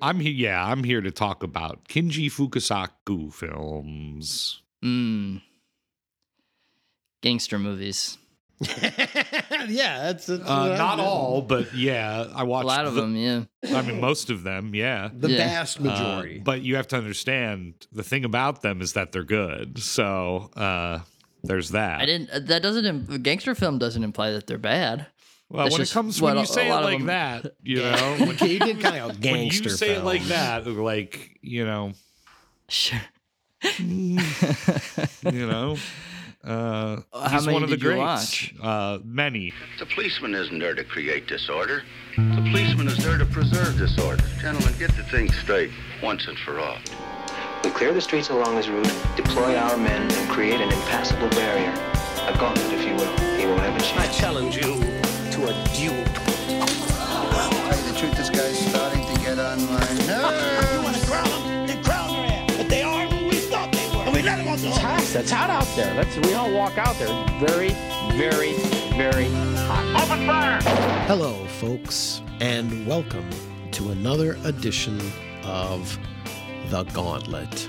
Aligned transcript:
I'm 0.00 0.20
here. 0.20 0.32
Yeah, 0.32 0.64
I'm 0.64 0.84
here 0.84 1.00
to 1.00 1.10
talk 1.10 1.42
about 1.42 1.86
Kinji 1.88 2.26
Fukasaku 2.30 3.32
films. 3.32 4.62
Mm. 4.84 5.42
Gangster 7.20 7.58
movies. 7.58 8.16
yeah, 8.60 10.02
that's, 10.02 10.26
that's 10.26 10.42
Uh, 10.48 10.76
not 10.76 10.98
all, 10.98 11.42
but 11.42 11.72
yeah, 11.74 12.26
I 12.34 12.42
watched 12.42 12.64
a 12.64 12.66
lot 12.66 12.86
of 12.86 12.94
the- 12.94 13.02
them, 13.02 13.14
yeah. 13.16 13.42
I 13.76 13.82
mean, 13.82 14.00
most 14.00 14.30
of 14.30 14.42
them. 14.42 14.74
Yeah. 14.74 15.10
The 15.12 15.30
Yeah. 15.30 15.38
vast 15.48 15.78
Uh, 15.80 15.84
majority. 15.84 16.38
but 16.40 16.62
you 16.62 16.74
have 16.76 16.88
to 16.88 16.96
understand 16.96 17.86
the 17.92 18.02
thing 18.02 18.24
about 18.24 18.62
them 18.62 18.80
is 18.80 18.94
that 18.94 19.12
they're 19.12 19.22
good. 19.24 19.78
So 19.80 20.50
uh, 20.56 21.00
there's 21.44 21.70
that. 21.70 22.00
I 22.00 22.06
didn't. 22.06 22.30
uh, 22.30 22.38
That 22.40 22.62
doesn't. 22.62 23.22
Gangster 23.22 23.54
film 23.54 23.78
doesn't 23.78 24.02
imply 24.02 24.32
that 24.32 24.46
they're 24.48 24.58
bad. 24.58 25.06
Well, 25.50 25.64
that's 25.64 25.72
when 25.74 25.80
it 25.80 25.84
just 25.84 25.94
comes 25.94 26.20
what 26.20 26.28
when 26.30 26.36
a- 26.38 26.40
you 26.40 26.46
say 26.46 26.68
a 26.68 26.70
it 26.70 26.74
lot 26.74 26.82
of 26.84 26.90
like 26.90 26.98
them- 26.98 27.06
that, 27.06 27.52
you 27.62 27.76
know, 27.78 28.16
when, 28.20 28.28
okay, 28.30 28.48
you 28.52 28.58
did 28.60 28.80
kind 28.80 28.96
of 28.98 29.10
when 29.12 29.20
gangster 29.20 29.64
you 29.64 29.70
say 29.70 29.94
it 29.96 30.04
like 30.04 30.22
films. 30.22 30.64
that, 30.64 30.66
like 30.70 31.38
you 31.42 31.64
know, 31.64 31.92
Sure. 32.68 33.00
you 33.78 34.18
know. 35.24 35.76
Uh, 36.44 37.00
How 37.12 37.28
he's 37.30 37.46
many 37.46 37.54
one 37.54 37.62
of 37.64 37.70
the 37.70 37.76
did 37.76 37.82
you 37.84 37.90
greats. 37.90 38.00
watch? 38.00 38.54
Uh, 38.62 38.98
many. 39.04 39.52
The 39.80 39.86
policeman 39.86 40.34
isn't 40.34 40.58
there 40.58 40.74
to 40.74 40.84
create 40.84 41.26
disorder. 41.26 41.82
The 42.16 42.46
policeman 42.50 42.86
is 42.86 42.96
there 42.98 43.18
to 43.18 43.26
preserve 43.26 43.76
disorder. 43.76 44.22
Gentlemen, 44.40 44.72
get 44.78 44.94
the 44.96 45.02
thing 45.04 45.30
straight 45.32 45.70
once 46.02 46.26
and 46.28 46.38
for 46.38 46.60
all. 46.60 46.78
We 47.64 47.70
clear 47.70 47.92
the 47.92 48.00
streets 48.00 48.30
along 48.30 48.54
this 48.56 48.68
route, 48.68 48.90
deploy 49.16 49.56
our 49.56 49.76
men, 49.76 50.02
and 50.10 50.30
create 50.30 50.60
an 50.60 50.70
impassable 50.70 51.28
barrier. 51.30 51.72
A 52.28 52.38
gauntlet, 52.38 52.72
if 52.72 52.86
you 52.86 52.94
will. 52.94 53.16
He 53.36 53.44
won't 53.46 53.60
have 53.60 53.76
a 53.76 53.80
chance. 53.80 53.98
I 54.08 54.20
challenge 54.20 54.56
you 54.56 54.74
to 55.38 55.44
a 55.44 55.52
duel. 55.72 56.04
Tell 56.04 57.78
you 57.78 57.92
the 57.92 57.96
truth, 57.96 58.16
this 58.16 58.28
guy's 58.28 58.58
starting 58.70 59.04
to 59.06 59.20
get 59.20 59.38
on 59.38 59.58
my 59.66 59.86
You 60.72 60.82
want 60.82 60.96
to 60.96 61.06
crown 61.06 61.28
them? 61.28 61.66
Then 61.68 61.84
crown 61.84 62.12
their 62.12 62.26
ass. 62.26 62.56
But 62.56 62.68
they 62.68 62.82
aren't 62.82 63.12
who 63.12 63.28
we 63.28 63.36
thought 63.36 63.70
they 63.70 63.86
were. 63.96 64.02
And 64.02 64.14
we 64.14 64.22
let 64.22 64.38
them 64.38 64.48
off 64.48 64.60
the 64.60 64.70
hook. 64.70 64.80
hot. 64.80 65.14
It's 65.14 65.30
hot 65.30 65.50
out 65.50 65.68
there. 65.76 65.94
Let's 65.94 66.16
we 66.16 66.34
all 66.34 66.52
walk 66.52 66.76
out 66.76 66.98
there. 66.98 67.08
Very, 67.38 67.68
very, 68.18 68.54
very 68.96 69.28
hot. 69.68 70.62
Hello, 71.06 71.46
folks, 71.60 72.20
and 72.40 72.84
welcome 72.84 73.30
to 73.72 73.90
another 73.90 74.36
edition 74.44 75.00
of 75.44 75.96
The 76.70 76.82
Gauntlet. 76.82 77.68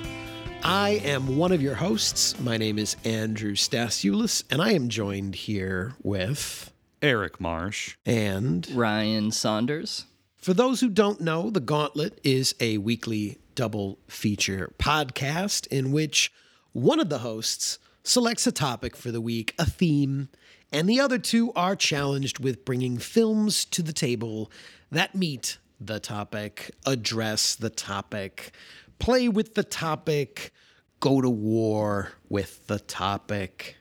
I 0.63 1.01
am 1.03 1.37
one 1.37 1.51
of 1.51 1.61
your 1.61 1.75
hosts. 1.75 2.39
My 2.39 2.57
name 2.57 2.79
is 2.79 2.95
Andrew 3.05 3.53
Stasiulis, 3.53 4.43
and 4.49 4.59
I 4.59 4.71
am 4.71 4.89
joined 4.89 5.35
here 5.35 5.93
with. 6.01 6.68
Eric 7.01 7.39
Marsh. 7.39 7.95
And 8.05 8.69
Ryan 8.71 9.31
Saunders. 9.31 10.05
for 10.37 10.53
those 10.53 10.81
who 10.81 10.89
don't 10.89 11.21
know, 11.21 11.49
The 11.49 11.59
Gauntlet 11.59 12.19
is 12.23 12.55
a 12.59 12.77
weekly 12.77 13.37
double 13.55 13.99
feature 14.07 14.73
podcast 14.79 15.67
in 15.67 15.91
which 15.91 16.31
one 16.71 16.99
of 16.99 17.09
the 17.09 17.19
hosts 17.19 17.79
selects 18.03 18.47
a 18.47 18.51
topic 18.51 18.95
for 18.95 19.11
the 19.11 19.21
week, 19.21 19.53
a 19.59 19.65
theme, 19.65 20.29
and 20.71 20.87
the 20.87 20.99
other 20.99 21.17
two 21.17 21.51
are 21.53 21.75
challenged 21.75 22.39
with 22.39 22.63
bringing 22.63 22.97
films 22.97 23.65
to 23.65 23.81
the 23.81 23.93
table 23.93 24.51
that 24.91 25.15
meet 25.15 25.57
the 25.79 25.99
topic, 25.99 26.71
address 26.85 27.55
the 27.55 27.69
topic, 27.69 28.51
play 28.99 29.27
with 29.27 29.55
the 29.55 29.63
topic, 29.63 30.53
go 30.99 31.21
to 31.21 31.29
war 31.29 32.11
with 32.29 32.67
the 32.67 32.79
topic. 32.79 33.77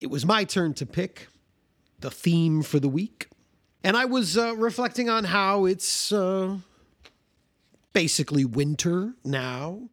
It 0.00 0.10
was 0.10 0.26
my 0.26 0.44
turn 0.44 0.74
to 0.74 0.86
pick 0.86 1.28
the 2.02 2.10
theme 2.10 2.62
for 2.62 2.78
the 2.78 2.88
week. 2.88 3.28
And 3.82 3.96
I 3.96 4.04
was 4.04 4.38
uh, 4.38 4.54
reflecting 4.56 5.08
on 5.08 5.24
how 5.24 5.64
it's 5.64 6.12
uh, 6.12 6.58
basically 7.92 8.44
winter 8.44 9.14
now. 9.24 9.88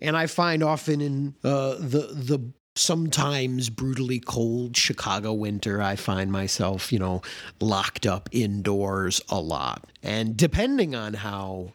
And 0.00 0.16
I 0.16 0.26
find 0.26 0.62
often 0.62 1.00
in 1.00 1.34
uh, 1.44 1.76
the 1.78 2.08
the 2.12 2.52
sometimes 2.76 3.70
brutally 3.70 4.18
cold 4.18 4.76
Chicago 4.76 5.32
winter, 5.32 5.80
I 5.80 5.96
find 5.96 6.32
myself, 6.32 6.92
you 6.92 6.98
know, 6.98 7.22
locked 7.60 8.06
up 8.06 8.28
indoors 8.32 9.20
a 9.28 9.40
lot. 9.40 9.90
And 10.02 10.36
depending 10.36 10.94
on 10.94 11.14
how 11.14 11.72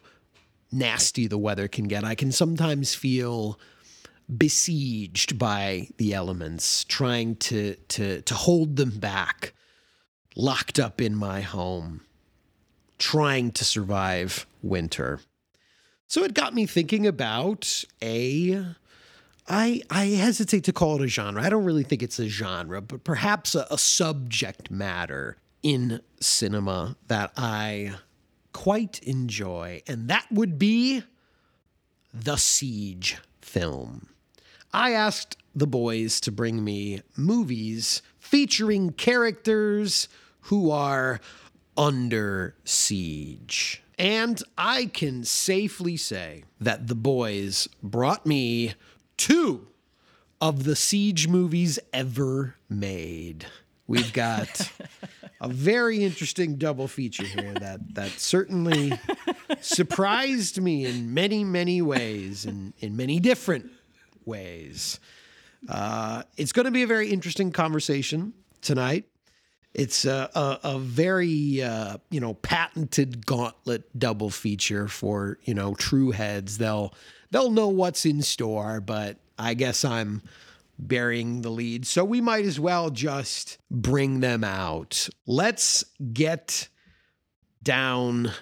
nasty 0.70 1.26
the 1.26 1.38
weather 1.38 1.68
can 1.68 1.86
get, 1.88 2.04
I 2.04 2.14
can 2.14 2.32
sometimes 2.32 2.94
feel 2.94 3.58
besieged 4.36 5.38
by 5.38 5.88
the 5.96 6.14
elements, 6.14 6.84
trying 6.84 7.36
to 7.36 7.74
to 7.88 8.20
to 8.22 8.34
hold 8.34 8.76
them 8.76 8.98
back, 8.98 9.54
locked 10.36 10.78
up 10.78 11.00
in 11.00 11.14
my 11.14 11.40
home, 11.40 12.02
trying 12.98 13.50
to 13.52 13.64
survive 13.64 14.46
winter. 14.62 15.20
So 16.06 16.24
it 16.24 16.34
got 16.34 16.54
me 16.54 16.66
thinking 16.66 17.06
about 17.06 17.84
a 18.02 18.64
I 19.48 19.82
I 19.90 20.06
hesitate 20.06 20.64
to 20.64 20.72
call 20.72 20.96
it 20.96 21.04
a 21.04 21.08
genre. 21.08 21.42
I 21.42 21.50
don't 21.50 21.64
really 21.64 21.82
think 21.82 22.02
it's 22.02 22.18
a 22.18 22.28
genre, 22.28 22.80
but 22.80 23.04
perhaps 23.04 23.54
a, 23.54 23.66
a 23.70 23.78
subject 23.78 24.70
matter 24.70 25.36
in 25.62 26.00
cinema 26.20 26.96
that 27.08 27.32
I 27.36 27.94
quite 28.52 29.00
enjoy, 29.02 29.82
and 29.86 30.08
that 30.08 30.26
would 30.30 30.58
be 30.58 31.02
the 32.12 32.36
siege 32.36 33.18
film. 33.40 34.08
I 34.72 34.92
asked 34.92 35.36
the 35.54 35.66
boys 35.66 36.20
to 36.20 36.32
bring 36.32 36.62
me 36.62 37.02
movies 37.16 38.02
featuring 38.30 38.90
characters 38.92 40.06
who 40.42 40.70
are 40.70 41.18
under 41.76 42.54
siege. 42.62 43.82
And 43.98 44.40
I 44.56 44.86
can 44.86 45.24
safely 45.24 45.96
say 45.96 46.44
that 46.60 46.86
the 46.86 46.94
boys 46.94 47.68
brought 47.82 48.24
me 48.24 48.74
two 49.16 49.66
of 50.40 50.62
the 50.62 50.76
siege 50.76 51.26
movies 51.26 51.80
ever 51.92 52.54
made. 52.68 53.46
We've 53.88 54.12
got 54.12 54.70
a 55.40 55.48
very 55.48 56.04
interesting 56.04 56.54
double 56.54 56.86
feature 56.86 57.24
here 57.24 57.54
that 57.54 57.96
that 57.96 58.12
certainly 58.12 58.92
surprised 59.60 60.62
me 60.62 60.86
in 60.86 61.12
many, 61.12 61.42
many 61.42 61.82
ways, 61.82 62.44
and 62.46 62.74
in 62.78 62.96
many 62.96 63.18
different 63.18 63.72
ways. 64.24 65.00
Uh, 65.68 66.22
it's 66.36 66.52
going 66.52 66.64
to 66.64 66.70
be 66.70 66.82
a 66.82 66.86
very 66.86 67.10
interesting 67.10 67.52
conversation 67.52 68.32
tonight. 68.62 69.04
It's 69.72 70.04
a, 70.04 70.30
a, 70.34 70.58
a 70.64 70.78
very 70.78 71.62
uh, 71.62 71.98
you 72.10 72.20
know 72.20 72.34
patented 72.34 73.24
gauntlet 73.24 73.96
double 73.98 74.30
feature 74.30 74.88
for 74.88 75.38
you 75.44 75.54
know 75.54 75.74
true 75.74 76.10
heads. 76.10 76.58
They'll 76.58 76.92
they'll 77.30 77.52
know 77.52 77.68
what's 77.68 78.04
in 78.04 78.22
store, 78.22 78.80
but 78.80 79.18
I 79.38 79.54
guess 79.54 79.84
I'm 79.84 80.22
burying 80.78 81.42
the 81.42 81.50
lead, 81.50 81.86
so 81.86 82.04
we 82.04 82.20
might 82.20 82.46
as 82.46 82.58
well 82.58 82.90
just 82.90 83.58
bring 83.70 84.20
them 84.20 84.42
out. 84.42 85.08
Let's 85.26 85.84
get 86.12 86.68
down 87.62 88.32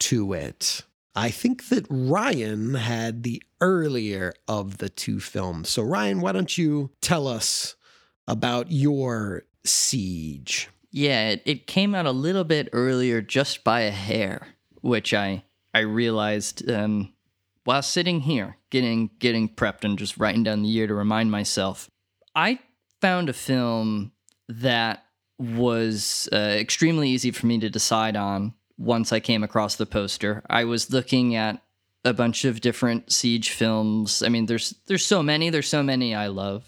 to 0.00 0.32
it. 0.34 0.82
I 1.16 1.30
think 1.30 1.70
that 1.70 1.86
Ryan 1.88 2.74
had 2.74 3.22
the 3.22 3.42
earlier 3.62 4.34
of 4.46 4.76
the 4.76 4.90
two 4.90 5.18
films. 5.18 5.70
So, 5.70 5.82
Ryan, 5.82 6.20
why 6.20 6.32
don't 6.32 6.58
you 6.58 6.90
tell 7.00 7.26
us 7.26 7.74
about 8.28 8.70
your 8.70 9.44
siege? 9.64 10.68
Yeah, 10.90 11.30
it, 11.30 11.42
it 11.46 11.66
came 11.66 11.94
out 11.94 12.04
a 12.04 12.10
little 12.10 12.44
bit 12.44 12.68
earlier, 12.72 13.22
just 13.22 13.64
by 13.64 13.80
a 13.80 13.90
hair, 13.90 14.48
which 14.82 15.14
I 15.14 15.42
I 15.74 15.80
realized 15.80 16.70
um, 16.70 17.12
while 17.64 17.82
sitting 17.82 18.20
here, 18.20 18.58
getting 18.70 19.10
getting 19.18 19.48
prepped 19.48 19.84
and 19.84 19.98
just 19.98 20.18
writing 20.18 20.44
down 20.44 20.62
the 20.62 20.68
year 20.68 20.86
to 20.86 20.94
remind 20.94 21.30
myself. 21.30 21.90
I 22.34 22.58
found 23.00 23.28
a 23.30 23.34
film 23.34 24.12
that 24.48 25.04
was 25.38 26.28
uh, 26.32 26.36
extremely 26.36 27.08
easy 27.08 27.30
for 27.30 27.46
me 27.46 27.58
to 27.58 27.68
decide 27.70 28.16
on 28.16 28.54
once 28.78 29.12
I 29.12 29.20
came 29.20 29.42
across 29.42 29.76
the 29.76 29.86
poster. 29.86 30.42
I 30.48 30.64
was 30.64 30.92
looking 30.92 31.34
at 31.34 31.62
a 32.04 32.14
bunch 32.14 32.44
of 32.44 32.60
different 32.60 33.12
siege 33.12 33.50
films. 33.50 34.22
I 34.22 34.28
mean, 34.28 34.46
there's 34.46 34.74
there's 34.86 35.04
so 35.04 35.22
many. 35.22 35.50
There's 35.50 35.68
so 35.68 35.82
many 35.82 36.14
I 36.14 36.28
love. 36.28 36.64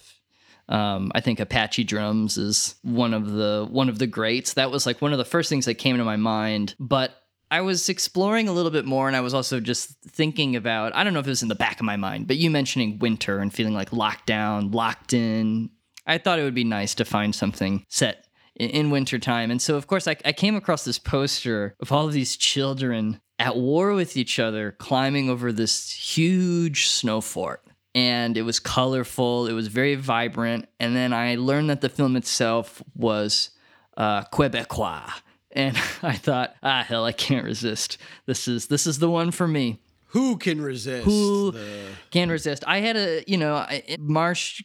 Um, 0.68 1.12
I 1.14 1.20
think 1.20 1.40
Apache 1.40 1.84
Drums 1.84 2.36
is 2.36 2.74
one 2.82 3.14
of 3.14 3.30
the 3.30 3.66
one 3.70 3.88
of 3.88 3.98
the 3.98 4.06
greats. 4.06 4.54
That 4.54 4.70
was 4.70 4.84
like 4.84 5.00
one 5.00 5.12
of 5.12 5.18
the 5.18 5.24
first 5.24 5.48
things 5.48 5.64
that 5.64 5.74
came 5.74 5.96
to 5.96 6.04
my 6.04 6.16
mind. 6.16 6.74
But 6.78 7.12
I 7.50 7.62
was 7.62 7.88
exploring 7.88 8.48
a 8.48 8.52
little 8.52 8.70
bit 8.70 8.84
more, 8.84 9.06
and 9.06 9.16
I 9.16 9.20
was 9.20 9.32
also 9.32 9.60
just 9.60 9.90
thinking 10.02 10.56
about. 10.56 10.94
I 10.94 11.04
don't 11.04 11.14
know 11.14 11.20
if 11.20 11.26
it 11.26 11.30
was 11.30 11.42
in 11.42 11.48
the 11.48 11.54
back 11.54 11.80
of 11.80 11.86
my 11.86 11.96
mind, 11.96 12.26
but 12.26 12.36
you 12.36 12.50
mentioning 12.50 12.98
winter 12.98 13.38
and 13.38 13.52
feeling 13.52 13.74
like 13.74 13.92
locked 13.92 14.26
down, 14.26 14.70
locked 14.72 15.12
in. 15.12 15.70
I 16.06 16.18
thought 16.18 16.38
it 16.38 16.44
would 16.44 16.54
be 16.54 16.64
nice 16.64 16.94
to 16.96 17.04
find 17.04 17.34
something 17.34 17.84
set 17.88 18.27
in, 18.58 18.70
in 18.70 18.90
wintertime. 18.90 19.50
And 19.50 19.60
so, 19.60 19.76
of 19.76 19.86
course, 19.86 20.06
I, 20.06 20.16
I 20.24 20.32
came 20.32 20.56
across 20.56 20.84
this 20.84 20.98
poster 20.98 21.74
of 21.80 21.92
all 21.92 22.06
of 22.06 22.12
these 22.12 22.36
children 22.36 23.20
at 23.38 23.56
war 23.56 23.94
with 23.94 24.16
each 24.16 24.38
other, 24.38 24.72
climbing 24.72 25.30
over 25.30 25.52
this 25.52 25.90
huge 25.90 26.88
snow 26.88 27.20
fort 27.20 27.62
and 27.94 28.36
it 28.36 28.42
was 28.42 28.60
colorful. 28.60 29.46
It 29.46 29.52
was 29.54 29.68
very 29.68 29.94
vibrant. 29.94 30.68
And 30.78 30.94
then 30.94 31.12
I 31.12 31.34
learned 31.36 31.70
that 31.70 31.80
the 31.80 31.88
film 31.88 32.16
itself 32.16 32.82
was 32.94 33.50
uh, 33.96 34.22
Quebecois, 34.24 35.10
and 35.52 35.76
I 36.02 36.14
thought, 36.14 36.54
ah, 36.62 36.84
hell, 36.86 37.04
I 37.04 37.12
can't 37.12 37.44
resist. 37.44 37.98
This 38.26 38.46
is 38.46 38.68
this 38.68 38.86
is 38.86 39.00
the 39.00 39.10
one 39.10 39.30
for 39.32 39.48
me. 39.48 39.80
Who 40.12 40.36
can 40.36 40.60
resist? 40.62 41.04
Who 41.04 41.50
the- 41.50 41.88
Can't 42.10 42.30
resist. 42.30 42.64
I 42.66 42.78
had 42.80 42.96
a, 42.96 43.24
you 43.26 43.36
know, 43.36 43.56
I, 43.56 43.96
Marsh 43.98 44.62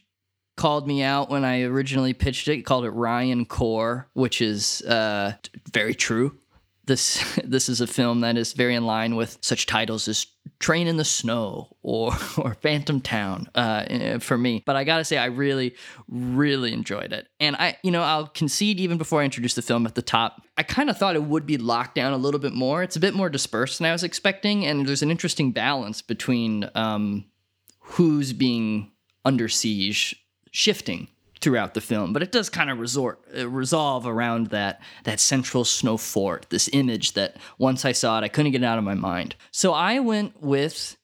called 0.56 0.86
me 0.86 1.02
out 1.02 1.30
when 1.30 1.44
I 1.44 1.62
originally 1.62 2.14
pitched 2.14 2.48
it. 2.48 2.62
Called 2.62 2.84
it 2.84 2.90
Ryan 2.90 3.44
Core, 3.44 4.08
which 4.12 4.40
is 4.40 4.82
uh, 4.82 5.32
very 5.72 5.94
true. 5.94 6.38
This 6.86 7.38
this 7.44 7.68
is 7.68 7.80
a 7.80 7.86
film 7.86 8.20
that 8.20 8.36
is 8.36 8.52
very 8.52 8.74
in 8.74 8.84
line 8.86 9.16
with 9.16 9.38
such 9.40 9.66
titles 9.66 10.06
as 10.08 10.26
Train 10.60 10.86
in 10.86 10.96
the 10.96 11.04
Snow 11.04 11.76
or 11.82 12.12
or 12.38 12.54
Phantom 12.54 13.00
Town 13.00 13.48
uh, 13.54 13.84
eh, 13.86 14.18
for 14.18 14.38
me. 14.38 14.62
But 14.64 14.76
I 14.76 14.84
gotta 14.84 15.04
say, 15.04 15.16
I 15.16 15.26
really 15.26 15.74
really 16.08 16.72
enjoyed 16.72 17.12
it, 17.12 17.26
and 17.40 17.56
I 17.56 17.76
you 17.82 17.90
know 17.90 18.02
I'll 18.02 18.26
concede 18.26 18.78
even 18.78 18.98
before 18.98 19.22
I 19.22 19.24
introduce 19.24 19.54
the 19.54 19.62
film 19.62 19.86
at 19.86 19.94
the 19.94 20.02
top. 20.02 20.42
I 20.56 20.62
kind 20.62 20.88
of 20.88 20.96
thought 20.96 21.16
it 21.16 21.24
would 21.24 21.46
be 21.46 21.58
locked 21.58 21.96
down 21.96 22.12
a 22.12 22.18
little 22.18 22.40
bit 22.40 22.52
more. 22.52 22.82
It's 22.82 22.96
a 22.96 23.00
bit 23.00 23.14
more 23.14 23.28
dispersed 23.28 23.78
than 23.78 23.88
I 23.88 23.92
was 23.92 24.04
expecting, 24.04 24.64
and 24.64 24.86
there's 24.86 25.02
an 25.02 25.10
interesting 25.10 25.50
balance 25.50 26.00
between 26.00 26.70
um, 26.74 27.24
who's 27.80 28.32
being 28.32 28.92
under 29.24 29.48
siege 29.48 30.23
shifting 30.54 31.08
throughout 31.40 31.74
the 31.74 31.80
film 31.80 32.12
but 32.12 32.22
it 32.22 32.30
does 32.30 32.48
kind 32.48 32.70
of 32.70 32.78
resort 32.78 33.20
uh, 33.36 33.48
resolve 33.48 34.06
around 34.06 34.46
that 34.46 34.80
that 35.02 35.18
central 35.18 35.64
snow 35.64 35.96
fort 35.96 36.46
this 36.50 36.70
image 36.72 37.12
that 37.14 37.36
once 37.58 37.84
i 37.84 37.90
saw 37.90 38.16
it 38.18 38.22
i 38.22 38.28
couldn't 38.28 38.52
get 38.52 38.62
it 38.62 38.64
out 38.64 38.78
of 38.78 38.84
my 38.84 38.94
mind. 38.94 39.34
So 39.50 39.72
i 39.72 39.98
went 39.98 40.40
with 40.40 40.96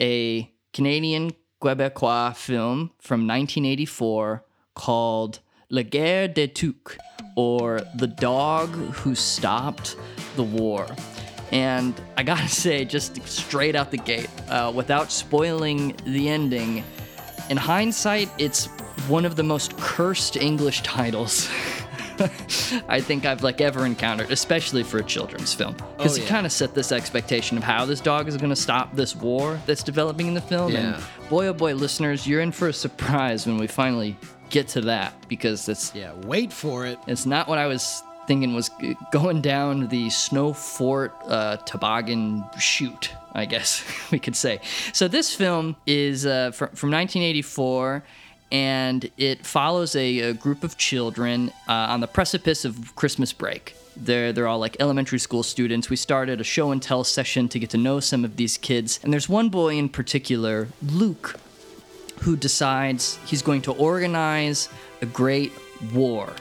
a 0.00 0.50
canadian 0.72 1.32
quebecois 1.62 2.34
film 2.36 2.90
from 2.98 3.20
1984 3.26 4.44
called 4.74 5.40
la 5.68 5.82
guerre 5.82 6.28
des 6.28 6.48
tuques 6.48 6.96
or 7.36 7.82
the 7.96 8.06
dog 8.06 8.70
who 8.70 9.14
stopped 9.14 9.96
the 10.36 10.42
war. 10.42 10.86
And 11.52 11.94
I 12.16 12.22
gotta 12.22 12.48
say, 12.64 12.84
just 12.84 13.22
straight 13.28 13.76
out 13.76 13.90
the 13.90 13.98
gate, 13.98 14.30
uh, 14.48 14.72
without 14.74 15.12
spoiling 15.12 15.96
the 16.04 16.28
ending, 16.28 16.82
in 17.50 17.56
hindsight, 17.56 18.30
it's 18.38 18.66
one 19.08 19.24
of 19.24 19.36
the 19.36 19.42
most 19.42 19.76
cursed 19.78 20.36
English 20.36 20.82
titles 20.82 21.48
I 22.88 23.00
think 23.00 23.26
I've 23.26 23.42
like 23.42 23.60
ever 23.60 23.84
encountered, 23.84 24.30
especially 24.30 24.82
for 24.82 24.98
a 24.98 25.04
children's 25.04 25.52
film, 25.52 25.76
because 25.96 26.18
Oh, 26.18 26.22
it 26.22 26.26
kind 26.26 26.46
of 26.46 26.52
set 26.52 26.74
this 26.74 26.92
expectation 26.92 27.56
of 27.58 27.62
how 27.64 27.84
this 27.84 28.00
dog 28.00 28.26
is 28.28 28.36
going 28.36 28.50
to 28.50 28.56
stop 28.56 28.94
this 28.94 29.14
war 29.14 29.60
that's 29.66 29.82
developing 29.82 30.26
in 30.26 30.34
the 30.34 30.40
film. 30.40 30.72
Yeah. 30.72 30.94
And 30.94 31.28
boy, 31.28 31.48
oh 31.48 31.52
boy, 31.52 31.74
listeners, 31.74 32.26
you're 32.26 32.40
in 32.40 32.52
for 32.52 32.68
a 32.68 32.72
surprise 32.72 33.46
when 33.46 33.58
we 33.58 33.66
finally 33.66 34.16
get 34.48 34.68
to 34.68 34.80
that, 34.82 35.12
because 35.28 35.68
it's 35.68 35.94
yeah, 35.94 36.12
wait 36.24 36.52
for 36.52 36.86
it. 36.86 36.98
it's 37.06 37.26
not 37.26 37.48
what 37.48 37.58
I 37.58 37.66
was 37.66 38.02
thinking 38.26 38.54
was 38.54 38.70
going 39.12 39.40
down 39.40 39.86
the 39.88 40.10
snow 40.10 40.52
fort 40.52 41.14
uh, 41.26 41.58
toboggan 41.58 42.44
chute, 42.58 43.12
I 43.36 43.44
guess 43.44 43.84
we 44.10 44.18
could 44.18 44.34
say. 44.34 44.60
So 44.92 45.06
this 45.06 45.34
film 45.34 45.76
is 45.86 46.26
uh, 46.26 46.50
fr- 46.50 46.66
from 46.74 46.90
1984. 46.90 48.02
And 48.52 49.10
it 49.16 49.44
follows 49.44 49.96
a, 49.96 50.20
a 50.20 50.32
group 50.32 50.62
of 50.62 50.76
children 50.76 51.50
uh, 51.68 51.72
on 51.72 52.00
the 52.00 52.06
precipice 52.06 52.64
of 52.64 52.94
Christmas 52.94 53.32
break. 53.32 53.74
They're, 53.96 54.32
they're 54.32 54.46
all 54.46 54.60
like 54.60 54.76
elementary 54.78 55.18
school 55.18 55.42
students. 55.42 55.90
We 55.90 55.96
started 55.96 56.40
a 56.40 56.44
show 56.44 56.70
and 56.70 56.80
tell 56.80 57.02
session 57.02 57.48
to 57.48 57.58
get 57.58 57.70
to 57.70 57.76
know 57.76 57.98
some 57.98 58.24
of 58.24 58.36
these 58.36 58.56
kids. 58.56 59.00
And 59.02 59.12
there's 59.12 59.28
one 59.28 59.48
boy 59.48 59.74
in 59.74 59.88
particular, 59.88 60.68
Luke, 60.80 61.40
who 62.20 62.36
decides 62.36 63.18
he's 63.26 63.42
going 63.42 63.62
to 63.62 63.72
organize 63.72 64.68
a 65.02 65.06
great 65.06 65.52
war 65.92 66.32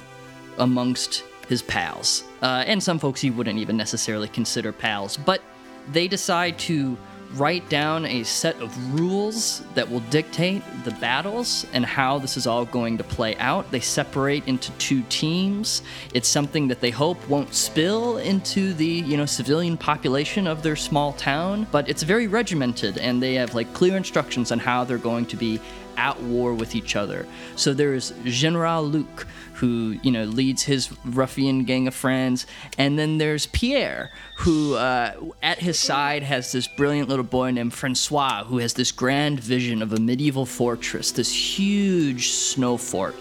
amongst 0.59 1.23
his 1.49 1.63
pals. 1.63 2.23
Uh, 2.41 2.63
and 2.67 2.83
some 2.83 2.99
folks 2.99 3.19
he 3.19 3.31
wouldn't 3.31 3.57
even 3.57 3.77
necessarily 3.77 4.27
consider 4.27 4.71
pals. 4.71 5.17
But 5.17 5.41
they 5.91 6.07
decide 6.07 6.57
to 6.59 6.97
write 7.33 7.67
down 7.69 8.05
a 8.05 8.23
set 8.23 8.55
of 8.61 8.99
rules 8.99 9.61
that 9.73 9.89
will 9.89 9.99
dictate 10.01 10.61
the 10.83 10.91
battles 10.91 11.65
and 11.73 11.85
how 11.85 12.17
this 12.17 12.37
is 12.37 12.47
all 12.47 12.65
going 12.65 12.97
to 12.97 13.03
play 13.03 13.35
out. 13.37 13.69
They 13.71 13.79
separate 13.79 14.47
into 14.47 14.71
two 14.73 15.01
teams. 15.09 15.81
It's 16.13 16.29
something 16.29 16.67
that 16.69 16.79
they 16.79 16.91
hope 16.91 17.27
won't 17.27 17.53
spill 17.53 18.17
into 18.17 18.73
the, 18.73 18.85
you 18.85 19.17
know, 19.17 19.25
civilian 19.25 19.75
population 19.75 20.47
of 20.47 20.63
their 20.63 20.75
small 20.75 21.13
town, 21.13 21.67
but 21.71 21.89
it's 21.89 22.03
very 22.03 22.27
regimented 22.27 22.97
and 22.97 23.21
they 23.21 23.33
have 23.35 23.53
like 23.53 23.73
clear 23.73 23.97
instructions 23.97 24.51
on 24.51 24.59
how 24.59 24.83
they're 24.83 24.97
going 24.97 25.25
to 25.25 25.35
be 25.35 25.59
at 25.97 26.21
war 26.21 26.53
with 26.53 26.75
each 26.75 26.95
other. 26.95 27.25
So 27.55 27.73
there's 27.73 28.13
General 28.23 28.83
Luc, 28.83 29.27
who 29.53 29.97
you 30.03 30.11
know 30.11 30.23
leads 30.23 30.63
his 30.63 30.91
ruffian 31.05 31.63
gang 31.63 31.87
of 31.87 31.93
friends, 31.93 32.45
and 32.77 32.99
then 32.99 33.17
there's 33.17 33.45
Pierre, 33.47 34.11
who 34.37 34.75
uh, 34.75 35.13
at 35.41 35.59
his 35.59 35.79
side 35.79 36.23
has 36.23 36.51
this 36.51 36.67
brilliant 36.67 37.09
little 37.09 37.25
boy 37.25 37.51
named 37.51 37.73
Francois, 37.73 38.43
who 38.43 38.57
has 38.57 38.73
this 38.73 38.91
grand 38.91 39.39
vision 39.39 39.81
of 39.81 39.93
a 39.93 39.99
medieval 39.99 40.45
fortress, 40.45 41.11
this 41.11 41.31
huge 41.57 42.29
snow 42.29 42.77
fort, 42.77 43.15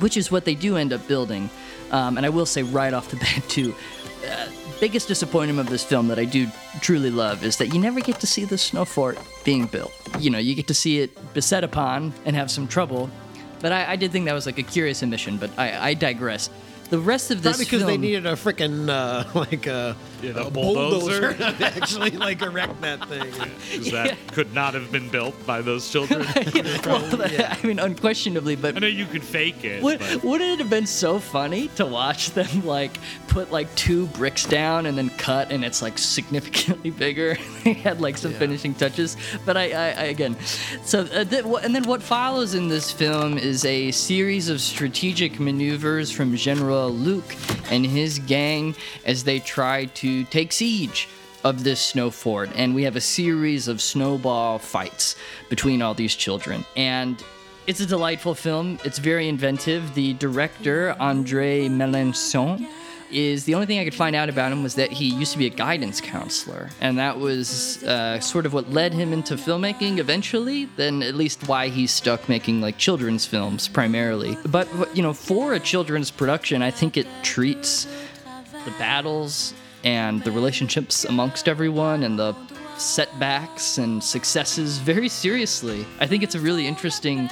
which 0.00 0.16
is 0.16 0.30
what 0.30 0.44
they 0.44 0.54
do 0.54 0.76
end 0.76 0.92
up 0.92 1.06
building. 1.06 1.50
Um, 1.90 2.16
and 2.16 2.24
I 2.24 2.30
will 2.30 2.46
say 2.46 2.62
right 2.62 2.94
off 2.94 3.10
the 3.10 3.16
bat 3.16 3.44
too. 3.48 3.74
Uh, 4.26 4.46
biggest 4.82 5.06
disappointment 5.06 5.60
of 5.60 5.68
this 5.68 5.84
film 5.84 6.08
that 6.08 6.18
I 6.18 6.24
do 6.24 6.48
truly 6.80 7.08
love 7.08 7.44
is 7.44 7.56
that 7.58 7.68
you 7.68 7.78
never 7.78 8.00
get 8.00 8.18
to 8.18 8.26
see 8.26 8.44
the 8.44 8.58
snow 8.58 8.84
fort 8.84 9.16
being 9.44 9.66
built. 9.66 9.92
You 10.18 10.28
know, 10.28 10.38
you 10.38 10.56
get 10.56 10.66
to 10.66 10.74
see 10.74 10.98
it 10.98 11.32
beset 11.34 11.62
upon 11.62 12.12
and 12.24 12.34
have 12.34 12.50
some 12.50 12.66
trouble. 12.66 13.08
But 13.60 13.70
I, 13.70 13.92
I 13.92 13.94
did 13.94 14.10
think 14.10 14.24
that 14.24 14.32
was 14.32 14.44
like 14.44 14.58
a 14.58 14.64
curious 14.64 15.00
omission, 15.00 15.36
but 15.36 15.56
I, 15.56 15.90
I 15.90 15.94
digress. 15.94 16.50
The 16.90 16.98
rest 16.98 17.30
of 17.30 17.44
this 17.44 17.58
Not 17.58 17.64
because 17.64 17.82
film, 17.82 17.92
they 17.92 17.96
needed 17.96 18.26
a 18.26 18.32
freaking 18.32 18.88
uh, 18.88 19.22
like 19.38 19.68
a, 19.68 19.96
Yeah, 20.22 20.32
a 20.36 20.46
a 20.46 20.50
bulldozer. 20.50 21.32
bulldozer 21.34 21.56
actually 21.64 22.10
like 22.12 22.42
erect 22.42 22.80
that 22.82 23.06
thing. 23.08 23.30
'Cause 23.32 23.90
that 23.90 24.16
could 24.32 24.52
not 24.54 24.74
have 24.74 24.90
been 24.92 25.08
built 25.08 25.34
by 25.46 25.60
those 25.62 25.90
children. 25.90 26.20
well, 26.84 27.22
I 27.22 27.58
mean, 27.64 27.78
unquestionably, 27.78 28.56
but 28.56 28.76
I 28.76 28.78
know 28.80 28.86
you 28.86 29.06
could 29.06 29.22
fake 29.24 29.64
it, 29.64 29.82
Would, 29.82 30.00
wouldn't 30.22 30.50
it 30.52 30.58
have 30.60 30.70
been 30.70 30.86
so 30.86 31.18
funny 31.18 31.68
to 31.76 31.86
watch 31.86 32.30
them 32.30 32.64
like 32.66 32.92
put 33.28 33.50
like 33.50 33.72
two 33.74 34.06
bricks 34.08 34.44
down 34.44 34.86
and 34.86 34.96
then 34.96 35.10
cut 35.10 35.50
and 35.50 35.64
it's 35.64 35.82
like 35.82 35.98
significantly 35.98 36.90
bigger? 36.90 37.36
they 37.64 37.72
had 37.72 38.00
like 38.00 38.16
some 38.18 38.32
finishing 38.32 38.74
touches, 38.74 39.16
but 39.44 39.56
I, 39.56 39.72
I, 39.72 39.84
I 39.86 40.04
again, 40.12 40.36
so 40.84 41.00
uh, 41.00 41.24
th- 41.24 41.44
wh- 41.44 41.64
and 41.64 41.74
then 41.74 41.84
what 41.84 42.02
follows 42.02 42.54
in 42.54 42.68
this 42.68 42.90
film 42.90 43.38
is 43.38 43.64
a 43.64 43.90
series 43.90 44.48
of 44.48 44.60
strategic 44.60 45.40
maneuvers 45.40 46.10
from 46.12 46.36
General 46.36 46.90
Luke 46.90 47.34
and 47.70 47.84
his 47.86 48.18
gang 48.20 48.74
as 49.04 49.24
they 49.24 49.38
try 49.40 49.86
to 49.86 50.11
take 50.24 50.52
siege 50.52 51.08
of 51.44 51.64
this 51.64 51.80
snow 51.80 52.10
fort 52.10 52.50
and 52.54 52.74
we 52.74 52.84
have 52.84 52.96
a 52.96 53.00
series 53.00 53.68
of 53.68 53.80
snowball 53.80 54.58
fights 54.58 55.16
between 55.48 55.82
all 55.82 55.94
these 55.94 56.14
children 56.14 56.64
and 56.76 57.22
it's 57.66 57.80
a 57.80 57.86
delightful 57.86 58.34
film. 58.34 58.78
It's 58.84 58.98
very 58.98 59.28
inventive. 59.28 59.94
The 59.94 60.14
director, 60.14 60.96
André 60.98 61.70
Melançon, 61.70 62.66
is 63.12 63.44
the 63.44 63.54
only 63.54 63.66
thing 63.66 63.78
I 63.78 63.84
could 63.84 63.94
find 63.94 64.16
out 64.16 64.28
about 64.28 64.50
him 64.50 64.62
was 64.62 64.74
that 64.76 64.90
he 64.90 65.14
used 65.14 65.32
to 65.32 65.38
be 65.38 65.46
a 65.46 65.50
guidance 65.50 66.00
counselor, 66.00 66.70
and 66.80 66.98
that 66.98 67.18
was 67.18 67.82
uh, 67.84 68.18
sort 68.20 68.46
of 68.46 68.54
what 68.54 68.70
led 68.70 68.92
him 68.94 69.12
into 69.12 69.34
filmmaking 69.34 69.98
eventually. 69.98 70.64
Then 70.76 71.02
at 71.02 71.14
least 71.14 71.46
why 71.46 71.68
he's 71.68 71.92
stuck 71.92 72.28
making 72.28 72.60
like 72.60 72.78
children's 72.78 73.26
films 73.26 73.68
primarily. 73.68 74.36
But, 74.46 74.68
you 74.96 75.02
know, 75.02 75.12
for 75.12 75.52
a 75.52 75.60
children's 75.60 76.10
production, 76.10 76.62
I 76.62 76.70
think 76.70 76.96
it 76.96 77.06
treats 77.22 77.86
the 78.64 78.70
battles 78.78 79.54
and 79.84 80.22
the 80.24 80.30
relationships 80.30 81.04
amongst 81.04 81.48
everyone 81.48 82.02
and 82.02 82.18
the 82.18 82.34
setbacks 82.78 83.78
and 83.78 84.02
successes 84.02 84.78
very 84.78 85.08
seriously. 85.08 85.86
I 86.00 86.06
think 86.06 86.22
it's 86.22 86.34
a 86.34 86.40
really 86.40 86.66
interesting 86.66 87.28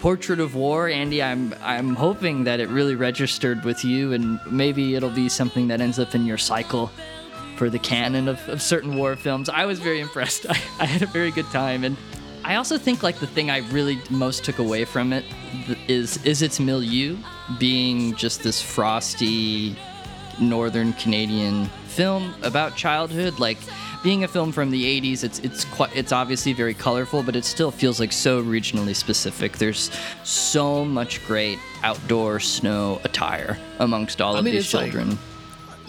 portrait 0.00 0.40
of 0.40 0.54
war, 0.54 0.88
Andy. 0.88 1.22
I'm 1.22 1.54
I'm 1.62 1.94
hoping 1.94 2.44
that 2.44 2.60
it 2.60 2.68
really 2.68 2.94
registered 2.94 3.64
with 3.64 3.84
you 3.84 4.12
and 4.12 4.40
maybe 4.50 4.94
it'll 4.94 5.10
be 5.10 5.28
something 5.28 5.68
that 5.68 5.80
ends 5.80 5.98
up 5.98 6.14
in 6.14 6.24
your 6.26 6.38
cycle 6.38 6.90
for 7.56 7.68
the 7.68 7.78
canon 7.78 8.28
of, 8.28 8.48
of 8.48 8.62
certain 8.62 8.96
war 8.96 9.16
films. 9.16 9.48
I 9.48 9.66
was 9.66 9.80
very 9.80 10.00
impressed. 10.00 10.46
I, 10.48 10.60
I 10.80 10.86
had 10.86 11.02
a 11.02 11.06
very 11.06 11.30
good 11.30 11.46
time 11.46 11.84
and 11.84 11.96
I 12.44 12.54
also 12.54 12.78
think 12.78 13.02
like 13.02 13.18
the 13.18 13.26
thing 13.26 13.50
I 13.50 13.58
really 13.70 14.00
most 14.10 14.44
took 14.44 14.58
away 14.58 14.84
from 14.84 15.12
it 15.12 15.24
is 15.88 16.24
is 16.24 16.42
its 16.42 16.60
milieu 16.60 17.16
being 17.58 18.14
just 18.14 18.42
this 18.42 18.62
frosty 18.62 19.76
northern 20.40 20.92
Canadian 20.94 21.66
film 21.86 22.34
about 22.42 22.76
childhood. 22.76 23.38
Like 23.38 23.58
being 24.02 24.24
a 24.24 24.28
film 24.28 24.52
from 24.52 24.70
the 24.70 25.00
80s, 25.00 25.24
it's 25.24 25.38
it's 25.40 25.64
quite 25.66 25.94
it's 25.96 26.12
obviously 26.12 26.52
very 26.52 26.74
colorful, 26.74 27.22
but 27.22 27.34
it 27.36 27.44
still 27.44 27.70
feels 27.70 27.98
like 28.00 28.12
so 28.12 28.42
regionally 28.42 28.94
specific. 28.94 29.58
There's 29.58 29.90
so 30.24 30.84
much 30.84 31.24
great 31.26 31.58
outdoor 31.82 32.40
snow 32.40 33.00
attire 33.04 33.58
amongst 33.78 34.20
all 34.20 34.36
I 34.36 34.38
of 34.38 34.44
mean, 34.44 34.54
these 34.54 34.64
it's 34.64 34.74
like- 34.74 34.92
children. 34.92 35.18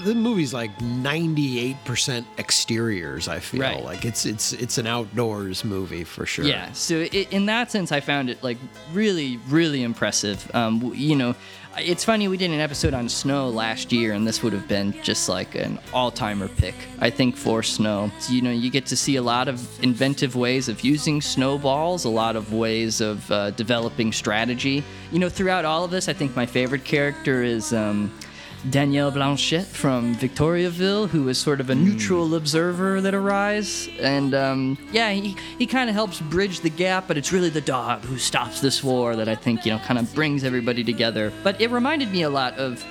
The 0.03 0.15
movie's 0.15 0.53
like 0.53 0.75
98% 0.79 2.25
exteriors, 2.37 3.27
I 3.27 3.39
feel. 3.39 3.61
Right. 3.61 3.83
Like 3.83 4.05
it's 4.05 4.25
it's 4.25 4.53
it's 4.53 4.77
an 4.77 4.87
outdoors 4.87 5.63
movie 5.63 6.03
for 6.03 6.25
sure. 6.25 6.45
Yeah, 6.45 6.71
so 6.71 7.01
i 7.01 7.27
in 7.31 7.45
that 7.47 7.71
sense, 7.71 7.91
I 7.91 7.99
found 7.99 8.29
it 8.29 8.41
like 8.43 8.57
really, 8.93 9.37
really 9.47 9.83
impressive. 9.83 10.49
Um, 10.53 10.93
you 10.95 11.15
know, 11.15 11.35
it's 11.77 12.03
funny 12.03 12.27
we 12.27 12.37
did 12.37 12.51
an 12.51 12.59
episode 12.59 12.93
on 12.93 13.09
snow 13.09 13.49
last 13.49 13.91
year, 13.91 14.13
and 14.13 14.25
this 14.25 14.41
would 14.41 14.53
have 14.53 14.67
been 14.67 14.93
just 15.03 15.29
like 15.29 15.55
an 15.55 15.79
all-timer 15.93 16.47
pick, 16.47 16.75
I 16.99 17.09
think, 17.09 17.35
for 17.35 17.61
snow. 17.63 18.11
You 18.29 18.41
know, 18.41 18.51
you 18.51 18.69
get 18.69 18.85
to 18.87 18.97
see 18.97 19.17
a 19.17 19.21
lot 19.21 19.47
of 19.47 19.83
inventive 19.83 20.35
ways 20.35 20.69
of 20.69 20.81
using 20.81 21.21
snowballs, 21.21 22.05
a 22.05 22.09
lot 22.09 22.35
of 22.35 22.53
ways 22.53 23.01
of 23.01 23.29
uh, 23.31 23.51
developing 23.51 24.11
strategy. 24.11 24.83
You 25.11 25.19
know, 25.19 25.29
throughout 25.29 25.65
all 25.65 25.83
of 25.83 25.91
this, 25.91 26.09
I 26.09 26.13
think 26.13 26.35
my 26.35 26.45
favorite 26.45 26.85
character 26.85 27.43
is. 27.43 27.73
Um, 27.73 28.11
Daniel 28.69 29.09
Blanchette 29.09 29.65
from 29.65 30.15
Victoriaville, 30.15 31.07
who 31.07 31.29
is 31.29 31.37
sort 31.37 31.61
of 31.61 31.69
a 31.69 31.75
neutral 31.75 32.35
observer 32.35 32.99
that 33.01 33.13
arrives. 33.13 33.87
And 33.99 34.33
um, 34.33 34.77
yeah, 34.91 35.11
he, 35.11 35.35
he 35.57 35.65
kind 35.65 35.89
of 35.89 35.95
helps 35.95 36.19
bridge 36.19 36.59
the 36.59 36.69
gap, 36.69 37.07
but 37.07 37.17
it's 37.17 37.31
really 37.31 37.49
the 37.49 37.61
dog 37.61 38.03
who 38.03 38.17
stops 38.17 38.59
this 38.59 38.83
war 38.83 39.15
that 39.15 39.29
I 39.29 39.35
think, 39.35 39.65
you 39.65 39.71
know, 39.71 39.79
kind 39.79 39.97
of 39.97 40.13
brings 40.13 40.43
everybody 40.43 40.83
together. 40.83 41.31
But 41.43 41.59
it 41.61 41.71
reminded 41.71 42.11
me 42.11 42.23
a 42.23 42.29
lot 42.29 42.57
of 42.57 42.83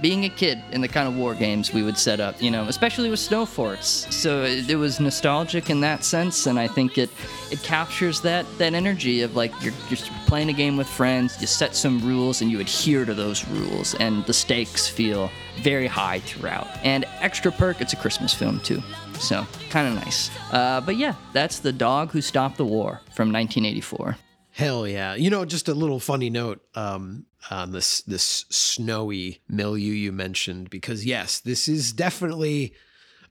being 0.00 0.24
a 0.24 0.28
kid 0.28 0.62
in 0.72 0.80
the 0.80 0.88
kind 0.88 1.08
of 1.08 1.16
war 1.16 1.34
games 1.34 1.72
we 1.72 1.82
would 1.82 1.98
set 1.98 2.20
up, 2.20 2.40
you 2.40 2.50
know, 2.50 2.64
especially 2.64 3.10
with 3.10 3.20
snow 3.20 3.44
forts. 3.44 4.06
So 4.14 4.42
it, 4.42 4.70
it 4.70 4.76
was 4.76 5.00
nostalgic 5.00 5.70
in 5.70 5.80
that 5.80 6.04
sense, 6.04 6.46
and 6.46 6.58
I 6.58 6.68
think 6.68 6.98
it 6.98 7.10
it 7.50 7.62
captures 7.62 8.20
that 8.22 8.46
that 8.58 8.74
energy 8.74 9.22
of 9.22 9.36
like 9.36 9.52
you're 9.62 9.74
just 9.88 10.10
playing 10.26 10.50
a 10.50 10.52
game 10.52 10.76
with 10.76 10.88
friends, 10.88 11.40
you 11.40 11.46
set 11.46 11.74
some 11.74 12.00
rules 12.00 12.42
and 12.42 12.50
you 12.50 12.60
adhere 12.60 13.04
to 13.04 13.14
those 13.14 13.46
rules, 13.48 13.94
and 13.96 14.24
the 14.26 14.34
stakes 14.34 14.88
feel 14.88 15.30
very 15.62 15.86
high 15.86 16.20
throughout. 16.20 16.68
And 16.84 17.04
extra 17.20 17.50
perk, 17.50 17.80
it's 17.80 17.92
a 17.92 17.96
Christmas 17.96 18.32
film 18.32 18.60
too, 18.60 18.82
so 19.18 19.46
kind 19.70 19.88
of 19.88 19.94
nice. 19.94 20.30
Uh, 20.52 20.80
but 20.80 20.96
yeah, 20.96 21.14
that's 21.32 21.58
the 21.58 21.72
dog 21.72 22.12
who 22.12 22.20
stopped 22.20 22.56
the 22.56 22.64
war 22.64 23.00
from 23.14 23.32
1984. 23.32 24.16
Hell 24.50 24.88
yeah. 24.88 25.14
You 25.14 25.30
know, 25.30 25.44
just 25.44 25.68
a 25.68 25.74
little 25.74 26.00
funny 26.00 26.30
note 26.30 26.60
um, 26.74 27.26
on 27.50 27.72
this 27.72 28.02
this 28.02 28.44
snowy 28.50 29.40
milieu 29.48 29.92
you 29.92 30.12
mentioned, 30.12 30.70
because 30.70 31.04
yes, 31.04 31.40
this 31.40 31.68
is 31.68 31.92
definitely 31.92 32.74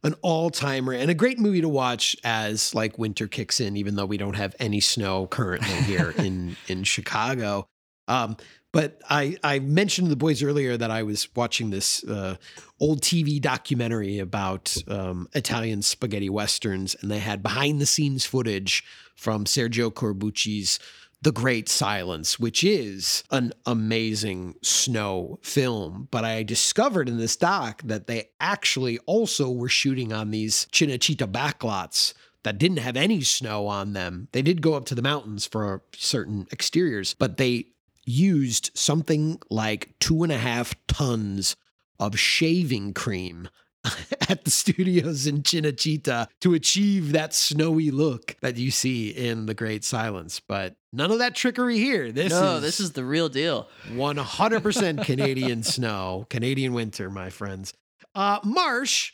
an 0.04 0.16
all-timer 0.22 0.94
and 0.94 1.10
a 1.10 1.16
great 1.16 1.40
movie 1.40 1.62
to 1.62 1.70
watch 1.70 2.16
as 2.24 2.74
like 2.76 3.00
winter 3.00 3.28
kicks 3.28 3.60
in, 3.60 3.76
even 3.76 3.96
though 3.96 4.06
we 4.06 4.18
don't 4.18 4.36
have 4.36 4.56
any 4.60 4.80
snow 4.80 5.28
currently 5.28 5.76
here 5.84 6.12
in 6.18 6.56
in 6.68 6.84
Chicago. 6.84 7.68
Um, 8.08 8.38
but 8.74 9.02
I 9.10 9.38
I 9.44 9.60
mentioned 9.60 10.06
to 10.06 10.10
the 10.10 10.16
boys 10.16 10.44
earlier 10.44 10.78
that 10.78 10.92
I 10.92 11.04
was 11.04 11.28
watching 11.36 11.70
this 11.70 12.04
uh, 12.04 12.36
old 12.80 13.02
TV 13.02 13.42
documentary 13.42 14.20
about 14.20 14.76
um, 14.88 15.28
Italian 15.34 15.82
spaghetti 15.82 16.30
westerns, 16.30 16.96
and 17.02 17.10
they 17.10 17.20
had 17.20 17.42
behind 17.42 17.82
the 17.82 17.86
scenes 17.86 18.26
footage 18.26 18.84
from 19.16 19.46
Sergio 19.46 19.92
Corbucci's 19.92 20.80
the 21.22 21.32
Great 21.32 21.68
Silence, 21.68 22.40
which 22.40 22.64
is 22.64 23.24
an 23.32 23.54
amazing 23.66 24.56
snow 24.62 25.40
film. 25.42 26.08
But 26.12 26.24
I 26.24 26.44
discovered 26.44 27.10
in 27.10 27.18
this 27.18 27.36
doc 27.36 27.82
that 27.86 28.08
they 28.08 28.30
actually 28.40 29.00
also 29.00 29.50
were 29.50 29.70
shooting 29.70 30.14
on 30.14 30.32
these 30.32 30.68
Cinecittà 30.72 31.32
backlots 31.32 32.14
that 32.44 32.60
didn't 32.60 32.78
have 32.78 32.96
any 32.96 33.22
snow 33.22 33.68
on 33.68 33.94
them. 33.94 34.28
They 34.32 34.42
did 34.42 34.62
go 34.62 34.76
up 34.76 34.86
to 34.86 34.96
the 34.96 35.02
mountains 35.02 35.46
for 35.46 35.84
certain 35.94 36.48
exteriors, 36.52 37.14
but 37.14 37.38
they 37.38 37.68
used 38.06 38.72
something 38.74 39.40
like 39.50 39.94
two 40.00 40.24
and 40.24 40.32
a 40.32 40.38
half 40.38 40.74
tons 40.88 41.56
of 42.00 42.18
shaving 42.18 42.94
cream 42.94 43.50
at 44.30 44.44
the 44.44 44.52
studios 44.52 45.28
in 45.28 45.44
Cinecittà 45.44 46.28
to 46.42 46.54
achieve 46.54 47.12
that 47.12 47.34
snowy 47.34 47.92
look 47.92 48.36
that 48.42 48.58
you 48.58 48.72
see 48.72 49.10
in 49.10 49.46
The 49.46 49.54
Great 49.54 49.84
Silence. 49.84 50.40
But 50.40 50.76
none 50.92 51.12
of 51.12 51.20
that 51.20 51.36
trickery 51.36 51.78
here. 51.78 52.12
This 52.12 52.32
no, 52.32 52.56
is 52.56 52.62
this 52.62 52.80
is 52.80 52.92
the 52.94 53.06
real 53.06 53.30
deal. 53.30 53.68
100% 53.90 55.06
Canadian 55.06 55.64
snow, 55.64 56.26
Canadian 56.30 56.74
winter, 56.74 57.10
my 57.10 57.30
friends. 57.30 57.74
Uh, 58.16 58.40
Marsh, 58.44 59.14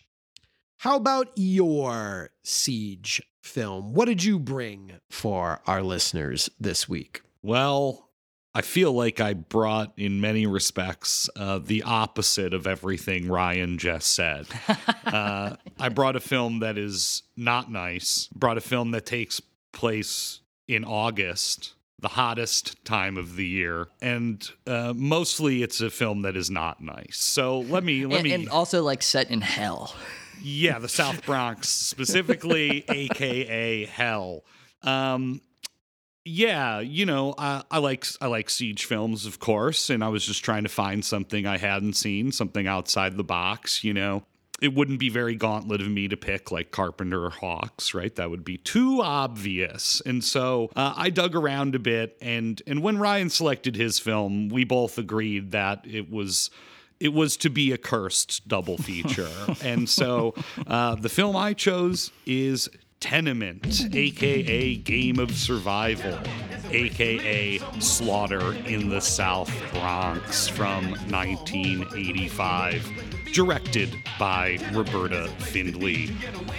how 0.78 0.96
about 0.96 1.30
your 1.36 2.32
siege 2.44 3.22
film? 3.42 3.94
What 3.94 4.06
did 4.06 4.24
you 4.24 4.40
bring 4.40 4.94
for 5.10 5.62
our 5.68 5.82
listeners 5.82 6.50
this 6.60 6.90
week? 6.90 7.22
Well, 7.42 8.10
I 8.56 8.62
feel 8.62 8.94
like 8.94 9.20
I 9.20 9.34
brought, 9.34 9.94
in 9.98 10.22
many 10.22 10.46
respects, 10.46 11.28
uh, 11.36 11.60
the 11.60 11.84
opposite 11.84 12.54
of 12.54 12.68
everything 12.68 13.28
Ryan 13.28 13.80
just 13.80 14.14
said. 14.14 14.46
uh, 15.06 15.56
I 15.80 15.90
brought 15.90 16.16
a 16.16 16.20
film 16.20 16.60
that 16.60 16.78
is 16.78 17.24
not 17.36 17.72
nice, 17.72 18.28
brought 18.28 18.58
a 18.58 18.62
film 18.62 18.92
that 18.92 19.08
takes 19.08 19.42
place 19.72 20.42
in 20.68 20.86
August, 20.86 21.74
the 22.00 22.10
hottest 22.10 22.84
time 22.86 23.18
of 23.18 23.38
the 23.38 23.48
year, 23.48 23.88
and 24.02 24.48
uh, 24.68 24.94
mostly 24.96 25.64
it's 25.64 25.82
a 25.82 25.90
film 25.90 26.22
that 26.22 26.38
is 26.38 26.52
not 26.52 26.80
nice. 26.80 27.18
So 27.18 27.62
let 27.62 27.84
me 27.84 28.06
let 28.06 28.18
and, 28.18 28.24
me 28.24 28.34
and 28.34 28.50
also 28.50 28.84
like 28.84 29.02
set 29.02 29.32
in 29.32 29.42
hell. 29.42 29.96
yeah, 30.44 30.78
the 30.78 30.90
South 30.90 31.26
Bronx 31.26 31.70
specifically, 31.70 32.86
aka 32.90 33.86
Hell. 33.86 34.44
Um, 34.84 35.42
yeah, 36.26 36.80
you 36.80 37.06
know, 37.06 37.36
I, 37.38 37.64
I 37.70 37.80
like 37.80 38.06
I 38.22 38.28
like 38.28 38.50
siege 38.50 38.86
films, 38.86 39.26
of 39.26 39.40
course, 39.40 39.90
and 39.90 40.04
I 40.04 40.10
was 40.10 40.26
just 40.26 40.44
trying 40.44 40.64
to 40.64 40.70
find 40.70 41.04
something 41.04 41.46
I 41.46 41.58
hadn't 41.58 41.94
seen, 41.94 42.32
something 42.32 42.66
outside 42.66 43.18
the 43.18 43.24
box. 43.24 43.84
You 43.84 43.94
know, 43.94 44.24
it 44.62 44.74
wouldn't 44.74 45.00
be 45.00 45.10
very 45.10 45.36
gauntlet 45.36 45.82
of 45.82 45.90
me 45.90 46.08
to 46.08 46.16
pick 46.16 46.50
like 46.50 46.72
Carpenter 46.72 47.26
or 47.26 47.30
Hawks, 47.30 47.94
right? 47.94 48.16
That 48.16 48.30
would 48.30 48.46
be 48.46 48.58
too 48.58 49.02
obvious. 49.02 50.02
And 50.06 50.24
so 50.24 50.70
uh, 50.76 50.94
I 50.96 51.10
dug 51.10 51.36
around 51.36 51.76
a 51.76 51.80
bit, 51.80 52.18
and 52.22 52.62
and 52.66 52.82
when 52.82 52.98
Ryan 52.98 53.30
selected 53.30 53.76
his 53.76 54.00
film, 54.00 54.48
we 54.48 54.64
both 54.64 54.98
agreed 54.98 55.52
that 55.52 55.86
it 55.86 56.10
was 56.10 56.50
it 57.02 57.14
was 57.14 57.36
to 57.36 57.50
be 57.50 57.74
a 57.74 57.78
cursed 57.78 58.48
double 58.48 58.78
feature. 58.78 59.30
and 59.62 59.90
so 59.90 60.34
uh, 60.68 60.96
the 60.96 61.10
film 61.10 61.36
I 61.36 61.52
chose 61.52 62.12
is 62.26 62.70
Tenement, 63.04 63.94
aka 63.94 64.76
Game 64.78 65.20
of 65.20 65.36
Survival, 65.36 66.18
aka 66.72 67.60
Slaughter 67.80 68.54
in 68.66 68.88
the 68.88 69.02
South 69.02 69.52
Bronx 69.74 70.48
from 70.48 70.92
1985, 71.12 72.90
directed 73.34 73.94
by 74.18 74.58
Roberta 74.72 75.28
Findlay. 75.40 76.16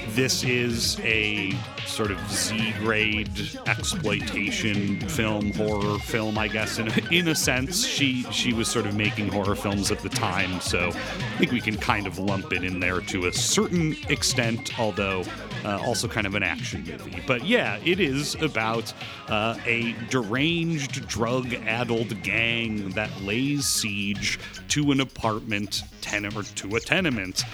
This 0.09 0.45
is 0.45 1.01
a 1.01 1.53
sort 1.87 2.11
of 2.11 2.21
Z 2.31 2.75
grade 2.81 3.31
exploitation 3.67 5.01
film, 5.09 5.51
horror 5.55 5.99
film, 6.01 6.37
I 6.37 6.49
guess. 6.49 6.79
In 6.79 6.89
a, 6.89 7.09
in 7.11 7.29
a 7.29 7.35
sense, 7.35 7.87
she 7.87 8.25
she 8.31 8.53
was 8.53 8.69
sort 8.69 8.85
of 8.85 8.95
making 8.95 9.29
horror 9.29 9.57
films 9.57 9.91
at 9.91 10.01
the 10.01 10.11
time, 10.11 10.61
so 10.61 10.89
I 10.89 11.39
think 11.39 11.53
we 11.53 11.63
can 11.63 11.79
kind 11.79 12.07
of 12.07 12.19
lump 12.19 12.53
it 12.53 12.65
in 12.65 12.81
there 12.81 13.01
to 13.01 13.29
a 13.29 13.33
certain 13.33 13.97
extent, 14.11 14.79
although 14.79 15.25
uh, 15.65 15.81
also 15.85 16.09
kind 16.09 16.27
of 16.27 16.35
an 16.35 16.43
action 16.43 16.85
movie. 16.87 17.23
But 17.27 17.45
yeah, 17.45 17.79
it 17.85 18.01
is 18.01 18.35
about 18.37 18.93
uh, 19.29 19.57
a 19.65 19.95
deranged, 20.11 21.07
drug-addled 21.09 22.23
gang 22.23 22.91
that 22.91 23.11
lays 23.23 23.67
siege 23.67 24.39
to 24.69 24.93
an 24.93 25.01
apartment 25.01 25.83
tenant 26.01 26.37
or 26.37 26.43
to 26.43 26.77
a 26.77 26.81
tenement 26.81 27.45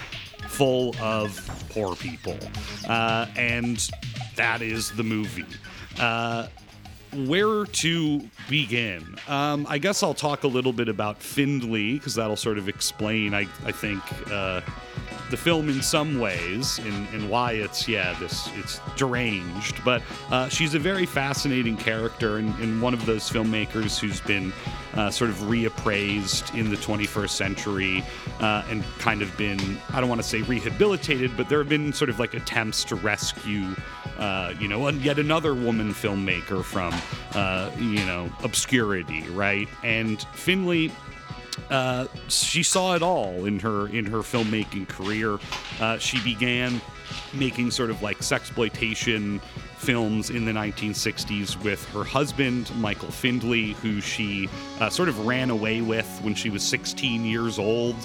full 0.47 0.95
of 0.99 1.49
poor 1.69 1.95
people, 1.95 2.37
uh, 2.87 3.25
and 3.35 3.89
that 4.35 4.61
is 4.61 4.91
the 4.91 5.03
movie. 5.03 5.45
Uh, 5.99 6.47
where 7.13 7.65
to 7.65 8.21
begin? 8.49 9.17
Um, 9.27 9.65
I 9.69 9.77
guess 9.77 10.01
I'll 10.01 10.13
talk 10.13 10.43
a 10.43 10.47
little 10.47 10.71
bit 10.71 10.87
about 10.87 11.21
Findlay 11.21 11.93
because 11.93 12.15
that'll 12.15 12.37
sort 12.37 12.57
of 12.57 12.69
explain, 12.69 13.33
I, 13.33 13.47
I 13.65 13.71
think, 13.71 14.01
uh, 14.31 14.61
the 15.31 15.37
film 15.37 15.69
in 15.69 15.81
some 15.81 16.19
ways 16.19 16.79
and, 16.79 17.29
why 17.29 17.53
it's 17.53 17.87
yeah 17.87 18.13
this 18.19 18.49
it's 18.55 18.81
deranged. 18.97 19.83
But 19.85 20.01
uh, 20.29 20.49
she's 20.49 20.73
a 20.73 20.79
very 20.79 21.05
fascinating 21.05 21.77
character 21.77 22.37
and, 22.37 22.53
and 22.59 22.81
one 22.81 22.93
of 22.93 23.05
those 23.05 23.29
filmmakers 23.29 23.97
who's 23.97 24.19
been 24.21 24.51
uh, 24.95 25.09
sort 25.09 25.29
of 25.29 25.37
reappraised 25.37 26.57
in 26.57 26.69
the 26.69 26.75
21st 26.75 27.29
century 27.29 28.03
uh, 28.41 28.65
and 28.69 28.83
kind 28.99 29.21
of 29.21 29.35
been 29.37 29.59
I 29.93 30.01
don't 30.01 30.09
want 30.09 30.21
to 30.21 30.27
say 30.27 30.41
rehabilitated, 30.41 31.37
but 31.37 31.47
there 31.47 31.59
have 31.59 31.69
been 31.69 31.93
sort 31.93 32.09
of 32.09 32.19
like 32.19 32.33
attempts 32.33 32.83
to 32.85 32.95
rescue. 32.95 33.75
Uh, 34.17 34.53
you 34.59 34.67
know, 34.67 34.87
yet 34.89 35.17
another 35.17 35.55
woman 35.55 35.93
filmmaker 35.93 36.63
from, 36.63 36.93
uh, 37.33 37.71
you 37.79 38.05
know, 38.05 38.29
obscurity, 38.43 39.23
right? 39.29 39.67
And 39.83 40.21
Findlay 40.33 40.91
uh, 41.69 42.07
she 42.27 42.63
saw 42.63 42.95
it 42.95 43.01
all 43.01 43.45
in 43.45 43.59
her 43.59 43.87
in 43.87 44.05
her 44.05 44.19
filmmaking 44.19 44.87
career. 44.87 45.39
Uh, 45.79 45.97
she 45.97 46.19
began 46.23 46.81
making 47.33 47.71
sort 47.71 47.89
of 47.89 48.01
like 48.01 48.19
sexploitation 48.19 49.41
films 49.77 50.29
in 50.29 50.45
the 50.45 50.51
1960s 50.51 51.61
with 51.63 51.83
her 51.89 52.03
husband 52.03 52.71
Michael 52.77 53.09
Findlay, 53.09 53.71
who 53.73 53.99
she 53.99 54.47
uh, 54.79 54.89
sort 54.89 55.09
of 55.09 55.25
ran 55.25 55.49
away 55.49 55.81
with 55.81 56.07
when 56.21 56.35
she 56.35 56.49
was 56.49 56.61
16 56.63 57.25
years 57.25 57.57
old. 57.57 57.95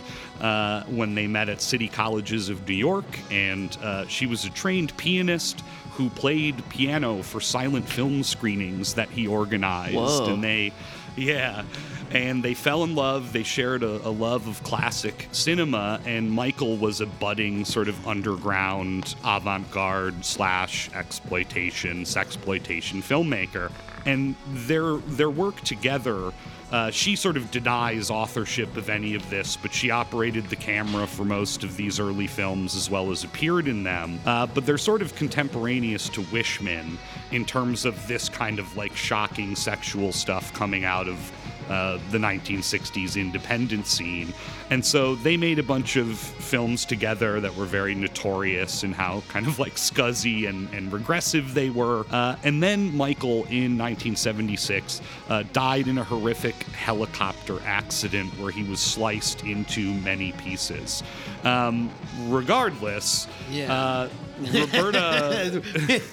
uh, 0.41 0.83
when 0.85 1.15
they 1.15 1.27
met 1.27 1.49
at 1.49 1.63
City 1.63 1.89
Colleges 1.89 2.49
of 2.51 2.69
New 2.69 2.75
York, 2.75 3.07
and 3.31 3.77
uh, 3.83 4.07
she 4.07 4.27
was 4.27 4.45
a 4.45 4.51
trained 4.51 4.95
pianist 4.99 5.63
who 5.93 6.11
played 6.11 6.63
piano 6.69 7.23
for 7.23 7.41
silent 7.41 7.89
film 7.89 8.23
screenings 8.23 8.93
that 8.95 9.09
he 9.09 9.27
organized, 9.27 9.95
Whoa. 9.95 10.35
and 10.35 10.45
they, 10.45 10.73
yeah. 11.17 11.63
And 12.11 12.43
they 12.43 12.55
fell 12.55 12.85
in 12.85 12.95
love. 12.95 13.33
They 13.33 13.43
shared 13.43 13.83
a, 13.83 14.07
a 14.07 14.11
love 14.11 14.47
of 14.47 14.63
classic 14.63 15.29
cinema, 15.33 16.01
and 16.07 16.31
Michael 16.31 16.77
was 16.77 17.01
a 17.01 17.07
budding 17.07 17.65
sort 17.65 17.89
of 17.89 18.07
underground 18.07 19.15
avant-garde 19.25 20.25
slash 20.25 20.91
exploitation, 20.95 22.03
sexploitation 22.05 23.03
filmmaker. 23.03 23.73
And 24.05 24.37
their 24.47 24.97
their 24.97 25.31
work 25.31 25.61
together 25.63 26.33
uh, 26.73 26.91
she 26.91 27.15
sort 27.15 27.37
of 27.37 27.51
denies 27.51 28.11
authorship 28.11 28.77
of 28.77 28.91
any 28.91 29.15
of 29.15 29.29
this, 29.31 29.57
but 29.57 29.73
she 29.73 29.91
operated 29.91 30.45
the 30.47 30.57
camera 30.57 31.07
for 31.07 31.25
most 31.25 31.63
of 31.63 31.77
these 31.77 32.01
early 32.01 32.27
films 32.27 32.75
as 32.75 32.91
well 32.91 33.13
as 33.13 33.23
appeared 33.23 33.69
in 33.69 33.85
them. 33.85 34.19
Uh, 34.27 34.47
but 34.47 34.67
they're 34.67 34.77
sort 34.77 35.01
of 35.01 35.15
contemporaneous 35.15 36.09
to 36.09 36.23
Wishman 36.23 36.97
in 37.31 37.45
terms 37.45 37.85
of 37.85 38.07
this 38.09 38.29
kind 38.29 38.59
of 38.59 38.77
like 38.77 38.97
shocking 38.97 39.55
sexual 39.55 40.11
stuff 40.11 40.53
coming 40.55 40.85
out 40.85 41.07
of 41.07 41.33
uh, 41.69 41.99
the 42.11 42.19
1960s 42.19 43.21
independent 43.21 43.87
scene. 43.87 44.33
And 44.71 44.85
so 44.85 45.15
they 45.17 45.37
made 45.37 45.59
a 45.59 45.63
bunch 45.63 45.97
of 45.97 46.19
films 46.19 46.85
together 46.85 47.41
that 47.41 47.55
were 47.55 47.67
very 47.67 47.95
notorious 47.95 48.85
in 48.85 48.93
how 48.93 49.23
kind 49.29 49.47
of 49.47 49.59
like 49.59 49.75
scuzzy 49.75 50.49
and, 50.49 50.73
and 50.75 50.93
regressive 50.93 51.55
they 51.55 51.71
were. 51.71 52.05
Uh, 52.11 52.37
and 52.43 52.63
then 52.63 52.97
Michael 52.97 53.45
in 53.45 53.79
1976 53.79 55.01
uh, 55.29 55.45
died 55.53 55.89
in 55.89 55.99
a 55.99 56.05
horrific 56.05 56.55
helicopter 56.65 57.61
accident 57.65 58.31
where 58.39 58.51
he 58.51 58.65
was 58.65 58.81
sliced 58.81 59.45
into 59.45 59.95
many 59.95 60.33
pieces. 60.33 61.03
Um, 61.45 61.91
regardless, 62.29 63.29
Yeah. 63.51 64.09
Roberta. 64.39 65.63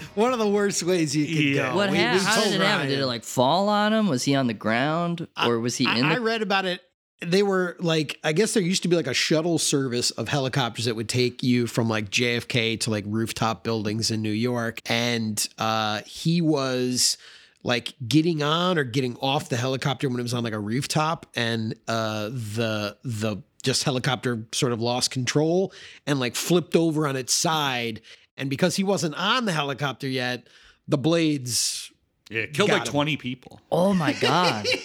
One 0.16 0.34
of 0.34 0.40
the 0.40 0.48
worst 0.48 0.84
ways 0.84 1.16
you 1.16 1.26
could 1.26 1.36
Yeah. 1.36 1.70
go. 1.72 1.76
What 1.76 1.90
We- 1.92 1.98
ha- 1.98 2.14
we 2.14 2.20
how 2.20 2.44
did 2.44 2.54
it 2.54 2.62
happen? 2.62 2.88
Did 2.90 3.00
it 3.00 3.06
like 3.06 3.24
fall 3.24 3.70
on 3.70 3.94
him? 3.94 4.08
Was 4.08 4.24
he 4.24 4.36
on 4.36 4.48
the 4.48 4.54
ground 4.54 5.28
or 5.44 5.60
was 5.60 5.76
he 5.78 5.86
I, 5.86 5.98
in 5.98 6.10
the 6.10 6.16
I 6.16 6.18
read 6.20 6.42
about 6.42 6.66
it. 6.66 6.82
They 7.22 7.42
were 7.44 7.78
like, 7.80 8.20
I 8.24 8.34
guess 8.34 8.54
there 8.54 8.62
used 8.64 8.84
to 8.84 8.90
be 8.90 8.98
like 8.98 9.08
a 9.08 9.14
shuttle 9.14 9.58
service 9.58 10.12
of 10.12 10.28
helicopters 10.28 10.86
that 10.86 10.96
would 10.96 11.08
take 11.08 11.42
you 11.42 11.68
from 11.68 11.88
like 11.88 12.10
JFK 12.10 12.80
to 12.82 12.90
like 12.90 13.06
rooftop 13.08 13.64
buildings 13.64 14.12
in 14.12 14.22
New 14.22 14.30
York. 14.32 14.80
And 14.88 15.46
uh, 15.58 16.02
he 16.06 16.42
was 16.42 17.18
like 17.64 17.94
getting 18.06 18.44
on 18.44 18.78
or 18.78 18.84
getting 18.84 19.16
off 19.22 19.48
the 19.48 19.56
helicopter 19.56 20.10
when 20.10 20.20
it 20.20 20.24
was 20.24 20.34
on 20.34 20.44
like 20.44 20.52
a 20.52 20.60
rooftop, 20.60 21.28
and 21.34 21.74
uh, 21.88 22.28
the 22.28 22.98
the 23.06 23.38
just 23.64 23.84
helicopter 23.84 24.46
sort 24.52 24.74
of 24.74 24.82
lost 24.82 25.10
control 25.12 25.74
and 26.06 26.20
like 26.20 26.36
flipped 26.36 26.76
over 26.76 27.08
on 27.08 27.16
its 27.16 27.34
side. 27.34 28.02
And 28.38 28.50
because 28.50 28.76
he 28.76 28.84
wasn't 28.84 29.16
on 29.16 29.46
the 29.46 29.54
helicopter 29.54 30.08
yet, 30.08 30.48
the 30.88 30.98
blades. 30.98 31.92
Yeah, 32.34 32.46
killed 32.48 32.70
Got 32.70 32.80
like 32.80 32.88
him. 32.88 32.92
20 32.92 33.18
people. 33.18 33.60
Oh 33.72 33.94
my 33.94 34.14
god. 34.14 34.66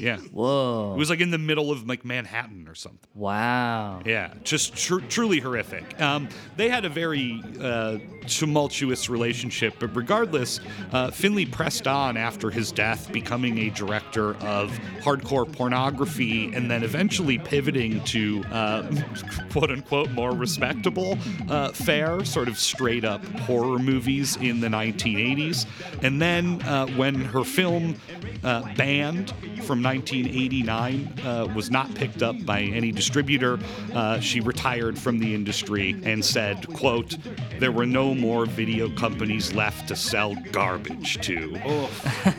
Yeah. 0.00 0.16
Whoa. 0.16 0.94
It 0.94 0.98
was 0.98 1.10
like 1.10 1.20
in 1.20 1.30
the 1.30 1.38
middle 1.38 1.70
of 1.70 1.86
like 1.86 2.02
Manhattan 2.02 2.66
or 2.66 2.74
something. 2.74 3.08
wow. 3.14 4.00
Yeah, 4.06 4.32
just 4.42 4.74
tr- 4.74 5.00
truly 5.00 5.38
horrific. 5.38 6.00
Um, 6.00 6.30
they 6.56 6.70
had 6.70 6.86
a 6.86 6.88
very 6.88 7.42
uh, 7.60 7.98
tumultuous 8.26 9.10
relationship, 9.10 9.74
but 9.78 9.94
regardless, 9.94 10.60
uh, 10.92 11.10
Findlay 11.10 11.44
pressed 11.44 11.86
on 11.86 12.16
after 12.16 12.50
his 12.50 12.72
death, 12.72 13.12
becoming 13.12 13.58
a 13.58 13.70
director 13.70 14.34
of 14.38 14.70
hardcore 15.02 15.50
pornography, 15.52 16.46
and 16.54 16.70
then 16.70 16.82
eventually 16.82 17.36
pivoting 17.38 18.02
to 18.04 18.42
uh, 18.50 18.90
quote 19.52 19.70
unquote 19.70 20.10
more 20.12 20.32
respectable 20.32 21.18
uh, 21.50 21.68
fare, 21.72 22.24
sort 22.24 22.48
of 22.48 22.58
straight 22.58 23.04
up 23.04 23.22
horror 23.40 23.78
movies 23.78 24.36
in 24.36 24.60
the 24.60 24.68
1980s. 24.68 25.66
And 26.02 26.20
then 26.20 26.62
uh, 26.62 26.86
when 26.96 27.14
her 27.14 27.44
film 27.44 27.96
uh, 28.44 28.62
Banned 28.74 29.30
from 29.64 29.82
1989 29.82 31.20
uh, 31.24 31.48
was 31.54 31.70
not 31.70 31.94
picked 31.94 32.22
up 32.22 32.44
by 32.44 32.62
any 32.62 32.92
distributor. 32.92 33.58
Uh, 33.94 34.18
she 34.20 34.40
retired 34.40 34.98
from 34.98 35.18
the 35.18 35.34
industry 35.34 36.00
and 36.04 36.24
said, 36.24 36.66
quote, 36.74 37.16
there 37.58 37.72
were 37.72 37.86
no 37.86 38.14
more 38.14 38.46
video 38.46 38.94
companies 38.96 39.52
left 39.52 39.88
to 39.88 39.96
sell 39.96 40.34
garbage 40.50 41.20
to. 41.22 41.56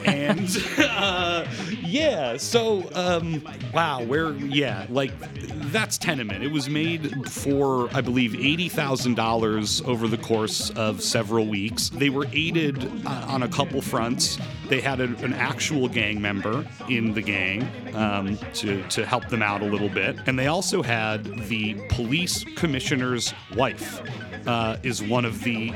and 0.05 0.49
uh, 0.77 1.45
yeah, 1.81 2.37
so 2.37 2.89
um, 2.93 3.43
wow, 3.73 4.03
where, 4.03 4.31
yeah, 4.33 4.85
like 4.89 5.11
that's 5.71 5.97
Tenement. 5.97 6.43
It 6.43 6.51
was 6.51 6.69
made 6.69 7.29
for, 7.29 7.89
I 7.95 8.01
believe, 8.01 8.31
$80,000 8.31 9.87
over 9.87 10.07
the 10.07 10.17
course 10.17 10.69
of 10.71 11.01
several 11.01 11.47
weeks. 11.47 11.89
They 11.89 12.09
were 12.09 12.27
aided 12.31 12.91
uh, 13.05 13.25
on 13.27 13.43
a 13.43 13.47
couple 13.47 13.81
fronts. 13.81 14.37
They 14.67 14.81
had 14.81 14.99
a, 14.99 15.05
an 15.23 15.33
actual 15.33 15.87
gang 15.87 16.21
member 16.21 16.65
in 16.89 17.13
the 17.13 17.21
gang 17.21 17.67
um, 17.93 18.37
to, 18.55 18.83
to 18.89 19.05
help 19.05 19.29
them 19.29 19.41
out 19.41 19.61
a 19.61 19.65
little 19.65 19.89
bit. 19.89 20.17
And 20.25 20.37
they 20.37 20.47
also 20.47 20.81
had 20.81 21.23
the 21.47 21.75
police 21.89 22.43
commissioner's 22.55 23.33
wife, 23.55 24.01
uh, 24.47 24.77
is 24.83 25.03
one 25.03 25.25
of 25.25 25.43
the 25.43 25.73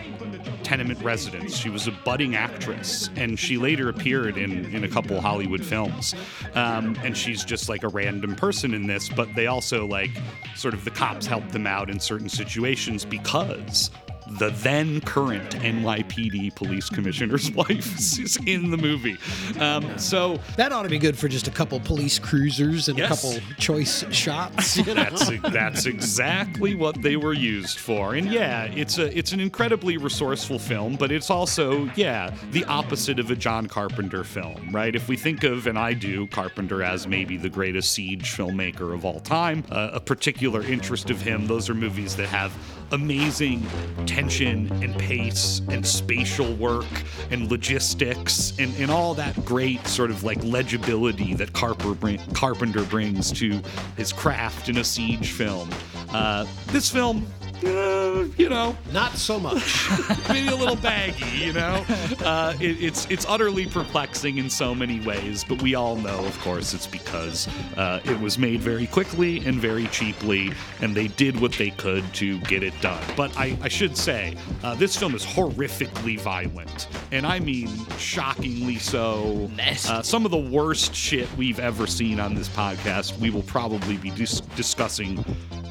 tenement 0.63 1.01
residents. 1.01 1.55
She 1.55 1.69
was 1.69 1.87
a 1.87 1.91
budding 1.91 2.35
actress, 2.35 3.09
and 3.15 3.39
she 3.39 3.57
later 3.57 3.87
appeared 3.89 4.37
in, 4.37 4.65
in 4.73 4.83
a 4.83 4.87
couple 4.89 5.19
Hollywood 5.21 5.63
films. 5.63 6.13
Um, 6.55 6.97
and 7.03 7.15
she's 7.15 7.45
just 7.45 7.69
like 7.69 7.83
a 7.83 7.87
random 7.87 8.35
person 8.35 8.73
in 8.73 8.87
this, 8.87 9.07
but 9.07 9.33
they 9.35 9.47
also 9.47 9.85
like 9.85 10.11
sort 10.55 10.73
of 10.73 10.83
the 10.83 10.91
cops 10.91 11.25
helped 11.25 11.51
them 11.51 11.67
out 11.67 11.89
in 11.89 11.99
certain 11.99 12.29
situations 12.29 13.05
because 13.05 13.91
the 14.31 14.49
then 14.49 15.01
current 15.01 15.49
NYPD 15.51 16.53
police 16.55 16.89
commissioner's 16.89 17.51
wife 17.55 17.97
is 18.19 18.37
in 18.45 18.71
the 18.71 18.77
movie. 18.77 19.17
Um, 19.59 19.97
so 19.97 20.39
That 20.57 20.71
ought 20.71 20.83
to 20.83 20.89
be 20.89 20.99
good 20.99 21.17
for 21.17 21.27
just 21.27 21.47
a 21.47 21.51
couple 21.51 21.79
police 21.79 22.19
cruisers 22.19 22.89
and 22.89 22.97
Yes. 22.97 23.05
a 23.05 23.15
couple 23.39 23.55
choice 23.57 24.03
shots. 24.13 24.77
You 24.77 24.85
know? 24.85 24.93
that's 24.95 25.29
that's 25.51 25.85
exactly 25.85 26.75
what 26.75 27.01
they 27.01 27.15
were 27.15 27.33
used 27.33 27.79
for. 27.79 28.15
And 28.15 28.29
yeah, 28.31 28.63
it's 28.65 28.97
a 28.97 29.15
it's 29.17 29.31
an 29.31 29.39
incredibly 29.39 29.97
resourceful 29.97 30.59
film, 30.59 30.95
but 30.95 31.11
it's 31.11 31.29
also 31.29 31.89
yeah 31.95 32.33
the 32.51 32.65
opposite 32.65 33.19
of 33.19 33.31
a 33.31 33.35
John 33.35 33.67
Carpenter 33.67 34.23
film, 34.23 34.69
right? 34.71 34.95
If 34.95 35.07
we 35.07 35.15
think 35.17 35.43
of 35.43 35.67
and 35.67 35.77
I 35.77 35.93
do 35.93 36.27
Carpenter 36.27 36.83
as 36.83 37.07
maybe 37.07 37.37
the 37.37 37.49
greatest 37.49 37.91
siege 37.93 38.35
filmmaker 38.35 38.93
of 38.93 39.05
all 39.05 39.19
time, 39.19 39.63
uh, 39.71 39.91
a 39.93 39.99
particular 39.99 40.61
interest 40.63 41.09
of 41.09 41.21
him, 41.21 41.47
those 41.47 41.69
are 41.69 41.73
movies 41.75 42.15
that 42.15 42.27
have 42.29 42.51
amazing 42.91 43.65
tension 44.05 44.71
and 44.83 44.97
pace 44.97 45.61
and 45.69 45.85
spatial 45.85 46.53
work 46.55 46.85
and 47.31 47.49
logistics 47.51 48.53
and, 48.59 48.73
and 48.77 48.89
all 48.89 49.13
that 49.13 49.43
great 49.45 49.85
sort 49.87 50.09
of 50.09 50.23
like 50.23 50.41
legibility 50.43 51.33
that 51.33 51.51
Carper 51.53 51.93
bring, 51.93 52.19
Carpenter 52.33 52.83
brings 52.83 53.31
to 53.33 53.61
his 53.95 54.13
craft 54.13 54.69
in 54.69 54.77
a 54.77 54.83
siege 54.83 55.31
film. 55.31 55.69
Uh, 56.09 56.45
this 56.67 56.89
film, 56.89 57.25
uh, 57.65 58.25
you 58.37 58.49
know, 58.49 58.77
Not 58.91 59.13
so 59.13 59.39
much. 59.39 59.89
maybe 60.29 60.47
a 60.49 60.55
little 60.55 60.75
baggy, 60.75 61.25
you 61.45 61.53
know. 61.53 61.85
Uh, 62.27 62.53
it, 62.59 62.81
it's 62.83 63.05
it's 63.09 63.25
utterly 63.27 63.65
perplexing 63.67 64.37
in 64.37 64.49
so 64.49 64.73
many 64.75 64.99
ways, 65.01 65.43
but 65.43 65.61
we 65.61 65.75
all 65.75 65.95
know, 65.95 66.25
of 66.25 66.37
course, 66.41 66.73
it's 66.73 66.87
because 66.87 67.47
uh, 67.77 68.01
it 68.03 68.19
was 68.19 68.37
made 68.37 68.59
very 68.59 68.87
quickly 68.87 69.45
and 69.45 69.61
very 69.61 69.87
cheaply, 69.87 70.51
and 70.81 70.95
they 70.95 71.07
did 71.07 71.39
what 71.39 71.53
they 71.53 71.69
could 71.69 72.03
to 72.15 72.39
get 72.41 72.63
it 72.63 72.73
done. 72.81 73.01
But 73.15 73.35
I, 73.37 73.57
I 73.61 73.67
should 73.69 73.95
say, 73.95 74.35
uh, 74.63 74.75
this 74.75 74.97
film 74.97 75.15
is 75.15 75.25
horrifically 75.25 76.19
violent, 76.19 76.87
and 77.11 77.25
I 77.25 77.39
mean 77.39 77.69
shockingly 77.97 78.77
so. 78.77 79.49
Uh, 79.87 80.01
some 80.01 80.25
of 80.25 80.31
the 80.31 80.37
worst 80.37 80.93
shit 80.93 81.29
we've 81.37 81.59
ever 81.59 81.87
seen 81.87 82.19
on 82.19 82.35
this 82.35 82.49
podcast, 82.49 83.17
we 83.19 83.29
will 83.29 83.43
probably 83.43 83.97
be 83.97 84.09
dis- 84.11 84.41
discussing 84.55 85.23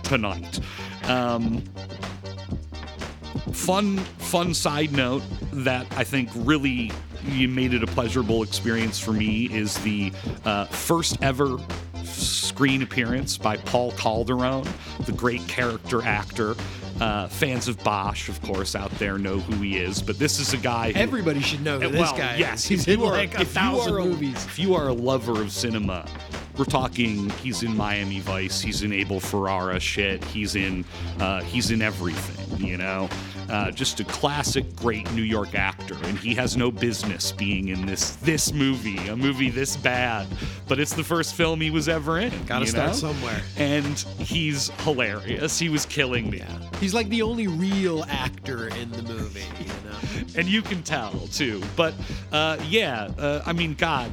tonight. 0.06 0.60
Um, 1.04 1.62
fun 3.52 3.98
fun 3.98 4.54
side 4.54 4.92
note 4.92 5.22
that 5.52 5.86
I 5.96 6.04
think 6.04 6.30
really 6.34 6.92
you 7.24 7.48
made 7.48 7.74
it 7.74 7.82
a 7.82 7.86
pleasurable 7.86 8.42
experience 8.42 8.98
for 8.98 9.12
me 9.12 9.46
is 9.46 9.76
the 9.78 10.12
uh, 10.44 10.66
first 10.66 11.20
ever 11.22 11.58
screen 12.04 12.82
appearance 12.82 13.36
by 13.36 13.56
Paul 13.56 13.92
Calderon, 13.92 14.64
the 15.00 15.12
great 15.12 15.46
character 15.48 16.02
actor. 16.02 16.54
Uh, 17.00 17.28
fans 17.28 17.68
of 17.68 17.82
Bosch, 17.84 18.30
of 18.30 18.40
course, 18.40 18.74
out 18.74 18.90
there 18.92 19.18
know 19.18 19.38
who 19.38 19.56
he 19.56 19.76
is, 19.76 20.00
but 20.00 20.18
this 20.18 20.40
is 20.40 20.54
a 20.54 20.56
guy. 20.56 20.92
Who, 20.92 20.98
Everybody 20.98 21.42
should 21.42 21.62
know 21.62 21.78
who 21.78 21.90
this 21.90 22.00
well, 22.00 22.16
guy 22.16 22.36
yes, 22.36 22.60
is. 22.60 22.68
He's 22.68 22.88
in 22.88 23.00
like 23.00 23.38
a 23.38 23.44
thousand 23.44 23.96
movies. 23.96 24.42
If 24.46 24.58
you 24.58 24.74
are 24.74 24.88
a 24.88 24.94
lover 24.94 25.42
of 25.42 25.52
cinema, 25.52 26.08
we're 26.58 26.64
talking. 26.64 27.30
He's 27.30 27.62
in 27.62 27.76
Miami 27.76 28.20
Vice. 28.20 28.60
He's 28.60 28.82
in 28.82 28.92
Abel 28.92 29.20
Ferrara 29.20 29.78
shit. 29.80 30.24
He's 30.24 30.56
in. 30.56 30.84
Uh, 31.18 31.42
he's 31.42 31.70
in 31.70 31.82
everything. 31.82 32.66
You 32.66 32.78
know. 32.78 33.08
Uh, 33.48 33.70
just 33.70 34.00
a 34.00 34.04
classic, 34.04 34.74
great 34.74 35.10
New 35.12 35.22
York 35.22 35.54
actor, 35.54 35.96
and 36.02 36.18
he 36.18 36.34
has 36.34 36.56
no 36.56 36.70
business 36.70 37.30
being 37.30 37.68
in 37.68 37.86
this 37.86 38.16
this 38.16 38.52
movie, 38.52 38.98
a 39.08 39.16
movie 39.16 39.50
this 39.50 39.76
bad. 39.76 40.26
But 40.66 40.80
it's 40.80 40.94
the 40.94 41.04
first 41.04 41.34
film 41.34 41.60
he 41.60 41.70
was 41.70 41.88
ever 41.88 42.18
in. 42.18 42.32
Gotta 42.46 42.66
start 42.66 42.88
know? 42.88 42.94
somewhere. 42.94 43.40
And 43.56 43.96
he's 44.18 44.70
hilarious. 44.82 45.58
He 45.58 45.68
was 45.68 45.86
killing 45.86 46.28
me. 46.28 46.42
He's 46.80 46.92
like 46.92 47.08
the 47.08 47.22
only 47.22 47.46
real 47.46 48.04
actor 48.08 48.68
in 48.68 48.90
the 48.90 49.02
movie, 49.02 49.44
you 49.60 49.66
know. 49.66 49.96
and 50.36 50.48
you 50.48 50.62
can 50.62 50.82
tell 50.82 51.12
too. 51.28 51.62
But 51.76 51.94
uh, 52.32 52.58
yeah, 52.68 53.10
uh, 53.18 53.42
I 53.46 53.52
mean, 53.52 53.74
God, 53.74 54.10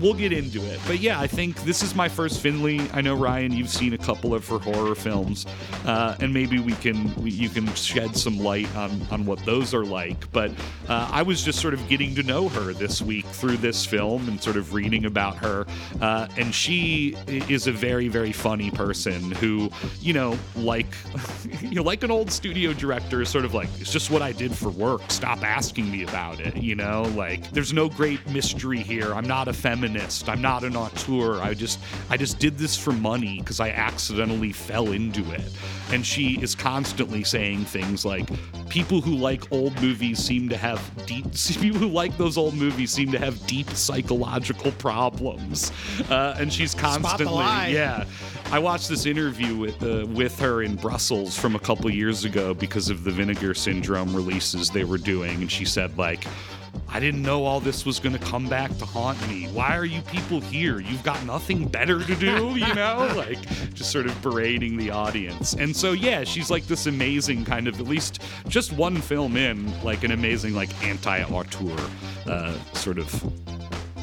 we'll 0.00 0.14
get 0.14 0.32
into 0.32 0.64
it. 0.64 0.80
But 0.86 1.00
yeah, 1.00 1.20
I 1.20 1.26
think 1.26 1.62
this 1.62 1.82
is 1.82 1.94
my 1.94 2.08
first 2.08 2.40
Findlay. 2.40 2.80
I 2.92 3.00
know 3.00 3.14
Ryan, 3.14 3.52
you've 3.52 3.68
seen 3.68 3.92
a 3.92 3.98
couple 3.98 4.34
of 4.34 4.46
her 4.48 4.58
horror 4.58 4.94
films, 4.94 5.46
uh, 5.84 6.16
and 6.20 6.32
maybe 6.32 6.58
we 6.58 6.72
can 6.74 7.14
we, 7.16 7.30
you 7.30 7.48
can 7.48 7.72
shed 7.74 8.16
some 8.16 8.38
light 8.38 8.74
on 8.76 9.00
on 9.10 9.26
what 9.26 9.44
those 9.44 9.74
are 9.74 9.84
like. 9.84 10.30
But 10.32 10.50
uh, 10.88 11.08
I 11.12 11.22
was 11.22 11.42
just 11.42 11.60
sort 11.60 11.74
of 11.74 11.88
getting 11.88 12.14
to 12.16 12.22
know 12.22 12.48
her 12.48 12.72
this 12.72 13.02
week 13.02 13.26
through 13.26 13.58
this 13.58 13.84
film 13.84 14.28
and 14.28 14.42
sort 14.42 14.56
of 14.56 14.74
reading 14.74 15.04
about 15.04 15.36
her, 15.38 15.66
uh, 16.00 16.28
and 16.36 16.54
she 16.54 17.16
is 17.26 17.66
a 17.66 17.72
very 17.72 18.08
very 18.08 18.32
funny 18.32 18.70
person 18.70 19.30
who 19.32 19.70
you 20.00 20.12
know 20.12 20.38
like 20.56 20.94
you 21.60 21.76
know 21.76 21.82
like 21.82 22.02
an 22.02 22.10
old 22.10 22.30
studio 22.30 22.72
director, 22.72 23.24
sort 23.24 23.44
of 23.44 23.54
like 23.54 23.68
it's 23.80 23.92
just 23.92 24.10
what 24.10 24.22
I 24.22 24.32
did 24.32 24.52
for 24.54 24.70
work. 24.70 25.02
Stop 25.08 25.42
asking 25.44 25.90
me 25.90 26.02
about 26.02 26.40
it. 26.40 26.56
You 26.56 26.74
know, 26.74 27.02
like 27.16 27.50
there's 27.50 27.72
no 27.72 27.88
great 27.88 28.24
mystery 28.28 28.80
here. 28.80 29.14
I'm 29.14 29.26
not 29.26 29.48
a 29.48 29.52
feminist. 29.70 30.28
I'm 30.28 30.42
not 30.42 30.64
an 30.64 30.74
auteur. 30.76 31.40
I 31.40 31.54
just 31.54 31.78
I 32.08 32.16
just 32.16 32.40
did 32.40 32.58
this 32.58 32.76
for 32.76 32.90
money 32.92 33.38
because 33.38 33.60
I 33.60 33.70
accidentally 33.70 34.52
fell 34.52 34.90
into 34.90 35.22
it. 35.32 35.44
And 35.92 36.04
she 36.04 36.40
is 36.42 36.56
constantly 36.56 37.22
saying 37.22 37.66
things 37.66 38.04
like 38.04 38.28
people 38.68 39.00
who 39.00 39.14
like 39.14 39.52
old 39.52 39.80
movies 39.80 40.18
seem 40.18 40.48
to 40.48 40.56
have 40.56 40.80
deep 41.06 41.24
people 41.60 41.78
who 41.78 41.88
like 41.88 42.16
those 42.16 42.36
old 42.36 42.54
movies 42.54 42.90
seem 42.90 43.12
to 43.12 43.18
have 43.18 43.46
deep 43.46 43.70
psychological 43.70 44.72
problems. 44.72 45.70
Uh, 46.10 46.34
and 46.38 46.52
she's 46.52 46.74
constantly 46.74 47.44
yeah. 47.72 48.06
I 48.50 48.58
watched 48.58 48.88
this 48.88 49.06
interview 49.06 49.56
with 49.56 49.80
uh, 49.84 50.04
with 50.06 50.36
her 50.40 50.62
in 50.62 50.74
Brussels 50.74 51.38
from 51.38 51.54
a 51.54 51.60
couple 51.60 51.88
years 51.90 52.24
ago 52.24 52.54
because 52.54 52.90
of 52.90 53.04
the 53.04 53.12
Vinegar 53.12 53.54
Syndrome 53.54 54.14
releases 54.16 54.68
they 54.68 54.82
were 54.82 54.98
doing, 54.98 55.42
and 55.42 55.50
she 55.50 55.64
said 55.64 55.96
like. 55.96 56.26
I 56.92 56.98
didn't 56.98 57.22
know 57.22 57.44
all 57.44 57.60
this 57.60 57.86
was 57.86 58.00
going 58.00 58.14
to 58.14 58.24
come 58.24 58.48
back 58.48 58.76
to 58.78 58.84
haunt 58.84 59.20
me. 59.28 59.46
Why 59.46 59.76
are 59.76 59.84
you 59.84 60.02
people 60.02 60.40
here? 60.40 60.80
You've 60.80 61.04
got 61.04 61.24
nothing 61.24 61.68
better 61.68 62.02
to 62.02 62.14
do, 62.16 62.56
you 62.56 62.74
know? 62.74 63.12
like, 63.16 63.40
just 63.74 63.92
sort 63.92 64.06
of 64.06 64.22
berating 64.22 64.76
the 64.76 64.90
audience. 64.90 65.54
And 65.54 65.74
so, 65.74 65.92
yeah, 65.92 66.24
she's 66.24 66.50
like 66.50 66.66
this 66.66 66.86
amazing 66.86 67.44
kind 67.44 67.68
of, 67.68 67.78
at 67.78 67.86
least 67.86 68.22
just 68.48 68.72
one 68.72 68.96
film 68.96 69.36
in, 69.36 69.82
like 69.84 70.02
an 70.02 70.10
amazing, 70.10 70.54
like, 70.54 70.70
anti 70.82 71.22
auteur 71.22 71.76
uh, 72.26 72.58
sort 72.72 72.98
of 72.98 73.32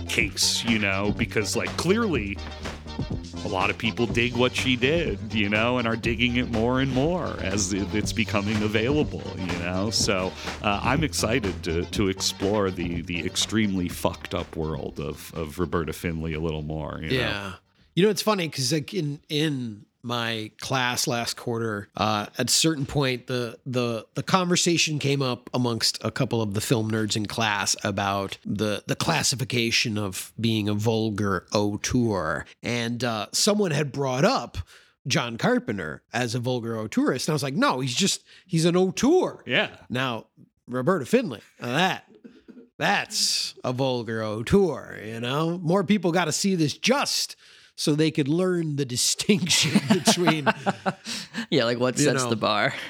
case, 0.08 0.64
you 0.64 0.80
know? 0.80 1.14
Because, 1.18 1.58
like, 1.58 1.76
clearly 1.76 2.38
a 3.48 3.50
lot 3.50 3.70
of 3.70 3.78
people 3.78 4.06
dig 4.06 4.36
what 4.36 4.54
she 4.54 4.76
did, 4.76 5.34
you 5.34 5.48
know, 5.48 5.78
and 5.78 5.88
are 5.88 5.96
digging 5.96 6.36
it 6.36 6.52
more 6.52 6.82
and 6.82 6.94
more 6.94 7.28
as 7.40 7.72
it's 7.72 8.12
becoming 8.12 8.62
available, 8.62 9.24
you 9.38 9.60
know. 9.60 9.90
So 9.90 10.34
uh, 10.62 10.82
I'm 10.84 11.02
excited 11.02 11.64
to, 11.64 11.86
to 11.86 12.10
explore 12.10 12.70
the 12.70 13.02
the 13.04 13.26
extremely 13.26 13.88
fucked 13.88 14.36
up 14.36 14.58
world 14.58 15.00
of, 15.00 15.34
of 15.34 15.60
Roberta 15.60 15.94
Findlay 15.94 16.34
a 16.34 16.42
little 16.42 16.62
more. 16.62 17.00
You 17.02 17.10
Know? 17.10 17.16
Yeah. 17.16 17.54
You 17.96 18.04
know, 18.04 18.10
it's 18.10 18.22
funny 18.22 18.48
because 18.48 18.74
like 18.74 18.94
in 18.94 19.22
in 19.30 19.87
my 20.08 20.50
class 20.62 21.06
last 21.06 21.36
quarter, 21.36 21.90
uh, 21.98 22.28
at 22.38 22.50
a 22.50 22.52
certain 22.52 22.86
point, 22.86 23.28
the 23.28 23.60
the 23.66 24.06
the 24.16 24.24
conversation 24.24 24.98
came 24.98 25.22
up 25.22 25.50
amongst 25.54 26.04
a 26.04 26.10
couple 26.10 26.42
of 26.42 26.54
the 26.54 26.62
film 26.62 26.90
nerds 26.90 27.18
in 27.18 27.26
class 27.26 27.76
about 27.84 28.38
the 28.46 28.84
the 28.88 28.96
classification 28.96 29.98
of 29.98 30.32
being 30.40 30.70
a 30.70 30.74
vulgar 30.74 31.46
auteur, 31.54 32.46
and 32.64 33.04
uh, 33.04 33.28
someone 33.34 33.72
had 33.72 33.92
brought 33.92 34.26
up. 34.26 34.58
John 35.06 35.38
Carpenter 35.38 36.02
as 36.12 36.36
a 36.36 36.40
vulgar 36.40 36.76
auteurist. 36.76 37.28
And 37.28 37.30
I 37.30 37.34
was 37.34 37.42
like, 37.42 37.54
no, 37.54 37.80
he's 37.80 37.96
just, 37.96 38.26
he's 38.46 38.66
an 38.66 38.76
auteur. 38.76 39.42
Yeah. 39.46 39.70
Now, 39.90 40.26
Roberta 40.68 41.06
Findlay, 41.06 41.40
that 41.62 42.04
that's 42.78 43.56
a 43.64 43.72
vulgar 43.72 44.22
auteur, 44.22 45.00
you 45.04 45.22
know? 45.22 45.58
More 45.60 45.86
people 45.86 46.12
got 46.12 46.26
to 46.26 46.34
see 46.34 46.56
this 46.56 46.78
just 46.78 47.38
so 47.78 47.96
they 47.96 48.12
could 48.12 48.28
learn 48.28 48.76
the 48.76 48.86
distinction 48.98 49.80
between 49.88 50.48
Yeah, 51.50 51.64
like 51.64 51.80
what 51.80 51.98
sets 51.98 52.24
know. 52.24 52.30
the 52.30 52.36
bar? 52.36 52.74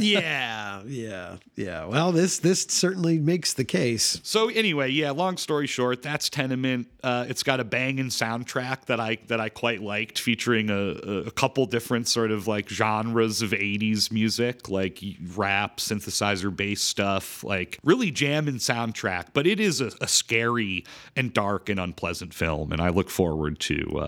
Yeah, 0.00 0.82
yeah, 0.84 1.36
yeah. 1.54 1.84
Well, 1.84 2.10
this 2.10 2.40
this 2.40 2.62
certainly 2.68 3.20
makes 3.20 3.52
the 3.54 3.64
case. 3.64 4.20
So 4.24 4.48
anyway, 4.48 4.90
yeah. 4.90 5.12
Long 5.12 5.36
story 5.36 5.68
short, 5.68 6.02
that's 6.02 6.28
Tenement. 6.28 6.88
Uh, 7.04 7.26
it's 7.28 7.44
got 7.44 7.60
a 7.60 7.64
banging 7.64 8.06
soundtrack 8.06 8.86
that 8.86 8.98
I 8.98 9.18
that 9.28 9.38
I 9.38 9.50
quite 9.50 9.80
liked, 9.80 10.18
featuring 10.18 10.70
a, 10.70 11.26
a 11.26 11.30
couple 11.30 11.66
different 11.66 12.08
sort 12.08 12.32
of 12.32 12.48
like 12.48 12.68
genres 12.68 13.42
of 13.42 13.50
'80s 13.50 14.10
music, 14.10 14.68
like 14.68 15.00
rap, 15.36 15.76
synthesizer 15.76 16.54
based 16.54 16.88
stuff, 16.88 17.44
like 17.44 17.78
really 17.84 18.10
jamming 18.10 18.56
soundtrack. 18.56 19.26
But 19.34 19.46
it 19.46 19.60
is 19.60 19.80
a, 19.80 19.92
a 20.00 20.08
scary 20.08 20.84
and 21.14 21.32
dark 21.32 21.68
and 21.68 21.78
unpleasant 21.78 22.34
film, 22.34 22.72
and 22.72 22.80
I 22.80 22.88
look 22.88 23.08
forward 23.08 23.60
to 23.60 23.98
uh, 23.98 24.03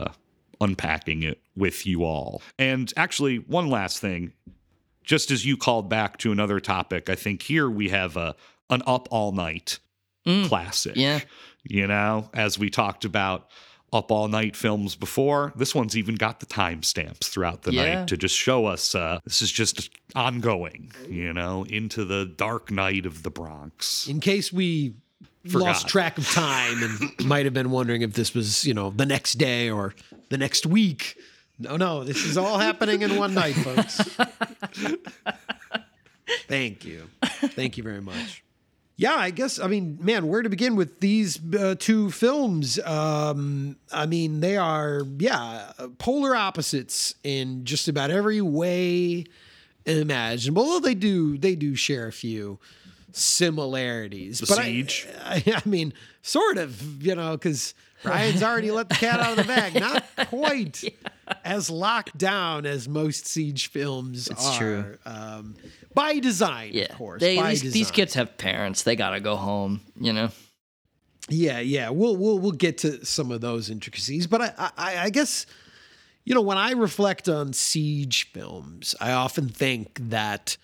unpacking 0.61 1.23
it 1.23 1.41
with 1.57 1.87
you 1.87 2.05
all. 2.05 2.43
And 2.59 2.93
actually, 2.97 3.37
one 3.39 3.69
last 3.71 3.99
thing 4.01 4.33
just 5.05 5.31
as 5.31 5.47
you 5.47 5.57
called 5.57 5.89
back 5.89 6.17
to 6.19 6.33
another 6.33 6.59
topic, 6.61 7.09
I 7.09 7.15
think 7.15 7.43
here 7.43 7.71
we 7.71 7.89
have 7.91 8.17
a 8.17 8.35
an 8.71 8.83
up 8.87 9.07
all 9.13 9.31
night 9.33 9.79
classic. 10.47 10.97
yeah. 10.97 11.21
You 11.63 11.87
know, 11.87 12.29
as 12.35 12.59
we 12.59 12.71
talked 12.71 13.05
about 13.05 13.49
up 13.93 14.11
all 14.11 14.27
night 14.27 14.57
films 14.57 14.97
before, 14.97 15.53
this 15.55 15.75
one's 15.75 15.97
even 15.97 16.17
got 16.17 16.41
the 16.41 16.47
timestamps 16.47 17.25
throughout 17.29 17.63
the 17.63 17.73
Yeah. 17.73 17.95
night 18.01 18.09
to 18.09 18.17
just 18.17 18.37
show 18.37 18.67
us 18.67 18.95
uh, 18.97 19.21
this 19.25 19.41
is 19.43 19.53
just 19.53 19.91
ongoing, 20.17 20.91
you 21.09 21.33
know, 21.33 21.65
into 21.69 22.05
the 22.05 22.27
dark 22.27 22.71
night 22.73 23.07
of 23.07 23.23
the 23.23 23.31
Bronx. 23.31 24.09
In 24.09 24.19
case 24.19 24.53
we 24.53 24.95
lost 25.53 25.89
track 25.89 26.19
of 26.19 26.29
time 26.31 26.83
and 26.83 27.11
might 27.27 27.45
have 27.45 27.55
been 27.55 27.71
wondering 27.71 28.03
if 28.03 28.15
this 28.15 28.35
was, 28.35 28.65
you 28.65 28.75
know, 28.75 28.91
the 28.91 29.07
next 29.07 29.35
day 29.35 29.71
or 29.71 29.95
the 30.29 30.39
next 30.39 30.67
week. 30.67 31.17
No, 31.59 31.77
no, 31.77 32.05
this 32.05 32.25
is 32.25 32.37
all 32.37 32.59
happening 32.59 33.03
in 33.03 33.17
one 33.17 33.35
night, 33.35 33.55
folks. 33.55 33.97
Thank 36.49 36.85
you. 36.85 37.09
Thank 37.23 37.77
you 37.77 37.83
very 37.83 38.03
much. 38.03 38.43
Yeah, 38.99 39.15
I 39.15 39.31
guess, 39.31 39.59
I 39.59 39.67
mean, 39.67 39.99
man, 40.01 40.27
where 40.27 40.43
to 40.43 40.49
begin 40.49 40.75
with 40.75 41.01
these 41.01 41.39
uh, 41.55 41.75
two 41.79 42.11
films? 42.11 42.79
Um, 42.79 43.77
I 43.93 44.07
mean, 44.07 44.41
they 44.41 44.57
are, 44.57 45.03
yeah, 45.19 45.73
polar 45.99 46.35
opposites 46.35 47.15
in 47.23 47.67
just 47.67 47.89
about 47.89 48.11
every 48.11 48.41
way 48.41 49.27
imaginable. 49.85 50.63
Although 50.63 50.81
they 50.81 50.95
do, 50.95 51.37
they 51.37 51.57
do 51.57 51.75
share 51.75 52.07
a 52.07 52.13
few 52.13 52.59
similarities. 53.17 54.41
The 54.41 54.47
but 54.47 54.59
I- 54.59 54.65
Siege? 54.65 55.07
I, 55.25 55.43
I 55.65 55.69
mean, 55.69 55.93
sort 56.23 56.59
of, 56.59 57.03
you 57.05 57.15
know, 57.15 57.33
because 57.33 57.75
Ryan's 58.05 58.43
already 58.43 58.71
let 58.71 58.89
the 58.89 58.95
cat 58.95 59.21
out 59.21 59.31
of 59.39 59.47
the 59.47 59.53
bag. 59.53 59.75
Not 59.81 60.05
quite 60.29 60.85
as 61.45 61.71
locked 61.71 62.17
down 62.19 62.67
as 62.67 62.89
most 62.89 63.27
siege 63.27 63.69
films 63.71 64.29
It's 64.29 64.47
are. 64.47 64.59
true. 64.59 64.99
Um, 65.07 65.55
by 65.95 66.19
design, 66.19 66.71
Yeah. 66.75 66.85
of 66.85 66.97
course. 66.99 67.21
They, 67.21 67.41
these, 67.41 67.73
these 67.73 67.91
kids 67.91 68.15
have 68.15 68.37
parents. 68.39 68.83
They 68.83 68.97
got 68.97 69.11
to 69.11 69.21
go 69.21 69.37
home, 69.37 69.81
you 69.99 70.13
know? 70.13 70.31
Yeah, 71.29 71.59
yeah. 71.59 71.91
We'll 71.91 72.17
we'll 72.17 72.39
we'll 72.39 72.53
get 72.53 72.79
to 72.79 73.05
some 73.05 73.33
of 73.33 73.41
those 73.41 73.69
intricacies, 73.69 74.29
but 74.29 74.41
I 74.43 74.53
I, 74.77 74.99
I 75.07 75.11
guess 75.11 75.45
you 76.25 76.37
know 76.37 76.41
when 76.41 76.57
I 76.57 76.71
reflect 76.71 77.29
on 77.29 77.53
siege 77.53 78.31
films, 78.33 78.95
I 79.01 79.11
often 79.11 79.49
think 79.49 79.99
that 80.11 80.57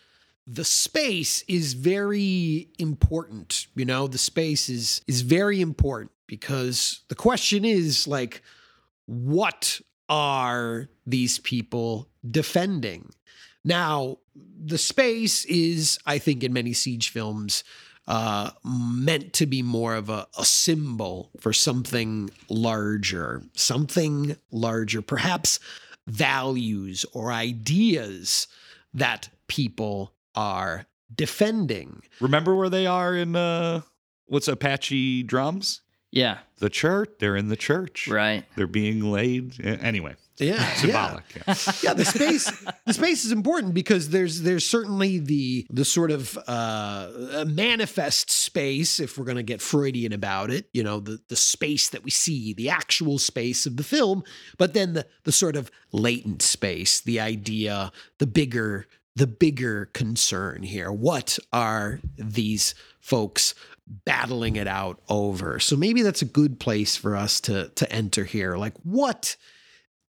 the 0.46 0.64
space 0.64 1.42
is 1.48 1.74
very 1.74 2.68
important. 2.78 3.66
You 3.74 3.84
know, 3.84 4.06
the 4.06 4.18
space 4.18 4.68
is 4.68 5.00
is 5.06 5.22
very 5.22 5.60
important 5.60 6.10
because 6.26 7.02
the 7.08 7.14
question 7.14 7.64
is 7.64 8.08
like, 8.08 8.42
what 9.06 9.80
are 10.08 10.88
these 11.06 11.38
people 11.38 12.08
defending? 12.28 13.10
Now, 13.64 14.18
the 14.34 14.78
space 14.78 15.44
is, 15.44 15.98
I 16.06 16.18
think, 16.18 16.42
in 16.42 16.52
many 16.52 16.72
siege 16.72 17.10
films, 17.10 17.62
uh, 18.08 18.50
meant 18.64 19.32
to 19.34 19.46
be 19.46 19.62
more 19.62 19.94
of 19.94 20.10
a, 20.10 20.26
a 20.36 20.44
symbol 20.44 21.30
for 21.38 21.52
something 21.52 22.30
larger, 22.48 23.42
something 23.54 24.36
larger, 24.50 25.02
perhaps 25.02 25.60
values 26.08 27.06
or 27.12 27.30
ideas 27.30 28.48
that 28.92 29.28
people 29.46 30.12
are 30.34 30.86
defending. 31.14 32.02
Remember 32.20 32.54
where 32.54 32.70
they 32.70 32.86
are 32.86 33.14
in 33.14 33.36
uh 33.36 33.82
what's 34.26 34.48
Apache 34.48 35.24
drums? 35.24 35.82
Yeah. 36.10 36.38
The 36.58 36.68
church. 36.70 37.10
They're 37.20 37.36
in 37.36 37.48
the 37.48 37.56
church. 37.56 38.06
Right. 38.06 38.44
They're 38.54 38.66
being 38.66 39.00
laid. 39.00 39.58
Anyway, 39.64 40.14
Yeah, 40.38 40.62
Symbolic. 40.74 41.24
Yeah. 41.34 41.42
yeah. 41.46 41.72
yeah, 41.82 41.94
the 41.94 42.04
space 42.04 42.50
the 42.86 42.92
space 42.92 43.24
is 43.24 43.32
important 43.32 43.72
because 43.72 44.10
there's 44.10 44.42
there's 44.42 44.66
certainly 44.68 45.18
the 45.18 45.66
the 45.70 45.84
sort 45.86 46.10
of 46.10 46.38
uh, 46.46 47.44
manifest 47.46 48.30
space 48.30 49.00
if 49.00 49.16
we're 49.16 49.24
going 49.24 49.38
to 49.38 49.42
get 49.42 49.62
Freudian 49.62 50.12
about 50.12 50.50
it, 50.50 50.68
you 50.74 50.82
know, 50.82 51.00
the 51.00 51.18
the 51.28 51.36
space 51.36 51.88
that 51.88 52.04
we 52.04 52.10
see, 52.10 52.52
the 52.52 52.68
actual 52.68 53.18
space 53.18 53.64
of 53.64 53.78
the 53.78 53.84
film, 53.84 54.22
but 54.58 54.74
then 54.74 54.92
the 54.92 55.06
the 55.24 55.32
sort 55.32 55.56
of 55.56 55.70
latent 55.92 56.42
space, 56.42 57.00
the 57.00 57.20
idea, 57.20 57.90
the 58.18 58.26
bigger 58.26 58.86
the 59.16 59.26
bigger 59.26 59.86
concern 59.92 60.62
here. 60.62 60.90
What 60.90 61.38
are 61.52 62.00
these 62.16 62.74
folks 63.00 63.54
battling 63.86 64.56
it 64.56 64.66
out 64.66 65.00
over? 65.08 65.60
So 65.60 65.76
maybe 65.76 66.02
that's 66.02 66.22
a 66.22 66.26
good 66.26 66.58
place 66.58 66.96
for 66.96 67.16
us 67.16 67.40
to 67.42 67.68
to 67.70 67.92
enter 67.92 68.24
here. 68.24 68.56
Like 68.56 68.74
what 68.82 69.36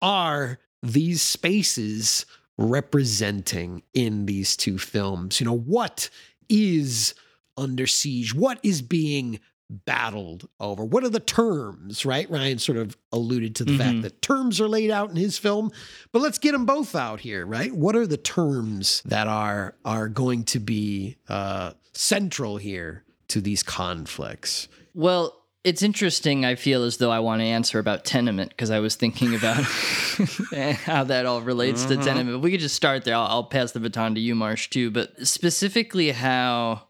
are 0.00 0.59
these 0.83 1.22
spaces 1.22 2.26
representing 2.57 3.83
in 3.94 4.26
these 4.26 4.57
two 4.57 4.78
films? 4.78 5.40
You 5.40 5.46
know, 5.46 5.57
what 5.57 6.09
is 6.48 7.14
under 7.57 7.87
siege? 7.87 8.35
What 8.35 8.61
is 8.62 8.83
being 8.83 9.40
battled 9.70 10.48
over? 10.61 10.85
What 10.85 11.05
are 11.05 11.09
the 11.09 11.20
terms, 11.20 12.05
right? 12.05 12.29
Ryan 12.31 12.59
sort 12.59 12.79
of 12.79 12.96
alluded 13.12 13.57
to 13.57 13.64
the 13.64 13.79
fact 13.79 14.03
that 14.03 14.22
terms 14.22 14.61
are 14.61 14.68
laid 14.68 14.90
out 14.90 15.11
in 15.11 15.16
his 15.16 15.38
film, 15.38 15.70
but 16.12 16.22
let's 16.22 16.38
get 16.38 16.53
them 16.53 16.66
both 16.66 16.94
out 16.94 17.20
here, 17.20 17.46
right? 17.46 17.74
What 17.74 17.96
are 17.96 18.07
the 18.07 18.16
terms 18.16 19.03
that 19.07 19.27
are 19.27 19.74
are 19.85 20.09
going 20.09 20.44
to 20.44 20.61
be 20.61 21.16
uh, 21.29 21.72
central 21.92 22.57
here 22.57 23.05
to 23.29 23.40
these 23.40 23.62
conflicts? 23.62 24.68
Well, 24.94 25.35
it's 25.64 25.83
interesting. 25.83 26.44
I 26.44 26.57
feel 26.57 26.85
as 26.85 26.98
though 26.98 27.11
I 27.11 27.20
want 27.20 27.40
to 27.40 27.46
answer 27.46 27.79
about 27.79 28.05
tenement 28.05 28.50
because 28.50 28.70
I 28.70 28.81
was 28.81 28.96
thinking 28.96 29.35
about 29.35 29.62
how 30.85 31.05
that 31.05 31.24
all 31.24 31.40
relates 31.40 31.87
to 31.87 31.96
tenement. 31.96 32.42
We 32.42 32.50
could 32.50 32.61
just 32.61 32.77
start 32.77 33.05
there. 33.05 33.14
I'll, 33.14 33.27
I'll 33.27 33.44
pass 33.44 33.72
the 33.72 33.81
baton 33.81 34.14
to 34.14 34.20
you, 34.20 34.35
Marsh, 34.35 34.68
too. 34.68 34.90
But 34.90 35.27
specifically, 35.27 36.11
how 36.11 36.83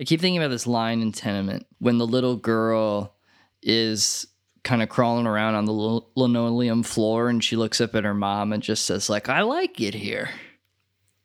I 0.00 0.04
keep 0.04 0.20
thinking 0.20 0.38
about 0.38 0.48
this 0.48 0.66
line 0.66 1.02
in 1.02 1.12
tenement 1.12 1.66
when 1.78 1.98
the 1.98 2.06
little 2.06 2.36
girl 2.36 3.14
is 3.62 4.26
kind 4.64 4.82
of 4.82 4.88
crawling 4.88 5.26
around 5.26 5.54
on 5.54 5.66
the 5.66 5.72
lin- 5.72 6.02
linoleum 6.16 6.82
floor 6.82 7.28
and 7.28 7.44
she 7.44 7.56
looks 7.56 7.80
up 7.80 7.94
at 7.94 8.04
her 8.04 8.14
mom 8.14 8.52
and 8.52 8.62
just 8.62 8.84
says 8.84 9.08
like 9.08 9.28
i 9.28 9.40
like 9.40 9.80
it 9.80 9.94
here 9.94 10.30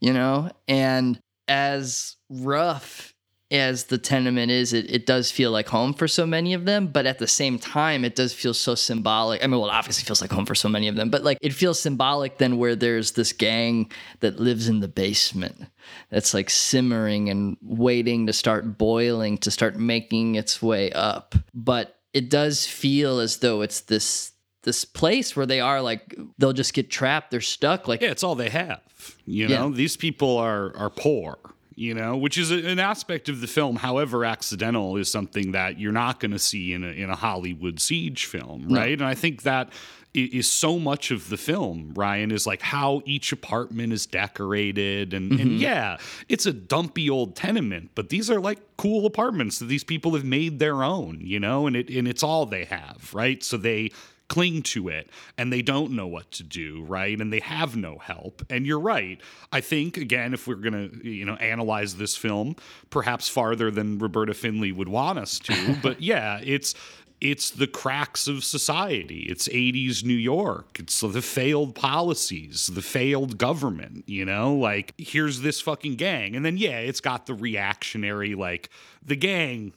you 0.05 0.13
know? 0.13 0.51
And 0.67 1.19
as 1.47 2.15
rough 2.29 3.14
as 3.51 3.85
the 3.85 3.97
tenement 3.97 4.51
is 4.51 4.73
it, 4.73 4.89
it 4.89 5.05
does 5.05 5.29
feel 5.29 5.51
like 5.51 5.67
home 5.69 5.93
for 5.93 6.07
so 6.07 6.25
many 6.25 6.53
of 6.53 6.65
them 6.65 6.87
but 6.87 7.05
at 7.05 7.19
the 7.19 7.27
same 7.27 7.59
time 7.59 8.03
it 8.03 8.15
does 8.15 8.33
feel 8.33 8.53
so 8.55 8.73
symbolic 8.73 9.43
i 9.43 9.47
mean 9.47 9.59
well 9.59 9.69
it 9.69 9.73
obviously 9.73 10.03
feels 10.03 10.19
like 10.19 10.31
home 10.31 10.47
for 10.47 10.55
so 10.55 10.67
many 10.67 10.87
of 10.87 10.95
them 10.95 11.09
but 11.11 11.23
like 11.23 11.37
it 11.41 11.53
feels 11.53 11.79
symbolic 11.79 12.39
then 12.39 12.57
where 12.57 12.75
there's 12.75 13.11
this 13.11 13.31
gang 13.33 13.89
that 14.21 14.39
lives 14.39 14.67
in 14.67 14.79
the 14.79 14.87
basement 14.87 15.65
that's 16.09 16.33
like 16.33 16.49
simmering 16.49 17.29
and 17.29 17.55
waiting 17.61 18.25
to 18.25 18.33
start 18.33 18.79
boiling 18.79 19.37
to 19.37 19.51
start 19.51 19.75
making 19.75 20.33
its 20.35 20.59
way 20.61 20.91
up 20.93 21.35
but 21.53 21.99
it 22.13 22.29
does 22.31 22.65
feel 22.65 23.19
as 23.19 23.37
though 23.37 23.61
it's 23.61 23.81
this 23.81 24.31
this 24.63 24.83
place 24.85 25.35
where 25.35 25.45
they 25.45 25.59
are 25.59 25.83
like 25.83 26.15
they'll 26.39 26.51
just 26.51 26.73
get 26.73 26.89
trapped 26.89 27.29
they're 27.29 27.41
stuck 27.41 27.87
like 27.87 28.01
Yeah, 28.01 28.09
it's 28.09 28.23
all 28.23 28.33
they 28.33 28.49
have. 28.49 28.81
You 29.27 29.47
Yeah. 29.47 29.59
know, 29.59 29.69
these 29.69 29.95
people 29.95 30.37
are 30.39 30.75
are 30.75 30.89
poor. 30.89 31.37
You 31.77 31.93
know, 31.93 32.15
which 32.15 32.37
is 32.37 32.51
a- 32.51 32.65
an 32.65 32.79
aspect 32.79 33.27
of 33.27 33.41
the 33.41 33.47
film, 33.47 33.75
however 33.75 34.23
accidental, 34.23 34.95
is 34.95 35.11
something 35.11 35.51
that 35.51 35.77
you're 35.77 35.91
not 35.91 36.21
going 36.21 36.31
to 36.31 36.39
see 36.39 36.73
in 36.73 36.83
a 36.83 36.87
in 36.87 37.09
a 37.09 37.15
Hollywood 37.15 37.81
siege 37.81 38.25
film, 38.25 38.67
right? 38.69 38.97
And 38.97 39.03
I 39.03 39.13
think 39.13 39.43
that 39.43 39.73
is 40.15 40.49
so 40.49 40.79
much 40.79 41.11
of 41.11 41.29
the 41.29 41.37
film. 41.37 41.91
Ryan 41.93 42.31
is 42.31 42.47
like 42.47 42.61
how 42.61 43.01
each 43.05 43.31
apartment 43.31 43.91
is 43.91 44.05
decorated, 44.05 45.13
and 45.13 45.31
and 45.31 45.39
mm-hmm. 45.39 45.57
yeah, 45.57 45.97
it's 46.29 46.45
a 46.45 46.53
dumpy 46.53 47.09
old 47.09 47.35
tenement, 47.35 47.91
but 47.95 48.09
these 48.09 48.31
are 48.31 48.39
like 48.39 48.59
cool 48.77 49.05
apartments 49.05 49.59
that 49.59 49.65
these 49.65 49.83
people 49.83 50.13
have 50.13 50.23
made 50.23 50.59
their 50.59 50.83
own, 50.83 51.19
you 51.21 51.39
know, 51.39 51.67
and 51.67 51.75
it 51.75 51.89
and 51.89 52.07
it's 52.07 52.23
all 52.23 52.45
they 52.45 52.65
have, 52.65 53.09
right? 53.13 53.43
So 53.43 53.57
they 53.57 53.91
cling 54.27 54.61
to 54.63 54.87
it 54.87 55.09
and 55.37 55.53
they 55.53 55.61
don't 55.61 55.91
know 55.91 56.07
what 56.07 56.31
to 56.31 56.43
do 56.43 56.83
right 56.83 57.21
and 57.21 57.31
they 57.31 57.39
have 57.39 57.75
no 57.75 57.97
help 57.99 58.41
and 58.49 58.65
you're 58.65 58.79
right 58.79 59.21
i 59.51 59.61
think 59.61 59.97
again 59.97 60.33
if 60.33 60.47
we're 60.47 60.55
going 60.55 60.89
to 60.89 61.07
you 61.09 61.23
know 61.25 61.35
analyze 61.35 61.95
this 61.97 62.15
film 62.15 62.55
perhaps 62.89 63.29
farther 63.29 63.69
than 63.69 63.99
roberta 63.99 64.33
findlay 64.33 64.71
would 64.71 64.89
want 64.89 65.19
us 65.19 65.37
to 65.37 65.77
but 65.83 66.01
yeah 66.01 66.39
it's 66.43 66.73
it's 67.21 67.49
the 67.49 67.67
cracks 67.67 68.27
of 68.27 68.43
society. 68.43 69.21
It's 69.29 69.47
80s 69.47 70.03
New 70.03 70.13
York. 70.13 70.77
It's 70.79 70.99
the 70.99 71.21
failed 71.21 71.73
policies, 71.73 72.67
the 72.67 72.81
failed 72.81 73.37
government, 73.37 74.03
you 74.07 74.25
know? 74.25 74.53
Like, 74.53 74.93
here's 74.97 75.41
this 75.41 75.61
fucking 75.61 75.95
gang. 75.95 76.35
And 76.35 76.45
then, 76.45 76.57
yeah, 76.57 76.79
it's 76.79 76.99
got 76.99 77.25
the 77.25 77.33
reactionary, 77.33 78.35
like, 78.35 78.69
the 79.05 79.15
gang. 79.15 79.71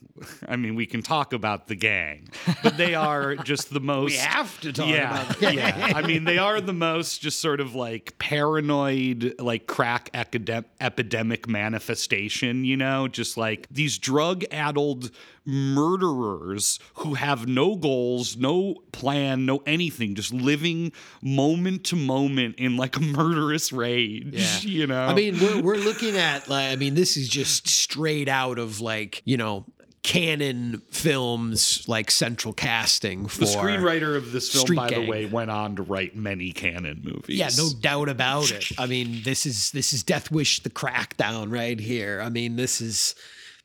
I 0.49 0.57
mean, 0.57 0.75
we 0.75 0.87
can 0.87 1.03
talk 1.03 1.33
about 1.33 1.69
the 1.69 1.75
gang, 1.75 2.29
but 2.63 2.77
they 2.77 2.95
are 2.95 3.37
just 3.45 3.73
the 3.73 3.81
most. 3.81 4.11
We 4.11 4.17
have 4.17 4.61
to 4.63 4.73
talk 4.73 4.89
yeah, 4.89 5.23
about 5.23 5.39
the 5.39 5.55
Yeah. 5.55 5.93
I 5.95 6.07
mean, 6.07 6.25
they 6.25 6.39
are 6.39 6.61
the 6.61 6.73
most 6.73 7.21
just 7.21 7.41
sort 7.41 7.61
of 7.61 7.75
like 7.75 8.19
paranoid, 8.19 9.35
like 9.39 9.67
crack 9.67 10.11
academ- 10.13 10.65
epidemic 10.81 11.47
manifestation, 11.47 12.65
you 12.65 12.77
know? 12.77 13.07
Just 13.07 13.37
like 13.37 13.69
these 13.71 13.99
drug 13.99 14.45
addled 14.51 15.11
murderers 15.45 16.79
who 16.95 17.15
have 17.15 17.47
no 17.47 17.75
goals, 17.75 18.37
no 18.37 18.75
plan, 18.93 19.47
no 19.47 19.63
anything, 19.65 20.15
just 20.15 20.33
living 20.33 20.93
moment 21.23 21.85
to 21.85 21.97
moment 21.97 22.57
in 22.59 22.77
like 22.77 22.97
a 22.97 23.01
murderous 23.01 23.73
rage, 23.73 24.65
you 24.65 24.87
know? 24.87 25.07
I 25.07 25.15
mean, 25.15 25.39
we're 25.41 25.63
we're 25.63 25.77
looking 25.77 26.17
at 26.17 26.49
like 26.49 26.73
I 26.73 26.77
mean, 26.77 26.95
this 26.95 27.17
is 27.17 27.29
just 27.29 27.67
straight 27.69 28.29
out 28.29 28.59
of 28.59 28.81
like, 28.81 29.18
you 29.25 29.37
know, 29.37 29.65
Cannon 30.03 30.81
films 30.91 31.87
like 31.89 32.11
central 32.11 32.55
casting 32.55 33.27
for 33.27 33.41
the 33.41 33.47
screenwriter 33.47 34.17
of 34.17 34.33
this 34.33 34.51
film, 34.51 34.63
Street 34.63 34.77
by 34.77 34.89
Gang. 34.89 35.03
the 35.03 35.11
way, 35.11 35.27
went 35.27 35.51
on 35.51 35.77
to 35.77 35.83
write 35.83 36.17
many 36.17 36.53
Cannon 36.53 37.03
movies. 37.05 37.37
Yeah, 37.37 37.51
no 37.57 37.69
doubt 37.79 38.09
about 38.09 38.51
it. 38.51 38.71
I 38.79 38.87
mean, 38.87 39.23
this 39.25 39.45
is 39.45 39.71
this 39.73 39.93
is 39.93 40.03
Death 40.03 40.31
Wish 40.31 40.63
the 40.63 40.71
crackdown 40.71 41.53
right 41.53 41.79
here. 41.79 42.21
I 42.23 42.31
mean, 42.31 42.57
this 42.57 42.81
is 42.81 43.15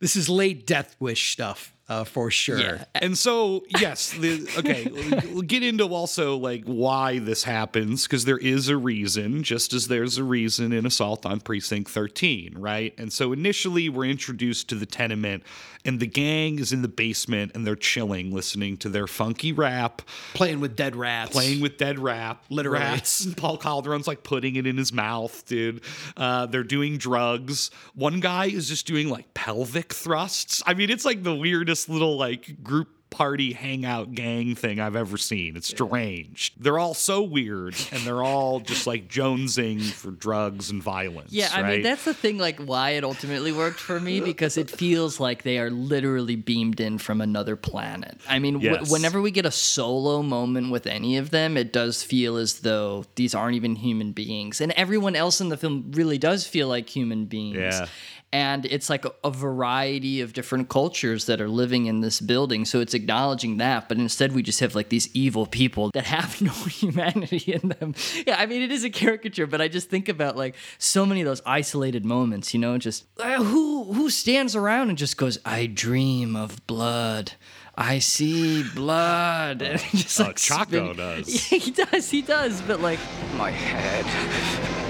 this 0.02 0.16
is 0.16 0.28
late 0.28 0.68
Death 0.68 0.96
Wish 1.00 1.32
stuff 1.32 1.74
uh, 1.90 2.04
for 2.06 2.32
sure. 2.32 2.60
Yeah. 2.60 2.86
And 2.96 3.18
so, 3.18 3.64
yes, 3.80 4.12
the, 4.14 4.48
okay, 4.58 4.88
we'll 5.34 5.42
get 5.42 5.64
into 5.64 5.84
also 5.86 6.38
like 6.38 6.64
why 6.66 7.20
this 7.20 7.44
happens 7.44 8.04
because 8.04 8.24
there 8.26 8.38
is 8.38 8.70
a 8.70 8.78
reason, 8.78 9.44
just 9.44 9.74
as 9.74 9.88
there's 9.90 10.18
a 10.18 10.24
reason 10.24 10.72
in 10.72 10.86
Assault 10.86 11.26
on 11.26 11.42
Precinct 11.42 11.92
13, 11.92 12.56
right? 12.58 12.94
And 12.98 13.12
so 13.12 13.34
initially 13.34 13.90
we're 13.90 14.06
introduced 14.06 14.70
to 14.70 14.76
the 14.76 14.86
tenement, 14.86 15.44
and 15.86 16.00
the 16.00 16.08
gang 16.08 16.60
is 16.60 16.72
in 16.72 16.82
the 16.82 16.88
basement 16.88 17.52
and 17.54 17.68
they're 17.68 17.76
chilling, 17.76 18.32
listening 18.34 18.78
to 18.78 18.88
their 18.88 19.06
funky 19.08 19.52
rap, 19.52 20.02
Playing 20.34 20.62
with 20.62 20.78
dead 20.78 20.96
rats. 20.96 21.32
playing 21.32 21.60
with 21.60 21.78
dead 21.78 22.00
rap, 22.00 22.46
Literally. 22.50 22.80
rats. 22.80 23.26
Paul 23.36 23.58
Calderon's 23.58 24.08
like 24.08 24.24
putting 24.24 24.56
it 24.56 24.66
in 24.66 24.78
his 24.78 24.94
mouth, 24.94 25.46
dude. 25.46 25.82
Uh, 26.16 26.46
they're 26.46 26.64
doing 26.64 26.98
drugs. 26.98 27.70
One 27.94 28.22
guy 28.22 28.46
is 28.46 28.70
just 28.70 28.88
doing 28.88 29.10
like 29.10 29.34
pelvic 29.34 29.92
thrusts. 29.94 30.64
I 30.66 30.74
mean, 30.74 30.90
it's 30.90 31.04
like 31.04 31.24
the 31.24 31.36
weirdest 31.36 31.73
little 31.90 32.18
like 32.18 32.64
group 32.64 32.90
party 33.10 33.54
hangout 33.54 34.16
gang 34.16 34.56
thing 34.56 34.80
I've 34.80 34.96
ever 34.96 35.18
seen. 35.18 35.56
It's 35.56 35.68
strange. 35.68 36.52
They're 36.58 36.80
all 36.80 36.96
so 36.96 37.22
weird, 37.22 37.76
and 37.92 38.02
they're 38.02 38.24
all 38.24 38.60
just 38.60 38.88
like 38.88 39.08
jonesing 39.08 39.84
for 39.84 40.10
drugs 40.10 40.72
and 40.72 40.82
violence. 40.82 41.32
Yeah, 41.32 41.50
I 41.54 41.62
mean 41.62 41.84
that's 41.84 42.06
the 42.06 42.16
thing. 42.16 42.40
Like 42.40 42.60
why 42.60 42.92
it 42.92 43.04
ultimately 43.04 43.52
worked 43.52 43.80
for 43.80 44.00
me 44.00 44.20
because 44.20 44.58
it 44.58 44.68
feels 44.72 45.20
like 45.20 45.44
they 45.44 45.60
are 45.60 45.70
literally 45.70 46.36
beamed 46.36 46.80
in 46.80 46.98
from 46.98 47.22
another 47.22 47.56
planet. 47.56 48.20
I 48.28 48.40
mean, 48.40 48.60
Yes. 48.62 48.90
whenever 48.90 49.22
we 49.22 49.30
get 49.30 49.46
a 49.46 49.52
solo 49.52 50.24
moment 50.24 50.72
with 50.72 50.88
any 50.88 51.18
of 51.18 51.30
them, 51.30 51.56
it 51.56 51.72
does 51.72 52.02
feel 52.02 52.38
as 52.38 52.62
though 52.62 53.06
these 53.14 53.36
aren't 53.36 53.56
even 53.56 53.76
human 53.76 54.12
beings, 54.14 54.60
and 54.60 54.72
everyone 54.72 55.16
else 55.16 55.40
in 55.40 55.50
the 55.50 55.58
film 55.58 55.92
really 55.92 56.18
does 56.18 56.48
feel 56.48 56.68
like 56.68 56.90
human 56.90 57.26
beings. 57.26 57.58
Yeah. 57.58 57.86
And 58.34 58.66
it's 58.66 58.90
like 58.90 59.06
a, 59.06 59.14
a 59.24 59.30
variety 59.30 60.20
of 60.22 60.34
different 60.34 60.68
cultures 60.68 61.28
that 61.28 61.40
are 61.40 61.48
living 61.48 61.86
in 61.86 62.02
this 62.02 62.20
building. 62.20 62.66
So 62.66 62.80
it's 62.80 62.96
acknowledging 62.96 63.58
that, 63.58 63.88
but 63.88 63.98
instead 64.00 64.34
we 64.34 64.42
just 64.42 64.60
have 64.60 64.74
like 64.74 64.90
these 64.90 65.08
evil 65.16 65.46
people 65.46 65.92
that 65.94 66.06
have 66.06 66.42
no 66.50 66.52
humanity 66.52 67.54
in 67.54 67.70
them. 67.70 67.94
Yeah, 68.26 68.38
I 68.40 68.48
mean, 68.48 68.64
it 68.64 68.72
is 68.72 68.84
a 68.84 68.90
caricature, 68.90 69.46
but 69.46 69.62
I 69.62 69.68
just 69.68 69.88
think 69.90 70.10
about 70.10 70.36
like 70.36 70.56
so 70.80 71.06
many 71.06 71.22
of 71.22 71.26
those 71.28 71.44
isolated 71.46 72.06
moments, 72.06 72.54
you 72.56 72.60
know, 72.60 72.78
just 72.80 73.06
uh, 73.20 73.44
who 73.44 73.84
who 73.94 74.10
stands 74.10 74.56
around 74.56 74.90
and 74.90 74.98
just 74.98 75.16
goes, 75.18 75.38
I 75.46 75.68
dream 75.68 76.36
of 76.36 76.66
blood. 76.66 77.34
I 77.76 78.00
see 78.00 78.64
blood. 78.76 79.62
And 79.62 79.80
just 79.80 80.20
Oh, 80.20 80.24
like 80.26 80.38
Chaco 80.38 80.66
spinning- 80.66 80.96
does. 80.96 81.52
Yeah, 81.52 81.58
he 81.66 81.72
does, 81.72 82.10
he 82.10 82.22
does, 82.24 82.62
but 82.64 82.80
like 82.82 83.00
My 83.38 83.52
head 83.52 84.06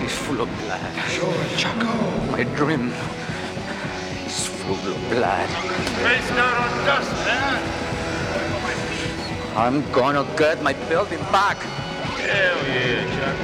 is 0.06 0.14
full 0.14 0.40
of 0.42 0.50
blood. 0.60 1.10
Sure, 1.10 1.46
Chaco. 1.58 1.88
My 2.32 2.44
dream 2.56 2.90
is 2.90 2.94
full 4.64 4.76
of 4.76 4.98
blood. 5.10 5.50
Face 6.04 6.30
down 6.30 6.56
on 6.64 6.72
dust, 6.86 7.12
man. 7.26 7.62
I'm 9.58 9.78
gonna 9.92 10.26
get 10.38 10.64
my 10.64 10.74
building 10.90 11.20
back. 11.32 11.58
Hell 11.58 12.60
yeah, 12.68 13.04
Chuck. 13.16 13.38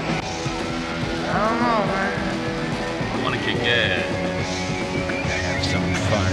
I 1.28 1.38
don't 1.44 1.60
know, 1.66 1.82
man. 1.92 2.16
I 3.14 3.24
want 3.24 3.36
to 3.36 3.42
kick 3.42 3.60
ass. 3.60 4.50
Have 5.46 5.64
some 5.74 5.90
fun. 6.10 6.32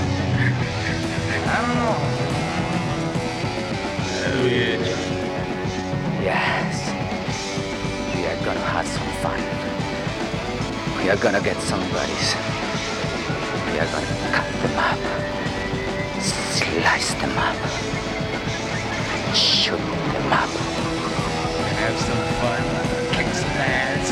I 1.53 1.57
don't 1.62 1.79
know. 1.83 1.99
Hell 4.22 4.42
yeah, 4.57 4.77
Chuck. 4.87 5.05
Yes. 6.31 6.75
We 8.14 8.20
are 8.31 8.40
gonna 8.46 8.68
have 8.75 8.87
some 8.87 9.11
fun. 9.22 9.40
We 10.96 11.11
are 11.11 11.18
gonna 11.18 11.42
get 11.42 11.59
some 11.61 11.85
buddies. 13.76 13.76
We 13.76 13.80
are 13.80 13.90
gonna 13.92 14.30
cut 14.32 14.52
them 14.62 14.78
up. 14.78 14.98
Slice 16.22 17.14
them 17.14 17.36
up. 17.38 17.56
Shoot 19.34 19.76
them 19.78 20.32
up. 20.32 20.48
Have 21.76 21.98
some 21.98 22.24
fun. 22.40 22.62
Kick 23.12 23.28
some 23.34 23.50
ass. 23.50 24.06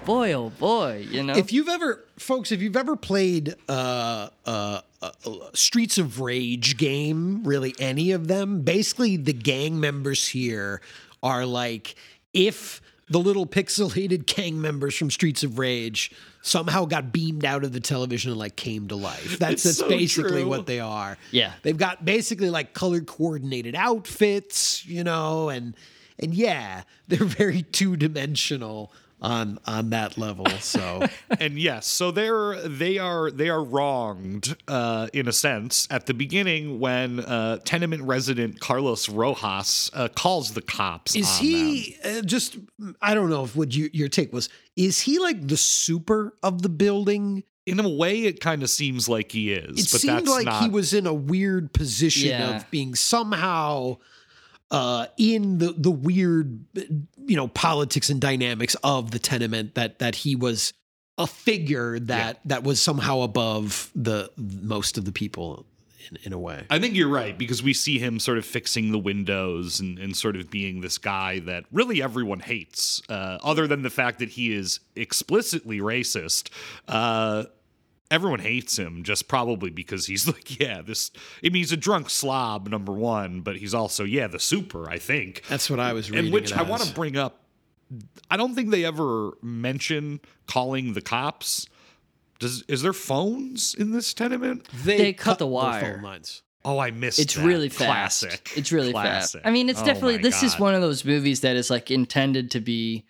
Boy, 0.06 0.32
oh 0.32 0.50
boy, 0.50 1.06
you 1.10 1.22
know. 1.22 1.34
If 1.34 1.52
you've 1.52 1.68
ever, 1.68 2.04
folks, 2.18 2.50
if 2.50 2.62
you've 2.62 2.76
ever 2.76 2.96
played 2.96 3.54
uh, 3.68 4.30
uh, 4.44 4.80
uh, 5.02 5.10
Streets 5.54 5.98
of 5.98 6.20
Rage 6.20 6.76
game, 6.78 7.44
really 7.44 7.74
any 7.78 8.10
of 8.10 8.26
them, 8.26 8.62
basically 8.62 9.16
the 9.16 9.32
gang 9.32 9.78
members 9.78 10.26
here 10.28 10.80
are 11.22 11.46
like 11.46 11.94
if 12.32 12.80
the 13.08 13.18
little 13.18 13.46
pixelated 13.46 14.26
gang 14.36 14.60
members 14.60 14.96
from 14.96 15.10
Streets 15.10 15.44
of 15.44 15.58
Rage 15.58 16.10
somehow 16.42 16.84
got 16.86 17.12
beamed 17.12 17.44
out 17.44 17.64
of 17.64 17.72
the 17.72 17.80
television 17.80 18.30
and 18.30 18.38
like 18.40 18.56
came 18.56 18.88
to 18.88 18.96
life. 18.96 19.38
That's 19.38 19.52
It's 19.54 19.62
that's 19.64 19.76
so 19.78 19.88
basically 19.88 20.42
true. 20.42 20.48
what 20.48 20.66
they 20.66 20.80
are. 20.80 21.18
Yeah. 21.30 21.52
They've 21.62 21.76
got 21.76 22.04
basically 22.04 22.50
like 22.50 22.72
color 22.72 23.00
coordinated 23.00 23.74
outfits, 23.74 24.86
you 24.86 25.04
know, 25.04 25.48
and 25.50 25.74
and 26.18 26.34
yeah, 26.34 26.82
they're 27.08 27.24
very 27.24 27.62
two 27.62 27.96
dimensional 27.96 28.92
on 29.22 29.58
on 29.66 29.90
that 29.90 30.16
level. 30.18 30.46
So 30.60 31.02
and 31.40 31.58
yes, 31.58 31.86
so 31.86 32.10
they're 32.10 32.60
they 32.68 32.98
are 32.98 33.30
they 33.30 33.48
are 33.50 33.62
wronged 33.62 34.56
uh, 34.68 35.08
in 35.12 35.28
a 35.28 35.32
sense 35.32 35.86
at 35.90 36.06
the 36.06 36.14
beginning 36.14 36.80
when 36.80 37.20
uh, 37.20 37.58
tenement 37.64 38.02
resident 38.02 38.60
Carlos 38.60 39.08
Rojas 39.08 39.90
uh, 39.94 40.08
calls 40.08 40.52
the 40.52 40.62
cops. 40.62 41.14
is 41.14 41.28
on 41.28 41.44
he 41.44 41.96
uh, 42.04 42.22
just? 42.22 42.56
I 43.02 43.14
don't 43.14 43.30
know 43.30 43.44
if 43.44 43.54
what 43.56 43.74
you, 43.74 43.90
your 43.92 44.08
take 44.08 44.32
was. 44.32 44.48
Is 44.76 45.00
he 45.00 45.18
like 45.18 45.46
the 45.48 45.56
super 45.56 46.34
of 46.42 46.62
the 46.62 46.68
building? 46.68 47.44
In 47.66 47.78
a 47.78 47.88
way, 47.88 48.22
it 48.22 48.40
kind 48.40 48.62
of 48.62 48.70
seems 48.70 49.08
like 49.08 49.30
he 49.30 49.52
is, 49.52 49.78
It 49.78 49.92
but 49.92 50.00
seemed 50.00 50.16
that's 50.18 50.28
like 50.30 50.46
not. 50.46 50.62
he 50.62 50.70
was 50.70 50.92
in 50.94 51.06
a 51.06 51.12
weird 51.14 51.72
position 51.74 52.30
Yeah. 52.30 52.56
of 52.56 52.70
being 52.70 52.94
somehow 52.96 53.98
uh, 54.70 55.06
in 55.16 55.58
the 55.58 55.72
the 55.72 55.90
weird, 55.90 56.64
you 57.26 57.36
know, 57.36 57.48
politics 57.48 58.10
and 58.10 58.20
dynamics 58.20 58.76
of 58.82 59.10
the 59.10 59.18
tenement. 59.18 59.74
That 59.74 59.98
that 59.98 60.14
he 60.14 60.36
was 60.36 60.72
a 61.18 61.26
figure 61.26 61.98
that 62.00 62.40
that 62.44 62.64
was 62.64 62.80
somehow 62.80 63.20
above 63.20 63.90
the 63.94 64.30
most 64.36 64.96
of 64.96 65.04
the 65.04 65.12
people 65.12 65.66
in, 66.10 66.18
in 66.24 66.32
a 66.32 66.38
way. 66.38 66.64
I 66.70 66.78
think 66.78 66.94
you're 66.94 67.08
right 67.08 67.36
because 67.36 67.62
we 67.62 67.74
see 67.74 67.98
him 67.98 68.18
sort 68.18 68.38
of 68.38 68.44
fixing 68.44 68.92
the 68.92 68.98
windows 68.98 69.80
and, 69.80 69.98
and 69.98 70.16
sort 70.16 70.36
of 70.36 70.50
being 70.50 70.80
this 70.80 70.98
guy 70.98 71.40
that 71.40 71.64
really 71.72 72.02
everyone 72.02 72.40
hates, 72.40 73.02
uh, 73.08 73.38
other 73.42 73.66
than 73.66 73.82
the 73.82 73.90
fact 73.90 74.18
that 74.20 74.30
he 74.30 74.54
is 74.54 74.80
explicitly 74.96 75.78
racist. 75.80 76.50
Uh, 76.88 77.44
everyone 78.10 78.40
hates 78.40 78.78
him 78.78 79.02
just 79.02 79.28
probably 79.28 79.70
because 79.70 80.06
he's 80.06 80.26
like, 80.34 80.58
yeah, 80.60 80.82
this. 80.82 81.10
I 81.44 81.46
mean, 81.48 81.54
he's 81.56 81.72
a 81.72 81.76
drunk 81.76 82.10
slob, 82.10 82.68
number 82.68 82.92
one, 82.92 83.40
but 83.40 83.56
he's 83.56 83.74
also, 83.74 84.04
yeah, 84.04 84.26
the 84.26 84.40
super. 84.40 84.88
I 84.90 84.98
think 84.98 85.42
That's 85.48 85.70
what 85.70 85.80
I 85.80 85.92
was 85.92 86.10
reading. 86.10 86.26
and 86.26 86.34
which 86.34 86.50
it 86.52 86.58
I 86.58 86.62
want 86.62 86.82
to 86.82 86.92
bring 86.94 87.16
up. 87.16 87.44
I 88.30 88.36
don't 88.36 88.54
think 88.54 88.70
they 88.70 88.84
ever 88.84 89.32
mention 89.42 90.20
calling 90.46 90.92
the 90.92 91.00
cops. 91.00 91.66
Does 92.38 92.62
is 92.68 92.82
there 92.82 92.92
phones 92.92 93.74
in 93.74 93.90
this 93.92 94.14
tenement? 94.14 94.66
They 94.84 95.12
cut 95.12 95.38
the 95.38 95.44
their 95.46 95.52
wire. 95.52 95.94
phone 95.96 96.02
lines. 96.02 96.42
Oh, 96.64 96.78
I 96.78 96.90
missed. 96.90 97.18
It. 97.18 97.22
It's 97.22 97.34
that. 97.34 97.44
really 97.46 97.68
fast. 97.68 98.20
Classic. 98.22 98.52
It's 98.56 98.70
really 98.70 98.92
Classic. 98.92 99.40
fast. 99.40 99.46
I 99.48 99.50
mean, 99.50 99.68
it's 99.68 99.80
Oh 99.82 99.84
definitely 99.84 100.16
my 100.16 100.22
this 100.22 100.42
is 100.42 100.58
one 100.58 100.74
of 100.74 100.80
those 100.82 101.04
movies 101.04 101.40
that 101.40 101.56
is 101.56 101.68
like 101.70 101.90
intended 101.90 102.50
to 102.52 102.60
be 102.60 103.04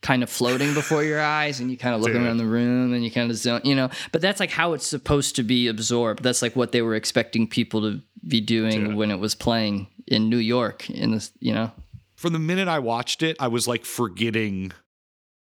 kind 0.00 0.22
of 0.22 0.30
floating 0.30 0.74
before 0.74 1.02
your 1.02 1.20
eyes 1.20 1.60
and 1.60 1.70
you 1.70 1.76
kind 1.76 1.94
of 1.94 2.00
look 2.00 2.12
Dude. 2.12 2.22
around 2.22 2.36
the 2.36 2.46
room 2.46 2.92
and 2.92 3.04
you 3.04 3.10
kind 3.10 3.30
of 3.30 3.36
zone, 3.36 3.60
you 3.64 3.74
know, 3.74 3.90
but 4.12 4.20
that's 4.20 4.40
like 4.40 4.50
how 4.50 4.72
it's 4.72 4.86
supposed 4.86 5.36
to 5.36 5.42
be 5.42 5.66
absorbed. 5.66 6.22
That's 6.22 6.40
like 6.42 6.54
what 6.54 6.72
they 6.72 6.82
were 6.82 6.94
expecting 6.94 7.48
people 7.48 7.80
to 7.82 8.00
be 8.26 8.40
doing 8.40 8.84
Dude. 8.84 8.94
when 8.94 9.10
it 9.10 9.18
was 9.18 9.34
playing 9.34 9.88
in 10.06 10.28
New 10.28 10.38
York 10.38 10.88
in 10.88 11.12
this, 11.12 11.32
you 11.40 11.52
know. 11.52 11.72
From 12.16 12.32
the 12.32 12.38
minute 12.38 12.68
I 12.68 12.78
watched 12.78 13.22
it, 13.22 13.36
I 13.40 13.48
was 13.48 13.66
like 13.66 13.84
forgetting 13.84 14.72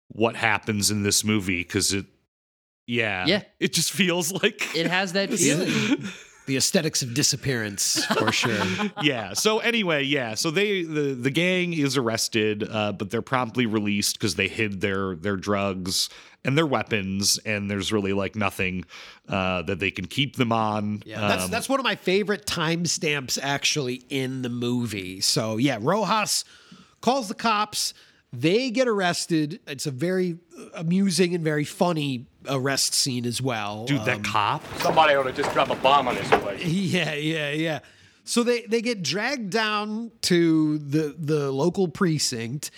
what 0.08 0.36
happens 0.36 0.90
in 0.90 1.02
this 1.02 1.24
movie 1.24 1.62
because 1.62 1.92
it. 1.92 2.06
Yeah. 2.86 3.26
Yeah. 3.26 3.42
It 3.60 3.72
just 3.72 3.92
feels 3.92 4.30
like 4.30 4.76
It 4.76 4.86
has 4.86 5.14
that 5.14 5.30
feeling. 5.38 6.04
The 6.46 6.56
aesthetics 6.58 7.02
of 7.02 7.14
disappearance, 7.14 8.04
for 8.04 8.30
sure. 8.42 8.60
yeah. 9.02 9.32
So 9.32 9.60
anyway, 9.60 10.02
yeah. 10.04 10.34
So 10.34 10.50
they 10.50 10.82
the 10.82 11.14
the 11.14 11.30
gang 11.30 11.72
is 11.72 11.96
arrested, 11.96 12.68
uh, 12.70 12.92
but 12.92 13.10
they're 13.10 13.22
promptly 13.22 13.64
released 13.64 14.18
because 14.18 14.34
they 14.34 14.48
hid 14.48 14.80
their 14.82 15.14
their 15.16 15.36
drugs 15.36 16.10
and 16.44 16.58
their 16.58 16.66
weapons, 16.66 17.38
and 17.46 17.70
there's 17.70 17.90
really 17.92 18.12
like 18.12 18.36
nothing 18.36 18.84
uh, 19.28 19.62
that 19.62 19.78
they 19.78 19.90
can 19.90 20.04
keep 20.06 20.36
them 20.36 20.52
on. 20.52 21.02
Yeah, 21.06 21.20
that's 21.26 21.44
Um, 21.44 21.50
that's 21.50 21.68
one 21.70 21.80
of 21.80 21.84
my 21.84 21.96
favorite 21.96 22.44
timestamps 22.44 23.38
actually 23.42 24.02
in 24.10 24.42
the 24.42 24.50
movie. 24.50 25.22
So 25.22 25.56
yeah, 25.56 25.78
Rojas 25.80 26.44
calls 27.00 27.28
the 27.28 27.34
cops. 27.34 27.94
They 28.40 28.70
get 28.70 28.88
arrested. 28.88 29.60
It's 29.66 29.86
a 29.86 29.90
very 29.90 30.38
amusing 30.74 31.34
and 31.34 31.42
very 31.44 31.64
funny 31.64 32.26
arrest 32.48 32.94
scene 32.94 33.24
as 33.26 33.40
well. 33.40 33.84
dude. 33.86 34.04
That 34.04 34.16
Um, 34.16 34.22
cop. 34.22 34.62
Somebody 34.80 35.14
ought 35.14 35.22
to 35.24 35.32
just 35.32 35.52
drop 35.52 35.70
a 35.70 35.76
bomb 35.76 36.08
on 36.08 36.14
this 36.14 36.28
place. 36.28 36.64
yeah, 36.66 37.14
yeah, 37.14 37.50
yeah. 37.52 37.78
So 38.24 38.42
they 38.42 38.62
they 38.62 38.80
get 38.82 39.02
dragged 39.02 39.50
down 39.50 40.10
to 40.22 40.78
the 40.78 41.14
the 41.18 41.50
local 41.52 41.88
precinct, 41.88 42.70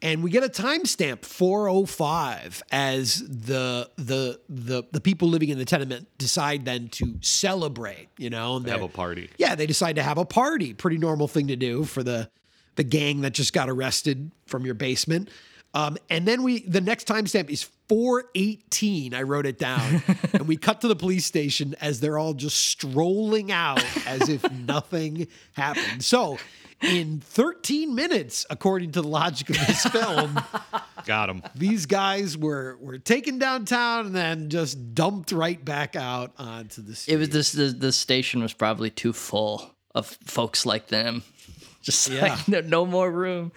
and 0.00 0.22
we 0.22 0.30
get 0.30 0.42
a 0.44 0.48
timestamp 0.48 1.24
405 1.24 2.62
as 2.72 3.20
the 3.28 3.90
the 3.96 4.40
the 4.48 4.84
the 4.92 5.00
people 5.00 5.28
living 5.28 5.50
in 5.50 5.58
the 5.58 5.64
tenement 5.64 6.08
decide 6.18 6.64
then 6.64 6.88
to 6.88 7.16
celebrate. 7.20 8.08
You 8.18 8.30
know, 8.30 8.56
and 8.56 8.66
Have 8.66 8.80
they're- 8.80 8.86
a 8.86 8.92
party. 8.92 9.30
yeah, 9.38 9.54
they 9.54 9.66
decide 9.66 9.96
to 9.96 10.02
have 10.02 10.18
a 10.18 10.24
party. 10.24 10.72
Pretty 10.74 10.98
normal 10.98 11.28
thing 11.28 11.48
to 11.48 11.56
do 11.56 11.84
for 11.84 12.02
the 12.02 12.30
the 12.76 12.84
gang 12.84 13.22
that 13.22 13.32
just 13.32 13.52
got 13.52 13.68
arrested 13.68 14.30
from 14.46 14.64
your 14.64 14.74
basement. 14.74 15.30
Um, 15.74 15.96
and 16.08 16.26
then 16.26 16.42
we 16.44 16.60
the 16.60 16.80
next 16.80 17.08
timestamp 17.08 17.50
is 17.50 17.68
418. 17.88 19.12
I 19.12 19.22
wrote 19.22 19.44
it 19.46 19.58
down. 19.58 20.02
and 20.32 20.46
we 20.46 20.56
cut 20.56 20.80
to 20.82 20.88
the 20.88 20.96
police 20.96 21.26
station 21.26 21.74
as 21.80 22.00
they're 22.00 22.18
all 22.18 22.34
just 22.34 22.56
strolling 22.56 23.50
out 23.50 23.84
as 24.06 24.28
if 24.28 24.48
nothing 24.66 25.26
happened. 25.52 26.04
So 26.04 26.38
in 26.80 27.20
13 27.20 27.94
minutes, 27.94 28.46
according 28.50 28.92
to 28.92 29.02
the 29.02 29.08
logic 29.08 29.50
of 29.50 29.66
this 29.66 29.84
film, 29.86 30.40
Got 31.06 31.28
him. 31.28 31.42
these 31.54 31.86
guys 31.86 32.38
were 32.38 32.78
were 32.80 32.98
taken 32.98 33.38
downtown 33.38 34.06
and 34.06 34.14
then 34.14 34.50
just 34.50 34.94
dumped 34.94 35.32
right 35.32 35.62
back 35.62 35.96
out 35.96 36.32
onto 36.38 36.82
the 36.82 36.94
street. 36.94 37.14
It 37.14 37.16
was 37.18 37.28
this 37.30 37.52
the, 37.52 37.66
the 37.66 37.92
station 37.92 38.42
was 38.42 38.52
probably 38.52 38.90
too 38.90 39.12
full 39.12 39.74
of 39.94 40.06
folks 40.24 40.64
like 40.64 40.88
them. 40.88 41.22
Just 41.84 42.08
Yeah. 42.10 42.22
like 42.34 42.48
no, 42.48 42.60
no 42.62 42.86
more 42.86 43.10
room. 43.10 43.52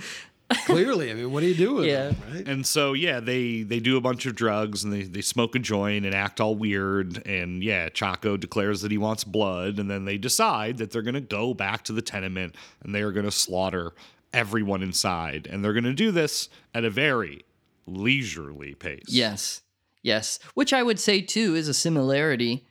clearly. 0.65 1.11
I 1.11 1.13
mean, 1.13 1.31
what 1.33 1.41
do 1.41 1.47
you 1.47 1.55
do 1.55 1.73
with 1.75 1.85
Yeah. 1.85 2.09
them, 2.09 2.15
right? 2.33 2.47
And 2.47 2.65
so 2.65 2.93
yeah, 2.93 3.19
they 3.19 3.63
they 3.63 3.79
do 3.79 3.97
a 3.97 4.01
bunch 4.01 4.25
of 4.25 4.35
drugs 4.35 4.83
and 4.83 4.93
they 4.93 5.01
they 5.03 5.21
smoke 5.21 5.55
a 5.55 5.59
joint 5.59 6.05
and 6.05 6.13
act 6.15 6.39
all 6.39 6.55
weird. 6.55 7.25
And 7.27 7.63
yeah, 7.63 7.89
Chaco 7.89 8.37
declares 8.37 8.81
that 8.81 8.91
he 8.91 8.97
wants 8.97 9.23
blood, 9.23 9.79
and 9.79 9.89
then 9.89 10.05
they 10.05 10.17
decide 10.17 10.77
that 10.77 10.91
they're 10.91 11.01
gonna 11.01 11.19
go 11.21 11.53
back 11.53 11.83
to 11.85 11.93
the 11.93 12.01
tenement 12.01 12.55
and 12.83 12.93
they 12.95 13.01
are 13.01 13.11
gonna 13.11 13.31
slaughter 13.31 13.93
everyone 14.33 14.83
inside, 14.83 15.47
and 15.49 15.63
they're 15.65 15.73
gonna 15.73 15.93
do 15.93 16.11
this 16.11 16.47
at 16.73 16.85
a 16.85 16.89
very 16.89 17.43
leisurely 17.85 18.73
pace. 18.75 19.05
Yes. 19.07 19.61
Yes. 20.03 20.39
Which 20.53 20.71
I 20.73 20.83
would 20.83 20.99
say 20.99 21.21
too 21.21 21.55
is 21.55 21.67
a 21.67 21.73
similarity 21.73 22.65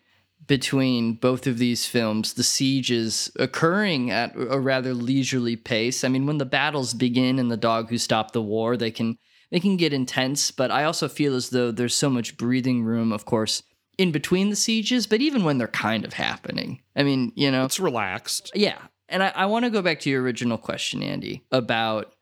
between 0.46 1.14
both 1.14 1.46
of 1.46 1.58
these 1.58 1.86
films. 1.86 2.34
The 2.34 2.44
siege 2.44 2.90
is 2.90 3.30
occurring 3.36 4.10
at 4.10 4.34
a 4.36 4.58
rather 4.60 4.94
leisurely 4.94 5.56
pace. 5.56 6.04
I 6.04 6.08
mean, 6.08 6.26
when 6.26 6.38
the 6.38 6.44
battles 6.44 6.94
begin 6.94 7.38
in 7.38 7.48
The 7.48 7.56
Dog 7.56 7.90
Who 7.90 7.98
Stopped 7.98 8.32
the 8.32 8.42
War, 8.42 8.76
they 8.76 8.90
can 8.90 9.18
they 9.50 9.60
can 9.60 9.76
get 9.76 9.92
intense, 9.92 10.50
but 10.50 10.70
I 10.72 10.82
also 10.84 11.08
feel 11.08 11.36
as 11.36 11.50
though 11.50 11.70
there's 11.70 11.94
so 11.94 12.10
much 12.10 12.36
breathing 12.36 12.82
room, 12.82 13.12
of 13.12 13.24
course, 13.24 13.62
in 13.96 14.10
between 14.10 14.50
the 14.50 14.56
sieges, 14.56 15.06
but 15.06 15.20
even 15.20 15.44
when 15.44 15.58
they're 15.58 15.68
kind 15.68 16.04
of 16.04 16.14
happening. 16.14 16.80
I 16.96 17.04
mean, 17.04 17.30
you 17.36 17.50
know, 17.52 17.64
It's 17.64 17.78
relaxed. 17.78 18.50
yeah. 18.54 18.78
And 19.08 19.22
I, 19.22 19.28
I 19.36 19.46
want 19.46 19.64
to 19.64 19.70
go 19.70 19.82
back 19.82 20.00
to 20.00 20.10
your 20.10 20.20
original 20.22 20.58
question, 20.58 21.00
Andy, 21.00 21.44
about 21.52 22.12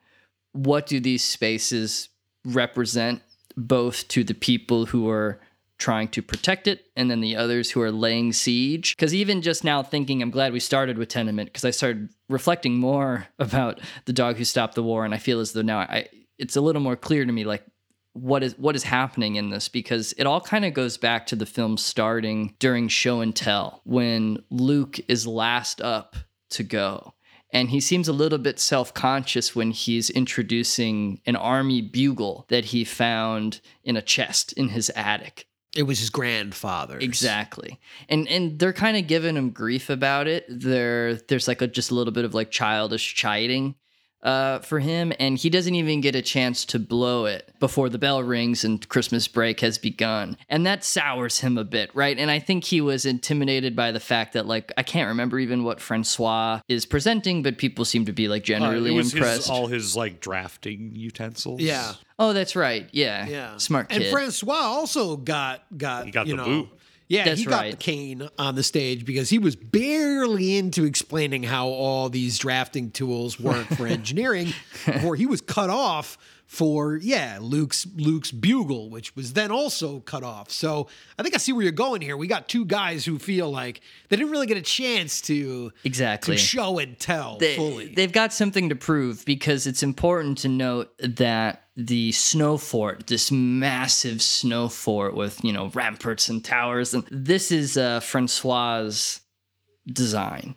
what 0.53 0.87
do 0.87 1.01
these 1.01 1.25
spaces 1.25 2.11
represent 2.45 3.23
both 3.57 4.07
to 4.09 4.23
the 4.23 4.35
people 4.35 4.85
who 4.87 5.09
are 5.09 5.41
trying 5.85 6.09
to 6.09 6.23
protect 6.23 6.67
it, 6.67 6.87
and 6.97 7.11
then 7.11 7.21
the 7.21 7.37
others 7.37 7.71
who 7.71 7.83
are 7.83 7.93
laying 7.93 8.33
siege. 8.33 8.97
Because 8.97 9.15
even 9.15 9.43
just 9.43 9.65
now 9.65 9.83
thinking, 9.83 10.23
I'm 10.23 10.31
glad 10.31 10.55
we 10.55 10.59
started 10.59 10.97
with 10.97 11.11
Tenement 11.11 11.51
because 11.51 11.67
I 11.67 11.73
started 11.73 12.09
reflecting 12.31 12.79
more 12.79 13.27
about 13.39 13.81
the 14.07 14.15
dog 14.15 14.39
who 14.39 14.45
stopped 14.45 14.77
the 14.77 14.83
war, 14.83 15.05
and 15.05 15.13
I 15.13 15.19
feel 15.19 15.41
as 15.41 15.53
though 15.53 15.61
now 15.61 15.81
I 15.81 16.09
it's 16.39 16.57
a 16.57 16.63
little 16.63 16.81
more 16.81 16.97
clear 16.97 17.27
to 17.27 17.33
me 17.33 17.45
like 17.45 17.65
what 18.15 18.43
is 18.43 18.57
what 18.59 18.75
is 18.75 18.83
happening 18.85 19.37
in 19.37 19.51
this 19.51 19.69
because 19.69 20.15
it 20.15 20.25
all 20.25 20.41
kind 20.41 20.65
of 20.65 20.73
goes 20.73 20.97
back 20.97 21.27
to 21.27 21.37
the 21.37 21.47
film 21.47 21.77
starting 21.77 22.55
during 22.59 22.89
show 22.89 23.21
and 23.21 23.37
tell 23.37 23.83
when 23.85 24.43
Luke 24.51 24.99
is 25.07 25.27
last 25.27 25.83
up 25.83 26.17
to 26.51 26.63
go 26.63 27.13
and 27.51 27.71
he 27.71 27.81
seems 27.81 28.09
a 28.09 28.13
little 28.13 28.39
bit 28.39 28.59
self-conscious 28.59 29.55
when 29.55 29.71
he's 29.71 30.11
introducing 30.11 31.21
an 31.27 31.37
army 31.37 31.83
bugle 31.83 32.47
that 32.49 32.67
he 32.67 32.85
found 32.85 33.61
in 33.85 33.97
a 33.97 34.03
chest 34.03 34.53
in 34.55 34.71
his 34.71 34.91
attic 34.97 35.47
It 35.75 35.85
was 35.85 35.99
his 35.99 36.11
grandfather. 36.11 36.99
Exactly. 36.99 37.81
And 38.09 38.29
and 38.29 38.59
they're 38.59 38.73
kind 38.73 38.97
of 38.97 39.07
giving 39.07 39.37
him 39.37 39.51
grief 39.51 39.91
about 39.91 40.29
it. 40.29 40.45
There 40.49 41.17
there's 41.17 41.49
like 41.49 41.63
a 41.63 41.67
just 41.67 41.91
a 41.91 41.95
little 41.95 42.13
bit 42.13 42.25
of 42.25 42.35
like 42.35 42.51
childish 42.51 43.15
chiding 43.15 43.75
uh, 44.25 44.59
for 44.61 44.81
him, 44.81 45.13
and 45.21 45.37
he 45.39 45.51
doesn't 45.51 45.75
even 45.75 46.01
get 46.01 46.15
a 46.15 46.23
chance 46.23 46.65
to 46.65 46.79
blow 46.79 47.27
it 47.27 47.53
before 47.61 47.89
the 47.89 47.99
bell 47.99 48.23
rings 48.23 48.65
and 48.65 48.89
Christmas 48.89 49.29
break 49.29 49.61
has 49.61 49.79
begun. 49.79 50.37
And 50.49 50.67
that 50.67 50.83
sours 50.83 51.41
him 51.41 51.59
a 51.59 51.65
bit, 51.65 51.91
right? 51.95 52.19
And 52.19 52.31
I 52.31 52.39
think 52.39 52.65
he 52.65 52.81
was 52.81 53.05
intimidated 53.07 53.77
by 53.77 53.93
the 53.93 54.01
fact 54.01 54.33
that, 54.33 54.47
like, 54.47 54.73
I 54.79 54.83
can't 54.83 55.09
remember 55.09 55.39
even 55.39 55.63
what 55.65 55.81
Francois 55.81 56.61
is 56.69 56.87
presenting, 56.87 57.43
but 57.43 57.59
people 57.59 57.85
seem 57.85 58.07
to 58.07 58.13
be 58.13 58.29
like 58.29 58.43
Uh, 58.43 58.47
generally 58.47 58.93
it 58.93 58.97
was 58.97 59.13
impressed. 59.15 59.43
his, 59.43 59.51
all 59.51 59.67
his 59.67 59.95
like 59.97 60.21
drafting 60.21 60.93
utensils. 60.95 61.61
Yeah. 61.61 61.95
oh, 62.19 62.33
that's 62.33 62.57
right. 62.57 62.89
Yeah. 62.93 63.27
Yeah. 63.27 63.57
Smart 63.59 63.89
kid. 63.91 64.03
And 64.03 64.11
Francois 64.11 64.55
also 64.55 65.17
got 65.17 65.63
got 65.77 66.07
He 66.07 66.11
got 66.11 66.27
you 66.27 66.33
the 66.37 66.37
know, 66.39 66.45
boot. 66.45 66.69
Yeah, 67.09 67.25
That's 67.25 67.41
he 67.41 67.47
got 67.47 67.61
right. 67.61 67.71
the 67.73 67.77
cane 67.77 68.29
on 68.39 68.55
the 68.55 68.63
stage 68.63 69.05
because 69.05 69.29
he 69.29 69.39
was 69.39 69.57
barely 69.57 70.57
into 70.57 70.85
explaining 70.85 71.43
how 71.43 71.69
all 71.69 72.09
these 72.09 72.39
drafting 72.39 72.91
tools 72.91 73.39
work 73.39 73.67
for 73.67 73.87
engineering 73.87 74.55
before 74.87 75.15
he 75.15 75.27
was 75.27 75.41
cut 75.43 75.69
off 75.69 76.17
for 76.47 76.97
yeah 76.97 77.39
Luke's 77.41 77.87
Luke's 77.97 78.31
bugle, 78.31 78.91
which 78.91 79.17
was 79.17 79.33
then 79.33 79.51
also 79.51 80.01
cut 80.01 80.23
off. 80.23 80.51
So 80.51 80.89
I 81.19 81.23
think 81.23 81.35
I 81.35 81.39
see 81.39 81.53
where 81.53 81.63
you're 81.63 81.73
going 81.73 82.01
here. 82.01 82.17
We 82.17 82.27
got 82.27 82.49
two 82.49 82.65
guys 82.65 83.05
who 83.05 83.19
feel 83.19 83.51
like 83.51 83.81
they 84.09 84.17
didn't 84.17 84.31
really 84.31 84.47
get 84.47 84.57
a 84.57 84.63
chance 84.63 85.21
to 85.23 85.73
Exactly. 85.85 86.37
to 86.37 86.41
show 86.43 86.79
and 86.79 86.99
tell 86.99 87.39
they, 87.39 87.57
fully. 87.57 87.95
They've 87.95 88.13
got 88.13 88.33
something 88.33 88.69
to 88.69 88.77
prove 88.77 89.25
because 89.25 89.67
it's 89.67 89.83
important 89.83 90.39
to 90.39 90.49
note 90.49 90.93
that 90.99 91.63
the 91.77 92.13
snow 92.13 92.57
fort, 92.57 93.09
this 93.09 93.33
massive 93.33 94.23
snow 94.23 94.69
fort 94.69 95.15
with, 95.17 95.43
you 95.43 95.53
know, 95.53 95.69
ramparts 95.75 96.29
and 96.29 96.45
towers, 96.45 96.95
and 96.95 97.05
this 97.11 97.51
is 97.51 97.77
uh, 97.77 97.99
Francois' 97.99 99.19
design. 99.93 100.57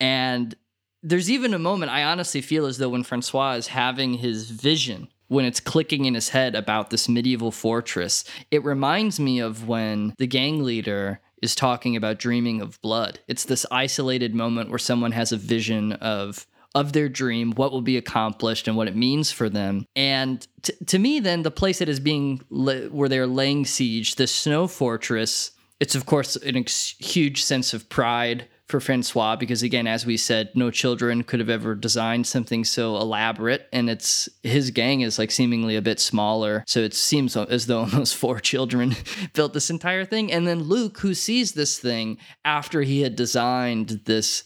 And 0.00 0.54
there's 1.02 1.30
even 1.30 1.54
a 1.54 1.58
moment 1.58 1.92
I 1.92 2.02
honestly 2.04 2.40
feel 2.40 2.66
as 2.66 2.78
though 2.78 2.88
when 2.88 3.04
Francois 3.04 3.52
is 3.52 3.68
having 3.68 4.14
his 4.14 4.50
vision, 4.50 5.08
when 5.28 5.44
it's 5.44 5.60
clicking 5.60 6.04
in 6.04 6.14
his 6.14 6.30
head 6.30 6.54
about 6.54 6.90
this 6.90 7.08
medieval 7.08 7.50
fortress, 7.50 8.24
it 8.50 8.64
reminds 8.64 9.20
me 9.20 9.38
of 9.38 9.68
when 9.68 10.14
the 10.18 10.26
gang 10.26 10.64
leader 10.64 11.20
is 11.40 11.54
talking 11.54 11.96
about 11.96 12.18
dreaming 12.18 12.60
of 12.60 12.80
blood. 12.80 13.20
It's 13.28 13.44
this 13.44 13.64
isolated 13.70 14.34
moment 14.34 14.70
where 14.70 14.78
someone 14.78 15.12
has 15.12 15.32
a 15.32 15.36
vision 15.36 15.92
of 15.94 16.46
of 16.74 16.92
their 16.92 17.08
dream, 17.08 17.52
what 17.52 17.72
will 17.72 17.80
be 17.80 17.96
accomplished, 17.96 18.68
and 18.68 18.76
what 18.76 18.88
it 18.88 18.94
means 18.94 19.32
for 19.32 19.48
them. 19.48 19.86
And 19.96 20.46
t- 20.62 20.74
to 20.86 20.98
me, 20.98 21.18
then 21.18 21.42
the 21.42 21.50
place 21.50 21.78
that 21.78 21.88
is 21.88 21.98
being 21.98 22.42
la- 22.50 22.88
where 22.88 23.08
they're 23.08 23.26
laying 23.26 23.64
siege, 23.64 24.16
the 24.16 24.26
snow 24.26 24.66
fortress. 24.66 25.52
It's 25.80 25.94
of 25.94 26.06
course 26.06 26.36
an 26.36 26.56
ex- 26.56 26.94
huge 26.98 27.42
sense 27.42 27.72
of 27.72 27.88
pride 27.88 28.48
for 28.68 28.80
Francois 28.80 29.34
because 29.36 29.62
again, 29.62 29.86
as 29.86 30.04
we 30.04 30.16
said, 30.16 30.50
no 30.54 30.70
children 30.70 31.24
could 31.24 31.40
have 31.40 31.48
ever 31.48 31.74
designed 31.74 32.26
something 32.26 32.64
so 32.64 32.96
elaborate, 32.96 33.66
and 33.72 33.88
it's 33.88 34.28
his 34.42 34.70
gang 34.70 35.00
is 35.00 35.18
like 35.18 35.30
seemingly 35.30 35.74
a 35.74 35.82
bit 35.82 35.98
smaller, 35.98 36.64
so 36.66 36.80
it 36.80 36.94
seems 36.94 37.36
as 37.36 37.66
though 37.66 37.80
almost 37.84 38.16
four 38.16 38.40
children 38.40 38.94
built 39.32 39.54
this 39.54 39.70
entire 39.70 40.04
thing. 40.04 40.30
And 40.30 40.46
then 40.46 40.62
Luke, 40.62 40.98
who 40.98 41.14
sees 41.14 41.52
this 41.52 41.78
thing 41.78 42.18
after 42.44 42.82
he 42.82 43.00
had 43.00 43.16
designed 43.16 44.02
this 44.04 44.44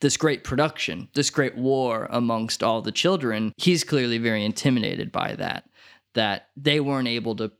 this 0.00 0.16
great 0.16 0.42
production, 0.42 1.08
this 1.14 1.30
great 1.30 1.56
war 1.56 2.08
amongst 2.10 2.62
all 2.62 2.82
the 2.82 2.90
children, 2.90 3.52
he's 3.56 3.84
clearly 3.84 4.18
very 4.18 4.44
intimidated 4.44 5.12
by 5.12 5.36
that, 5.36 5.64
that 6.14 6.48
they 6.56 6.80
weren't 6.80 7.06
able 7.06 7.36
to 7.36 7.52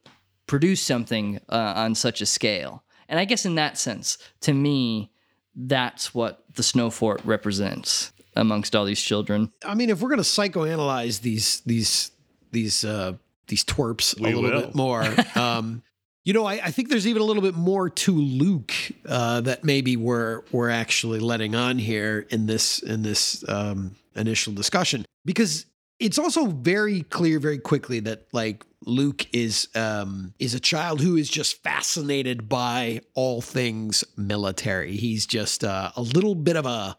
produce 0.48 0.82
something 0.82 1.38
uh, 1.48 1.72
on 1.76 1.94
such 1.94 2.20
a 2.20 2.26
scale. 2.26 2.82
And 3.08 3.20
I 3.20 3.26
guess 3.26 3.46
in 3.46 3.54
that 3.54 3.78
sense, 3.78 4.18
to 4.40 4.52
me, 4.52 5.11
that's 5.54 6.14
what 6.14 6.44
the 6.54 6.62
snow 6.62 6.90
fort 6.90 7.20
represents 7.24 8.12
amongst 8.34 8.74
all 8.74 8.84
these 8.84 9.00
children. 9.00 9.50
I 9.64 9.74
mean, 9.74 9.90
if 9.90 10.00
we're 10.00 10.10
gonna 10.10 10.22
psychoanalyze 10.22 11.20
these 11.20 11.60
these 11.60 12.10
these 12.50 12.84
uh 12.84 13.14
these 13.48 13.64
twerps 13.64 14.18
We 14.18 14.32
a 14.32 14.36
little 14.36 14.50
will. 14.50 14.66
bit 14.66 14.74
more, 14.74 15.04
um, 15.34 15.82
you 16.24 16.32
know, 16.32 16.46
I, 16.46 16.54
I 16.54 16.70
think 16.70 16.88
there's 16.88 17.06
even 17.06 17.20
a 17.20 17.24
little 17.24 17.42
bit 17.42 17.54
more 17.54 17.90
to 17.90 18.12
Luke 18.12 18.72
uh, 19.06 19.40
that 19.42 19.64
maybe 19.64 19.96
we're 19.96 20.42
we're 20.52 20.70
actually 20.70 21.18
letting 21.18 21.54
on 21.54 21.78
here 21.78 22.26
in 22.30 22.46
this 22.46 22.78
in 22.78 23.02
this 23.02 23.44
um, 23.48 23.96
initial 24.14 24.52
discussion 24.52 25.04
because 25.24 25.66
it's 25.98 26.18
also 26.18 26.46
very 26.46 27.02
clear 27.02 27.38
very 27.38 27.58
quickly 27.58 28.00
that 28.00 28.26
like 28.32 28.64
Luke 28.86 29.26
is 29.32 29.68
um, 29.74 30.34
is 30.38 30.54
a 30.54 30.60
child 30.60 31.00
who 31.00 31.16
is 31.16 31.28
just 31.28 31.62
fascinated 31.62 32.48
by 32.48 33.00
all 33.14 33.40
things 33.40 34.04
military. 34.16 34.96
He's 34.96 35.26
just 35.26 35.64
uh, 35.64 35.90
a 35.96 36.02
little 36.02 36.34
bit 36.34 36.56
of 36.56 36.66
a 36.66 36.96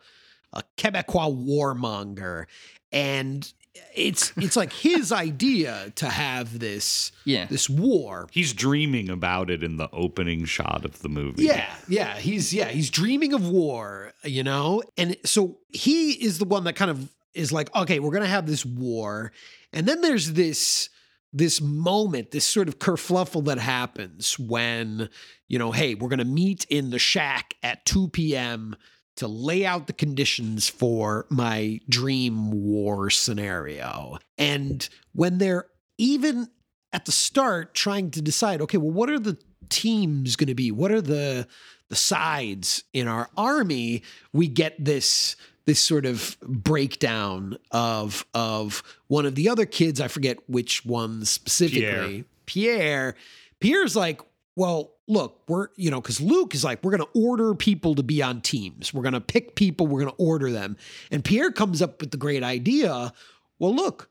a 0.53 0.63
Quebecois 0.77 1.35
warmonger, 1.47 2.45
and 2.91 3.51
it's 3.95 4.31
it's 4.37 4.55
like 4.55 4.71
his 4.71 5.11
idea 5.27 5.91
to 5.95 6.07
have 6.09 6.59
this 6.59 7.11
Yeah. 7.25 7.45
this 7.45 7.69
war. 7.69 8.27
He's 8.31 8.53
dreaming 8.53 9.09
about 9.09 9.49
it 9.49 9.63
in 9.63 9.77
the 9.77 9.89
opening 9.91 10.45
shot 10.45 10.85
of 10.85 11.01
the 11.01 11.09
movie. 11.09 11.43
Yeah, 11.45 11.73
yeah, 11.87 12.17
he's 12.17 12.53
yeah, 12.53 12.67
he's 12.69 12.89
dreaming 12.91 13.33
of 13.33 13.47
war, 13.49 14.13
you 14.23 14.43
know? 14.43 14.83
And 14.97 15.17
so 15.25 15.57
he 15.69 16.11
is 16.11 16.37
the 16.37 16.45
one 16.45 16.65
that 16.65 16.75
kind 16.75 16.91
of 16.91 17.11
is 17.33 17.51
like, 17.51 17.75
okay, 17.75 17.99
we're 17.99 18.11
going 18.11 18.21
to 18.21 18.29
have 18.29 18.45
this 18.45 18.63
war. 18.63 19.31
And 19.71 19.87
then 19.87 20.01
there's 20.01 20.33
this 20.33 20.89
this 21.33 21.59
moment, 21.59 22.31
this 22.31 22.45
sort 22.45 22.67
of 22.67 22.77
kerfluffle 22.77 23.45
that 23.45 23.57
happens 23.57 24.37
when, 24.37 25.09
you 25.47 25.57
know, 25.57 25.71
hey, 25.71 25.95
we're 25.95 26.09
going 26.09 26.19
to 26.19 26.25
meet 26.25 26.65
in 26.69 26.91
the 26.91 26.99
shack 26.99 27.55
at 27.63 27.85
2 27.85 28.09
p.m. 28.09 28.75
to 29.15 29.27
lay 29.27 29.65
out 29.65 29.87
the 29.87 29.93
conditions 29.93 30.69
for 30.69 31.25
my 31.29 31.79
dream 31.89 32.51
war 32.51 33.09
scenario. 33.09 34.19
And 34.37 34.87
when 35.13 35.39
they're 35.39 35.65
even 35.97 36.49
at 36.93 37.05
the 37.05 37.11
start 37.11 37.73
trying 37.73 38.11
to 38.11 38.21
decide, 38.21 38.61
okay, 38.61 38.77
well, 38.77 38.91
what 38.91 39.09
are 39.09 39.19
the 39.19 39.37
teams 39.69 40.35
going 40.35 40.47
to 40.47 40.55
be? 40.55 40.71
What 40.71 40.91
are 40.91 41.01
the 41.01 41.47
the 41.89 41.95
sides 41.95 42.83
in 42.93 43.07
our 43.07 43.29
army? 43.35 44.03
We 44.31 44.47
get 44.47 44.83
this 44.83 45.35
this 45.65 45.79
sort 45.79 46.05
of 46.05 46.37
breakdown 46.41 47.57
of 47.71 48.25
of 48.33 48.83
one 49.07 49.25
of 49.25 49.35
the 49.35 49.49
other 49.49 49.65
kids. 49.65 50.01
I 50.01 50.07
forget 50.07 50.37
which 50.47 50.85
one 50.85 51.25
specifically. 51.25 52.25
Pierre. 52.45 52.75
Pierre. 52.79 53.15
Pierre's 53.59 53.95
like, 53.95 54.21
well, 54.55 54.91
look, 55.07 55.41
we're 55.47 55.69
you 55.75 55.89
know, 55.89 56.01
because 56.01 56.19
Luke 56.19 56.53
is 56.53 56.63
like, 56.63 56.83
we're 56.83 56.95
going 56.95 57.09
to 57.09 57.19
order 57.19 57.55
people 57.55 57.95
to 57.95 58.03
be 58.03 58.21
on 58.21 58.41
teams. 58.41 58.93
We're 58.93 59.03
going 59.03 59.13
to 59.13 59.21
pick 59.21 59.55
people. 59.55 59.87
We're 59.87 60.01
going 60.01 60.11
to 60.11 60.23
order 60.23 60.51
them. 60.51 60.77
And 61.11 61.23
Pierre 61.23 61.51
comes 61.51 61.81
up 61.81 62.01
with 62.01 62.11
the 62.11 62.17
great 62.17 62.43
idea. 62.43 63.13
Well, 63.59 63.73
look, 63.73 64.09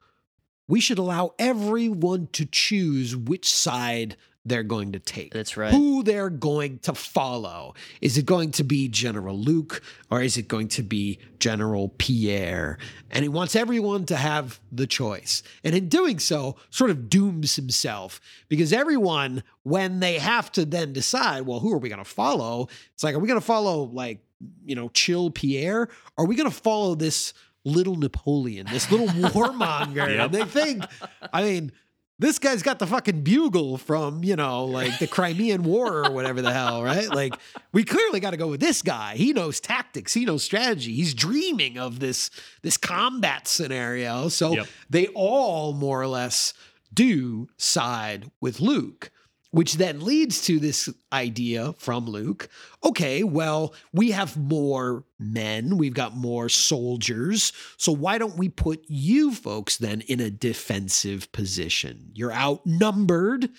we 0.69 0.81
should 0.81 0.99
allow 0.99 1.35
everyone 1.39 2.29
to 2.33 2.47
choose 2.47 3.15
which 3.15 3.53
side 3.53 4.17
they're 4.45 4.65
going 4.65 4.93
to 4.93 4.99
take. 4.99 5.33
That's 5.33 5.57
right. 5.57 5.73
Who 5.73 6.03
they're 6.03 6.31
going 6.31 6.79
to 6.81 6.95
follow. 6.95 7.75
Is 8.01 8.19
it 8.19 8.27
going 8.27 8.51
to 8.53 8.65
be 8.65 8.89
General 8.89 9.39
Luke 9.39 9.83
or 10.11 10.21
is 10.21 10.37
it 10.37 10.49
going 10.49 10.69
to 10.69 10.83
be 10.83 11.19
General 11.39 11.91
Pierre? 11.99 12.79
And 13.11 13.23
he 13.23 13.29
wants 13.29 13.55
everyone 13.55 14.05
to 14.07 14.17
have 14.17 14.61
the 14.73 14.87
choice. 14.87 15.43
And 15.63 15.75
in 15.75 15.89
doing 15.89 16.19
so, 16.19 16.57
sort 16.71 16.91
of 16.91 17.09
dooms 17.09 17.55
himself 17.55 18.21
because 18.49 18.73
everyone, 18.73 19.45
when 19.63 20.01
they 20.01 20.19
have 20.19 20.51
to 20.53 20.65
then 20.65 20.93
decide, 20.93 21.47
well, 21.47 21.61
who 21.61 21.73
are 21.73 21.79
we 21.79 21.89
going 21.89 22.03
to 22.03 22.05
follow? 22.05 22.69
It's 22.95 23.05
like, 23.05 23.15
are 23.15 23.21
we 23.21 23.29
going 23.29 23.41
to 23.41 23.47
follow, 23.47 23.85
like, 23.85 24.25
you 24.65 24.75
know, 24.75 24.89
chill 24.89 25.31
Pierre? 25.31 25.89
Are 26.19 26.27
we 26.27 26.35
going 26.35 26.51
to 26.51 26.57
follow 26.57 26.97
this 26.97 27.33
little 27.65 27.95
Napoleon, 27.95 28.67
this 28.69 28.91
little 28.91 29.07
warmonger? 29.31 30.19
And 30.25 30.35
they 30.35 30.45
think, 30.45 30.85
I 31.33 31.45
mean, 31.45 31.73
this 32.19 32.39
guy's 32.39 32.63
got 32.63 32.79
the 32.79 32.87
fucking 32.87 33.23
bugle 33.23 33.79
from, 33.79 34.23
you 34.23 34.37
know, 34.37 34.65
like 34.67 34.99
the 34.99 35.07
Crimean 35.07 35.65
War 35.65 36.05
or 36.07 36.13
whatever 36.13 36.41
the 36.43 36.53
hell, 36.53 36.83
right? 36.83 37.09
Like, 37.09 37.35
we 37.73 37.83
clearly 37.85 38.21
got 38.21 38.31
to 38.31 38.37
go 38.37 38.47
with 38.49 38.61
this 38.61 38.81
guy. 38.83 39.15
He 39.17 39.33
knows 39.33 39.59
tactics, 39.61 40.15
he 40.15 40.25
knows 40.25 40.45
strategy. 40.45 40.95
He's 40.95 41.15
dreaming 41.15 41.79
of 41.79 41.99
this 42.01 42.31
this 42.63 42.77
combat 42.77 43.49
scenario. 43.49 44.29
So 44.29 44.53
Yep. 44.53 44.67
they 44.91 45.07
all 45.09 45.73
more 45.73 46.01
or 46.01 46.07
less 46.07 46.55
do 46.95 47.49
side 47.57 48.31
with 48.41 48.61
Luke. 48.61 49.11
Which 49.53 49.75
then 49.75 50.01
leads 50.01 50.43
to 50.43 50.59
this 50.59 50.89
idea 51.13 51.73
from 51.75 52.07
Luke 52.07 52.49
okay, 52.85 53.23
well, 53.23 53.75
we 53.93 54.11
have 54.11 54.37
more 54.37 55.05
men, 55.19 55.79
we've 55.79 55.95
got 55.95 56.17
more 56.17 56.49
soldiers. 56.49 57.53
So 57.77 57.93
why 57.93 58.19
don't 58.19 58.37
we 58.37 58.49
put 58.49 58.85
you 58.89 59.33
folks 59.33 59.77
then 59.77 60.01
in 60.03 60.19
a 60.19 60.31
defensive 60.31 61.31
position? 61.31 62.11
You're 62.13 62.33
outnumbered, 62.33 63.51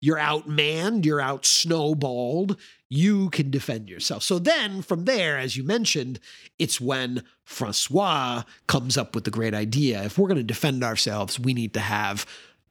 you're 0.00 0.18
outmanned, 0.18 1.04
you're 1.04 1.20
out 1.20 1.46
snowballed. 1.46 2.58
You 2.88 3.30
can 3.30 3.50
defend 3.50 3.88
yourself. 3.88 4.24
So 4.24 4.38
then 4.38 4.82
from 4.82 5.04
there, 5.04 5.38
as 5.38 5.56
you 5.56 5.62
mentioned, 5.62 6.18
it's 6.58 6.80
when 6.80 7.22
Francois 7.44 8.42
comes 8.66 8.98
up 8.98 9.14
with 9.14 9.24
the 9.24 9.30
great 9.30 9.54
idea. 9.54 10.02
If 10.02 10.18
we're 10.18 10.28
going 10.28 10.36
to 10.38 10.42
defend 10.42 10.82
ourselves, 10.82 11.38
we 11.38 11.54
need 11.54 11.72
to 11.74 11.80
have 11.80 12.26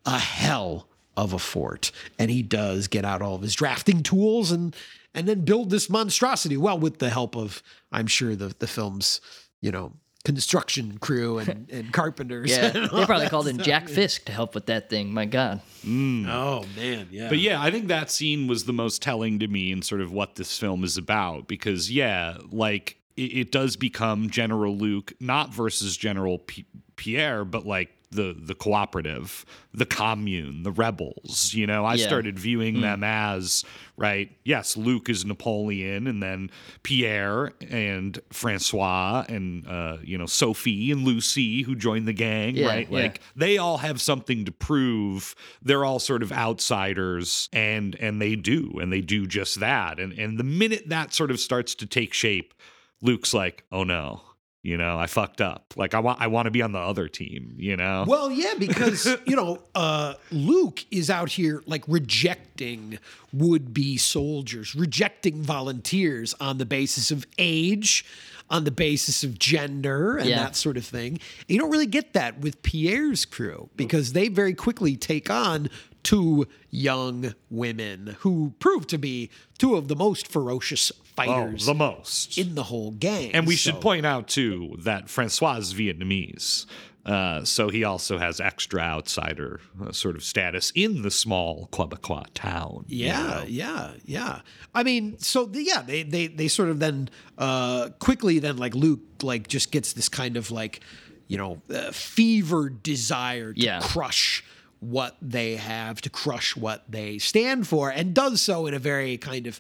a 0.05 0.19
hell 0.19 0.89
of 1.17 1.33
a 1.33 1.39
fort. 1.39 1.91
And 2.17 2.31
he 2.31 2.41
does 2.41 2.87
get 2.87 3.05
out 3.05 3.21
all 3.21 3.35
of 3.35 3.41
his 3.41 3.55
drafting 3.55 4.03
tools 4.03 4.51
and 4.51 4.75
and 5.13 5.27
then 5.27 5.41
build 5.41 5.69
this 5.69 5.89
monstrosity. 5.89 6.55
Well, 6.55 6.79
with 6.79 6.99
the 6.99 7.09
help 7.09 7.35
of, 7.35 7.61
I'm 7.91 8.07
sure 8.07 8.35
the 8.35 8.55
the 8.59 8.67
film's, 8.67 9.21
you 9.61 9.71
know, 9.71 9.93
construction 10.23 10.97
crew 10.99 11.39
and, 11.39 11.69
and 11.71 11.91
carpenters. 11.91 12.49
Yeah, 12.49 12.65
and 12.65 12.83
they 12.85 13.05
probably 13.05 13.25
that 13.25 13.31
called 13.31 13.47
in 13.47 13.55
stuff. 13.55 13.65
Jack 13.65 13.89
Fisk 13.89 14.25
to 14.25 14.31
help 14.31 14.55
with 14.55 14.67
that 14.67 14.89
thing. 14.89 15.13
My 15.13 15.25
God. 15.25 15.61
Mm. 15.85 16.27
Oh 16.29 16.65
man, 16.75 17.07
yeah. 17.11 17.29
But 17.29 17.39
yeah, 17.39 17.61
I 17.61 17.71
think 17.71 17.87
that 17.87 18.11
scene 18.11 18.47
was 18.47 18.65
the 18.65 18.73
most 18.73 19.01
telling 19.01 19.39
to 19.39 19.47
me 19.47 19.71
in 19.71 19.81
sort 19.81 20.01
of 20.01 20.11
what 20.11 20.35
this 20.35 20.57
film 20.57 20.83
is 20.83 20.97
about 20.97 21.47
because 21.47 21.91
yeah, 21.91 22.37
like 22.51 22.97
it, 23.17 23.21
it 23.21 23.51
does 23.51 23.75
become 23.75 24.29
General 24.29 24.75
Luke 24.75 25.13
not 25.19 25.53
versus 25.53 25.97
General 25.97 26.39
P- 26.39 26.65
Pierre, 26.95 27.43
but 27.43 27.65
like 27.65 27.89
the 28.11 28.35
the 28.37 28.53
cooperative, 28.55 29.45
the 29.73 29.85
commune, 29.85 30.63
the 30.63 30.71
rebels. 30.71 31.53
You 31.53 31.65
know, 31.67 31.85
I 31.85 31.95
Yeah. 31.95 32.07
started 32.07 32.37
viewing 32.37 32.81
them 32.81 33.03
as 33.03 33.63
right. 33.97 34.29
Yes, 34.43 34.75
Luke 34.75 35.09
is 35.09 35.23
Napoleon, 35.25 36.07
and 36.07 36.21
then 36.21 36.49
Pierre 36.83 37.53
and 37.69 38.19
Francois 38.31 39.25
and 39.29 39.65
uh, 39.67 39.97
you 40.03 40.17
know 40.17 40.25
Sophie 40.25 40.91
and 40.91 41.03
Lucy 41.03 41.61
who 41.63 41.75
joined 41.75 42.07
the 42.07 42.13
gang. 42.13 42.55
Yeah, 42.55 42.67
right, 42.67 42.87
yeah. 42.89 42.97
like 42.99 43.21
they 43.35 43.57
all 43.57 43.77
have 43.77 44.01
something 44.01 44.45
to 44.45 44.51
prove. 44.51 45.35
They're 45.61 45.85
all 45.85 45.99
sort 45.99 46.21
of 46.23 46.31
outsiders, 46.31 47.49
and 47.53 47.95
and 47.95 48.21
they 48.21 48.35
do, 48.35 48.77
and 48.81 48.91
they 48.91 49.01
do 49.01 49.25
just 49.27 49.59
that. 49.61 49.99
And 49.99 50.13
and 50.13 50.37
the 50.37 50.43
minute 50.43 50.89
that 50.89 51.13
sort 51.13 51.31
of 51.31 51.39
starts 51.39 51.75
to 51.75 51.85
take 51.85 52.13
shape, 52.13 52.53
Luke's 53.01 53.33
like, 53.33 53.63
oh 53.71 53.83
no. 53.83 54.21
You 54.63 54.77
know, 54.77 54.99
I 54.99 55.07
fucked 55.07 55.41
up. 55.41 55.73
Like 55.75 55.95
I 55.95 55.99
want, 55.99 56.21
I 56.21 56.27
want 56.27 56.45
to 56.45 56.51
be 56.51 56.61
on 56.61 56.71
the 56.71 56.79
other 56.79 57.07
team. 57.07 57.55
You 57.57 57.75
know, 57.77 58.05
Well, 58.07 58.29
yeah, 58.31 58.53
because 58.59 59.07
you 59.25 59.35
know, 59.35 59.59
uh, 59.73 60.13
Luke 60.31 60.85
is 60.91 61.09
out 61.09 61.29
here 61.31 61.63
like 61.65 61.83
rejecting 61.87 62.99
would-be 63.33 63.97
soldiers, 63.97 64.75
rejecting 64.75 65.41
volunteers 65.41 66.35
on 66.39 66.59
the 66.59 66.65
basis 66.65 67.09
of 67.09 67.25
age, 67.39 68.05
on 68.51 68.63
the 68.65 68.71
basis 68.71 69.23
of 69.23 69.39
gender, 69.39 70.17
and 70.17 70.29
Yeah. 70.29 70.43
that 70.43 70.55
sort 70.55 70.77
of 70.77 70.85
thing. 70.85 71.19
You 71.47 71.57
don't 71.57 71.71
really 71.71 71.85
get 71.87 72.13
that 72.13 72.39
with 72.39 72.61
Pierre's 72.61 73.25
crew 73.25 73.69
because 73.75 74.13
they 74.13 74.27
very 74.27 74.53
quickly 74.53 74.95
take 74.95 75.29
on 75.31 75.69
two 76.03 76.47
young 76.69 77.33
women 77.49 78.15
who 78.19 78.53
prove 78.59 78.87
to 78.87 78.97
be 78.97 79.29
two 79.57 79.75
of 79.75 79.87
the 79.87 79.95
most 79.95 80.27
ferocious 80.27 80.91
fighters. 81.15 81.33
oh, 81.33 81.45
fighters 81.45 81.65
the 81.65 81.73
most. 81.73 82.37
in 82.37 82.55
the 82.55 82.63
whole 82.63 82.91
gang. 82.91 83.31
And 83.33 83.45
we 83.45 83.55
So- 83.55 83.71
should 83.71 83.81
point 83.81 84.05
out 84.05 84.27
too 84.27 84.75
that 84.79 85.09
Francois 85.09 85.57
is 85.57 85.73
Vietnamese, 85.73 86.65
uh, 87.05 87.43
so 87.43 87.69
he 87.69 87.83
also 87.83 88.17
has 88.19 88.39
extra 88.39 88.79
outsider 88.79 89.59
uh, 89.83 89.91
sort 89.91 90.15
of 90.15 90.23
status 90.23 90.71
in 90.75 91.01
the 91.01 91.09
small 91.11 91.67
Quebecois 91.71 92.25
town. 92.35 92.85
you 92.87 93.07
Yeah, 93.07 93.21
know? 93.23 93.43
yeah, 93.47 93.91
yeah. 94.05 94.41
I 94.75 94.83
mean, 94.83 95.17
so 95.17 95.45
the, 95.45 95.63
yeah, 95.63 95.81
they 95.81 96.03
they 96.03 96.27
they 96.27 96.47
sort 96.47 96.69
of 96.69 96.79
then 96.79 97.09
uh, 97.39 97.89
quickly 97.99 98.37
then 98.39 98.57
like 98.57 98.75
Luke 98.75 98.99
like 99.23 99.47
just 99.47 99.71
gets 99.71 99.93
this 99.93 100.09
kind 100.09 100.37
of 100.37 100.51
like 100.51 100.81
you 101.27 101.37
know 101.37 101.61
uh, 101.73 101.91
fevered 101.91 102.83
desire 102.83 103.53
to 103.53 103.59
Yeah. 103.59 103.79
crush 103.81 104.43
what 104.81 105.15
they 105.21 105.55
have, 105.55 106.01
to 106.01 106.09
crush 106.09 106.57
what 106.57 106.83
they 106.89 107.17
stand 107.17 107.67
for, 107.67 107.89
and 107.89 108.13
does 108.13 108.41
so 108.41 108.65
in 108.65 108.73
a 108.73 108.79
very 108.79 109.17
kind 109.17 109.47
of 109.47 109.59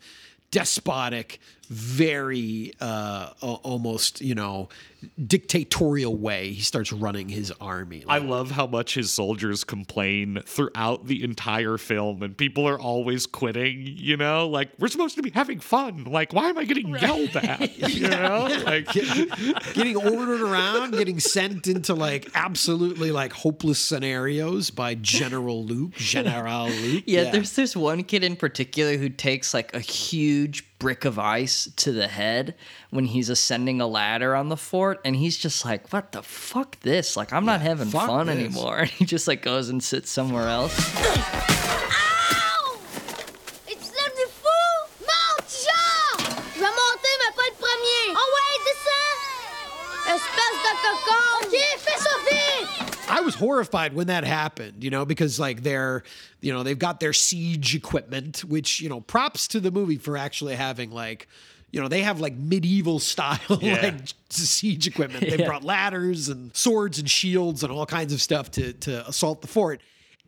despotic, 0.51 1.39
very 1.71 2.73
uh, 2.81 3.29
almost 3.41 4.19
you 4.19 4.35
know 4.35 4.67
dictatorial 5.25 6.15
way. 6.15 6.51
He 6.51 6.61
starts 6.61 6.91
running 6.91 7.29
his 7.29 7.51
army. 7.61 8.03
I 8.07 8.17
love 8.17 8.51
how 8.51 8.67
much 8.67 8.95
his 8.95 9.09
soldiers 9.09 9.63
complain 9.63 10.41
throughout 10.45 11.07
the 11.07 11.23
entire 11.23 11.77
film, 11.77 12.23
and 12.23 12.37
people 12.37 12.67
are 12.67 12.79
always 12.79 13.25
quitting. 13.25 13.83
You 13.87 14.17
know, 14.17 14.49
like 14.49 14.69
we're 14.79 14.89
supposed 14.89 15.15
to 15.15 15.21
be 15.21 15.29
having 15.29 15.61
fun. 15.61 16.03
Like, 16.03 16.33
why 16.33 16.49
am 16.49 16.57
I 16.57 16.65
getting 16.65 16.89
yelled 16.89 17.35
at? 17.37 17.71
You 17.91 18.09
know, 18.09 18.47
like 18.65 18.87
getting 19.73 19.95
ordered 19.95 20.41
around, 20.41 20.91
getting 20.91 21.19
sent 21.19 21.67
into 21.67 21.93
like 21.93 22.29
absolutely 22.35 23.11
like 23.11 23.33
hopeless 23.33 23.79
scenarios 23.79 24.69
by 24.69 24.95
General 24.95 25.63
Luke, 25.63 25.93
General 25.93 26.69
Luke. 26.81 27.03
Yeah, 27.05 27.31
there's 27.31 27.55
this 27.55 27.75
one 27.75 28.03
kid 28.03 28.23
in 28.23 28.35
particular 28.35 28.97
who 28.97 29.09
takes 29.09 29.53
like 29.53 29.73
a 29.73 29.79
huge 29.79 30.70
brick 30.81 31.05
of 31.05 31.19
ice 31.19 31.69
to 31.75 31.91
the 31.91 32.07
head 32.07 32.55
when 32.89 33.05
he's 33.05 33.29
ascending 33.29 33.79
a 33.79 33.85
ladder 33.85 34.35
on 34.35 34.49
the 34.49 34.57
fort, 34.57 34.99
and 35.05 35.15
he's 35.15 35.37
just 35.37 35.63
like, 35.63 35.93
"What 35.93 36.11
the 36.11 36.23
fuck 36.23 36.79
this? 36.79 37.15
Like, 37.15 37.31
I'm 37.31 37.45
not 37.45 37.61
having 37.61 37.89
fun 37.89 38.25
this." 38.25 38.35
anymore." 38.35 38.77
And 38.81 38.89
he 38.89 39.05
just 39.05 39.27
like 39.27 39.43
goes 39.43 39.69
and 39.69 39.83
sits 39.83 40.09
somewhere 40.09 40.47
else. 40.49 40.73
Ow! 40.97 42.79
It's 43.67 43.91
le 43.93 44.27
fou! 44.41 44.49
Monte, 45.05 45.53
Jean! 45.63 46.17
Je 46.55 46.59
vais 46.59 46.73
monter, 46.81 47.13
mais 47.21 47.31
pas 47.37 47.45
le 47.51 47.55
premier! 47.61 48.03
Oh 48.17 48.27
ouais, 48.35 48.55
descends! 48.65 49.19
Espèce 50.17 50.57
de 50.65 50.71
cocon! 50.81 51.25
OK, 51.43 51.55
fais 51.77 51.91
ça 51.91 51.97
vite! 51.99 52.00
I 53.11 53.21
was 53.21 53.35
horrified 53.35 53.93
when 53.93 54.07
that 54.07 54.23
happened, 54.23 54.83
you 54.83 54.89
know, 54.89 55.05
because 55.05 55.39
like 55.39 55.63
they're, 55.63 56.03
you 56.41 56.53
know, 56.53 56.63
they've 56.63 56.79
got 56.79 56.99
their 56.99 57.13
siege 57.13 57.75
equipment, 57.75 58.39
which, 58.45 58.79
you 58.81 58.89
know, 58.89 59.01
props 59.01 59.47
to 59.49 59.59
the 59.59 59.71
movie 59.71 59.97
for 59.97 60.17
actually 60.17 60.55
having 60.55 60.91
like, 60.91 61.27
you 61.71 61.79
know, 61.81 61.87
they 61.87 62.01
have 62.03 62.19
like 62.19 62.35
medieval 62.35 62.99
style 63.11 63.39
Yeah. 63.61 63.81
like 63.81 63.95
siege 64.29 64.87
equipment. 64.87 65.21
They 65.29 65.37
Yeah. 65.37 65.45
brought 65.47 65.63
ladders 65.63 66.29
and 66.29 66.55
swords 66.55 66.99
and 66.99 67.09
shields 67.09 67.63
and 67.63 67.71
all 67.71 67.85
kinds 67.85 68.13
of 68.13 68.21
stuff 68.21 68.49
to 68.51 68.73
to 68.73 69.07
assault 69.07 69.41
the 69.41 69.47
fort. 69.47 69.81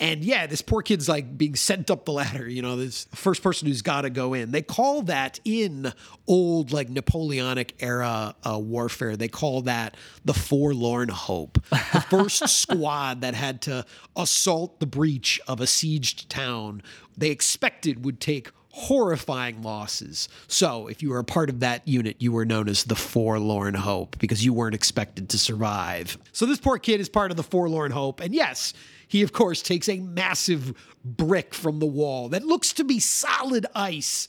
And 0.03 0.21
yeah, 0.21 0.47
this 0.47 0.61
poor 0.61 0.81
kid's 0.81 1.07
like 1.07 1.37
being 1.37 1.55
sent 1.55 1.89
up 1.89 2.03
the 2.03 2.11
ladder. 2.11 2.45
You 2.45 2.61
know, 2.61 2.75
this 2.75 3.07
first 3.15 3.41
person 3.41 3.69
who's 3.69 3.81
got 3.81 4.01
to 4.01 4.09
go 4.09 4.33
in. 4.33 4.51
They 4.51 4.61
call 4.61 5.03
that 5.03 5.39
in 5.45 5.93
old 6.27 6.73
like 6.73 6.89
Napoleonic 6.89 7.75
era 7.79 8.35
uh, 8.43 8.59
warfare. 8.59 9.15
They 9.15 9.29
call 9.29 9.61
that 9.61 9.95
the 10.25 10.33
forlorn 10.33 11.07
hope. 11.07 11.57
The 11.69 12.05
first 12.09 12.49
squad 12.49 13.21
that 13.21 13.33
had 13.33 13.61
to 13.61 13.85
assault 14.13 14.81
the 14.81 14.87
breach 14.87 15.39
of 15.47 15.61
a 15.61 15.65
sieged 15.65 16.27
town, 16.27 16.83
they 17.17 17.29
expected 17.29 18.03
would 18.03 18.19
take 18.19 18.51
horrifying 18.75 19.61
losses. 19.61 20.27
So, 20.47 20.87
if 20.87 21.03
you 21.03 21.11
were 21.11 21.19
a 21.19 21.23
part 21.23 21.51
of 21.51 21.59
that 21.59 21.87
unit, 21.87 22.15
you 22.19 22.31
were 22.31 22.43
known 22.43 22.67
as 22.67 22.85
the 22.85 22.95
Forlorn 22.95 23.75
Hope 23.75 24.17
because 24.17 24.43
you 24.43 24.51
weren't 24.51 24.73
expected 24.73 25.29
to 25.29 25.37
survive. 25.37 26.17
So, 26.31 26.47
this 26.47 26.59
poor 26.59 26.79
kid 26.79 26.99
is 26.99 27.07
part 27.07 27.29
of 27.29 27.37
the 27.37 27.43
Forlorn 27.43 27.91
Hope. 27.91 28.19
And 28.19 28.33
yes, 28.33 28.73
he, 29.07 29.21
of 29.21 29.31
course, 29.31 29.61
takes 29.61 29.87
a 29.87 29.99
massive 29.99 30.73
brick 31.05 31.53
from 31.53 31.77
the 31.77 31.85
wall 31.85 32.29
that 32.29 32.45
looks 32.45 32.73
to 32.73 32.83
be 32.83 32.99
solid 32.99 33.67
ice 33.75 34.27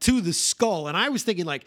to 0.00 0.20
the 0.20 0.32
skull. 0.32 0.88
And 0.88 0.96
I 0.96 1.08
was 1.08 1.22
thinking, 1.22 1.44
like, 1.44 1.66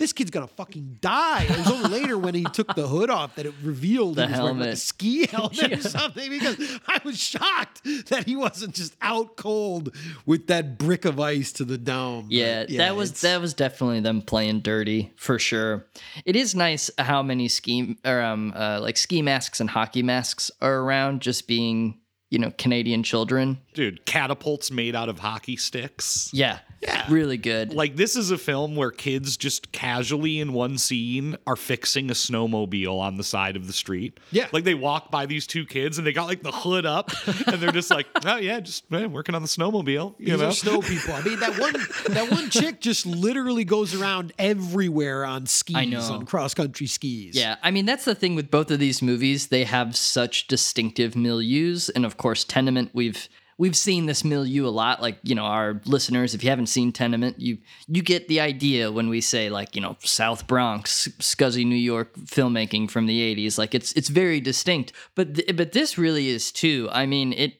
this 0.00 0.12
kid's 0.12 0.30
gonna 0.30 0.48
fucking 0.48 0.98
die. 1.00 1.44
It 1.44 1.58
was 1.58 1.70
only 1.70 1.88
later 2.00 2.18
when 2.18 2.34
he 2.34 2.42
took 2.44 2.74
the 2.74 2.88
hood 2.88 3.10
off 3.10 3.36
that 3.36 3.46
it 3.46 3.54
revealed 3.62 4.16
The 4.16 4.26
he 4.26 4.32
was 4.32 4.40
wearing 4.40 4.58
like 4.58 4.68
a 4.70 4.76
ski 4.76 5.26
helmet 5.30 5.72
or 5.72 5.80
something. 5.82 6.28
Because 6.30 6.80
I 6.88 7.00
was 7.04 7.22
shocked 7.22 7.82
that 8.08 8.24
he 8.24 8.34
wasn't 8.34 8.74
just 8.74 8.96
out 9.02 9.36
cold 9.36 9.94
with 10.26 10.48
that 10.48 10.78
brick 10.78 11.04
of 11.04 11.20
ice 11.20 11.52
to 11.52 11.64
the 11.64 11.78
dome. 11.78 12.24
But 12.24 12.32
Yeah, 12.32 12.64
that 12.78 12.96
was 12.96 13.20
that 13.20 13.40
was 13.40 13.54
definitely 13.54 14.00
them 14.00 14.22
playing 14.22 14.60
dirty 14.60 15.12
for 15.16 15.38
sure. 15.38 15.86
It 16.24 16.34
is 16.34 16.54
nice 16.54 16.90
how 16.98 17.22
many 17.22 17.48
ski 17.48 17.98
or 18.04 18.22
um 18.22 18.52
uh, 18.56 18.80
like 18.80 18.96
ski 18.96 19.22
masks 19.22 19.60
and 19.60 19.70
hockey 19.70 20.02
masks 20.02 20.50
are 20.60 20.80
around, 20.80 21.20
just 21.20 21.46
being 21.46 21.98
you 22.30 22.38
know 22.38 22.52
Canadian 22.56 23.02
children. 23.02 23.58
dude, 23.74 24.04
catapults 24.06 24.70
made 24.70 24.94
out 24.96 25.08
of 25.08 25.18
hockey 25.18 25.56
sticks. 25.56 26.30
Yeah, 26.32 26.58
yeah, 26.80 27.04
really 27.10 27.36
good. 27.36 27.74
Like 27.74 27.96
this 27.96 28.16
is 28.16 28.30
a 28.30 28.38
film 28.38 28.76
where 28.76 28.90
kids 28.90 29.36
just 29.36 29.72
casually 29.72 30.40
in 30.40 30.52
one 30.52 30.78
scene 30.78 31.36
are 31.46 31.56
fixing 31.56 32.08
a 32.10 32.14
snowmobile 32.14 32.98
on 32.98 33.16
the 33.16 33.24
side 33.24 33.56
of 33.56 33.66
the 33.66 33.72
street. 33.72 34.18
Yeah. 34.30 34.46
Like 34.52 34.64
they 34.64 34.74
walk 34.74 35.10
by 35.10 35.26
these 35.26 35.46
two 35.46 35.66
kids 35.66 35.98
and 35.98 36.06
they 36.06 36.12
got 36.12 36.26
like 36.26 36.42
the 36.42 36.52
hood 36.52 36.86
up 36.86 37.10
and 37.46 37.60
they're 37.60 37.72
just 37.72 37.90
like, 37.90 38.06
oh 38.24 38.36
yeah, 38.36 38.60
just 38.60 38.84
eh, 38.92 39.06
working 39.06 39.34
on 39.34 39.42
the 39.42 39.48
snowmobile. 39.48 40.14
You 40.18 40.26
These 40.26 40.38
know? 40.40 40.48
are 40.48 40.52
snow 40.52 40.80
people. 40.82 41.14
I 41.14 41.22
mean, 41.22 41.40
that 41.40 41.58
one 41.58 41.72
that 42.14 42.30
one 42.30 42.48
chick 42.50 42.80
just 42.80 43.06
literally 43.06 43.64
goes 43.64 43.94
around 43.94 44.32
everywhere 44.38 45.24
on 45.24 45.46
skis, 45.46 45.76
I 45.76 45.84
know. 45.84 46.00
on 46.00 46.26
cross 46.26 46.54
country 46.54 46.86
skis. 46.86 47.34
Yeah, 47.36 47.56
I 47.62 47.70
mean 47.72 47.86
that's 47.86 48.04
the 48.04 48.14
thing 48.14 48.34
with 48.36 48.50
both 48.50 48.70
of 48.70 48.78
these 48.78 49.02
movies. 49.02 49.48
They 49.48 49.64
have 49.64 49.96
such 49.96 50.46
distinctive 50.46 51.14
milieus, 51.14 51.90
and 51.94 52.06
of 52.06 52.16
course, 52.20 52.44
Tenement. 52.44 52.90
We've 52.92 53.28
we've 53.58 53.76
seen 53.76 54.06
this 54.06 54.24
milieu 54.24 54.66
a 54.66 54.70
lot. 54.70 55.02
Like 55.02 55.18
you 55.22 55.34
know, 55.34 55.44
our 55.44 55.80
listeners, 55.84 56.34
if 56.34 56.44
you 56.44 56.50
haven't 56.50 56.66
seen 56.66 56.92
Tenement, 56.92 57.40
you 57.40 57.58
you 57.88 58.02
get 58.02 58.28
the 58.28 58.40
idea 58.40 58.92
when 58.92 59.08
we 59.08 59.20
say 59.20 59.50
like 59.50 59.74
you 59.74 59.82
know 59.82 59.96
South 60.00 60.46
Bronx, 60.46 61.08
scuzzy 61.18 61.66
New 61.66 61.74
York 61.74 62.14
filmmaking 62.16 62.90
from 62.90 63.06
the 63.06 63.20
'80s. 63.34 63.58
Like 63.58 63.74
it's 63.74 63.92
it's 63.92 64.08
very 64.08 64.40
distinct. 64.40 64.92
But 65.14 65.34
th- 65.34 65.56
but 65.56 65.72
this 65.72 65.98
really 65.98 66.28
is 66.28 66.52
too. 66.52 66.88
I 66.92 67.06
mean 67.06 67.32
it 67.32 67.54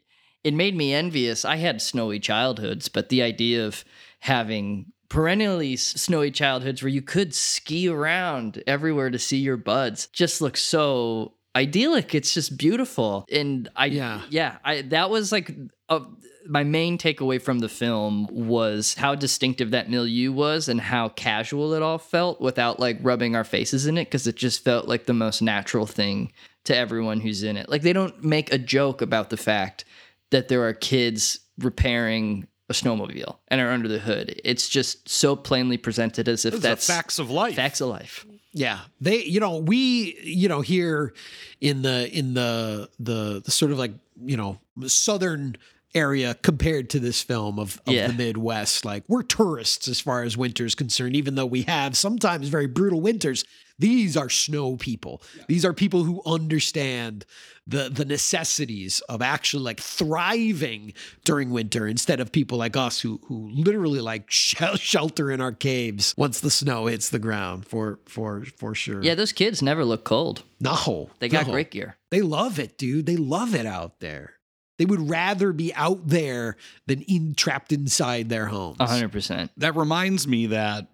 it 0.44 0.54
made 0.54 0.76
me 0.76 0.94
envious. 0.94 1.44
I 1.44 1.56
had 1.56 1.82
snowy 1.82 2.20
childhoods, 2.20 2.88
but 2.88 3.08
the 3.08 3.22
idea 3.22 3.66
of 3.66 3.84
having 4.20 4.92
perennially 5.08 5.76
snowy 5.76 6.30
childhoods 6.30 6.82
where 6.82 6.88
you 6.88 7.02
could 7.02 7.34
ski 7.34 7.88
around 7.88 8.62
everywhere 8.66 9.10
to 9.10 9.18
see 9.18 9.38
your 9.38 9.56
buds 9.56 10.06
just 10.08 10.40
looks 10.40 10.62
so 10.62 11.32
idyllic. 11.56 12.14
It's 12.14 12.32
just 12.34 12.56
beautiful. 12.56 13.24
And 13.32 13.68
I 13.76 13.86
Yeah. 13.86 14.22
yeah, 14.30 14.58
I 14.64 14.82
that 14.82 15.10
was 15.10 15.32
like 15.32 15.54
a, 15.88 16.02
my 16.48 16.64
main 16.64 16.98
takeaway 16.98 17.40
from 17.40 17.58
the 17.58 17.68
film 17.68 18.26
was 18.30 18.94
how 18.94 19.14
distinctive 19.14 19.72
that 19.72 19.90
milieu 19.90 20.32
was 20.32 20.68
and 20.68 20.80
how 20.80 21.08
casual 21.10 21.74
it 21.74 21.82
all 21.82 21.98
felt 21.98 22.40
without 22.40 22.80
like 22.80 22.98
rubbing 23.02 23.36
our 23.36 23.44
faces 23.44 23.86
in 23.86 23.98
it 23.98 24.06
because 24.06 24.26
it 24.26 24.36
just 24.36 24.64
felt 24.64 24.88
like 24.88 25.06
the 25.06 25.12
most 25.12 25.42
natural 25.42 25.86
thing 25.86 26.32
to 26.64 26.76
everyone 26.76 27.20
who's 27.20 27.42
in 27.42 27.56
it. 27.56 27.68
Like 27.68 27.82
they 27.82 27.92
don't 27.92 28.22
make 28.24 28.52
a 28.52 28.58
joke 28.58 29.02
about 29.02 29.30
the 29.30 29.36
fact 29.36 29.84
that 30.30 30.48
there 30.48 30.66
are 30.66 30.72
kids 30.72 31.40
repairing 31.58 32.46
a 32.68 32.72
snowmobile 32.72 33.36
and 33.48 33.60
are 33.60 33.70
under 33.70 33.88
the 33.88 33.98
hood. 33.98 34.40
It's 34.44 34.68
just 34.68 35.08
so 35.08 35.34
plainly 35.34 35.76
presented 35.76 36.28
as 36.28 36.44
if 36.44 36.52
Those 36.54 36.62
that's 36.62 36.86
facts 36.86 37.18
of 37.18 37.28
life. 37.30 37.56
facts 37.56 37.80
of 37.80 37.88
life. 37.88 38.24
Yeah, 38.52 38.80
they, 39.00 39.22
you 39.22 39.38
know, 39.40 39.58
we, 39.58 40.18
you 40.22 40.48
know, 40.48 40.60
here 40.60 41.14
in 41.60 41.82
the 41.82 42.10
in 42.12 42.34
the 42.34 42.88
the, 42.98 43.42
the 43.44 43.50
sort 43.50 43.70
of 43.72 43.78
like 43.78 43.92
you 44.24 44.36
know 44.36 44.58
southern 44.86 45.56
area 45.94 46.34
compared 46.42 46.88
to 46.90 47.00
this 47.00 47.20
film 47.20 47.58
of, 47.58 47.80
of 47.86 47.92
Yeah. 47.92 48.06
the 48.06 48.12
Midwest, 48.12 48.84
like 48.84 49.02
we're 49.08 49.22
tourists 49.22 49.88
as 49.88 50.00
far 50.00 50.22
as 50.22 50.36
winter 50.36 50.64
is 50.64 50.74
concerned. 50.76 51.16
Even 51.16 51.34
though 51.34 51.46
we 51.46 51.62
have 51.62 51.96
sometimes 51.96 52.48
very 52.48 52.66
brutal 52.66 53.00
winters, 53.00 53.44
these 53.78 54.16
are 54.16 54.28
snow 54.30 54.76
people. 54.76 55.20
These 55.48 55.64
are 55.64 55.72
people 55.72 56.04
who 56.04 56.22
understand 56.26 57.24
the 57.70 57.88
the 57.88 58.04
necessities 58.04 59.00
of 59.08 59.22
actually 59.22 59.62
like 59.62 59.80
thriving 59.80 60.92
during 61.24 61.50
winter 61.50 61.86
instead 61.86 62.20
of 62.20 62.32
people 62.32 62.58
like 62.58 62.76
us 62.76 63.00
who 63.00 63.20
who 63.24 63.48
literally 63.52 64.00
like 64.00 64.30
shel- 64.30 64.76
shelter 64.76 65.30
in 65.30 65.40
our 65.40 65.52
caves 65.52 66.14
once 66.16 66.40
the 66.40 66.50
snow 66.50 66.86
hits 66.86 67.10
the 67.10 67.18
ground 67.18 67.66
for 67.66 67.98
for 68.06 68.44
for 68.56 68.74
sure. 68.74 69.02
Yeah, 69.02 69.14
those 69.14 69.32
kids 69.32 69.62
never 69.62 69.84
look 69.84 70.04
cold. 70.04 70.42
No, 70.60 71.10
They 71.20 71.28
got 71.28 71.46
no. 71.46 71.52
great 71.52 71.70
gear. 71.70 71.96
They 72.10 72.20
love 72.22 72.58
it, 72.58 72.76
dude. 72.76 73.06
They 73.06 73.16
love 73.16 73.54
it 73.54 73.66
out 73.66 74.00
there. 74.00 74.34
They 74.78 74.84
would 74.86 75.08
rather 75.10 75.52
be 75.52 75.74
out 75.74 76.08
there 76.08 76.56
than 76.86 77.02
in 77.02 77.34
trapped 77.34 77.72
inside 77.72 78.28
their 78.28 78.46
homes. 78.46 78.78
A 78.80 78.86
hundred 78.86 79.12
percent. 79.12 79.50
That 79.58 79.76
reminds 79.76 80.26
me 80.26 80.46
that 80.46 80.88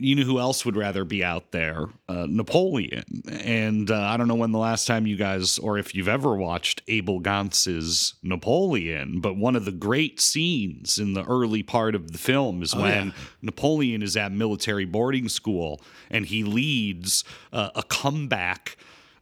you 0.00 0.16
know 0.16 0.22
who 0.22 0.38
else 0.38 0.64
would 0.64 0.76
rather 0.76 1.04
be 1.04 1.22
out 1.22 1.52
there? 1.52 1.86
Uh, 2.08 2.26
Napoleon. 2.28 3.04
And 3.30 3.90
uh, 3.90 4.00
I 4.00 4.16
don't 4.16 4.28
know 4.28 4.34
when 4.34 4.52
the 4.52 4.58
last 4.58 4.86
time 4.86 5.06
you 5.06 5.16
guys, 5.16 5.58
or 5.58 5.78
if 5.78 5.94
you've 5.94 6.08
ever 6.08 6.34
watched 6.34 6.82
Abel 6.88 7.20
Gance's 7.20 8.14
Napoleon, 8.22 9.20
but 9.20 9.36
one 9.36 9.56
of 9.56 9.64
the 9.64 9.72
great 9.72 10.20
scenes 10.20 10.98
in 10.98 11.12
the 11.14 11.24
early 11.24 11.62
part 11.62 11.94
of 11.94 12.12
the 12.12 12.18
film 12.18 12.62
is 12.62 12.74
Oh, 12.74 12.82
when 12.82 13.08
yeah. 13.08 13.12
Napoleon 13.42 14.02
is 14.02 14.16
at 14.16 14.32
military 14.32 14.84
boarding 14.86 15.28
school 15.28 15.80
and 16.10 16.26
he 16.26 16.42
leads 16.44 17.22
uh, 17.52 17.70
a 17.74 17.82
comeback. 17.82 18.76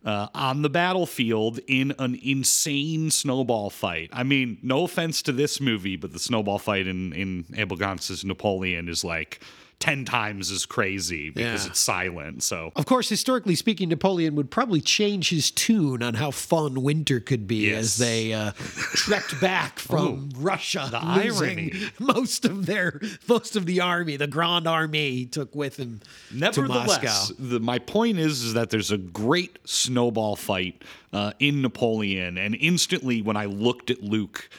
Uh, 0.04 0.28
on 0.32 0.62
the 0.62 0.70
battlefield 0.70 1.58
in 1.66 1.92
an 1.98 2.16
insane 2.22 3.10
snowball 3.10 3.68
fight. 3.68 4.08
I 4.12 4.22
mean, 4.22 4.56
no 4.62 4.84
offense 4.84 5.20
to 5.22 5.32
this 5.32 5.60
movie, 5.60 5.96
but 5.96 6.12
the 6.12 6.20
snowball 6.20 6.60
fight 6.60 6.86
in 6.86 7.12
in 7.12 7.44
Abel 7.56 7.76
Gance's 7.76 8.24
Napoleon 8.24 8.88
is 8.88 9.02
like 9.02 9.40
ten 9.80 10.04
times 10.04 10.50
as 10.50 10.66
crazy 10.66 11.30
because 11.30 11.64
Yeah. 11.64 11.70
it's 11.70 11.78
silent. 11.78 12.42
So 12.42 12.72
Of 12.74 12.84
course, 12.86 13.08
historically 13.08 13.54
speaking, 13.54 13.88
Napoleon 13.90 14.34
would 14.34 14.50
probably 14.50 14.80
change 14.80 15.30
his 15.30 15.50
tune 15.52 16.02
on 16.02 16.14
how 16.14 16.32
fun 16.32 16.82
winter 16.82 17.20
could 17.20 17.46
be 17.46 17.68
Yes. 17.70 17.78
as 17.84 17.96
they 17.98 18.32
uh, 18.32 18.52
trekked 18.94 19.40
back 19.40 19.78
from 19.90 20.30
Russia, 20.36 20.88
the 20.90 20.98
losing 21.00 21.58
irony. 21.70 21.72
most 22.00 22.44
of 22.44 22.66
their 22.66 23.00
most 23.28 23.54
of 23.54 23.66
the 23.66 23.80
army, 23.80 24.16
the 24.16 24.26
Grand 24.26 24.66
Army, 24.66 25.10
he 25.10 25.26
took 25.26 25.54
with 25.54 25.76
him 25.76 26.00
to 26.30 26.36
Nevertheless, 26.36 27.02
Moscow. 27.02 27.34
the, 27.38 27.60
my 27.60 27.78
point 27.78 28.18
is, 28.18 28.42
is 28.42 28.54
that 28.54 28.70
there's 28.70 28.90
a 28.90 28.98
great 28.98 29.58
snowball 29.64 30.34
fight 30.34 30.82
uh, 31.12 31.32
in 31.38 31.62
Napoleon, 31.62 32.36
and 32.36 32.56
instantly 32.56 33.22
when 33.22 33.36
I 33.36 33.44
looked 33.46 33.90
at 33.90 34.02
Luke, 34.02 34.50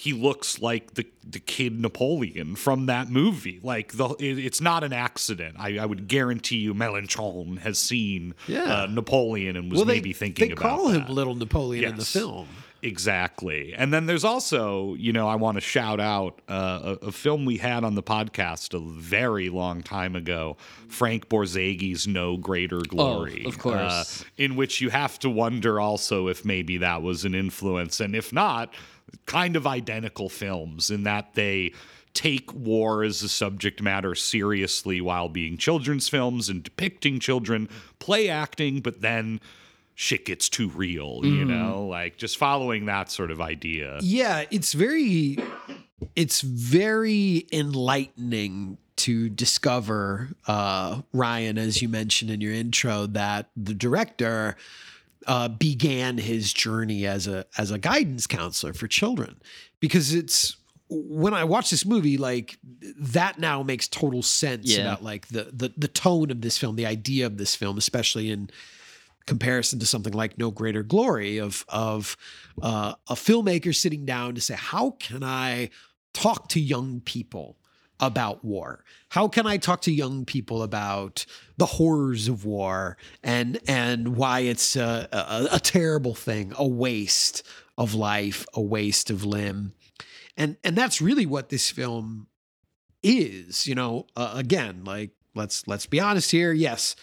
he 0.00 0.12
looks 0.14 0.60
like 0.62 0.94
the 0.94 1.04
the 1.28 1.38
kid 1.40 1.78
Napoleon 1.78 2.56
from 2.56 2.86
that 2.86 3.10
movie. 3.10 3.60
Like 3.62 3.92
the, 3.92 4.08
it, 4.18 4.38
it's 4.38 4.60
not 4.60 4.82
an 4.82 4.92
accident. 4.94 5.56
I, 5.58 5.76
I 5.78 5.84
would 5.84 6.08
guarantee 6.08 6.56
you, 6.58 6.72
Melançon 6.74 7.58
has 7.58 7.78
seen 7.78 8.34
Yeah. 8.46 8.62
uh, 8.84 8.86
Napoleon 8.86 9.56
and 9.56 9.70
was 9.70 9.78
Well, 9.78 9.84
they, 9.86 9.94
maybe 9.94 10.12
thinking 10.14 10.48
they 10.48 10.52
about 10.54 10.62
call 10.62 10.88
him. 10.88 11.06
Little 11.08 11.34
Napoleon 11.34 11.84
in 11.90 11.96
the 11.96 12.04
film. 12.06 12.48
Exactly. 12.82 13.74
And 13.74 13.92
then 13.92 14.06
there's 14.06 14.24
also, 14.24 14.94
you 14.94 15.12
know, 15.12 15.28
I 15.28 15.34
want 15.36 15.56
to 15.56 15.60
shout 15.60 16.00
out 16.00 16.40
uh, 16.48 16.96
a, 17.02 17.06
a 17.08 17.12
film 17.12 17.44
we 17.44 17.58
had 17.58 17.84
on 17.84 17.94
the 17.94 18.02
podcast 18.02 18.72
a 18.74 18.80
very 18.80 19.48
long 19.50 19.82
time 19.82 20.16
ago, 20.16 20.56
Frank 20.88 21.28
Borzage's 21.28 22.06
No 22.06 22.36
Greater 22.38 22.80
Glory. 22.80 23.42
Oh, 23.44 23.48
of 23.48 23.58
course. 23.58 24.22
uh, 24.22 24.24
in 24.38 24.56
which 24.56 24.80
you 24.80 24.88
have 24.90 25.18
to 25.20 25.28
wonder 25.28 25.78
also 25.78 26.28
if 26.28 26.44
maybe 26.44 26.78
that 26.78 27.02
was 27.02 27.24
an 27.26 27.34
influence. 27.34 28.00
And 28.00 28.16
if 28.16 28.32
not, 28.32 28.72
kind 29.26 29.56
of 29.56 29.66
identical 29.66 30.28
films 30.28 30.90
in 30.90 31.04
that 31.04 31.34
they 31.34 31.72
take 32.14 32.52
war 32.52 33.02
as 33.04 33.22
a 33.22 33.28
subject 33.28 33.80
matter 33.80 34.14
seriously 34.14 35.00
while 35.00 35.28
being 35.28 35.56
children's 35.56 36.08
films 36.08 36.48
and 36.48 36.62
depicting 36.62 37.20
children, 37.20 37.68
play 37.98 38.28
acting, 38.28 38.80
but 38.80 39.00
then 39.00 39.40
shit 39.94 40.24
gets 40.24 40.48
too 40.48 40.68
real, 40.70 41.20
you 41.22 41.44
know? 41.44 41.86
Like 41.86 42.16
just 42.16 42.36
following 42.36 42.86
that 42.86 43.10
sort 43.10 43.30
of 43.30 43.40
idea. 43.40 43.98
Yeah, 44.02 44.44
it's 44.50 44.72
very 44.72 45.38
it's 46.16 46.40
very 46.40 47.46
enlightening 47.52 48.78
to 48.96 49.28
discover 49.28 50.30
uh 50.46 51.02
Ryan 51.12 51.58
as 51.58 51.80
you 51.80 51.88
mentioned 51.88 52.30
in 52.30 52.40
your 52.40 52.52
intro 52.52 53.06
that 53.06 53.48
the 53.56 53.74
director 53.74 54.56
uh 55.26 55.48
began 55.48 56.18
his 56.18 56.52
journey 56.52 57.06
as 57.06 57.26
a 57.26 57.44
as 57.58 57.70
a 57.70 57.78
guidance 57.78 58.26
counselor 58.26 58.72
for 58.72 58.86
children 58.88 59.40
because 59.80 60.14
it's 60.14 60.56
when 60.92 61.34
I 61.34 61.44
watch 61.44 61.70
this 61.70 61.86
movie, 61.86 62.16
like 62.16 62.58
that 62.98 63.38
now 63.38 63.62
makes 63.62 63.86
total 63.86 64.22
sense 64.22 64.66
Yeah. 64.66 64.80
about 64.80 65.04
like 65.04 65.28
the, 65.28 65.44
the 65.52 65.72
the 65.76 65.86
tone 65.86 66.32
of 66.32 66.40
this 66.40 66.58
film, 66.58 66.74
the 66.74 66.86
idea 66.86 67.26
of 67.26 67.38
this 67.38 67.54
film, 67.54 67.78
especially 67.78 68.28
in 68.30 68.50
comparison 69.26 69.78
to 69.78 69.86
something 69.86 70.12
like 70.12 70.36
No 70.36 70.50
Greater 70.50 70.82
Glory 70.82 71.38
of 71.38 71.64
of 71.68 72.16
uh, 72.60 72.94
a 73.08 73.14
filmmaker 73.14 73.72
sitting 73.72 74.04
down 74.04 74.34
to 74.34 74.40
say, 74.40 74.54
how 74.56 74.92
can 74.98 75.22
I 75.22 75.70
talk 76.12 76.48
to 76.48 76.60
young 76.60 77.00
people 77.02 77.56
about 78.00 78.44
war? 78.44 78.84
How 79.10 79.28
can 79.28 79.46
I 79.46 79.56
talk 79.56 79.82
to 79.82 79.92
young 79.92 80.24
people 80.24 80.62
about 80.62 81.26
the 81.56 81.66
horrors 81.66 82.28
of 82.28 82.44
war 82.44 82.96
and 83.22 83.58
and 83.66 84.16
why 84.16 84.40
it's 84.40 84.76
a, 84.76 85.08
a, 85.12 85.56
a 85.56 85.60
terrible 85.60 86.14
thing, 86.14 86.52
a 86.56 86.66
waste 86.66 87.42
of 87.76 87.94
life, 87.94 88.46
a 88.54 88.60
waste 88.60 89.10
of 89.10 89.24
limb, 89.24 89.72
and 90.36 90.56
and 90.64 90.76
that's 90.76 91.00
really 91.00 91.26
what 91.26 91.48
this 91.48 91.70
film 91.70 92.28
is. 93.02 93.66
You 93.66 93.74
know, 93.74 94.06
uh, 94.16 94.32
again, 94.34 94.84
like 94.84 95.10
let's 95.34 95.66
let's 95.66 95.86
be 95.86 96.00
honest 96.00 96.30
here. 96.30 96.52
Yes, 96.52 96.96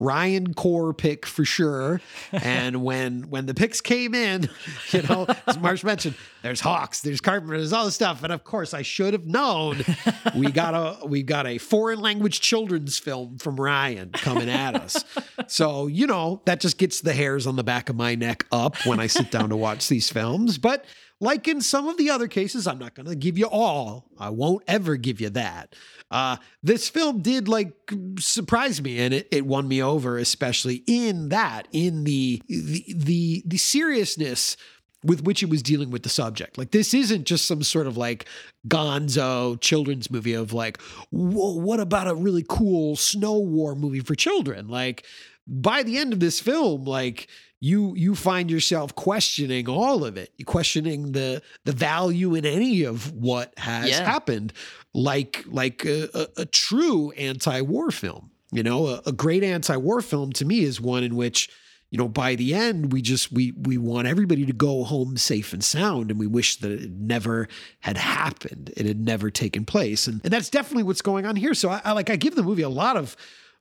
Ryan 0.00 0.54
core 0.54 0.92
pick 0.92 1.26
for 1.26 1.44
sure. 1.44 2.00
And 2.32 2.82
when 2.84 3.30
when 3.30 3.46
the 3.46 3.54
picks 3.54 3.80
came 3.80 4.14
in, 4.14 4.48
you 4.90 5.02
know, 5.02 5.26
as 5.46 5.58
Marsh 5.58 5.84
mentioned, 5.84 6.14
there's 6.42 6.60
Hawks, 6.60 7.00
there's 7.00 7.20
Carpenter, 7.20 7.56
there's 7.58 7.72
all 7.72 7.84
this 7.84 7.94
stuff. 7.94 8.22
And 8.22 8.32
of 8.32 8.44
course, 8.44 8.74
I 8.74 8.82
should 8.82 9.12
have 9.12 9.26
known 9.26 9.84
we 10.36 10.50
got 10.50 10.74
a 10.74 11.06
we 11.06 11.22
got 11.22 11.46
a 11.46 11.58
foreign 11.58 12.00
language 12.00 12.40
children's 12.40 12.98
film 12.98 13.38
from 13.38 13.56
Ryan 13.56 14.10
coming 14.10 14.50
at 14.50 14.74
us. 14.74 15.04
So 15.46 15.86
you 15.86 16.06
know 16.06 16.42
that 16.44 16.60
just 16.60 16.78
gets 16.78 17.00
the 17.00 17.12
hairs 17.12 17.46
on 17.46 17.56
the 17.56 17.64
back 17.64 17.88
of 17.88 17.96
my 17.96 18.14
neck 18.14 18.46
up 18.52 18.76
when 18.86 19.00
I 19.00 19.06
sit 19.06 19.30
down 19.30 19.50
to 19.50 19.56
watch 19.56 19.88
these 19.88 20.10
films. 20.10 20.58
But 20.58 20.84
like 21.24 21.48
in 21.48 21.60
some 21.60 21.88
of 21.88 21.96
the 21.96 22.10
other 22.10 22.28
cases, 22.28 22.66
I'm 22.66 22.78
not 22.78 22.94
going 22.94 23.08
to 23.08 23.16
give 23.16 23.38
you 23.38 23.46
all. 23.46 24.10
I 24.18 24.30
won't 24.30 24.62
ever 24.68 24.96
give 24.96 25.20
you 25.20 25.30
that. 25.30 25.74
Uh, 26.10 26.36
this 26.62 26.88
film 26.88 27.22
did 27.22 27.48
like 27.48 27.72
surprise 28.18 28.80
me, 28.80 29.00
and 29.00 29.14
it, 29.14 29.28
it 29.30 29.46
won 29.46 29.66
me 29.66 29.82
over, 29.82 30.18
especially 30.18 30.84
in 30.86 31.30
that, 31.30 31.66
in 31.72 32.04
the 32.04 32.42
the 32.48 32.84
the, 32.94 33.42
the 33.46 33.56
seriousness 33.56 34.56
with 35.02 35.22
which 35.22 35.42
it 35.42 35.50
was 35.50 35.62
dealing 35.62 35.90
with 35.90 36.02
the 36.02 36.08
subject. 36.08 36.56
Like 36.56 36.70
this 36.70 36.94
isn't 36.94 37.24
just 37.24 37.46
some 37.46 37.62
sort 37.62 37.86
of 37.86 37.96
like 37.96 38.26
gonzo 38.68 39.60
children's 39.60 40.10
movie 40.10 40.32
of 40.32 40.52
like, 40.52 40.80
what 41.10 41.80
about 41.80 42.08
a 42.08 42.14
really 42.14 42.44
cool 42.48 42.96
snow 42.96 43.38
war 43.38 43.74
movie 43.74 44.00
for 44.00 44.14
children? 44.14 44.68
Like 44.68 45.04
by 45.46 45.82
the 45.82 45.98
end 45.98 46.12
of 46.12 46.20
this 46.20 46.40
film, 46.40 46.84
like 46.84 47.28
you 47.64 47.94
you 47.96 48.14
find 48.14 48.50
yourself 48.50 48.94
questioning 48.94 49.68
all 49.68 50.04
of 50.04 50.16
it. 50.18 50.30
Questioning 50.44 51.12
the 51.12 51.40
the 51.64 51.72
value 51.72 52.34
in 52.34 52.44
any 52.44 52.84
of 52.84 53.12
what 53.14 53.54
has 53.58 53.88
Yeah. 53.88 54.04
happened, 54.04 54.52
like 54.92 55.44
like 55.46 55.84
a, 55.86 56.08
a, 56.14 56.42
a 56.42 56.46
true 56.46 57.10
anti-war 57.12 57.90
film. 57.90 58.30
You 58.52 58.62
know, 58.62 58.86
a, 58.88 59.02
a 59.06 59.12
great 59.12 59.42
anti-war 59.42 60.02
film 60.02 60.32
to 60.34 60.44
me 60.44 60.60
is 60.60 60.78
one 60.80 61.02
in 61.04 61.16
which 61.16 61.48
you 61.90 61.96
know 61.98 62.08
by 62.08 62.34
the 62.34 62.54
end 62.54 62.92
we 62.92 63.00
just 63.00 63.32
we 63.32 63.52
we 63.52 63.78
want 63.78 64.08
everybody 64.08 64.44
to 64.46 64.52
go 64.52 64.84
home 64.84 65.16
safe 65.16 65.52
and 65.54 65.64
sound 65.64 66.10
and 66.10 66.20
we 66.20 66.26
wish 66.26 66.56
that 66.56 66.70
it 66.70 66.90
never 66.90 67.48
had 67.80 67.96
happened 67.96 68.72
it 68.76 68.84
had 68.84 68.98
never 69.00 69.30
taken 69.30 69.64
place 69.64 70.06
and, 70.08 70.20
and 70.24 70.32
that's 70.32 70.50
definitely 70.50 70.82
what's 70.82 71.02
going 71.02 71.24
on 71.24 71.36
here 71.36 71.54
so 71.54 71.68
I, 71.68 71.80
I 71.84 71.92
like 71.92 72.10
i 72.10 72.16
give 72.16 72.34
the 72.34 72.42
movie 72.42 72.62
a 72.62 72.68
lot 72.68 72.96
of 72.96 73.16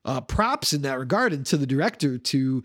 uh, 0.06 0.20
props 0.22 0.74
in 0.74 0.82
that 0.82 0.98
regard 0.98 1.32
and 1.34 1.46
to 1.46 1.58
the 1.58 1.68
director 1.68 2.18
to 2.18 2.64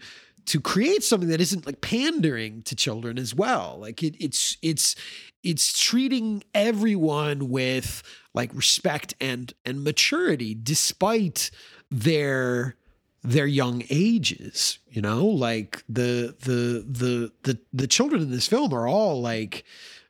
to 0.48 0.60
create 0.60 1.04
something 1.04 1.28
that 1.28 1.40
isn't 1.40 1.66
like 1.66 1.80
pandering 1.80 2.62
to 2.62 2.74
children 2.74 3.18
as 3.18 3.34
well. 3.34 3.78
Like 3.80 4.02
it, 4.02 4.16
it's 4.18 4.56
it's 4.62 4.96
it's 5.42 5.78
treating 5.78 6.42
everyone 6.54 7.48
with 7.48 8.02
like 8.34 8.52
respect 8.54 9.14
and 9.20 9.52
and 9.64 9.84
maturity 9.84 10.54
despite 10.54 11.50
their 11.90 12.76
their 13.22 13.46
young 13.46 13.82
ages 13.90 14.78
you 14.90 15.02
know? 15.02 15.26
Like 15.26 15.84
the 15.88 16.34
the 16.40 16.84
the 16.88 17.32
the 17.44 17.58
the 17.72 17.86
children 17.86 18.22
in 18.22 18.30
this 18.30 18.48
film 18.48 18.72
are 18.72 18.88
all 18.88 19.20
like 19.20 19.64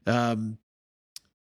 um 0.06 0.56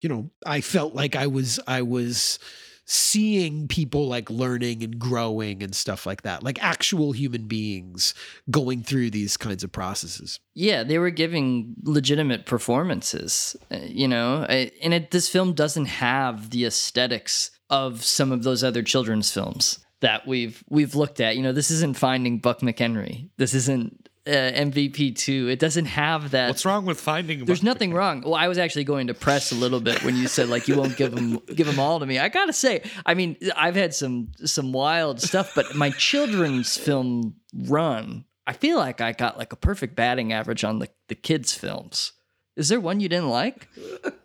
you 0.00 0.08
know 0.08 0.30
i 0.46 0.60
felt 0.60 0.94
like 0.94 1.16
i 1.16 1.26
was 1.26 1.60
i 1.66 1.82
was 1.82 2.38
seeing 2.86 3.66
people 3.68 4.06
like 4.06 4.28
learning 4.30 4.82
and 4.82 4.98
growing 4.98 5.62
and 5.62 5.74
stuff 5.74 6.04
like 6.06 6.22
that 6.22 6.42
like 6.42 6.62
actual 6.62 7.12
human 7.12 7.46
beings 7.46 8.14
going 8.50 8.82
through 8.82 9.10
these 9.10 9.36
kinds 9.36 9.64
of 9.64 9.72
processes 9.72 10.38
Yeah, 10.54 10.84
they 10.84 10.98
were 10.98 11.10
giving 11.10 11.74
legitimate 11.82 12.46
performances, 12.46 13.56
uh, 13.70 13.78
you 13.82 14.08
know, 14.08 14.44
and 14.44 14.94
it, 14.94 15.10
this 15.10 15.28
film 15.28 15.52
doesn't 15.52 15.86
have 15.86 16.50
the 16.50 16.64
aesthetics 16.64 17.50
of 17.70 18.04
some 18.04 18.32
of 18.32 18.42
those 18.42 18.62
other 18.62 18.82
children's 18.82 19.32
films 19.32 19.84
that 20.00 20.26
we've 20.26 20.62
we've 20.68 20.94
looked 20.94 21.20
at. 21.20 21.36
You 21.36 21.42
know, 21.42 21.52
this 21.52 21.70
isn't 21.70 21.96
Finding 21.96 22.38
Buck 22.38 22.60
McHenry. 22.60 23.30
This 23.36 23.54
isn't 23.54 24.08
uh, 24.26 24.30
MVP 24.30 25.16
two. 25.16 25.48
It 25.48 25.58
doesn't 25.58 25.86
have 25.86 26.30
that. 26.30 26.48
What's 26.48 26.64
wrong 26.64 26.84
with 26.86 27.00
finding? 27.00 27.44
There's 27.44 27.62
nothing 27.62 27.92
wrong. 27.92 28.22
Well, 28.22 28.34
I 28.34 28.48
was 28.48 28.58
actually 28.58 28.84
going 28.84 29.08
to 29.08 29.14
press 29.14 29.52
a 29.52 29.54
little 29.54 29.80
bit 29.80 30.02
when 30.02 30.16
you 30.16 30.28
said 30.28 30.48
like 30.48 30.66
you 30.68 30.76
won't 30.76 30.96
give 30.96 31.14
them 31.14 31.40
give 31.54 31.66
them 31.66 31.78
all 31.78 32.00
to 32.00 32.06
me. 32.06 32.18
I 32.18 32.28
gotta 32.28 32.52
say, 32.52 32.82
I 33.04 33.14
mean, 33.14 33.36
I've 33.56 33.76
had 33.76 33.94
some 33.94 34.32
some 34.44 34.72
wild 34.72 35.20
stuff, 35.20 35.52
but 35.54 35.74
my 35.74 35.90
children's 35.90 36.76
film 36.76 37.34
run, 37.54 38.24
I 38.46 38.52
feel 38.54 38.78
like 38.78 39.00
I 39.00 39.12
got 39.12 39.38
like 39.38 39.52
a 39.52 39.56
perfect 39.56 39.94
batting 39.96 40.32
average 40.32 40.64
on 40.64 40.78
the 40.78 40.88
the 41.08 41.14
kids' 41.14 41.52
films. 41.52 42.12
Is 42.56 42.68
there 42.68 42.78
one 42.80 43.00
you 43.00 43.08
didn't 43.08 43.30
like? 43.30 43.66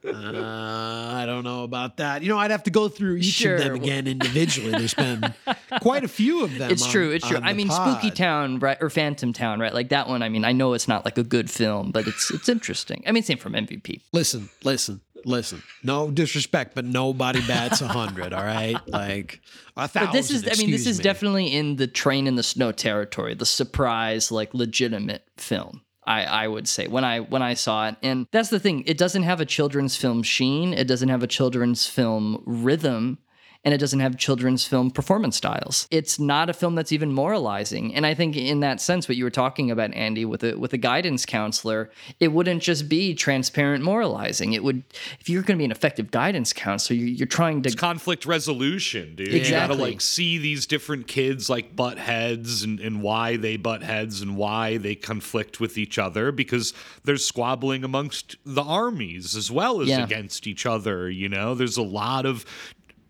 Uh, 0.06 0.12
I 0.14 1.24
don't 1.26 1.44
know 1.44 1.64
about 1.64 1.98
that. 1.98 2.22
You 2.22 2.30
know, 2.30 2.38
I'd 2.38 2.52
have 2.52 2.64
to 2.64 2.70
go 2.72 2.88
through 2.88 3.18
each 3.18 3.26
Sure. 3.26 3.56
of 3.56 3.64
them 3.64 3.76
again 3.76 4.08
individually. 4.08 4.72
There's 4.72 4.94
been 4.94 5.34
quite 5.82 6.04
a 6.04 6.08
few 6.08 6.44
of 6.44 6.56
them. 6.58 6.72
It's 6.72 6.84
on- 6.84 6.92
true. 6.92 7.10
It's 7.12 7.28
true. 7.28 7.40
I 7.42 7.54
mean, 7.54 7.68
pod. 7.70 8.00
Spooky 8.00 8.12
Town, 8.16 8.60
right, 8.60 8.78
or 8.82 8.90
Phantom 8.90 9.34
Town, 9.34 9.60
right? 9.60 9.74
Like 9.74 9.90
that 9.90 10.08
one. 10.08 10.22
I 10.22 10.30
mean, 10.30 10.46
I 10.46 10.52
know 10.52 10.74
it's 10.74 10.88
not 10.88 11.06
like 11.06 11.18
a 11.18 11.24
good 11.24 11.50
film, 11.50 11.92
but 11.92 12.08
it's 12.08 12.32
it's 12.32 12.50
interesting. 12.50 13.04
I 13.08 13.12
mean, 13.12 13.24
same 13.24 13.38
from 13.40 13.54
MVP. 13.54 14.02
Listen, 14.14 14.50
listen, 14.64 15.02
listen. 15.26 15.64
No 15.84 16.12
disrespect, 16.12 16.76
but 16.76 16.86
nobody 16.86 17.42
bats 17.48 17.82
a 17.82 17.88
hundred. 18.00 18.32
All 18.34 18.44
right, 18.44 18.78
like 18.88 19.42
a 19.76 19.88
thousand. 19.88 20.08
But 20.08 20.14
this 20.14 20.30
is, 20.32 20.48
I 20.48 20.54
mean, 20.62 20.72
this 20.72 20.86
is 20.86 21.00
me. 21.00 21.04
definitely 21.04 21.48
in 21.48 21.78
the 21.78 21.88
Train 21.88 22.28
in 22.28 22.36
the 22.36 22.44
Snow 22.44 22.72
territory, 22.72 23.34
the 23.34 23.46
surprise, 23.48 24.32
like 24.32 24.54
legitimate 24.54 25.26
film. 25.38 25.82
I, 26.10 26.24
I 26.24 26.48
would 26.48 26.68
say 26.68 26.88
when 26.88 27.04
I 27.04 27.20
when 27.20 27.44
I 27.44 27.54
saw 27.54 27.88
it, 27.88 27.96
and 28.02 28.26
that's 28.32 28.50
the 28.50 28.60
thing. 28.60 28.84
It 28.88 28.98
doesn't 28.98 29.24
have 29.24 29.40
a 29.40 29.46
children's 29.46 29.96
film 29.96 30.24
sheen. 30.24 30.74
It 30.74 30.88
doesn't 30.88 31.10
have 31.10 31.22
a 31.22 31.28
children's 31.28 31.86
film 31.86 32.42
rhythm. 32.48 33.20
And 33.66 33.74
it 33.74 33.78
doesn't 33.78 34.00
have 34.00 34.18
children's 34.18 34.66
film 34.66 34.90
performance 34.90 35.36
styles. 35.36 35.86
It's 35.92 36.18
not 36.18 36.50
a 36.50 36.54
film 36.54 36.76
that's 36.76 36.94
even 36.94 37.12
moralizing. 37.12 37.94
And 37.94 38.06
I 38.06 38.14
think 38.14 38.38
in 38.38 38.62
that 38.62 38.80
sense, 38.80 39.10
what 39.10 39.18
you 39.18 39.26
were 39.26 39.30
talking 39.30 39.70
about, 39.70 39.94
Andy, 39.94 40.24
with 40.24 40.46
a 40.46 40.56
with 40.56 40.72
a 40.72 40.78
guidance 40.78 41.26
counselor, 41.26 41.92
it 42.22 42.30
wouldn't 42.30 42.64
just 42.64 42.88
be 42.88 43.14
transparent 43.14 43.84
moralizing. 43.84 44.54
It 44.54 44.64
would, 44.64 44.84
if 45.20 45.28
you're 45.28 45.42
going 45.44 45.58
to 45.58 45.62
be 45.62 45.66
an 45.66 45.72
effective 45.72 46.10
guidance 46.10 46.54
counselor, 46.54 46.98
you're, 46.98 47.08
you're 47.10 47.28
trying 47.28 47.62
to 47.64 47.68
It's 47.68 47.76
conflict 47.76 48.26
resolution, 48.26 49.16
dude. 49.16 49.28
Exactly. 49.34 49.50
You 49.50 49.52
gotta 49.52 49.74
like 49.92 50.00
see 50.00 50.38
these 50.38 50.66
different 50.66 51.08
kids 51.08 51.50
like 51.50 51.76
butt 51.76 51.98
heads 51.98 52.64
and, 52.64 52.80
and 52.80 53.02
why 53.02 53.36
they 53.36 53.58
butt 53.58 53.84
heads 53.84 54.22
and 54.22 54.38
why 54.38 54.78
they 54.78 54.96
conflict 54.96 55.60
with 55.60 55.78
each 55.78 55.98
other 56.00 56.32
because 56.32 56.74
there's 57.04 57.26
squabbling 57.26 57.84
amongst 57.84 58.38
the 58.46 58.64
armies 58.64 59.36
as 59.36 59.52
well 59.52 59.82
as 59.82 59.90
Yeah. 59.90 60.04
against 60.06 60.48
each 60.48 60.66
other. 60.66 61.10
You 61.10 61.28
know, 61.28 61.56
there's 61.56 61.76
a 61.78 61.82
lot 61.84 62.26
of 62.26 62.46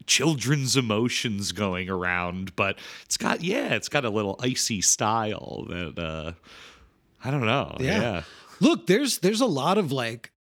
children's 0.10 0.76
emotions 0.76 1.52
going 1.54 1.90
around, 1.90 2.56
but 2.58 2.78
it's 3.06 3.16
got 3.16 3.42
yeah, 3.44 3.76
it's 3.76 3.88
got 3.88 4.04
a 4.04 4.10
little 4.10 4.36
icy 4.42 4.82
style 4.82 5.66
that 5.70 5.98
uh 5.98 6.32
I 7.24 7.32
don't 7.32 7.46
know. 7.46 7.78
Yeah. 7.80 8.02
yeah. 8.02 8.22
Look, 8.60 8.88
there's 8.88 9.20
there's 9.20 9.40
a 9.42 9.46
lot 9.46 9.78
of 9.78 9.92
like 9.92 10.32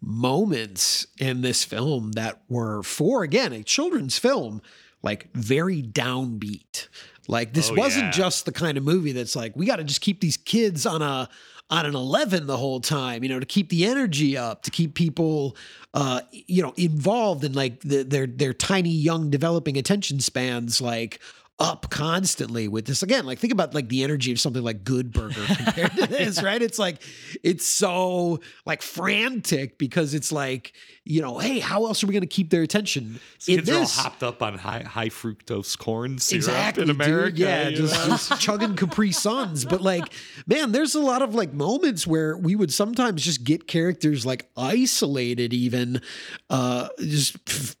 moments 0.00 1.06
in 1.18 1.40
this 1.40 1.64
film 1.64 2.12
that 2.12 2.42
were 2.48 2.82
for 2.82 3.22
again 3.22 3.52
a 3.52 3.62
children's 3.62 4.18
film, 4.18 4.60
like 5.02 5.32
very 5.34 5.82
downbeat. 5.82 6.88
Like 7.26 7.54
this 7.54 7.70
Oh, 7.70 7.74
wasn't 7.74 8.06
yeah. 8.06 8.10
just 8.10 8.44
the 8.44 8.52
kind 8.52 8.76
of 8.76 8.84
movie 8.84 9.12
that's 9.12 9.34
like 9.34 9.56
we 9.56 9.64
got 9.66 9.76
to 9.76 9.84
just 9.84 10.02
keep 10.02 10.20
these 10.20 10.36
kids 10.36 10.84
on 10.86 11.00
a 11.02 11.28
on 11.74 11.86
an 11.86 11.94
11 11.94 12.46
the 12.46 12.56
whole 12.56 12.80
time, 12.80 13.22
you 13.22 13.28
know, 13.28 13.40
to 13.40 13.46
keep 13.46 13.68
the 13.68 13.84
energy 13.84 14.36
up, 14.36 14.62
to 14.62 14.70
keep 14.70 14.94
people 14.94 15.56
uh 15.92 16.20
you 16.32 16.60
know 16.60 16.72
involved 16.76 17.44
in 17.44 17.52
like 17.52 17.80
the, 17.80 18.02
their 18.02 18.26
their 18.26 18.52
tiny 18.52 18.90
young 18.90 19.30
developing 19.30 19.76
attention 19.76 20.18
spans 20.18 20.80
like 20.80 21.20
up 21.60 21.88
constantly 21.88 22.66
with 22.66 22.84
this. 22.86 23.02
Again 23.02 23.26
like 23.26 23.38
think 23.38 23.52
about 23.52 23.74
like 23.74 23.88
the 23.88 24.02
energy 24.02 24.32
of 24.32 24.40
something 24.40 24.62
like 24.62 24.82
good 24.82 25.12
burger 25.12 25.44
compared 25.46 25.92
to 25.92 26.06
this 26.08 26.42
right? 26.42 26.60
It's 26.60 26.78
like 26.78 27.00
it's 27.44 27.64
so 27.64 28.40
like 28.66 28.82
frantic 28.82 29.78
because 29.78 30.14
it's 30.14 30.32
like 30.32 30.72
you 31.04 31.22
know 31.22 31.38
hey 31.38 31.60
how 31.60 31.86
else 31.86 32.02
are 32.02 32.08
we 32.08 32.12
going 32.12 32.22
to 32.22 32.26
keep 32.26 32.50
their 32.50 32.62
attention? 32.62 33.20
These 33.46 33.58
in 33.58 33.64
kids 33.64 33.70
are 33.70 33.78
all 33.80 33.86
hopped 33.86 34.22
up 34.24 34.42
on 34.42 34.58
high 34.58 34.82
high 34.82 35.10
fructose 35.10 35.78
corn 35.78 36.18
syrup 36.18 36.38
exactly 36.38 36.82
in 36.82 36.88
dude. 36.88 36.96
America. 36.96 37.38
yeah 37.38 37.70
just, 37.70 38.04
just 38.06 38.40
chugging 38.40 38.74
capri 38.74 39.12
suns. 39.12 39.64
But 39.64 39.80
like 39.80 40.12
man 40.46 40.72
there's 40.72 40.96
a 40.96 41.00
lot 41.00 41.22
of 41.22 41.34
like 41.36 41.52
moments 41.52 42.04
where 42.04 42.36
we 42.36 42.56
would 42.56 42.72
sometimes 42.72 43.22
just 43.22 43.44
get 43.44 43.68
characters 43.68 44.26
like 44.26 44.48
isolated 44.56 45.52
even 45.52 46.00
uh 46.50 46.88
just 46.98 47.36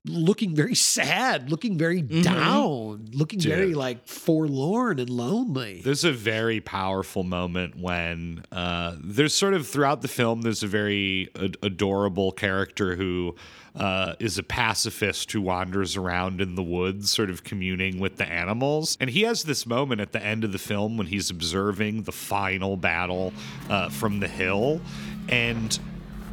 looking 0.06 0.54
very 0.54 0.74
sad 0.76 1.50
looking 1.50 1.76
very 1.76 2.02
down 2.02 3.06
looking 3.12 3.40
very 3.40 3.63
Dude. 3.68 3.76
like 3.76 4.06
forlorn 4.06 4.98
and 4.98 5.10
lonely 5.10 5.80
There's 5.82 6.04
a 6.04 6.12
very 6.12 6.60
powerful 6.60 7.22
moment 7.22 7.76
when 7.76 8.44
uh, 8.52 8.96
there's 9.00 9.34
sort 9.34 9.54
of 9.54 9.66
throughout 9.66 10.02
the 10.02 10.08
film. 10.08 10.42
There's 10.42 10.62
a 10.62 10.66
very 10.68 11.30
ad- 11.40 11.56
adorable 11.62 12.32
character 12.32 12.96
who 12.96 13.34
uh, 13.74 14.14
is 14.20 14.38
a 14.38 14.42
pacifist 14.42 15.32
who 15.32 15.40
wanders 15.40 15.96
around 15.96 16.40
in 16.40 16.54
the 16.54 16.62
woods, 16.62 17.10
sort 17.10 17.28
of 17.30 17.42
communing 17.42 17.98
with 17.98 18.16
the 18.16 18.26
animals. 18.28 18.96
And 19.00 19.10
he 19.10 19.22
has 19.22 19.42
this 19.42 19.66
moment 19.66 20.00
at 20.00 20.12
the 20.12 20.22
end 20.22 20.44
of 20.44 20.52
the 20.52 20.58
film 20.58 20.96
when 20.96 21.08
he's 21.08 21.30
observing 21.30 22.04
the 22.04 22.12
final 22.12 22.76
battle 22.76 23.32
uh, 23.68 23.88
from 23.88 24.20
the 24.20 24.28
hill, 24.28 24.80
and 25.28 25.78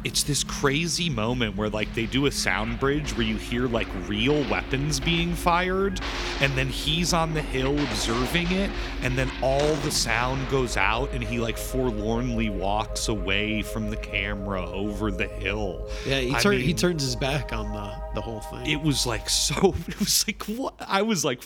it's 0.04 0.22
this 0.24 0.42
crazy 0.42 1.08
moment 1.08 1.56
where 1.56 1.68
like 1.68 1.92
they 1.94 2.06
do 2.06 2.26
a 2.26 2.30
sound 2.32 2.78
bridge 2.80 3.16
where 3.16 3.26
you 3.26 3.36
hear 3.36 3.68
like 3.68 3.86
real 4.08 4.42
weapons 4.50 4.98
being 4.98 5.32
fired 5.34 6.00
and 6.40 6.52
then 6.54 6.66
he's 6.68 7.12
on 7.12 7.34
the 7.34 7.40
hill 7.42 7.78
observing 7.78 8.50
it 8.52 8.70
and 9.02 9.16
then 9.16 9.30
all 9.42 9.74
the 9.76 9.90
sound 9.90 10.48
goes 10.50 10.76
out 10.76 11.10
and 11.12 11.22
he 11.22 11.38
like 11.38 11.56
forlornly 11.56 12.50
walks 12.50 13.08
away 13.08 13.62
from 13.62 13.90
the 13.90 13.96
camera 13.96 14.68
over 14.70 15.10
the 15.10 15.26
hill 15.28 15.88
yeah 16.06 16.18
he, 16.18 16.34
I 16.34 16.40
turn, 16.40 16.58
he 16.60 16.74
turns 16.74 17.02
his 17.02 17.14
back 17.16 17.52
on 17.52 17.72
the 17.72 17.92
the 18.14 18.20
whole 18.20 18.40
thing 18.40 18.66
it 18.66 18.80
was 18.82 19.06
like 19.06 19.28
so 19.30 19.74
it 19.88 19.98
was 20.00 20.24
like 20.26 20.42
what 20.44 20.74
i 20.80 21.02
was 21.02 21.24
like 21.24 21.42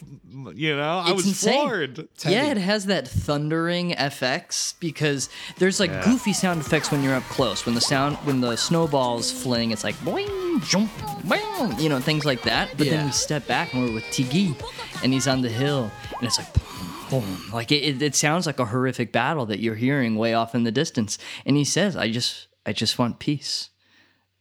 you 0.55 0.75
know 0.75 0.99
i 1.05 1.13
was 1.13 1.27
insane. 1.27 1.53
floored 1.55 2.09
Yeah, 2.25 2.47
it 2.51 2.57
has 2.59 2.87
that 2.87 3.07
thundering 3.07 3.93
FX 3.93 4.75
because 4.81 5.29
there's 5.59 5.79
like 5.81 5.91
Yeah. 5.91 6.05
goofy 6.05 6.33
sound 6.33 6.61
effects 6.61 6.91
when 6.91 7.03
you're 7.03 7.15
up 7.15 7.23
close. 7.25 7.65
When 7.67 7.75
the 7.75 7.81
sound, 7.81 8.17
when 8.19 8.41
the 8.41 8.46
snowball's 8.55 9.33
fling, 9.33 9.73
it's 9.73 9.83
like 9.83 9.97
boing, 9.97 10.63
jump, 10.69 10.91
boing, 11.27 11.81
you 11.81 11.89
know, 11.89 11.99
things 11.99 12.25
like 12.25 12.43
that. 12.43 12.71
But 12.77 12.87
Yeah. 12.87 12.97
then 12.99 13.07
we 13.07 13.13
step 13.13 13.47
back 13.47 13.73
and 13.75 13.83
we're 13.85 13.93
with 13.95 14.05
Ti-Guy, 14.13 14.55
and 15.03 15.13
he's 15.13 15.27
on 15.27 15.43
the 15.43 15.49
hill, 15.49 15.91
and 16.19 16.27
it's 16.27 16.39
like 16.39 16.53
boom, 16.55 17.21
boom. 17.21 17.51
Like 17.53 17.73
it, 17.73 17.83
it, 17.85 18.03
it 18.03 18.15
sounds 18.15 18.47
like 18.47 18.61
a 18.61 18.67
horrific 18.67 19.13
battle 19.13 19.47
that 19.47 19.59
you're 19.59 19.75
hearing 19.75 20.17
way 20.17 20.35
off 20.35 20.55
in 20.55 20.63
the 20.65 20.73
distance. 20.73 21.19
And 21.45 21.57
he 21.57 21.65
says, 21.65 21.97
"I 21.97 22.11
just, 22.11 22.47
I 22.65 22.73
just 22.73 22.99
want 22.99 23.19
peace." 23.19 23.71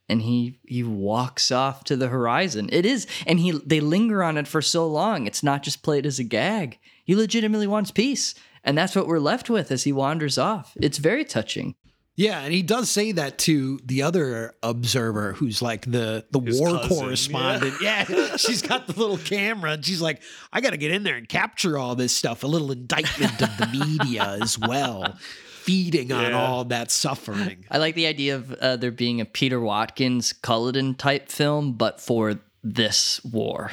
and 0.07 0.21
he 0.21 0.59
he 0.67 0.83
walks 0.83 1.51
off 1.51 1.83
to 1.83 1.95
the 1.97 2.09
horizon. 2.09 2.69
It 2.71 2.85
is, 2.85 3.07
and 3.25 3.39
he 3.39 3.59
they 3.65 3.79
linger 3.79 4.21
on 4.21 4.37
it 4.37 4.47
for 4.47 4.61
so 4.61 4.85
long. 4.87 5.25
It's 5.25 5.41
not 5.41 5.63
just 5.63 5.81
played 5.81 6.05
as 6.05 6.19
a 6.19 6.23
gag. 6.23 6.77
He 7.03 7.15
legitimately 7.15 7.65
wants 7.67 7.89
peace, 7.91 8.35
And 8.63 8.77
that's 8.77 8.95
what 8.95 9.07
we're 9.07 9.19
left 9.19 9.49
with 9.49 9.71
as 9.71 9.83
he 9.83 9.91
wanders 9.91 10.37
off. 10.37 10.73
It's 10.81 10.97
very 10.99 11.23
touching. 11.25 11.73
Yeah, 12.17 12.41
and 12.41 12.53
he 12.53 12.61
does 12.61 12.89
say 12.89 13.11
that 13.11 13.37
to 13.39 13.79
the 13.83 14.03
other 14.03 14.55
observer 14.63 15.33
who's 15.33 15.61
like 15.61 15.89
the 15.89 16.25
the 16.31 16.39
His 16.39 16.59
war 16.59 16.77
cousin, 16.77 16.89
correspondent. 16.97 17.75
Yeah. 17.81 18.05
she's 18.37 18.61
got 18.61 18.87
the 18.87 18.97
little 18.97 19.17
camera 19.17 19.71
and 19.71 19.85
she's 19.85 20.01
like, 20.01 20.21
I 20.53 20.61
got 20.61 20.69
to 20.69 20.77
get 20.77 20.91
in 20.91 21.03
there 21.03 21.17
and 21.17 21.27
capture 21.27 21.77
all 21.77 21.95
this 21.95 22.15
stuff. 22.15 22.43
A 22.43 22.47
little 22.47 22.71
indictment 22.71 23.41
of 23.41 23.57
the 23.57 23.67
media 23.67 24.37
as 24.41 24.57
well, 24.57 25.17
feeding 25.63 26.13
on 26.13 26.31
all 26.31 26.63
that 26.65 26.89
suffering. 26.89 27.65
I 27.69 27.79
like 27.79 27.95
the 27.95 28.07
idea 28.07 28.35
of 28.35 28.53
uh, 28.53 28.77
there 28.77 28.91
being 28.91 29.19
a 29.19 29.25
Peter 29.25 29.59
Watkins 29.59 30.31
Culloden 30.31 30.95
type 30.95 31.27
film, 31.29 31.73
but 31.73 31.99
for 31.99 32.39
this 32.63 33.21
war, 33.25 33.71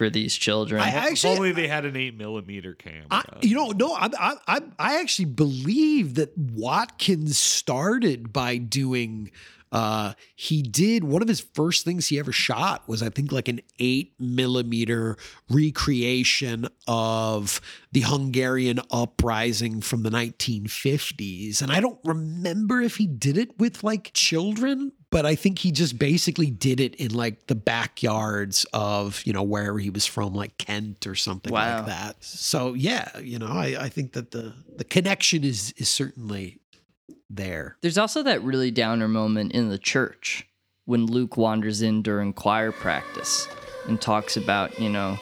for 0.00 0.08
these 0.08 0.34
children. 0.34 0.80
I 0.80 1.10
If 1.10 1.26
only 1.26 1.52
they 1.52 1.68
had 1.68 1.84
an 1.84 1.94
eight 1.94 2.16
millimeter 2.16 2.72
camera. 2.72 3.04
I, 3.10 3.22
you 3.42 3.54
know, 3.54 3.68
no, 3.68 3.92
I, 3.92 4.08
I, 4.18 4.34
I, 4.48 4.60
I 4.78 4.98
actually 4.98 5.26
believe 5.26 6.14
that 6.14 6.32
Watkins 6.38 7.36
started 7.36 8.32
by 8.32 8.56
doing. 8.56 9.30
Uh, 9.72 10.14
he 10.34 10.62
did 10.62 11.04
one 11.04 11.22
of 11.22 11.28
his 11.28 11.40
first 11.40 11.84
things 11.84 12.08
he 12.08 12.18
ever 12.18 12.32
shot 12.32 12.88
was 12.88 13.02
I 13.02 13.08
think 13.08 13.30
like 13.30 13.46
an 13.48 13.60
eight 13.78 14.14
millimeter 14.18 15.16
recreation 15.48 16.66
of 16.88 17.60
the 17.92 18.00
Hungarian 18.00 18.80
uprising 18.90 19.80
from 19.80 20.02
the 20.02 20.10
1950s, 20.10 21.62
and 21.62 21.70
I 21.72 21.80
don't 21.80 21.98
remember 22.04 22.80
if 22.80 22.96
he 22.96 23.06
did 23.06 23.36
it 23.38 23.58
with 23.58 23.82
like 23.84 24.12
children, 24.12 24.92
but 25.10 25.26
I 25.26 25.34
think 25.34 25.58
he 25.60 25.72
just 25.72 25.98
basically 25.98 26.50
did 26.50 26.80
it 26.80 26.94
in 26.96 27.12
like 27.14 27.46
the 27.46 27.54
backyards 27.54 28.64
of 28.72 29.22
you 29.24 29.32
know 29.32 29.42
wherever 29.42 29.78
he 29.78 29.90
was 29.90 30.06
from, 30.06 30.34
like 30.34 30.56
Kent 30.58 31.06
or 31.06 31.14
something 31.14 31.52
Wow. 31.52 31.78
like 31.78 31.86
that. 31.86 32.24
So 32.24 32.74
yeah, 32.74 33.18
you 33.18 33.38
know, 33.38 33.48
I, 33.48 33.76
I 33.80 33.88
think 33.88 34.12
that 34.12 34.30
the 34.30 34.52
the 34.76 34.84
connection 34.84 35.44
is 35.44 35.72
is 35.76 35.88
certainly 35.88 36.59
there. 37.30 37.76
There's 37.80 37.98
also 37.98 38.22
that 38.24 38.42
really 38.42 38.70
downer 38.70 39.08
moment 39.08 39.52
in 39.52 39.70
the 39.70 39.78
church 39.78 40.46
when 40.84 41.06
Luke 41.06 41.36
wanders 41.36 41.82
in 41.82 42.02
during 42.02 42.32
choir 42.32 42.72
practice 42.72 43.48
and 43.86 44.00
talks 44.00 44.36
about, 44.36 44.78
you 44.78 44.90
know, 44.90 45.18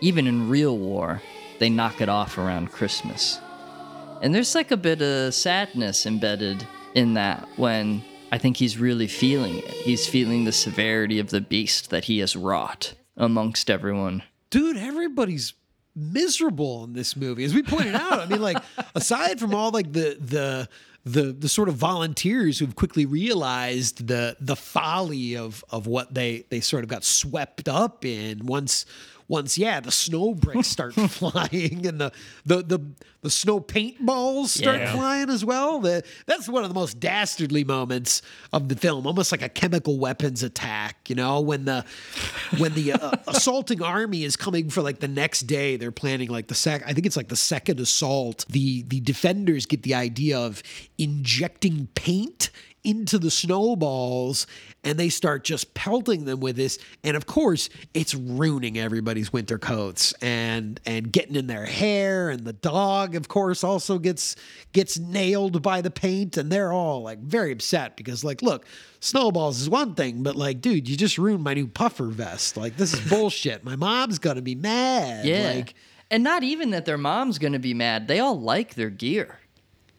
even 0.00 0.26
in 0.26 0.48
real 0.48 0.76
war, 0.78 1.20
they 1.58 1.68
knock 1.68 2.00
it 2.00 2.08
off 2.08 2.38
around 2.38 2.72
Christmas. 2.72 3.38
And 4.22 4.34
there's 4.34 4.54
like 4.54 4.70
a 4.70 4.76
bit 4.76 5.02
of 5.02 5.34
sadness 5.34 6.06
embedded 6.06 6.66
in 6.94 7.14
that 7.14 7.46
when 7.56 8.02
I 8.32 8.38
think 8.38 8.56
he's 8.56 8.78
really 8.78 9.06
feeling 9.06 9.58
it. 9.58 9.70
He's 9.70 10.06
feeling 10.06 10.44
the 10.44 10.52
severity 10.52 11.18
of 11.18 11.30
the 11.30 11.40
beast 11.40 11.90
that 11.90 12.04
he 12.04 12.18
has 12.20 12.36
wrought 12.36 12.94
amongst 13.16 13.68
everyone. 13.70 14.22
dude, 14.50 14.76
everybody's 14.76 15.52
miserable 15.94 16.84
in 16.84 16.92
this 16.92 17.16
movie. 17.16 17.44
As 17.44 17.54
we 17.54 17.62
pointed 17.62 17.94
out, 17.94 18.20
I 18.20 18.26
mean, 18.26 18.40
like 18.40 18.58
aside 18.94 19.40
from 19.40 19.54
all 19.54 19.70
like 19.70 19.92
the 19.92 20.16
the 20.20 20.68
the 21.04 21.32
the 21.32 21.48
sort 21.48 21.68
of 21.68 21.74
volunteers 21.76 22.58
who've 22.58 22.76
quickly 22.76 23.06
realized 23.06 24.06
the 24.06 24.36
the 24.40 24.56
folly 24.56 25.36
of 25.36 25.64
of 25.70 25.86
what 25.86 26.12
they 26.14 26.44
they 26.50 26.60
sort 26.60 26.82
of 26.84 26.90
got 26.90 27.04
swept 27.04 27.68
up 27.68 28.04
in 28.04 28.44
once 28.46 28.84
once 29.30 29.56
yeah 29.56 29.80
the 29.80 29.90
snow 29.92 30.34
bricks 30.34 30.66
start 30.76 30.92
flying 30.94 31.86
and 31.86 31.98
the 32.00 32.12
the 32.44 32.62
the 32.62 32.80
the 33.22 33.30
snow 33.30 33.60
paintballs 33.60 34.48
start 34.48 34.78
Yeah. 34.80 34.92
flying 34.94 35.30
as 35.30 35.44
well 35.44 35.78
the, 35.78 36.02
that's 36.26 36.48
one 36.48 36.62
of 36.64 36.70
the 36.70 36.74
most 36.74 36.98
dastardly 37.00 37.62
moments 37.64 38.22
of 38.52 38.68
the 38.68 38.76
film 38.76 39.06
almost 39.06 39.30
like 39.30 39.42
a 39.42 39.48
chemical 39.48 39.98
weapons 39.98 40.42
attack 40.42 41.08
you 41.08 41.14
know 41.14 41.40
when 41.40 41.64
the 41.64 41.84
when 42.58 42.74
the 42.74 42.92
uh, 42.92 43.12
assaulting 43.28 43.82
army 43.82 44.24
is 44.24 44.36
coming 44.36 44.68
for 44.68 44.82
like 44.82 44.98
the 45.00 45.08
next 45.08 45.42
day 45.42 45.76
they're 45.76 45.92
planning 45.92 46.28
like 46.28 46.48
the 46.48 46.54
sec 46.54 46.82
i 46.86 46.92
think 46.92 47.06
it's 47.06 47.16
like 47.16 47.28
the 47.28 47.36
second 47.36 47.78
assault 47.78 48.44
the 48.48 48.82
the 48.88 49.00
defenders 49.00 49.64
get 49.66 49.82
the 49.84 49.94
idea 49.94 50.38
of 50.38 50.62
injecting 50.98 51.88
paint 51.94 52.50
into 52.84 53.18
the 53.18 53.30
snowballs 53.30 54.46
and 54.84 54.98
they 54.98 55.08
start 55.08 55.44
just 55.44 55.74
pelting 55.74 56.24
them 56.24 56.40
with 56.40 56.56
this 56.56 56.78
and 57.04 57.16
of 57.16 57.26
course 57.26 57.68
it's 57.92 58.14
ruining 58.14 58.78
everybody's 58.78 59.32
winter 59.32 59.58
coats 59.58 60.14
and 60.22 60.80
and 60.86 61.12
getting 61.12 61.36
in 61.36 61.46
their 61.46 61.66
hair 61.66 62.30
and 62.30 62.44
the 62.46 62.52
dog 62.54 63.14
of 63.14 63.28
course 63.28 63.62
also 63.62 63.98
gets 63.98 64.34
gets 64.72 64.98
nailed 64.98 65.62
by 65.62 65.80
the 65.82 65.90
paint 65.90 66.36
and 66.36 66.50
they're 66.50 66.72
all 66.72 67.02
like 67.02 67.18
very 67.18 67.52
upset 67.52 67.96
because 67.96 68.24
like 68.24 68.40
look 68.40 68.64
snowballs 69.00 69.60
is 69.60 69.68
one 69.68 69.94
thing 69.94 70.22
but 70.22 70.34
like 70.36 70.60
dude 70.60 70.88
you 70.88 70.96
just 70.96 71.18
ruined 71.18 71.44
my 71.44 71.52
new 71.54 71.66
puffer 71.68 72.06
vest 72.06 72.56
like 72.56 72.76
this 72.78 72.94
is 72.94 73.00
bullshit 73.10 73.62
my 73.62 73.76
mom's 73.76 74.18
gonna 74.18 74.40
be 74.42 74.54
mad 74.54 75.24
Yeah. 75.26 75.52
like 75.54 75.74
and 76.10 76.24
not 76.24 76.42
even 76.42 76.70
that 76.70 76.86
their 76.86 76.98
mom's 76.98 77.38
to 77.52 77.60
be 77.60 77.72
mad. 77.72 78.08
They 78.08 78.18
all 78.18 78.40
like 78.40 78.74
their 78.74 78.90
gear. 78.90 79.38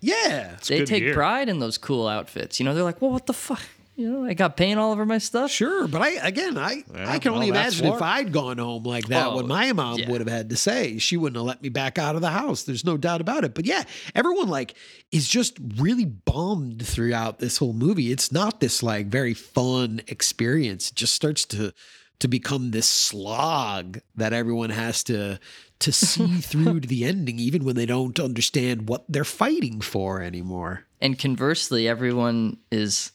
Yeah 0.02 0.58
they 0.68 0.80
good 0.80 0.88
take 0.88 1.04
gear. 1.04 1.14
pride 1.14 1.48
in 1.50 1.60
those 1.60 1.78
cool 1.78 2.08
outfits. 2.08 2.60
You 2.60 2.66
know, 2.66 2.74
they're 2.74 2.84
like, 2.84 3.02
well, 3.02 3.12
what 3.12 3.26
the 3.28 3.34
fuck? 3.34 3.62
You 3.98 4.10
know, 4.10 4.26
I 4.26 4.34
got 4.34 4.58
paint 4.58 4.80
all 4.80 4.92
over 4.94 5.06
my 5.06 5.18
stuff. 5.20 5.52
Sure, 5.52 5.88
but 5.88 6.02
I 6.02 6.12
again, 6.28 6.58
I 6.58 6.84
I 6.96 7.20
can 7.20 7.34
well, 7.34 7.42
only 7.42 7.52
that's 7.52 7.76
imagine 7.76 7.94
if 7.94 8.00
what- 8.00 8.02
I'd 8.02 8.32
gone 8.32 8.58
home 8.58 8.84
like 8.84 9.08
that, 9.10 9.28
Oh, 9.28 9.36
what 9.36 9.46
my 9.48 9.72
mom 9.74 10.00
yeah. 10.00 10.10
would 10.10 10.22
have 10.22 10.30
had 10.30 10.50
to 10.50 10.56
say. 10.58 10.98
She 10.98 11.18
wouldn't 11.18 11.36
have 11.36 11.46
let 11.46 11.62
me 11.62 11.70
back 11.70 12.00
out 12.00 12.16
of 12.16 12.22
the 12.22 12.30
house. 12.32 12.64
There's 12.64 12.86
no 12.86 12.98
doubt 12.98 13.22
about 13.22 13.44
it. 13.44 13.54
But 13.54 13.66
yeah, 13.66 13.84
everyone 14.16 14.48
like 14.48 14.74
is 15.12 15.28
just 15.28 15.58
really 15.78 16.06
bummed 16.06 16.88
throughout 16.88 17.40
this 17.40 17.58
whole 17.58 17.74
movie. 17.74 18.12
It's 18.12 18.32
not 18.32 18.60
this 18.60 18.82
like 18.82 19.08
very 19.08 19.34
fun 19.36 20.02
experience. 20.08 20.90
It 20.90 20.96
just 20.96 21.14
starts 21.14 21.46
to 21.48 21.74
to 22.22 22.28
become 22.28 22.72
this 22.72 22.88
slog 22.88 24.00
that 24.16 24.32
everyone 24.34 24.70
has 24.72 25.04
to 25.04 25.40
to 25.80 25.92
see 25.92 26.38
through 26.42 26.80
to 26.80 26.88
the 26.88 27.04
ending, 27.06 27.38
even 27.40 27.64
when 27.66 27.76
they 27.76 27.86
don't 27.86 28.20
understand 28.20 28.88
what 28.88 29.04
they're 29.10 29.24
fighting 29.24 29.82
for 29.82 30.22
anymore. 30.22 30.86
And 31.02 31.18
conversely, 31.20 31.88
everyone 31.88 32.58
is 32.72 33.12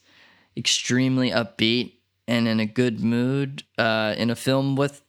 extremely 0.56 1.30
upbeat 1.30 1.92
and 2.26 2.48
in 2.48 2.58
a 2.58 2.66
good 2.66 3.00
mood 3.00 3.62
uh, 3.78 4.14
in 4.18 4.30
a 4.30 4.34
film 4.36 4.74
with 4.74 5.02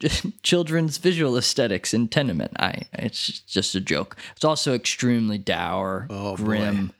children's 0.42 0.98
visual 0.98 1.36
aesthetics 1.36 1.92
in 1.92 2.06
Tenement. 2.08 2.52
I 2.60 2.82
it's 2.92 3.40
just 3.40 3.74
a 3.74 3.80
joke. 3.80 4.16
It's 4.36 4.44
also 4.44 4.74
extremely 4.74 5.38
dour, 5.38 6.06
Oh, 6.10 6.36
boy. 6.36 6.42
grim, 6.44 6.92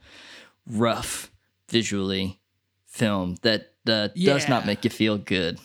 rough 0.66 1.30
visually 1.68 2.40
film 2.86 3.36
that 3.42 3.70
uh, 3.86 4.09
does 4.16 4.48
not 4.48 4.66
make 4.66 4.84
you 4.84 4.90
feel 4.90 5.16
good 5.18 5.59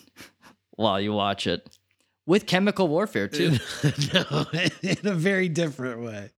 while 0.76 1.00
you 1.00 1.12
watch 1.12 1.46
it. 1.46 1.68
With 2.26 2.46
chemical 2.46 2.88
warfare 2.88 3.28
too. 3.28 3.58
no, 4.12 4.46
in 4.82 5.06
a 5.06 5.14
very 5.14 5.48
different 5.48 6.00
way. 6.00 6.30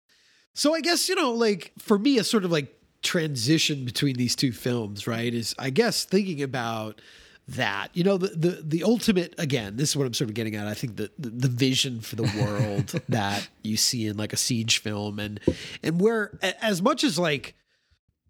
So 0.55 0.75
I 0.75 0.81
guess, 0.81 1.09
you 1.09 1.15
know, 1.15 1.33
like 1.33 1.73
for 1.79 1.99
me, 1.99 2.19
a 2.19 2.25
sort 2.25 2.45
of 2.45 2.51
like 2.51 2.75
transition 3.03 3.85
between 3.85 4.17
these 4.17 4.35
two 4.35 4.53
films, 4.53 5.07
right, 5.07 5.33
is 5.33 5.55
I 5.59 5.71
guess 5.71 6.05
thinking 6.05 6.43
about 6.43 7.01
that. 7.49 7.91
You 7.95 8.05
know, 8.05 8.17
the 8.19 8.29
the 8.29 8.63
the 8.65 8.83
ultimate 8.83 9.35
again, 9.39 9.77
this 9.77 9.91
is 9.91 9.97
what 9.97 10.07
I'm 10.07 10.15
sort 10.15 10.31
of 10.31 10.35
getting 10.35 10.57
at. 10.57 10.67
I 10.67 10.75
think 10.75 10.97
the 10.97 11.11
the, 11.19 11.31
the 11.31 11.49
vision 11.49 12.01
for 12.01 12.17
the 12.17 12.25
world 12.41 13.01
that 13.09 13.49
you 13.63 13.77
see 13.77 14.07
in 14.07 14.17
like 14.17 14.33
a 14.33 14.37
siege 14.37 14.79
film 14.79 15.19
and 15.19 15.41
and 15.83 16.01
where 16.01 16.39
as 16.63 16.83
much 16.83 17.05
as 17.05 17.19
like, 17.19 17.55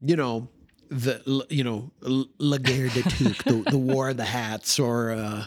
you 0.00 0.16
know, 0.16 0.48
the 0.90 1.46
you 1.48 1.64
know 1.64 1.90
La 2.02 2.58
Guerre 2.58 2.88
des 2.88 3.02
Tuques, 3.02 3.44
the, 3.44 3.70
the 3.70 3.78
War 3.78 4.10
of 4.10 4.16
the 4.16 4.24
Hats, 4.24 4.78
or 4.78 5.12
uh, 5.12 5.44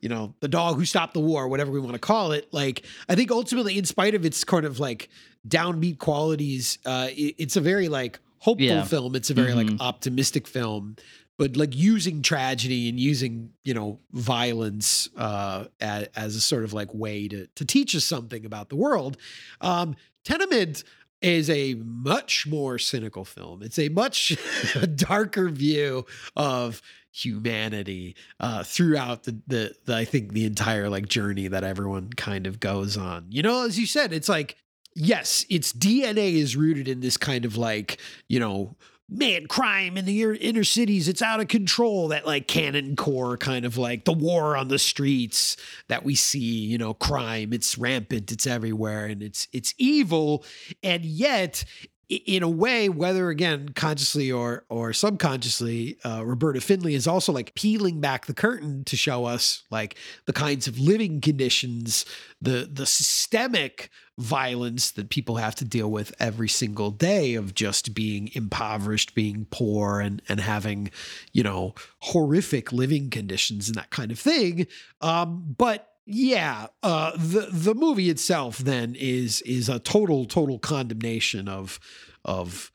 you 0.00 0.08
know 0.08 0.34
the 0.40 0.48
dog 0.48 0.76
who 0.76 0.84
stopped 0.84 1.14
the 1.14 1.20
war, 1.20 1.48
whatever 1.48 1.70
we 1.70 1.80
want 1.80 1.92
to 1.94 1.98
call 1.98 2.32
it. 2.32 2.48
Like 2.52 2.84
I 3.08 3.14
think 3.14 3.30
ultimately, 3.30 3.78
in 3.78 3.84
spite 3.84 4.14
of 4.14 4.24
its 4.24 4.44
kind 4.44 4.64
of 4.64 4.80
like 4.80 5.08
downbeat 5.46 5.98
qualities, 5.98 6.78
uh, 6.86 7.08
it- 7.10 7.34
it's 7.38 7.56
a 7.56 7.60
very 7.60 7.88
like 7.88 8.18
hopeful 8.38 8.66
Yeah. 8.66 8.84
film. 8.84 9.14
It's 9.14 9.30
a 9.30 9.34
very 9.34 9.52
like 9.54 9.70
optimistic 9.80 10.46
film. 10.48 10.96
But 11.38 11.56
like 11.56 11.74
using 11.74 12.20
tragedy 12.20 12.88
and 12.90 13.00
using 13.00 13.50
you 13.64 13.72
know 13.72 13.98
violence 14.12 15.08
uh, 15.16 15.64
as, 15.80 16.08
as 16.14 16.36
a 16.36 16.40
sort 16.40 16.64
of 16.64 16.72
like 16.72 16.92
way 16.94 17.28
to 17.28 17.46
to 17.46 17.64
teach 17.64 17.94
us 17.96 18.04
something 18.04 18.44
about 18.44 18.68
the 18.68 18.76
world, 18.76 19.16
um, 19.60 19.96
Tenement 20.22 20.84
is 21.22 21.50
a 21.50 21.74
much 21.74 22.46
more 22.46 22.78
cynical 22.78 23.24
film. 23.24 23.62
It's 23.62 23.78
a 23.78 23.88
much 23.88 24.36
darker 24.94 25.48
view 25.48 26.06
of 26.36 26.82
humanity 27.12 28.16
uh, 28.38 28.62
throughout 28.62 29.24
the, 29.24 29.40
the 29.46 29.74
the 29.84 29.96
I 29.96 30.04
think 30.04 30.32
the 30.32 30.44
entire 30.44 30.88
like 30.88 31.08
journey 31.08 31.48
that 31.48 31.64
everyone 31.64 32.10
kind 32.10 32.46
of 32.46 32.60
goes 32.60 32.96
on. 32.96 33.26
You 33.30 33.42
know, 33.42 33.64
as 33.64 33.78
you 33.78 33.86
said, 33.86 34.12
it's 34.12 34.28
like 34.28 34.56
yes, 34.94 35.44
its 35.48 35.72
DNA 35.72 36.34
is 36.34 36.56
rooted 36.56 36.88
in 36.88 37.00
this 37.00 37.16
kind 37.16 37.44
of 37.44 37.56
like 37.56 37.98
you 38.28 38.40
know. 38.40 38.76
Man, 39.12 39.46
crime 39.46 39.96
in 39.96 40.04
the 40.04 40.22
inner- 40.22 40.62
cities, 40.62 41.08
it's 41.08 41.20
out 41.20 41.40
of 41.40 41.48
control. 41.48 42.08
That 42.08 42.26
like 42.26 42.46
Cannon 42.46 42.94
core 42.94 43.36
kind 43.36 43.64
of 43.64 43.76
like 43.76 44.04
the 44.04 44.12
war 44.12 44.56
on 44.56 44.68
the 44.68 44.78
streets 44.78 45.56
that 45.88 46.04
we 46.04 46.14
see, 46.14 46.38
you 46.38 46.78
know, 46.78 46.94
crime, 46.94 47.52
it's 47.52 47.76
rampant, 47.76 48.30
it's 48.30 48.46
everywhere, 48.46 49.06
and 49.06 49.20
it's 49.20 49.48
it's 49.52 49.74
evil. 49.78 50.44
And 50.84 51.04
yet 51.04 51.64
in 52.10 52.42
a 52.42 52.48
way, 52.48 52.88
whether 52.88 53.28
again 53.28 53.68
consciously 53.70 54.32
or 54.32 54.64
or 54.68 54.92
subconsciously, 54.92 55.96
uh, 56.04 56.24
Roberta 56.24 56.60
Findlay 56.60 56.94
is 56.94 57.06
also 57.06 57.32
like 57.32 57.54
peeling 57.54 58.00
back 58.00 58.26
the 58.26 58.34
curtain 58.34 58.84
to 58.84 58.96
show 58.96 59.26
us 59.26 59.62
like 59.70 59.96
the 60.26 60.32
kinds 60.32 60.66
of 60.66 60.78
living 60.78 61.20
conditions, 61.20 62.04
the 62.42 62.68
the 62.70 62.86
systemic 62.86 63.90
violence 64.18 64.90
that 64.90 65.08
people 65.08 65.36
have 65.36 65.54
to 65.54 65.64
deal 65.64 65.90
with 65.90 66.12
every 66.18 66.48
single 66.48 66.90
day 66.90 67.34
of 67.34 67.54
just 67.54 67.94
being 67.94 68.28
impoverished, 68.34 69.14
being 69.14 69.46
poor, 69.50 70.00
and 70.00 70.20
and 70.28 70.40
having 70.40 70.90
you 71.32 71.44
know 71.44 71.74
horrific 72.00 72.72
living 72.72 73.08
conditions 73.08 73.68
and 73.68 73.76
that 73.76 73.90
kind 73.90 74.10
of 74.10 74.18
thing. 74.18 74.66
Um, 75.00 75.54
but 75.56 75.89
yeah, 76.06 76.66
uh, 76.82 77.12
the 77.16 77.48
the 77.50 77.74
movie 77.74 78.10
itself 78.10 78.58
then 78.58 78.94
is 78.98 79.42
is 79.42 79.68
a 79.68 79.78
total 79.78 80.24
total 80.24 80.58
condemnation 80.58 81.48
of 81.48 81.78
of 82.24 82.72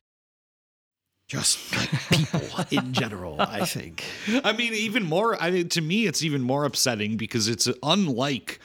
just 1.28 1.76
like 1.76 1.89
people 2.09 2.41
in 2.71 2.93
general. 2.93 3.41
I 3.41 3.65
think. 3.65 4.03
I 4.43 4.53
mean, 4.53 4.73
even 4.73 5.03
more. 5.03 5.41
I 5.41 5.51
mean, 5.51 5.69
to 5.69 5.82
me, 5.82 6.05
it's 6.05 6.23
even 6.23 6.41
more 6.41 6.65
upsetting 6.65 7.17
because 7.17 7.47
it's 7.47 7.67
unlike 7.84 8.59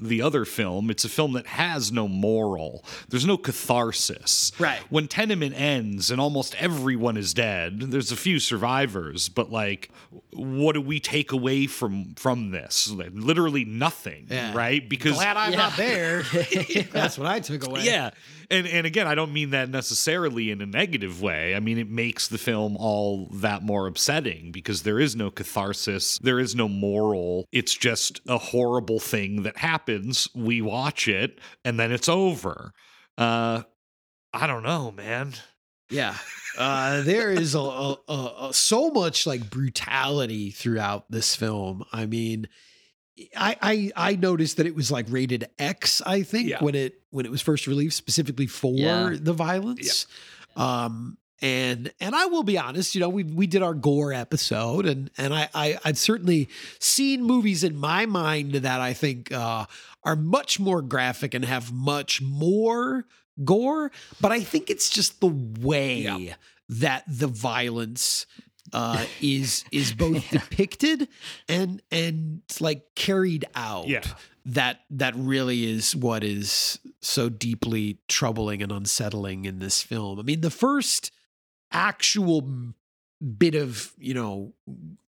the 0.00 0.22
other 0.22 0.44
film. 0.44 0.90
It's 0.90 1.04
a 1.04 1.08
film 1.08 1.32
that 1.32 1.46
has 1.46 1.90
no 1.92 2.08
moral. 2.08 2.84
There's 3.08 3.26
no 3.26 3.36
catharsis. 3.36 4.52
Right. 4.58 4.80
When 4.90 5.08
Tenement 5.08 5.54
ends 5.58 6.10
and 6.10 6.20
almost 6.20 6.54
everyone 6.60 7.16
is 7.16 7.34
dead, 7.34 7.80
there's 7.80 8.12
a 8.12 8.16
few 8.16 8.38
survivors, 8.38 9.28
but 9.28 9.50
like, 9.50 9.90
what 10.32 10.72
do 10.74 10.80
we 10.80 11.00
take 11.00 11.32
away 11.32 11.66
from 11.66 12.14
from 12.14 12.50
this? 12.50 12.90
Like, 12.90 13.10
literally 13.12 13.64
nothing. 13.64 14.26
Yeah. 14.30 14.54
Right? 14.54 14.88
Because 14.88 15.14
Glad 15.14 15.36
I'm 15.36 15.52
not 15.52 15.76
there. 15.76 16.22
That's 16.92 17.18
what 17.18 17.26
I 17.26 17.40
took 17.40 17.66
away. 17.66 17.82
yeah. 17.82 18.10
And 18.50 18.66
and 18.66 18.86
again, 18.86 19.06
I 19.06 19.14
don't 19.14 19.32
mean 19.32 19.50
that 19.50 19.68
necessarily 19.68 20.50
in 20.50 20.62
a 20.62 20.66
negative 20.66 21.20
way. 21.20 21.54
I 21.54 21.60
mean 21.60 21.78
it 21.78 21.90
makes 21.90 22.28
the 22.28 22.38
film 22.38 22.76
all 22.78 23.26
that 23.34 23.62
more 23.62 23.86
upsetting 23.86 24.52
because 24.52 24.82
there 24.82 24.98
is 24.98 25.14
no 25.14 25.30
catharsis, 25.30 26.18
there 26.18 26.38
is 26.38 26.54
no 26.54 26.68
moral. 26.68 27.46
It's 27.52 27.74
just 27.74 28.20
a 28.26 28.38
horrible 28.38 29.00
thing 29.00 29.42
that 29.42 29.56
happens. 29.88 30.28
We 30.34 30.60
watch 30.62 31.08
it 31.08 31.38
and 31.64 31.78
then 31.78 31.92
it's 31.92 32.08
over. 32.08 32.72
Uh 33.16 33.62
I 34.32 34.46
don't 34.46 34.62
know, 34.62 34.90
man. 34.92 35.34
Yeah. 35.90 36.14
Uh, 36.58 37.02
there 37.02 37.30
is 37.30 37.54
a, 37.54 37.60
a, 37.60 37.96
a, 38.08 38.48
a- 38.48 38.52
so 38.52 38.90
much 38.90 39.28
like 39.28 39.48
brutality 39.48 40.50
throughout 40.50 41.08
this 41.08 41.36
film. 41.36 41.84
I 41.92 42.04
mean, 42.06 42.48
I, 43.36 43.54
I 43.62 43.92
I 44.10 44.16
noticed 44.16 44.56
that 44.56 44.66
it 44.66 44.74
was 44.74 44.90
like 44.90 45.06
rated 45.08 45.48
X. 45.60 46.02
I 46.04 46.24
think 46.24 46.48
Yeah. 46.48 46.64
when 46.64 46.74
it 46.74 46.94
when 47.10 47.26
it 47.26 47.30
was 47.30 47.42
first 47.42 47.68
released, 47.68 47.96
specifically 47.96 48.48
for 48.48 48.72
Yeah. 48.74 49.12
the 49.20 49.32
violence. 49.34 50.08
Um, 50.56 51.16
and 51.40 51.92
and 52.00 52.14
I 52.14 52.26
will 52.26 52.42
be 52.42 52.58
honest, 52.58 52.94
you 52.94 53.00
know, 53.00 53.08
we 53.08 53.22
we 53.24 53.46
did 53.46 53.62
our 53.62 53.74
gore 53.74 54.12
episode, 54.12 54.86
and 54.86 55.10
and 55.18 55.32
I, 55.34 55.48
I 55.54 55.78
I've 55.84 55.98
certainly 55.98 56.48
seen 56.80 57.22
movies 57.22 57.62
in 57.64 57.76
my 57.76 58.06
mind 58.06 58.52
that 58.52 58.80
I 58.80 58.92
think 58.92 59.32
uh, 59.32 59.66
are 60.04 60.16
much 60.16 60.58
more 60.58 60.82
graphic 60.82 61.34
and 61.34 61.44
have 61.44 61.72
much 61.72 62.20
more 62.22 63.06
gore, 63.44 63.90
but 64.20 64.32
I 64.32 64.40
think 64.40 64.68
it's 64.70 64.90
just 64.90 65.20
the 65.20 65.28
way 65.60 66.34
that 66.68 67.04
the 67.06 67.28
violence 67.28 68.26
uh, 68.72 69.04
is 69.20 69.64
is 69.70 69.92
both 69.92 70.28
depicted 70.30 71.08
and 71.48 71.80
and 71.90 72.42
like 72.60 72.94
carried 72.94 73.44
out 73.54 73.86
Yeah. 73.88 74.02
that 74.46 74.80
that 74.90 75.14
really 75.16 75.70
is 75.70 75.94
what 75.94 76.24
is 76.24 76.78
so 77.00 77.28
deeply 77.28 77.98
troubling 78.08 78.60
and 78.60 78.72
unsettling 78.72 79.44
in 79.44 79.60
this 79.60 79.82
film. 79.82 80.18
I 80.18 80.22
mean, 80.22 80.40
the 80.40 80.50
first 80.50 81.12
actual 81.72 82.74
bit 83.38 83.54
of 83.54 83.92
you 83.98 84.14
know 84.14 84.52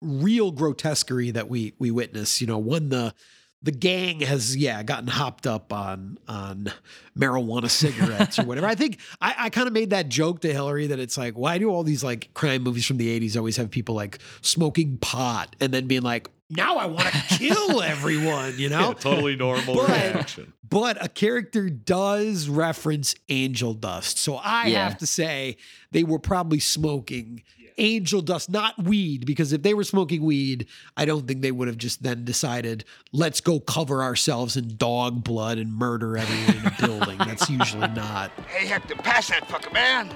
real 0.00 0.50
grotesquerie 0.50 1.32
that 1.32 1.48
we 1.48 1.74
we 1.78 1.90
witness, 1.90 2.40
you 2.40 2.46
know, 2.46 2.58
when 2.58 2.88
the 2.88 3.14
the 3.62 3.72
gang 3.72 4.20
has 4.20 4.56
yeah 4.56 4.82
gotten 4.82 5.08
hopped 5.08 5.46
up 5.46 5.72
on 5.72 6.18
on 6.28 6.72
marijuana 7.18 7.70
cigarettes 7.70 8.38
or 8.38 8.44
whatever. 8.46 8.66
I 8.66 8.74
think 8.74 8.98
I, 9.20 9.34
I 9.38 9.50
kind 9.50 9.66
of 9.66 9.72
made 9.72 9.90
that 9.90 10.08
joke 10.08 10.40
to 10.40 10.52
Hillary 10.52 10.86
that 10.88 10.98
it's 10.98 11.18
like, 11.18 11.34
why 11.34 11.58
do 11.58 11.70
all 11.70 11.82
these 11.82 12.04
like 12.04 12.32
crime 12.34 12.62
movies 12.62 12.86
from 12.86 12.98
the 12.98 13.20
80s 13.20 13.36
always 13.36 13.56
have 13.56 13.70
people 13.70 13.94
like 13.94 14.18
smoking 14.42 14.98
pot 14.98 15.56
and 15.60 15.72
then 15.72 15.86
being 15.86 16.02
like, 16.02 16.28
now 16.50 16.76
I 16.76 16.86
want 16.86 17.06
to 17.12 17.38
kill 17.38 17.82
everyone, 17.82 18.58
you 18.58 18.68
know? 18.68 18.88
Yeah, 18.88 18.94
totally 18.94 19.36
normal 19.36 19.74
But- 19.76 19.88
reaction. 19.88 20.52
But 20.68 21.02
a 21.04 21.08
character 21.08 21.70
does 21.70 22.48
reference 22.48 23.14
angel 23.28 23.72
dust. 23.74 24.18
So 24.18 24.34
I 24.36 24.66
Yeah. 24.66 24.88
have 24.88 24.98
to 24.98 25.06
say 25.06 25.58
they 25.92 26.02
were 26.02 26.18
probably 26.18 26.58
smoking 26.58 27.44
angel 27.78 28.20
dust, 28.20 28.50
not 28.50 28.82
weed, 28.82 29.26
because 29.26 29.52
if 29.52 29.62
they 29.62 29.74
were 29.74 29.84
smoking 29.84 30.22
weed, 30.24 30.66
I 30.96 31.04
don't 31.04 31.28
think 31.28 31.42
they 31.42 31.52
would 31.52 31.68
have 31.68 31.76
just 31.78 32.02
then 32.02 32.24
decided, 32.24 32.84
let's 33.12 33.40
go 33.40 33.60
cover 33.60 34.02
ourselves 34.02 34.56
in 34.56 34.76
dog 34.76 35.22
blood 35.22 35.58
and 35.58 35.72
murder 35.72 36.16
everyone 36.16 36.56
in 36.56 36.66
a 36.66 36.76
building. 36.86 37.18
That's 37.18 37.48
usually 37.48 37.86
not. 37.94 38.32
Hey, 38.48 38.66
Hector, 38.66 38.96
pass 38.96 39.28
that 39.28 39.46
fucker, 39.46 39.72
man. 39.72 40.10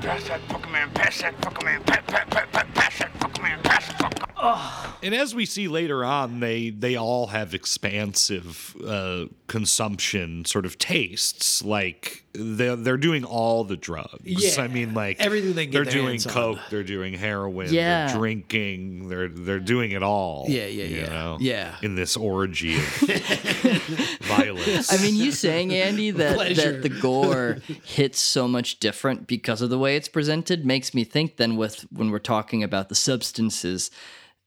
Pass 0.00 0.28
that 0.28 0.40
fucker, 0.48 0.70
man. 0.70 0.90
Pass 0.92 1.20
that 1.22 1.38
fucker, 1.40 1.64
man. 1.64 1.82
Pass, 1.84 2.02
pass, 2.06 2.26
pass, 2.30 2.46
pass, 2.52 2.66
pass 2.74 2.98
that 2.98 3.12
fucker, 3.14 3.42
man. 3.42 3.60
Pass 3.62 3.86
the 3.88 3.94
fucker. 3.94 4.94
And 5.02 5.14
as 5.14 5.34
we 5.34 5.44
see 5.44 5.68
later 5.68 6.04
on, 6.04 6.40
they 6.40 6.70
they 6.70 6.96
all 6.96 7.28
have 7.28 7.54
expansive 7.54 8.74
uh, 8.86 9.26
consumption 9.46 10.44
sort 10.44 10.64
of 10.66 10.78
tastes. 10.78 11.62
Like 11.62 12.24
they're 12.32 12.76
they're 12.76 12.96
doing 12.96 13.24
all 13.24 13.64
the 13.64 13.76
drugs. 13.76 14.20
Yeah, 14.22 14.62
I 14.62 14.68
mean, 14.68 14.94
like 14.94 15.20
everything 15.20 15.54
they 15.54 15.64
can 15.66 15.72
get 15.72 15.76
They're 15.78 15.84
their 15.84 15.92
doing 15.92 16.08
hands 16.10 16.26
on. 16.28 16.32
coke. 16.32 16.58
They're 16.70 16.84
doing 16.84 17.14
heroin. 17.14 17.72
Yeah. 17.72 18.06
They're 18.06 18.16
drinking. 18.18 19.08
They're 19.08 19.28
they're 19.28 19.58
doing 19.58 19.90
it 19.92 20.02
all. 20.02 20.46
Yeah, 20.48 20.66
yeah, 20.66 20.84
you 20.84 20.96
yeah. 20.98 21.06
know, 21.08 21.38
Yeah. 21.40 21.74
In 21.82 21.96
this 21.96 22.16
orgy 22.16 22.76
of 22.76 22.84
violence. 24.22 24.92
I 24.92 24.98
mean, 25.02 25.16
you 25.16 25.32
saying 25.32 25.72
Andy 25.74 26.10
that 26.12 26.36
Pleasure. 26.36 26.72
that 26.72 26.82
the 26.82 26.88
gore 26.88 27.58
hits 27.84 28.20
so 28.20 28.46
much 28.46 28.78
different 28.78 29.26
because 29.26 29.60
of 29.62 29.70
the 29.70 29.78
way 29.78 29.96
it's 29.96 30.08
presented 30.08 30.64
makes 30.64 30.94
me 30.94 31.04
think. 31.04 31.36
Then, 31.36 31.56
with 31.56 31.86
when 31.92 32.10
we're 32.10 32.18
talking 32.20 32.62
about 32.62 32.88
the 32.88 32.94
substances, 32.94 33.90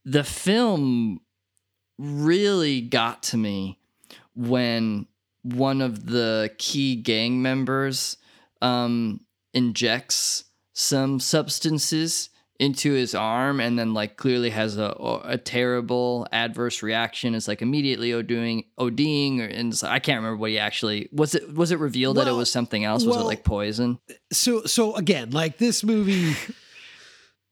the 0.06 0.24
film 0.24 1.20
really 2.00 2.82
got 2.82 3.24
to 3.24 3.38
me 3.38 3.80
when 4.36 5.06
one 5.44 5.82
of 5.82 6.06
the 6.06 6.52
key 6.58 6.96
gang 6.96 7.42
members 7.42 8.18
um, 8.62 9.20
injects 9.54 10.46
some 10.74 11.20
substances 11.20 12.30
into 12.60 12.94
his 12.94 13.14
arm 13.14 13.60
and 13.60 13.78
then 13.78 13.94
like 13.94 14.16
clearly 14.16 14.50
has 14.50 14.78
a 14.78 14.96
a 15.26 15.38
terrible 15.38 16.28
adverse 16.32 16.82
reaction. 16.82 17.36
It's 17.36 17.48
like 17.48 17.62
immediately 17.62 18.12
ODing 18.12 18.66
ODing 18.80 19.40
or 19.42 19.46
and 19.46 19.80
I 19.84 20.00
can't 20.00 20.18
remember 20.18 20.38
what 20.38 20.52
he 20.52 20.60
actually 20.60 21.10
was 21.12 21.36
it 21.36 21.54
was 21.54 21.72
it 21.72 21.80
revealed 21.80 22.18
that 22.18 22.28
it 22.28 22.32
was 22.32 22.52
something 22.52 22.84
else? 22.84 23.04
Was 23.04 23.18
it 23.18 23.24
like 23.24 23.44
poison? 23.44 24.00
so 24.32 24.64
so 24.64 24.96
again 24.96 25.32
like 25.32 25.58
this 25.58 25.84
movie 25.84 26.36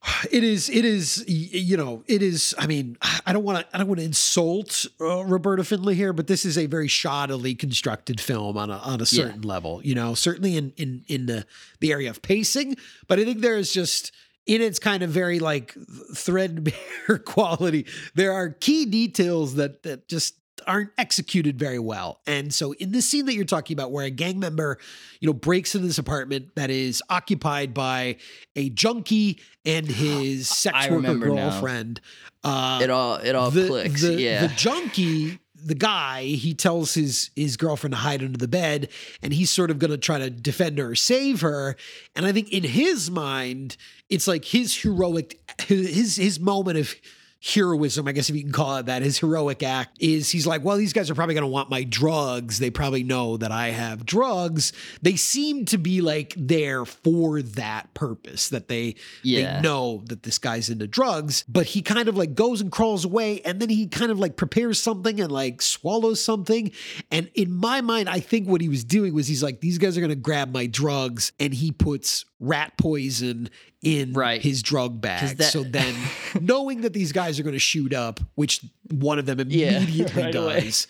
it 0.32 0.44
is 0.44 0.70
it 0.70 0.86
is 0.86 1.24
you 1.28 1.78
know 1.78 2.04
it 2.08 2.22
is 2.22 2.56
i 2.58 2.68
mean 2.68 2.98
i 3.26 3.34
don't 3.34 3.44
want 3.44 3.60
to 3.60 3.76
i 3.76 3.78
don't 3.78 3.88
want 3.88 4.00
to 4.00 4.06
insult 4.06 4.86
uh, 5.00 5.24
roberta 5.26 5.64
findlay 5.64 5.96
here 5.96 6.14
but 6.14 6.28
this 6.28 6.46
is 6.46 6.58
a 6.58 6.66
very 6.66 6.88
shoddily 6.88 7.58
constructed 7.58 8.20
film 8.20 8.58
on 8.58 8.70
a 8.70 8.78
on 8.78 9.02
a 9.02 9.06
certain 9.06 9.42
level 9.42 9.82
you 9.84 9.96
know 9.96 10.14
certainly 10.14 10.58
in 10.58 10.74
in 10.78 11.04
in 11.08 11.26
the 11.26 11.46
the 11.80 11.92
area 11.92 12.10
of 12.10 12.22
pacing 12.22 12.76
but 13.08 13.20
i 13.20 13.26
think 13.26 13.42
there 13.42 13.58
is 13.58 13.72
just 13.72 14.12
in 14.48 14.62
its 14.62 14.80
kind 14.80 15.04
of 15.04 15.10
very 15.10 15.40
like 15.40 15.76
threadbare 16.16 16.74
quality 17.26 17.86
there 18.16 18.34
are 18.34 18.50
key 18.50 18.86
details 18.86 19.56
that 19.56 19.84
that 19.84 20.08
just 20.08 20.36
aren't 20.68 20.92
executed 20.98 21.58
very 21.58 21.80
well. 21.80 22.22
And 22.28 22.54
so 22.54 22.74
in 22.74 22.92
this 22.92 23.08
scene 23.08 23.26
that 23.26 23.34
you're 23.34 23.46
talking 23.46 23.76
about 23.76 23.92
where 23.92 24.06
a 24.06 24.10
gang 24.10 24.40
member, 24.40 24.78
you 25.20 25.28
know, 25.28 25.34
breaks 25.34 25.76
into 25.76 25.88
this 25.88 25.98
apartment 25.98 26.56
that 26.56 26.70
is 26.70 27.02
occupied 27.10 27.74
by 27.74 28.18
a 28.56 28.70
junkie 28.70 29.40
and 29.66 29.86
his 29.88 30.48
sex 30.48 30.90
worker 30.90 31.16
girlfriend. 31.16 32.02
Uh 32.44 32.80
it 32.82 32.90
all 32.90 33.16
it 33.16 33.36
all 33.36 33.52
the, 33.52 33.68
clicks 33.68 34.02
the, 34.02 34.20
yeah 34.20 34.48
the 34.48 34.54
junkie, 34.56 35.40
the 35.64 35.76
guy, 35.76 36.24
he 36.24 36.54
tells 36.54 36.94
his 36.94 37.30
his 37.36 37.58
girlfriend 37.58 37.94
to 37.94 38.00
hide 38.00 38.22
under 38.22 38.38
the 38.38 38.48
bed, 38.48 38.90
and 39.22 39.34
he's 39.34 39.50
sort 39.50 39.70
of 39.72 39.80
going 39.80 39.92
to 39.92 39.98
try 39.98 40.18
to 40.18 40.30
defend 40.30 40.80
her, 40.80 40.90
or 40.90 40.96
save 40.96 41.42
her. 41.42 41.76
And 42.16 42.26
I 42.26 42.32
think 42.32 42.52
in 42.52 42.64
his 42.64 43.12
mind, 43.12 43.78
it's 44.10 44.28
like 44.28 44.46
his 44.46 44.76
heroic, 44.76 45.40
his 45.62 46.16
his 46.16 46.40
moment 46.40 46.78
of 46.78 46.96
heroism, 47.44 48.08
I 48.08 48.12
guess 48.12 48.30
if 48.30 48.36
you 48.36 48.44
can 48.44 48.52
call 48.52 48.78
it 48.78 48.86
that, 48.86 49.02
his 49.02 49.18
heroic 49.18 49.64
act 49.64 49.98
is 50.00 50.30
he's 50.30 50.46
like, 50.46 50.64
well, 50.64 50.78
these 50.78 50.94
guys 50.94 51.10
are 51.10 51.16
probably 51.16 51.34
going 51.34 51.42
to 51.44 51.48
want 51.48 51.70
my 51.72 51.84
drugs. 51.84 52.60
They 52.60 52.70
probably 52.70 53.04
know 53.04 53.38
that 53.38 53.52
I 53.52 53.70
have 53.70 54.06
drugs. 54.06 54.74
They 55.02 55.16
seem 55.16 55.66
to 55.66 55.78
be 55.80 56.02
like 56.02 56.36
there 56.38 56.86
for 56.86 57.42
that 57.42 57.94
purpose, 57.96 58.50
that 58.50 58.68
they 58.68 58.96
Yeah. 59.24 59.56
they 59.56 59.62
know 59.62 60.04
that 60.06 60.22
this 60.24 60.38
guy's 60.38 60.70
into 60.70 60.88
drugs. 60.88 61.44
But 61.50 61.66
he 61.66 61.82
kind 61.82 62.08
of 62.08 62.16
like 62.16 62.36
goes 62.36 62.62
and 62.62 62.72
crawls 62.72 63.06
away, 63.06 63.42
and 63.42 63.60
then 63.60 63.70
he 63.70 63.88
kind 63.88 64.12
of 64.12 64.20
like 64.20 64.36
prepares 64.36 64.80
something 64.82 65.20
and 65.20 65.32
like 65.32 65.62
swallows 65.64 66.24
something. 66.24 66.72
And 67.10 67.30
in 67.34 67.52
my 67.52 67.82
mind, 67.82 68.08
I 68.08 68.20
think 68.20 68.48
what 68.48 68.62
he 68.62 68.70
was 68.70 68.84
doing 68.84 69.14
was 69.16 69.28
he's 69.28 69.42
like, 69.42 69.62
these 69.62 69.80
guys 69.80 69.98
are 69.98 70.02
going 70.02 70.10
to 70.10 70.16
grab 70.16 70.54
my 70.54 70.68
drugs, 70.68 71.32
and 71.40 71.54
he 71.54 71.72
puts 71.72 72.26
rat 72.42 72.74
poison 72.78 73.50
in 73.82 74.12
Right. 74.14 74.42
his 74.42 74.62
drug 74.62 75.00
bag. 75.00 75.38
that- 75.38 75.52
so 75.54 75.64
then, 75.64 75.96
knowing 76.42 76.82
that 76.82 76.92
these 76.92 77.12
guys 77.14 77.40
are 77.40 77.44
going 77.44 77.54
to 77.54 77.60
shoot 77.60 77.94
up, 77.94 78.20
which 78.36 78.60
one 78.90 79.18
of 79.20 79.26
them 79.26 79.40
Yeah, 79.50 79.78
immediately 79.78 80.24
right 80.24 80.36
away. 80.36 80.62
does, 80.62 80.88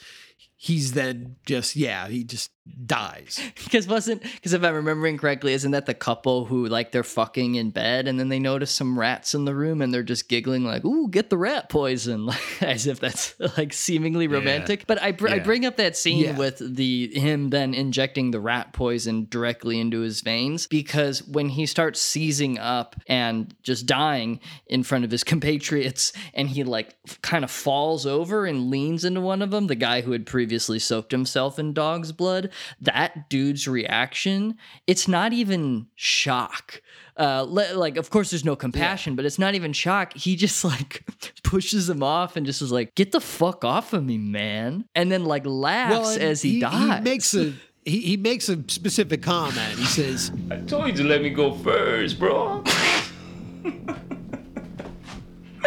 he's 0.56 0.94
then 0.94 1.36
just 1.46 1.76
yeah, 1.76 2.08
he 2.08 2.24
just 2.24 2.50
dies. 2.86 3.40
Because 3.72 3.88
wasn't 3.88 4.22
because 4.24 4.52
if 4.54 4.64
I'm 4.64 4.74
remembering 4.76 5.18
correctly, 5.18 5.54
isn't 5.54 5.72
that 5.72 5.86
the 5.86 5.94
couple 5.94 6.44
who 6.46 6.66
like 6.66 6.92
they're 6.92 7.04
fucking 7.04 7.56
in 7.56 7.70
bed 7.70 8.06
and 8.08 8.20
then 8.20 8.28
they 8.28 8.40
notice 8.40 8.70
some 8.72 9.00
rats 9.00 9.34
in 9.34 9.46
the 9.46 9.56
room 9.56 9.82
and 9.82 9.94
they're 9.94 10.04
just 10.04 10.28
giggling 10.28 10.66
like, 10.66 10.84
"Ooh, 10.84 11.08
get 11.08 11.30
the 11.30 11.38
rat 11.38 11.70
poison," 11.70 12.30
as 12.62 12.88
if 12.88 13.00
that's 13.00 13.34
like 13.58 13.72
seemingly 13.72 14.28
romantic. 14.28 14.86
But 14.88 15.02
I 15.02 15.14
br- 15.14 15.30
I 15.30 15.40
bring 15.40 15.66
up 15.66 15.78
that 15.78 15.96
scene 15.96 16.20
Yeah. 16.26 16.38
with 16.38 16.58
the 16.76 17.18
him 17.18 17.50
then 17.52 17.74
injecting 17.74 18.32
the 18.32 18.42
rat 18.42 18.74
poison 18.74 19.28
directly 19.30 19.80
into 19.80 20.02
his 20.02 20.20
veins 20.22 20.68
because 20.68 21.24
when 21.24 21.48
he 21.50 21.66
starts 21.66 22.02
seizing 22.02 22.58
up 22.58 22.98
and 23.08 23.56
just 23.64 23.86
dying 23.86 24.42
in 24.68 24.84
front 24.84 25.06
of 25.06 25.12
his 25.12 25.24
compatriots 25.32 26.12
and 26.34 26.50
he 26.50 26.66
like 26.66 26.96
kind 27.22 27.46
of 27.46 27.52
falls 27.52 28.06
over 28.06 28.46
and 28.46 28.70
leans 28.70 29.06
into 29.06 29.22
one 29.22 29.42
of 29.42 29.52
them, 29.52 29.68
the 29.68 29.76
guy 29.76 30.02
who 30.02 30.12
had 30.12 30.26
previously 30.26 30.80
soaked 30.80 31.12
himself 31.14 31.58
in 31.58 31.72
dog's 31.74 32.12
blood, 32.12 32.51
that 32.82 33.30
dude's 33.30 33.68
reaction, 33.68 34.58
it's 34.88 35.08
not 35.08 35.34
even 35.34 35.88
shock. 35.96 36.82
Uh, 37.18 37.46
le- 37.48 37.74
like, 37.76 37.98
of 37.98 38.10
course, 38.10 38.32
there's 38.32 38.46
no 38.46 38.56
compassion, 38.56 39.16
but 39.16 39.26
it's 39.26 39.38
not 39.38 39.54
even 39.54 39.74
shock. 39.74 40.14
He 40.14 40.36
just 40.36 40.64
like 40.72 41.04
pushes 41.44 41.90
him 41.90 42.04
off 42.04 42.36
and 42.36 42.46
just 42.46 42.62
is 42.62 42.72
like, 42.72 42.96
"Get 42.96 43.12
the 43.12 43.22
fuck 43.22 43.64
off 43.66 43.94
of 43.94 44.04
me, 44.04 44.18
man!" 44.18 44.86
And 44.96 45.12
then 45.12 45.26
like 45.26 45.46
laughs 45.46 46.16
and 46.16 46.24
as 46.24 46.42
he, 46.42 46.60
dies. 46.60 46.98
He 46.98 47.04
makes 47.04 47.34
a 47.34 47.54
he, 47.86 48.02
he 48.02 48.18
makes 48.18 48.50
a 48.50 48.64
specific 48.68 49.22
comment. 49.22 49.78
He 49.78 49.86
says, 49.86 50.32
I 50.50 50.58
told 50.58 50.88
you 50.88 50.94
to 50.94 51.04
let 51.04 51.22
me 51.22 51.30
go 51.30 51.54
first, 51.54 52.20
bro. 52.20 52.64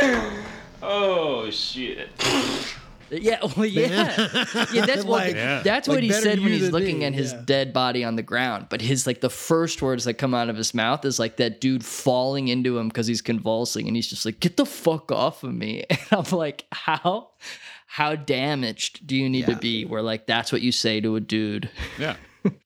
oh 0.82 1.50
shit. 1.50 2.08
Yeah, 3.10 3.38
well, 3.56 3.66
yeah, 3.66 4.14
yeah. 4.72 4.86
That's 4.86 5.04
what 5.04 5.26
Like- 5.26 5.34
Yeah. 5.34 5.62
that's 5.62 5.88
Like, 5.88 5.96
what 5.96 6.02
he 6.02 6.12
said 6.12 6.40
when 6.40 6.52
he's 6.52 6.70
looking 6.70 7.00
me, 7.00 7.04
at 7.06 7.14
his 7.14 7.32
yeah. 7.32 7.42
dead 7.44 7.72
body 7.72 8.04
on 8.04 8.16
the 8.16 8.22
ground. 8.22 8.66
But 8.70 8.80
his 8.80 9.06
like 9.06 9.20
the 9.20 9.30
first 9.30 9.82
words 9.82 10.04
that 10.04 10.14
come 10.14 10.34
out 10.34 10.48
of 10.48 10.56
his 10.56 10.74
mouth 10.74 11.04
is 11.04 11.18
like 11.18 11.36
that 11.36 11.60
dude 11.60 11.84
falling 11.84 12.48
into 12.48 12.78
him 12.78 12.88
because 12.88 13.06
he's 13.06 13.22
convulsing, 13.22 13.86
and 13.86 13.96
he's 13.96 14.08
just 14.08 14.24
like, 14.24 14.40
"Get 14.40 14.56
the 14.56 14.66
fuck 14.66 15.10
off 15.12 15.42
of 15.44 15.54
me!" 15.54 15.84
And 15.90 16.00
I'm 16.12 16.36
like, 16.36 16.64
how 16.72 17.30
how 17.86 18.14
damaged 18.16 19.06
do 19.06 19.16
you 19.16 19.28
need 19.30 19.46
to 19.46 19.56
be? 19.56 19.84
Where 19.84 20.02
like 20.02 20.26
that's 20.26 20.50
what 20.52 20.62
you 20.62 20.72
say 20.72 21.00
to 21.00 21.16
a 21.16 21.20
dude. 21.20 21.70
Yeah. 21.98 22.16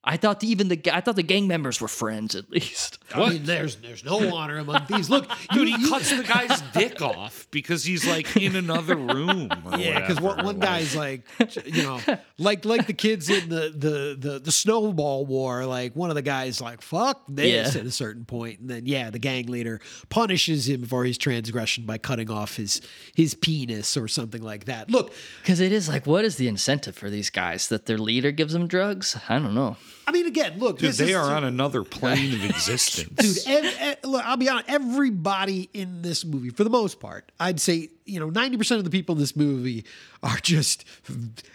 I 0.05 0.17
thought 0.17 0.41
the, 0.41 0.49
even 0.49 0.69
the 0.69 0.81
I 0.93 1.01
thought 1.01 1.17
the 1.17 1.23
gang 1.23 1.47
members 1.47 1.81
were 1.81 1.89
friends 1.89 2.35
at 2.35 2.51
least. 2.51 2.99
I 3.15 3.31
mean, 3.31 3.45
there's 3.45 3.77
there's 3.77 4.05
no 4.05 4.35
honor 4.35 4.59
among 4.59 4.87
these. 4.89 5.09
Look, 5.11 5.29
Dude, 5.53 5.69
he 5.69 5.89
cuts 5.89 6.11
the 6.11 6.23
guy's 6.25 6.61
dick 6.73 7.01
off 7.03 7.47
because 7.51 7.85
he's 7.85 8.07
like 8.07 8.37
in 8.37 8.57
another 8.57 8.97
room. 8.97 9.51
or 9.65 9.79
Yeah, 9.79 10.01
because 10.01 10.21
one, 10.21 10.45
one 10.45 10.59
guy's 10.59 10.97
like, 10.97 11.23
you 11.67 11.83
know, 11.83 12.01
like 12.39 12.65
like 12.65 12.87
the 12.87 12.93
kids 12.93 13.29
in 13.29 13.49
the 13.49 13.73
the 13.77 14.17
the 14.19 14.39
the 14.41 14.53
snowball 14.53 15.27
war. 15.27 15.65
Like 15.67 15.95
one 15.95 16.09
of 16.11 16.17
the 16.17 16.23
guys 16.23 16.61
like, 16.61 16.83
"Fuck 16.83 17.23
this" 17.29 17.75
Yeah. 17.75 17.81
at 17.81 17.87
a 17.87 17.91
certain 17.93 18.25
point, 18.25 18.61
and 18.61 18.71
then 18.71 18.87
yeah, 18.87 19.11
the 19.11 19.19
gang 19.19 19.47
leader 19.47 19.81
punishes 20.09 20.69
him 20.69 20.85
for 20.87 21.05
his 21.05 21.19
transgression 21.19 21.85
by 21.85 21.99
cutting 21.99 22.31
off 22.31 22.57
his 22.57 22.81
his 23.15 23.35
penis 23.35 23.97
or 23.97 24.09
something 24.09 24.43
like 24.43 24.65
that. 24.65 24.91
Look, 24.91 25.13
Because 25.43 25.61
it 25.61 25.71
is 25.73 25.89
like, 25.89 26.07
what 26.07 26.25
is 26.25 26.37
the 26.37 26.49
incentive 26.49 26.97
for 26.97 27.11
these 27.11 27.31
guys 27.31 27.69
that 27.69 27.87
their 27.87 27.99
leader 27.99 28.31
gives 28.33 28.53
them 28.55 28.67
drugs? 28.67 29.17
I 29.29 29.39
don't 29.39 29.55
know. 29.55 29.68
I 30.07 30.11
mean, 30.11 30.27
again, 30.27 30.59
look, 30.59 30.79
Dude, 30.79 30.89
this 30.89 30.97
they 30.97 31.11
is, 31.11 31.17
are 31.17 31.35
on 31.35 31.45
another 31.45 31.85
plane 31.85 32.33
of 32.33 32.43
existence. 32.45 33.45
dude. 33.45 33.65
ev- 33.65 33.77
ev- 33.79 33.97
look, 34.05 34.25
I'll 34.25 34.39
be 34.39 34.49
honest. 34.49 34.67
Everybody 34.69 35.69
in 35.75 36.01
this 36.01 36.25
movie, 36.25 36.49
for 36.49 36.65
the 36.65 36.71
most 36.71 36.99
part, 36.99 37.31
I'd 37.39 37.61
say 37.61 37.91
you 38.07 38.19
know 38.19 38.31
ninety 38.31 38.57
percent 38.57 38.79
of 38.79 38.85
the 38.85 38.91
people 38.91 39.15
in 39.17 39.21
this 39.21 39.37
movie 39.37 39.85
are 40.23 40.39
just 40.39 40.87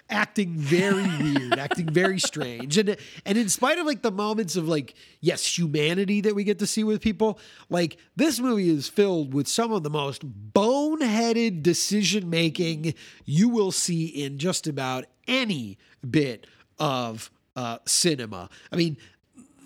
acting 0.09 0.53
very 0.55 1.01
weird, 1.19 1.57
acting 1.57 1.87
very 1.91 2.19
strange, 2.19 2.77
and 2.77 2.95
and 3.25 3.37
in 3.39 3.49
spite 3.49 3.79
of 3.79 3.87
like 3.87 4.03
the 4.03 4.11
moments 4.11 4.55
of 4.55 4.67
like 4.67 4.93
yes 5.19 5.57
humanity 5.57 6.21
that 6.21 6.35
we 6.35 6.43
get 6.43 6.59
to 6.59 6.67
see 6.67 6.83
with 6.83 7.01
people, 7.01 7.39
like 7.71 7.97
this 8.15 8.39
movie 8.39 8.69
is 8.69 8.87
filled 8.87 9.33
with 9.33 9.47
some 9.47 9.71
of 9.71 9.81
the 9.81 9.89
most 9.89 10.21
boneheaded 10.53 11.63
decision 11.63 12.29
making 12.29 12.93
you 13.25 13.49
will 13.49 13.71
see 13.71 14.05
in 14.05 14.37
just 14.37 14.67
about 14.67 15.05
any 15.27 15.77
bit 16.07 16.45
of 16.77 17.31
uh, 17.55 17.79
cinema. 17.85 18.49
I 18.71 18.75
mean 18.75 18.97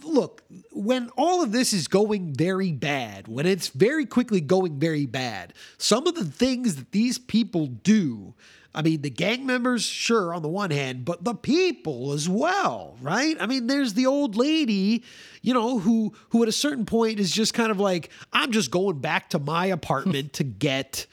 look, 0.03 0.43
when 0.71 1.09
all 1.17 1.43
of 1.43 1.51
this 1.51 1.73
is 1.73 1.87
going 1.87 2.33
very 2.33 2.71
bad, 2.71 3.27
when 3.27 3.45
it's 3.45 3.67
very 3.67 4.05
quickly 4.05 4.41
going 4.41 4.79
very 4.79 5.05
bad, 5.05 5.53
some 5.77 6.07
of 6.07 6.15
the 6.15 6.25
things 6.25 6.75
that 6.75 6.91
these 6.91 7.17
people 7.17 7.67
do, 7.67 8.33
I 8.73 8.83
mean, 8.83 9.01
the 9.01 9.09
gang 9.09 9.45
members, 9.45 9.83
sure, 9.83 10.33
on 10.33 10.43
the 10.43 10.47
one 10.47 10.69
hand, 10.69 11.03
but 11.03 11.23
the 11.23 11.33
people 11.33 12.13
as 12.13 12.29
well, 12.29 12.95
right? 13.01 13.35
I 13.39 13.47
mean, 13.47 13.67
there's 13.67 13.95
the 13.95 14.05
old 14.05 14.35
lady, 14.35 15.03
you 15.41 15.53
know, 15.53 15.79
who 15.79 16.13
who 16.29 16.43
at 16.43 16.49
a 16.49 16.53
certain 16.53 16.85
point 16.85 17.19
is 17.19 17.31
just 17.31 17.53
kind 17.53 17.71
of 17.71 17.79
like, 17.79 18.11
I'm 18.31 18.51
just 18.51 18.69
going 18.69 18.99
back 18.99 19.31
to 19.31 19.39
my 19.39 19.65
apartment 19.67 20.33
to 20.33 20.43
get 20.43 21.07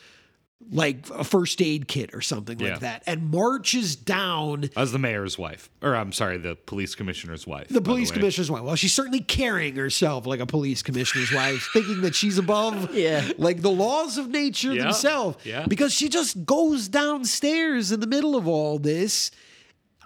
like 0.70 1.08
a 1.10 1.24
first 1.24 1.60
aid 1.62 1.86
kit 1.88 2.14
or 2.14 2.20
something 2.20 2.58
Yeah. 2.58 2.70
like 2.72 2.80
that, 2.80 3.02
and 3.06 3.30
marches 3.30 3.96
down 3.96 4.70
As 4.76 4.92
the 4.92 4.98
mayor's 4.98 5.38
wife, 5.38 5.68
or 5.82 5.94
I'm 5.94 6.10
sorry, 6.12 6.38
the 6.38 6.56
police 6.56 6.94
commissioner's 6.94 7.46
wife. 7.46 7.68
the 7.68 7.80
police 7.82 8.10
way. 8.10 8.16
commissioner's 8.16 8.50
wife. 8.50 8.62
Well, 8.62 8.74
she's 8.76 8.92
certainly 8.94 9.20
carrying 9.20 9.76
herself 9.76 10.26
like 10.26 10.40
a 10.40 10.46
police 10.46 10.82
commissioner's 10.82 11.32
wife, 11.32 11.68
thinking 11.72 12.00
that 12.02 12.14
she's 12.14 12.38
above 12.38 12.94
Yeah. 12.94 13.30
like 13.38 13.60
the 13.62 13.70
laws 13.70 14.18
of 14.18 14.28
nature 14.28 14.72
Yeah. 14.72 14.84
themselves. 14.84 15.38
Yeah. 15.44 15.66
Because 15.66 15.92
she 15.92 16.08
just 16.08 16.44
goes 16.44 16.88
downstairs 16.88 17.92
in 17.92 18.00
the 18.00 18.06
middle 18.06 18.34
of 18.36 18.48
all 18.48 18.78
this 18.78 19.30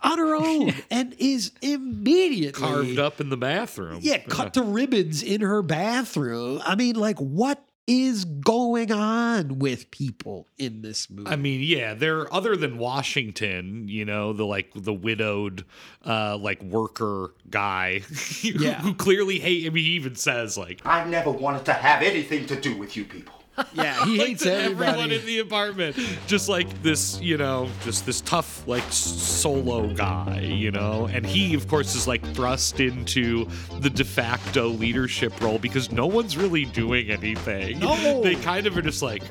on 0.03 0.19
her 0.19 0.37
own 0.37 0.73
and 0.91 1.15
is 1.19 1.51
immediately 1.63 2.53
carved 2.61 2.99
up 2.99 3.21
in 3.21 3.31
the 3.31 3.37
bathroom. 3.37 3.99
Yeah, 4.03 4.19
cut 4.19 4.55
to 4.55 4.63
ribbons 4.63 5.23
in 5.23 5.41
her 5.41 5.63
bathroom. 5.63 6.61
I 6.65 6.75
mean, 6.77 6.97
like, 6.97 7.19
what 7.19 7.63
is 7.89 8.25
going 8.27 8.93
on 8.93 9.59
with 9.59 9.91
people 9.91 10.47
in 10.59 10.83
this 10.83 11.09
movie? 11.09 11.29
I 11.29 11.37
mean, 11.37 11.63
yeah, 11.63 11.95
they're 11.95 12.33
other 12.33 12.55
than 12.55 12.77
Washington, 12.79 13.89
you 13.89 14.05
know, 14.05 14.33
the 14.35 14.45
like 14.45 14.71
the 14.75 14.93
widowed 14.93 15.65
uh 16.07 16.37
like 16.37 16.63
worker 16.63 17.35
guy 17.51 17.99
who, 18.43 18.49
Yeah. 18.51 18.81
who 18.83 18.95
clearly 18.95 19.41
hate 19.41 19.67
I 19.67 19.71
mean 19.71 19.85
he 19.85 19.91
even 19.93 20.15
says 20.15 20.57
like 20.59 20.83
"I've 20.85 21.09
never 21.09 21.31
wanted 21.31 21.65
to 21.65 21.73
have 21.73 22.03
anything 22.03 22.47
to 22.47 22.61
do 22.61 22.77
with 22.77 22.97
you 22.97 23.05
people. 23.05 23.35
Yeah, 23.75 24.05
he 24.05 24.17
hates 24.25 24.45
everybody. 24.47 24.89
everyone 24.91 25.11
in 25.13 25.25
the 25.27 25.39
apartment. 25.41 25.97
Just 26.27 26.49
like 26.49 26.83
this, 26.83 27.21
you 27.21 27.37
know, 27.37 27.69
just 27.85 28.07
this 28.07 28.21
tough, 28.23 28.67
like 28.67 28.85
solo 28.91 29.93
guy, 29.95 30.41
you 30.41 30.71
know. 30.71 31.07
And 31.13 31.25
he, 31.27 31.55
of 31.55 31.69
course, 31.69 31.95
is 31.95 32.07
like 32.07 32.25
thrust 32.35 32.81
into 32.81 33.49
the 33.81 33.91
de 33.91 34.05
facto 34.05 34.69
leadership 34.69 35.39
role 35.41 35.59
because 35.59 35.91
no 35.93 36.07
one's 36.07 36.37
really 36.37 36.65
doing 36.67 37.11
anything. 37.11 37.79
No. 37.79 38.23
They 38.23 38.35
kind 38.37 38.67
of 38.67 38.77
are 38.77 38.83
just 38.83 39.03
like, 39.03 39.23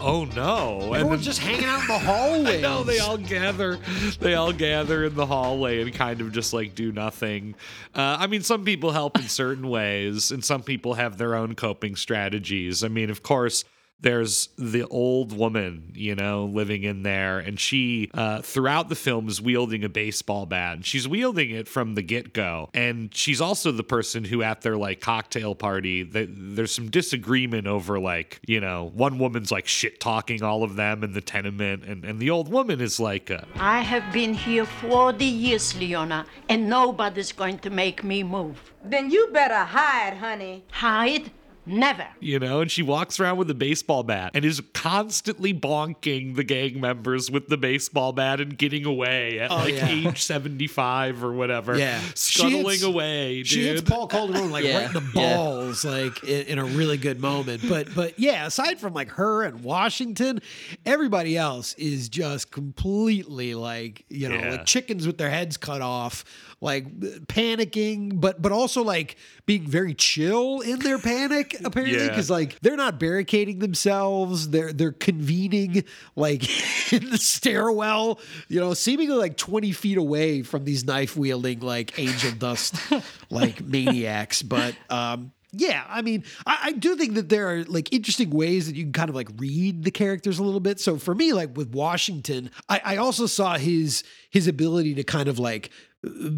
oh 0.00 0.24
no. 0.24 0.80
And 0.86 0.96
Everyone's 0.96 1.20
then- 1.20 1.24
just 1.24 1.40
hanging 1.40 1.64
out 1.64 1.80
in 1.82 1.86
the 1.88 1.98
hallway. 1.98 2.60
no, 2.60 2.82
they 2.84 2.98
all 2.98 3.16
gather. 3.18 3.78
They 4.20 4.34
all 4.34 4.52
gather 4.52 5.04
in 5.04 5.14
the 5.14 5.26
hallway 5.26 5.80
and 5.82 5.92
kind 5.92 6.20
of 6.20 6.32
just 6.32 6.52
like 6.52 6.74
do 6.74 6.92
nothing. 6.92 7.54
Uh, 7.94 8.16
I 8.20 8.26
mean, 8.26 8.42
some 8.42 8.64
people 8.64 8.90
help 8.92 9.16
in 9.18 9.28
certain 9.28 9.68
ways, 9.68 10.30
and 10.30 10.44
some 10.44 10.62
people 10.62 10.94
have 10.94 11.18
their 11.18 11.34
own 11.34 11.54
coping 11.54 11.96
strategies. 11.96 12.82
I 12.84 12.88
mean, 12.88 13.10
of 13.10 13.22
course. 13.22 13.64
There's 14.04 14.50
the 14.58 14.86
old 14.88 15.32
woman, 15.32 15.92
you 15.94 16.14
know, 16.14 16.44
living 16.44 16.82
in 16.82 17.04
there, 17.04 17.38
and 17.38 17.58
she, 17.58 18.10
uh, 18.12 18.42
throughout 18.42 18.90
the 18.90 18.94
film, 18.94 19.28
is 19.28 19.40
wielding 19.40 19.82
a 19.82 19.88
baseball 19.88 20.44
bat. 20.44 20.74
And 20.74 20.84
she's 20.84 21.08
wielding 21.08 21.50
it 21.50 21.68
from 21.68 21.94
the 21.94 22.02
get 22.02 22.34
go. 22.34 22.68
And 22.74 23.14
she's 23.14 23.40
also 23.40 23.72
the 23.72 23.82
person 23.82 24.24
who, 24.24 24.42
at 24.42 24.60
their 24.60 24.76
like 24.76 25.00
cocktail 25.00 25.54
party, 25.54 26.04
th- 26.04 26.28
there's 26.30 26.70
some 26.70 26.90
disagreement 26.90 27.66
over 27.66 27.98
like, 27.98 28.40
you 28.46 28.60
know, 28.60 28.90
one 28.94 29.18
woman's 29.18 29.50
like 29.50 29.66
shit 29.66 30.00
talking 30.00 30.42
all 30.42 30.62
of 30.62 30.76
them 30.76 31.02
in 31.02 31.14
the 31.14 31.22
tenement, 31.22 31.84
and, 31.84 32.04
and 32.04 32.20
the 32.20 32.28
old 32.28 32.50
woman 32.50 32.82
is 32.82 33.00
like, 33.00 33.30
uh, 33.30 33.40
I 33.56 33.80
have 33.80 34.12
been 34.12 34.34
here 34.34 34.66
40 34.66 35.24
years, 35.24 35.74
Leona, 35.78 36.26
and 36.50 36.68
nobody's 36.68 37.32
going 37.32 37.58
to 37.60 37.70
make 37.70 38.04
me 38.04 38.22
move. 38.22 38.74
Then 38.84 39.10
you 39.10 39.28
better 39.32 39.64
hide, 39.64 40.18
honey. 40.18 40.64
Hide? 40.70 41.30
Never. 41.66 42.06
you 42.20 42.38
know, 42.38 42.60
and 42.60 42.70
she 42.70 42.82
walks 42.82 43.18
around 43.18 43.38
with 43.38 43.48
a 43.50 43.54
baseball 43.54 44.02
bat 44.02 44.32
and 44.34 44.44
is 44.44 44.60
constantly 44.74 45.54
bonking 45.54 46.36
the 46.36 46.44
gang 46.44 46.78
members 46.80 47.30
with 47.30 47.48
the 47.48 47.56
baseball 47.56 48.12
bat 48.12 48.40
and 48.40 48.58
getting 48.58 48.84
away 48.84 49.38
at 49.40 49.50
Oh, 49.50 49.56
like 49.56 49.74
yeah. 49.74 49.88
age 49.88 50.22
75 50.22 51.24
or 51.24 51.32
whatever. 51.32 51.78
Yeah. 51.78 52.00
She 52.14 52.38
Scuttling 52.40 52.64
hits- 52.66 52.82
away, 52.82 53.36
dude. 53.38 53.46
She 53.46 53.66
hits 53.66 53.80
Paul 53.82 54.06
Calderon 54.08 54.50
like 54.50 54.64
Yeah, 54.64 54.78
right 54.78 54.86
in 54.88 54.92
the 54.92 55.00
yeah. 55.14 55.36
balls, 55.36 55.84
like 55.84 56.22
in, 56.24 56.46
in 56.46 56.58
a 56.58 56.64
really 56.64 56.98
good 56.98 57.18
moment. 57.20 57.62
But 57.68 57.94
but 57.94 58.18
yeah, 58.18 58.46
aside 58.46 58.78
from 58.78 58.92
like 58.92 59.08
her 59.12 59.42
and 59.44 59.62
Washington, 59.64 60.40
everybody 60.84 61.36
else 61.36 61.72
is 61.74 62.08
just 62.10 62.50
completely 62.50 63.54
like 63.54 64.04
you 64.08 64.28
know 64.28 64.34
Yeah. 64.36 64.50
like 64.50 64.66
chickens 64.66 65.06
with 65.06 65.16
their 65.18 65.30
heads 65.30 65.56
cut 65.56 65.80
off, 65.80 66.24
like 66.64 66.98
panicking, 67.26 68.18
but 68.20 68.40
but 68.40 68.50
also 68.50 68.82
like 68.82 69.16
being 69.44 69.66
very 69.66 69.92
chill 69.92 70.60
in 70.62 70.78
their 70.78 70.98
panic 70.98 71.54
apparently 71.64 71.98
Yeah. 71.98 72.08
because 72.08 72.30
like 72.30 72.58
they're 72.60 72.76
not 72.76 72.98
barricading 72.98 73.58
themselves, 73.58 74.48
they're 74.48 74.72
they're 74.72 74.92
convening 74.92 75.84
like 76.16 76.42
in 76.92 77.10
the 77.10 77.18
stairwell, 77.18 78.18
you 78.48 78.60
know, 78.60 78.72
seemingly 78.72 79.16
like 79.16 79.36
twenty 79.36 79.72
feet 79.72 79.98
away 79.98 80.42
from 80.42 80.64
these 80.64 80.84
knife 80.86 81.16
wielding 81.16 81.60
like 81.60 81.98
angel 81.98 82.32
dust 82.32 82.74
like 83.30 83.60
maniacs. 83.60 84.42
But 84.42 84.74
um, 84.88 85.32
yeah, 85.52 85.84
I 85.88 86.00
mean, 86.02 86.24
I, 86.46 86.58
I 86.62 86.72
do 86.72 86.96
think 86.96 87.14
that 87.14 87.28
there 87.28 87.48
are 87.54 87.64
like 87.64 87.92
interesting 87.92 88.30
ways 88.30 88.66
that 88.68 88.74
you 88.74 88.84
can 88.84 88.92
kind 88.92 89.10
of 89.10 89.14
like 89.14 89.28
read 89.36 89.84
the 89.84 89.90
characters 89.90 90.38
a 90.38 90.42
little 90.42 90.60
bit. 90.60 90.80
So 90.80 90.96
for 90.96 91.14
me, 91.14 91.32
like 91.34 91.56
with 91.56 91.68
Washington, 91.74 92.50
I, 92.70 92.80
I 92.84 92.96
also 92.96 93.26
saw 93.26 93.58
his 93.58 94.02
his 94.30 94.48
ability 94.48 94.94
to 94.94 95.04
kind 95.04 95.28
of 95.28 95.38
like 95.38 95.70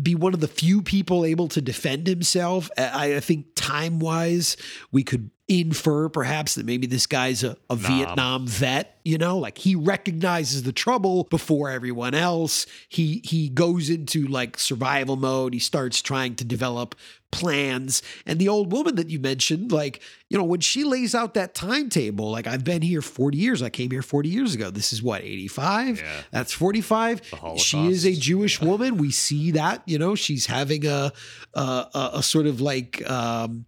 be 0.03 0.15
one 0.15 0.35
of 0.35 0.41
the 0.41 0.49
few 0.49 0.83
people 0.83 1.25
able 1.25 1.49
to 1.49 1.61
defend 1.61 2.07
himself. 2.07 2.71
I, 2.77 3.17
I 3.17 3.21
think 3.21 3.47
time 3.55 3.99
wise, 3.99 4.57
we 4.93 5.03
could 5.03 5.31
infer 5.49 6.09
perhaps 6.09 6.57
that 6.57 6.67
maybe 6.67 6.87
this 6.89 7.07
guy's 7.07 7.45
a, 7.45 7.57
a 7.71 7.77
Vietnam 7.77 8.47
vet, 8.49 8.99
you 9.05 9.17
know, 9.17 9.39
like 9.39 9.59
he 9.59 9.77
recognizes 9.77 10.65
the 10.65 10.73
trouble 10.73 11.25
before 11.25 11.71
everyone 11.71 12.15
else. 12.15 12.67
He 12.89 13.23
he 13.25 13.49
goes 13.49 13.89
into 13.89 14.27
like 14.27 14.59
survival 14.59 15.15
mode. 15.15 15.55
He 15.55 15.61
starts 15.61 16.03
trying 16.03 16.35
to 16.37 16.45
develop 16.45 16.97
plans. 17.31 18.03
And 18.25 18.39
the 18.39 18.49
old 18.49 18.73
woman 18.73 18.97
that 18.97 19.09
you 19.11 19.21
mentioned, 19.21 19.71
like, 19.71 20.01
you 20.31 20.39
know, 20.39 20.45
when 20.45 20.61
she 20.61 20.83
lays 20.83 21.15
out 21.15 21.35
that 21.35 21.55
timetable, 21.55 22.31
like 22.31 22.47
I've 22.49 22.65
been 22.65 22.83
here 22.83 23.03
40 23.03 23.39
years. 23.39 23.63
I 23.63 23.69
came 23.69 23.91
here 23.91 24.03
40 24.03 24.29
years 24.29 24.55
ago. 24.55 24.71
This 24.71 24.93
is 24.93 25.03
what, 25.03 25.23
85? 25.23 26.01
Yeah. 26.01 26.23
That's 26.33 26.53
45. 26.53 27.23
She 27.57 27.87
is 27.87 28.05
a. 28.05 28.17
Jewish 28.17 28.61
woman. 28.63 28.97
We 28.97 29.13
see 29.13 29.53
that, 29.53 29.83
you 29.87 29.99
know, 29.99 30.15
she's 30.15 30.47
having 30.47 30.87
a 30.87 31.13
a, 31.55 31.61
a, 31.61 32.11
a 32.15 32.23
sort 32.23 32.47
of 32.47 32.61
like 32.61 33.09
um, 33.09 33.67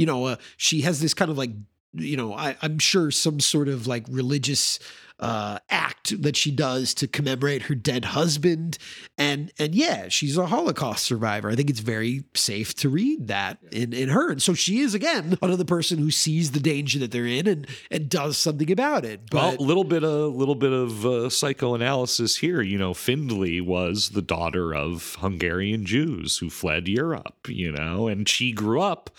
you 0.00 0.06
know, 0.06 0.24
uh, 0.24 0.36
she 0.56 0.80
has 0.80 1.02
this 1.02 1.12
kind 1.12 1.30
of 1.30 1.36
like, 1.36 1.50
you 1.92 2.16
know, 2.16 2.32
I, 2.32 2.56
I'm 2.62 2.78
sure 2.78 3.10
some 3.10 3.38
sort 3.38 3.68
of 3.68 3.86
like 3.86 4.06
religious 4.08 4.78
uh, 5.20 5.58
act 5.68 6.22
that 6.22 6.36
she 6.36 6.50
does 6.50 6.94
to 6.94 7.06
commemorate 7.06 7.62
her 7.62 7.74
dead 7.74 8.06
husband, 8.06 8.78
and 9.18 9.52
and 9.58 9.74
yeah, 9.74 10.08
she's 10.08 10.38
a 10.38 10.46
Holocaust 10.46 11.04
survivor. 11.04 11.50
I 11.50 11.54
think 11.56 11.68
it's 11.68 11.80
very 11.80 12.24
safe 12.34 12.74
to 12.76 12.88
read 12.88 13.28
that 13.28 13.58
in 13.70 13.92
in 13.92 14.08
her, 14.08 14.30
and 14.30 14.42
so 14.42 14.54
she 14.54 14.78
is 14.78 14.94
again 14.94 15.36
another 15.42 15.64
person 15.64 15.98
who 15.98 16.10
sees 16.10 16.52
the 16.52 16.60
danger 16.60 16.98
that 17.00 17.10
they're 17.10 17.26
in 17.26 17.46
and 17.46 17.66
and 17.90 18.08
does 18.08 18.38
something 18.38 18.72
about 18.72 19.04
it. 19.04 19.20
well, 19.30 19.50
But 19.50 19.60
a 19.60 19.62
little 19.62 19.84
bit 19.84 20.02
a 20.02 20.26
little 20.26 20.54
bit 20.54 20.72
of 20.72 21.04
uh, 21.04 21.28
psychoanalysis 21.28 22.38
here. 22.38 22.62
You 22.62 22.78
know, 22.78 22.94
Findlay 22.94 23.60
was 23.60 24.10
the 24.10 24.22
daughter 24.22 24.74
of 24.74 25.16
Hungarian 25.20 25.84
Jews 25.84 26.38
who 26.38 26.48
fled 26.48 26.88
Europe. 26.88 27.46
You 27.46 27.72
know, 27.72 28.08
and 28.08 28.26
she 28.26 28.52
grew 28.52 28.80
up 28.80 29.10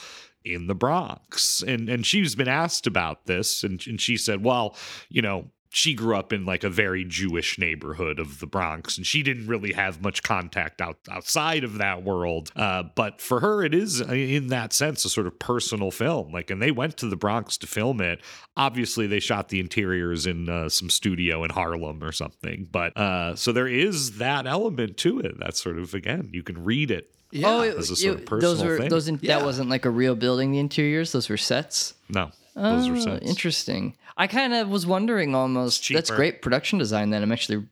in 0.44 0.68
the 0.68 0.76
Bronx, 0.76 1.62
and 1.62 1.90
and 1.90 2.06
she's 2.06 2.36
been 2.36 2.48
asked 2.48 2.88
about 2.88 3.26
this, 3.26 3.64
and 3.64 3.86
and 3.88 4.00
she 4.00 4.18
said, 4.18 4.44
well, 4.44 4.76
you 5.10 5.22
know. 5.22 5.52
She 5.74 5.94
grew 5.94 6.18
up 6.18 6.34
in 6.34 6.46
like 6.46 6.66
a 6.66 6.70
very 6.70 7.06
Jewish 7.06 7.58
neighborhood 7.58 8.20
of 8.20 8.42
the 8.42 8.46
Bronx, 8.46 8.98
and 8.98 9.08
she 9.08 9.24
didn't 9.24 9.48
really 9.48 9.72
have 9.72 10.02
much 10.02 10.22
contact 10.22 10.82
out 10.82 10.98
outside 11.10 11.64
of 11.64 11.78
that 11.78 12.04
world. 12.04 12.52
Uh, 12.58 12.84
but 12.94 13.22
for 13.22 13.40
her, 13.40 13.64
it 13.64 13.74
is 13.74 14.02
uh, 14.02 14.08
in 14.08 14.48
that 14.48 14.74
sense 14.74 15.06
a 15.06 15.10
sort 15.10 15.28
of 15.28 15.40
personal 15.40 15.90
film. 15.90 16.34
Like, 16.34 16.50
and 16.50 16.62
they 16.62 16.72
went 16.72 16.98
to 16.98 17.08
the 17.08 17.16
Bronx 17.16 17.56
to 17.60 17.68
film 17.68 18.02
it. 18.02 18.20
Obviously, 18.58 19.08
they 19.08 19.22
shot 19.22 19.48
the 19.48 19.62
interiors 19.62 20.28
in 20.28 20.50
uh, 20.50 20.68
some 20.68 20.90
studio 20.90 21.42
in 21.46 21.52
Harlem 21.52 22.04
or 22.04 22.12
something. 22.12 22.68
But 22.70 22.98
uh, 22.98 23.38
so 23.38 23.54
there 23.54 23.66
is 23.70 24.18
that 24.18 24.48
element 24.48 24.98
to 24.98 25.22
it. 25.22 25.40
That's 25.40 25.64
sort 25.64 25.80
of 25.80 25.94
again, 25.94 26.32
you 26.34 26.44
can 26.44 26.66
read 26.66 26.92
it. 26.92 27.16
Oh, 27.44 27.62
it, 27.62 27.78
as 27.78 27.90
a 27.90 27.96
sort 27.96 28.16
of 28.20 28.26
personal 28.26 28.56
those 28.56 28.64
were 28.64 28.78
thing. 28.78 28.90
those. 28.90 29.08
In, 29.08 29.20
Yeah. 29.22 29.38
That 29.38 29.46
wasn't 29.46 29.70
like 29.70 29.86
a 29.86 29.90
real 29.90 30.16
building. 30.16 30.52
The 30.52 30.60
interiors, 30.60 31.12
those 31.12 31.30
were 31.30 31.38
sets. 31.38 31.94
no, 32.10 32.32
those 32.56 32.90
were 32.90 32.98
Oh, 32.98 33.00
sets. 33.00 33.28
Interesting. 33.30 33.96
I 34.18 34.28
kind 34.28 34.54
of 34.54 34.70
was 34.70 34.86
wondering 34.86 35.34
almost. 35.36 35.88
That's 35.92 36.12
great 36.12 36.42
production 36.42 36.78
design. 36.80 37.10
Then 37.10 37.24
I'm 37.24 37.32
actually 37.32 37.66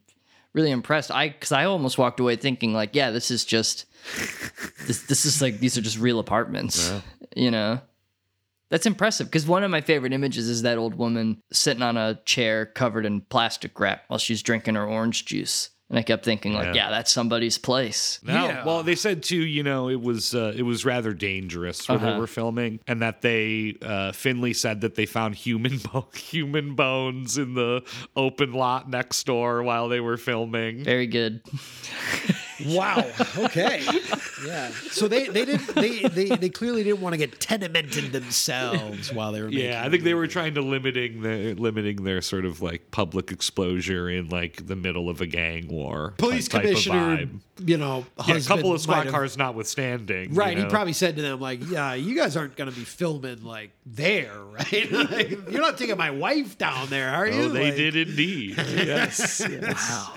really 0.54 0.70
impressed. 0.70 1.10
I 1.10 1.28
because 1.28 1.52
I 1.52 1.64
almost 1.64 1.98
walked 1.98 2.18
away 2.20 2.36
thinking 2.36 2.72
like, 2.72 2.94
yeah, 2.94 3.10
this 3.10 3.30
is 3.30 3.44
just 3.44 3.84
this. 4.86 5.02
This 5.02 5.24
is 5.26 5.42
like 5.42 5.60
these 5.60 5.76
are 5.76 5.82
just 5.82 5.98
real 5.98 6.18
apartments. 6.18 6.88
Yeah. 6.90 7.00
You 7.36 7.50
know. 7.50 7.80
That's 8.70 8.86
impressive 8.86 9.26
because 9.26 9.48
one 9.48 9.64
of 9.64 9.70
my 9.72 9.80
favorite 9.80 10.12
images 10.12 10.48
is 10.48 10.62
that 10.62 10.78
old 10.78 10.94
woman 10.94 11.42
sitting 11.52 11.82
on 11.82 11.96
a 11.96 12.20
chair 12.24 12.66
covered 12.66 13.04
in 13.04 13.20
plastic 13.22 13.78
wrap 13.80 14.04
while 14.06 14.18
she's 14.20 14.42
drinking 14.44 14.76
her 14.76 14.86
orange 14.86 15.24
juice. 15.24 15.70
And 15.90 15.98
I 15.98 16.02
kept 16.02 16.24
thinking, 16.24 16.52
like, 16.54 16.66
Yeah. 16.68 16.84
yeah, 16.84 16.90
that's 16.90 17.10
somebody's 17.10 17.58
place. 17.58 18.20
No, 18.22 18.32
Yeah. 18.46 18.64
well, 18.64 18.84
they 18.84 18.94
said 18.94 19.24
too. 19.24 19.44
You 19.44 19.64
know, 19.64 19.88
it 19.88 20.00
was 20.00 20.34
uh, 20.36 20.52
it 20.56 20.62
was 20.62 20.84
rather 20.84 21.12
dangerous 21.12 21.88
where 21.88 21.98
they 21.98 22.06
Uh-huh. 22.10 22.20
were 22.20 22.28
filming, 22.28 22.78
and 22.86 23.02
that 23.02 23.22
they 23.22 23.76
uh, 23.82 24.12
Findlay 24.12 24.52
said 24.52 24.82
that 24.82 24.94
they 24.94 25.04
found 25.04 25.34
human 25.34 25.78
bo- 25.92 26.06
human 26.14 26.76
bones 26.76 27.36
in 27.38 27.54
the 27.54 27.82
open 28.14 28.52
lot 28.52 28.88
next 28.88 29.24
door 29.26 29.64
while 29.64 29.88
they 29.88 29.98
were 30.00 30.16
filming. 30.16 30.84
Very 30.84 31.08
good. 31.08 31.40
Wow. 32.66 33.04
Okay. 33.38 33.82
yeah. 34.46 34.70
So 34.90 35.08
they 35.08 35.28
they 35.28 35.44
didn't 35.44 35.74
they 35.74 36.00
they, 36.02 36.28
they 36.36 36.48
clearly 36.48 36.82
didn't 36.84 37.00
want 37.00 37.12
to 37.14 37.16
get 37.16 37.38
tenemented 37.40 38.12
themselves 38.12 39.12
while 39.12 39.32
they 39.32 39.40
were 39.42 39.48
making 39.48 39.64
Yeah, 39.66 39.84
I 39.84 39.88
think 39.88 40.04
they 40.04 40.14
were 40.14 40.26
trying 40.26 40.54
to 40.54 40.62
limiting 40.62 41.22
their 41.22 41.54
limiting 41.54 42.04
their 42.04 42.20
sort 42.20 42.44
of 42.44 42.60
like 42.62 42.90
public 42.90 43.30
exposure 43.32 44.08
in 44.08 44.28
like 44.28 44.66
the 44.66 44.76
middle 44.76 45.08
of 45.08 45.20
a 45.20 45.26
gang 45.26 45.68
war. 45.68 46.14
police 46.18 46.48
type 46.48 46.64
of 46.64 46.70
commissioner, 46.70 47.16
vibe. 47.18 47.40
you 47.66 47.76
know, 47.76 48.06
Yeah, 48.26 48.36
a 48.36 48.40
couple 48.42 48.72
of 48.72 48.80
squad 48.80 49.08
cars 49.08 49.36
notwithstanding. 49.36 50.34
Right, 50.34 50.56
you 50.56 50.64
he 50.64 50.68
probably 50.68 50.92
said 50.92 51.16
to 51.16 51.22
them 51.22 51.40
like, 51.40 51.60
"Yeah, 51.70 51.94
you 51.94 52.14
guys 52.16 52.36
aren't 52.36 52.56
going 52.56 52.70
to 52.70 52.76
be 52.76 52.84
filming 52.84 53.42
like 53.44 53.70
there, 53.86 54.38
right? 54.38 54.90
Like, 55.10 55.30
you're 55.50 55.60
not 55.60 55.78
taking 55.78 55.96
my 55.96 56.10
wife 56.10 56.58
down 56.58 56.88
there, 56.88 57.10
are 57.10 57.26
oh, 57.26 57.30
you?" 57.30 57.42
Oh, 57.44 57.48
they 57.48 57.66
Like- 57.66 57.76
did 57.76 57.96
indeed. 57.96 58.56
yes. 58.58 59.40
yes. 59.40 60.10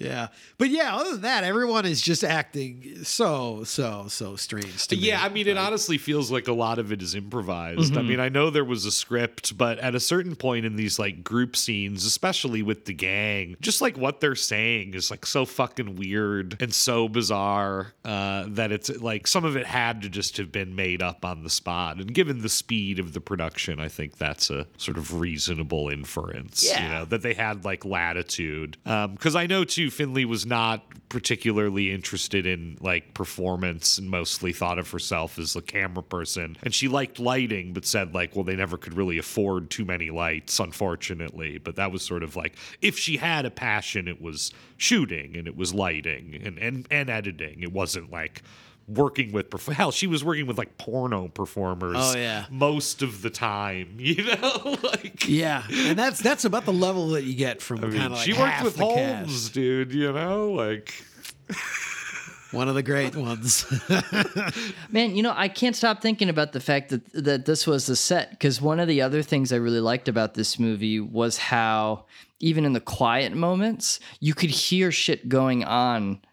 Yeah, 0.00 0.28
but 0.58 0.70
yeah, 0.70 0.96
other 0.96 1.12
than 1.12 1.22
that, 1.22 1.44
everyone 1.44 1.86
is 1.86 2.00
just 2.02 2.24
acting 2.24 3.04
so 3.04 3.62
so 3.64 4.06
so 4.08 4.34
strange. 4.34 4.88
To 4.88 4.96
me. 4.96 5.02
Yeah, 5.02 5.22
I 5.22 5.28
mean, 5.28 5.46
it 5.46 5.56
honestly 5.56 5.98
feels 5.98 6.32
like 6.32 6.48
a 6.48 6.52
lot 6.52 6.78
of 6.80 6.90
it 6.90 7.00
is 7.00 7.14
improvised. 7.14 7.96
I 7.96 8.00
Mhm. 8.00 8.08
mean, 8.08 8.20
I 8.20 8.28
know 8.28 8.50
there 8.50 8.64
was 8.64 8.84
a 8.86 8.90
script, 8.90 9.56
but 9.56 9.78
at 9.78 9.94
a 9.94 10.00
certain 10.00 10.34
point 10.34 10.66
in 10.66 10.74
these 10.76 10.98
like 10.98 11.22
group 11.22 11.54
scenes, 11.54 12.04
especially 12.04 12.60
with 12.62 12.86
the 12.86 12.92
gang, 12.94 13.56
just 13.60 13.80
like 13.80 13.96
what 13.96 14.20
they're 14.20 14.34
saying 14.34 14.94
is 14.94 15.10
like 15.12 15.24
so 15.26 15.44
fucking 15.44 15.94
weird 15.94 16.56
and 16.60 16.74
so 16.74 17.08
bizarre 17.08 17.94
uh, 18.04 18.46
that 18.48 18.72
it's 18.72 18.90
like 19.00 19.26
some 19.28 19.44
of 19.44 19.56
it 19.56 19.66
had 19.66 20.02
to 20.02 20.08
just 20.08 20.36
have 20.38 20.50
been 20.50 20.74
made 20.74 21.02
up 21.02 21.24
on 21.24 21.44
the 21.44 21.50
spot. 21.50 21.98
And 21.98 22.12
given 22.12 22.42
the 22.42 22.48
speed 22.48 22.98
of 22.98 23.12
the 23.12 23.20
production, 23.20 23.78
I 23.78 23.88
think 23.88 24.18
that's 24.18 24.50
a 24.50 24.66
sort 24.76 24.96
of 24.98 25.20
reasonable 25.20 25.88
inference. 25.88 26.64
You 26.64 26.70
Yeah. 26.70 26.92
know, 26.98 27.04
that 27.06 27.22
they 27.22 27.34
had 27.34 27.64
like 27.64 27.84
latitude. 27.84 28.76
Because 28.84 29.36
I 29.36 29.46
know 29.46 29.62
too, 29.64 29.83
Findlay 29.90 30.24
was 30.24 30.46
not 30.46 30.84
particularly 31.08 31.92
interested 31.92 32.46
in 32.46 32.76
like 32.80 33.14
performance 33.14 33.98
and 33.98 34.10
mostly 34.10 34.52
thought 34.52 34.78
of 34.78 34.90
herself 34.90 35.38
as 35.38 35.54
a 35.54 35.62
camera 35.62 36.02
person. 36.02 36.56
And 36.62 36.74
she 36.74 36.88
liked 36.88 37.18
lighting, 37.18 37.72
but 37.72 37.84
said 37.84 38.14
like, 38.14 38.34
well, 38.34 38.44
they 38.44 38.56
never 38.56 38.76
could 38.76 38.94
really 38.94 39.18
afford 39.18 39.70
too 39.70 39.84
many 39.84 40.10
lights, 40.10 40.58
unfortunately. 40.58 41.58
But 41.58 41.76
that 41.76 41.92
was 41.92 42.02
sort 42.02 42.22
of 42.22 42.36
like, 42.36 42.56
if 42.82 42.98
she 42.98 43.16
had 43.16 43.46
a 43.46 43.50
passion, 43.50 44.08
it 44.08 44.20
was 44.20 44.52
shooting 44.76 45.36
and 45.36 45.46
it 45.46 45.56
was 45.56 45.72
lighting 45.72 46.40
and, 46.44 46.58
and, 46.58 46.86
and 46.90 47.08
editing. 47.08 47.62
It 47.62 47.72
wasn't 47.72 48.10
like, 48.10 48.42
Working 48.86 49.32
with 49.32 49.48
perf- 49.48 49.72
hell, 49.72 49.90
she 49.92 50.06
was 50.06 50.22
working 50.22 50.46
with 50.46 50.58
like 50.58 50.76
porno 50.76 51.28
performers. 51.28 51.96
Oh, 51.98 52.16
yeah. 52.16 52.44
most 52.50 53.00
of 53.02 53.22
the 53.22 53.30
time, 53.30 53.94
you 53.98 54.22
know. 54.24 54.76
like 54.82 55.26
yeah, 55.26 55.62
and 55.72 55.98
that's 55.98 56.20
that's 56.20 56.44
about 56.44 56.66
the 56.66 56.72
level 56.72 57.08
that 57.10 57.24
you 57.24 57.34
get 57.34 57.62
from 57.62 57.82
I 57.82 57.88
mean, 57.88 58.12
like 58.12 58.20
she 58.20 58.32
worked 58.32 58.42
half 58.52 58.64
with 58.64 58.76
the 58.76 58.84
Holmes, 58.84 59.44
cast. 59.44 59.54
dude. 59.54 59.94
You 59.94 60.12
know, 60.12 60.50
like 60.52 60.92
one 62.50 62.68
of 62.68 62.74
the 62.74 62.82
great 62.82 63.16
ones. 63.16 63.64
Man, 64.90 65.16
you 65.16 65.22
know, 65.22 65.32
I 65.34 65.48
can't 65.48 65.74
stop 65.74 66.00
thinking 66.02 66.28
about 66.28 66.52
the 66.52 66.60
fact 66.60 66.90
that 66.90 67.10
that 67.12 67.46
this 67.46 67.66
was 67.66 67.86
the 67.86 67.96
set 67.96 68.30
because 68.30 68.60
one 68.60 68.80
of 68.80 68.88
the 68.88 69.00
other 69.02 69.22
things 69.22 69.52
I 69.52 69.56
really 69.56 69.80
liked 69.80 70.08
about 70.08 70.34
this 70.34 70.58
movie 70.58 71.00
was 71.00 71.38
how 71.38 72.04
even 72.40 72.64
in 72.64 72.72
the 72.74 72.80
quiet 72.80 73.32
moments, 73.32 73.98
you 74.20 74.34
could 74.34 74.50
hear 74.50 74.92
shit 74.92 75.28
going 75.28 75.64
on 75.64 76.20
a- 76.22 76.28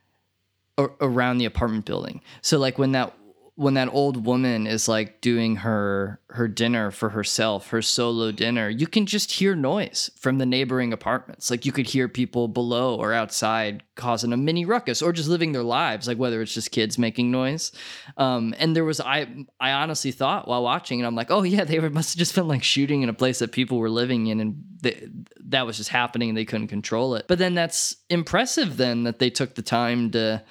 around 1.02 1.38
the 1.38 1.45
apartment 1.45 1.86
building. 1.86 2.22
So 2.41 2.58
like 2.58 2.78
when 2.78 2.91
that 2.94 3.14
when 3.56 3.74
that 3.76 3.90
old 3.94 4.26
woman 4.26 4.66
is 4.66 4.88
like 4.88 5.22
doing 5.22 5.58
her 5.58 6.20
her 6.30 6.48
dinner 6.48 6.90
for 6.90 7.10
herself, 7.10 7.70
her 7.70 7.82
solo 7.82 8.32
dinner, 8.32 8.70
you 8.70 8.88
can 8.88 9.06
just 9.06 9.34
hear 9.34 9.56
noise 9.56 10.10
from 10.18 10.38
the 10.38 10.45
neighboring 10.45 10.94
apartments. 10.94 11.52
Like 11.52 11.64
you 11.64 11.72
could 11.72 11.88
hear 11.88 12.08
people 12.08 12.48
below 12.48 12.95
or 12.95 13.14
outside 13.14 13.84
causing 13.95 14.34
a 14.34 14.38
mini 14.38 14.66
ruckus 14.66 15.02
or 15.02 15.12
just 15.12 15.30
living 15.30 15.52
their 15.52 15.64
lives, 15.64 16.08
like 16.08 16.18
whether 16.18 16.41
it's 16.41 16.53
just 16.53 16.72
kids 16.72 16.98
making 16.98 17.30
noise. 17.30 17.72
Um, 18.18 18.56
and 18.58 18.76
there 18.76 18.86
was 18.86 18.99
I 18.99 19.28
I 19.60 19.74
honestly 19.74 20.12
thought 20.12 20.48
while 20.48 20.64
watching 20.64 20.99
and 20.99 21.06
I'm 21.06 21.16
like, 21.16 21.30
oh 21.30 21.44
yeah, 21.44 21.66
they 21.66 21.80
were, 21.80 21.90
must 21.90 22.14
have 22.14 22.20
just 22.20 22.34
been 22.34 22.48
like 22.48 22.64
shooting 22.64 23.03
in 23.03 23.10
a 23.10 23.14
place 23.14 23.40
that 23.40 23.52
people 23.52 23.78
were 23.78 23.91
living 23.91 24.26
in 24.26 24.40
and 24.40 24.64
they, 24.82 25.08
that 25.49 25.68
was 25.68 25.78
just 25.78 25.90
happening 25.90 26.30
and 26.30 26.38
they 26.38 26.45
couldn't 26.45 26.70
control 26.70 27.14
it. 27.16 27.26
But 27.28 27.38
then 27.38 27.53
that's 27.53 27.98
impressive 28.10 28.78
then 28.78 29.03
that 29.03 29.20
they 29.20 29.30
took 29.30 29.53
the 29.53 29.62
time 29.62 30.10
to 30.12 30.41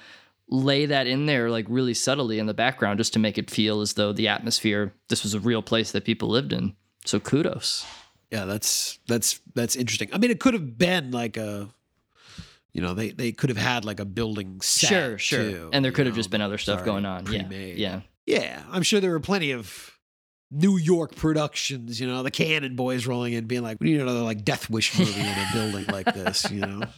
lay 0.51 0.85
that 0.85 1.07
in 1.07 1.25
there 1.25 1.49
like 1.49 1.65
really 1.69 1.93
subtly 1.93 2.37
in 2.37 2.45
the 2.45 2.53
background 2.53 2.97
just 2.99 3.13
to 3.13 3.19
make 3.19 3.37
it 3.37 3.49
feel 3.49 3.81
as 3.81 3.93
though 3.93 4.11
the 4.13 4.27
atmosphere 4.27 4.93
this 5.07 5.23
was 5.23 5.33
a 5.33 5.39
real 5.39 5.61
place 5.61 5.91
that 5.93 6.03
people 6.03 6.27
lived 6.27 6.51
in 6.53 6.75
so 7.05 7.19
kudos 7.19 7.85
Yeah, 8.31 8.45
that's 8.45 8.99
that's 9.07 9.39
that's 9.55 9.75
interesting. 9.75 10.07
I 10.13 10.17
mean, 10.17 10.31
it 10.31 10.39
could 10.39 10.53
have 10.53 10.77
been 10.77 11.11
like 11.11 11.35
a, 11.35 11.67
you 12.71 12.81
know, 12.81 12.93
they 12.93 13.11
they 13.11 13.31
could 13.33 13.49
have 13.49 13.57
had 13.57 13.83
like 13.83 13.99
a 13.99 14.05
building 14.05 14.61
set. 14.61 14.87
sure 14.89 15.17
sure 15.17 15.43
too, 15.51 15.69
and 15.73 15.83
there 15.83 15.91
could 15.91 16.05
have 16.05 16.15
know, 16.15 16.19
just 16.19 16.29
been 16.31 16.41
other 16.41 16.57
stuff 16.57 16.85
going 16.85 17.05
on 17.05 17.25
yeah 17.31 17.43
pre-made. 17.43 17.77
yeah 17.77 18.01
Yeah, 18.25 18.63
I'm 18.71 18.83
sure 18.83 19.01
there 19.01 19.11
were 19.11 19.19
plenty 19.19 19.51
of 19.51 19.97
New 20.49 20.77
York 20.77 21.15
productions. 21.15 21.99
You 21.99 22.07
know, 22.07 22.23
the 22.23 22.31
Cannon 22.31 22.75
Boys 22.77 23.05
rolling 23.05 23.33
in, 23.33 23.47
being 23.47 23.63
like, 23.63 23.77
"We 23.81 23.91
need 23.91 23.99
another 24.01 24.21
like 24.21 24.45
Death 24.45 24.69
Wish 24.69 24.97
movie 24.99 25.19
in 25.19 25.25
a 25.27 25.47
building 25.53 25.85
like 25.87 26.13
this." 26.13 26.49
You 26.51 26.59
know. 26.61 26.81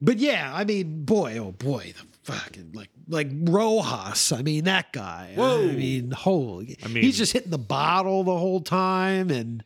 But 0.00 0.18
yeah, 0.18 0.52
I 0.54 0.64
mean, 0.64 1.04
boy, 1.04 1.38
oh 1.38 1.52
boy, 1.52 1.94
the 1.96 2.15
fucking 2.26 2.72
like 2.74 2.90
like 3.08 3.28
Rojas. 3.32 4.32
I 4.32 4.42
mean, 4.42 4.64
that 4.64 4.92
guy. 4.92 5.32
Whoa. 5.34 5.68
I 5.68 5.72
mean, 5.72 6.10
holy. 6.10 6.76
I 6.84 6.88
mean- 6.88 7.02
he's 7.02 7.16
just 7.16 7.32
hitting 7.32 7.50
the 7.50 7.58
bottle 7.58 8.24
the 8.24 8.36
whole 8.36 8.60
time 8.60 9.30
and 9.30 9.64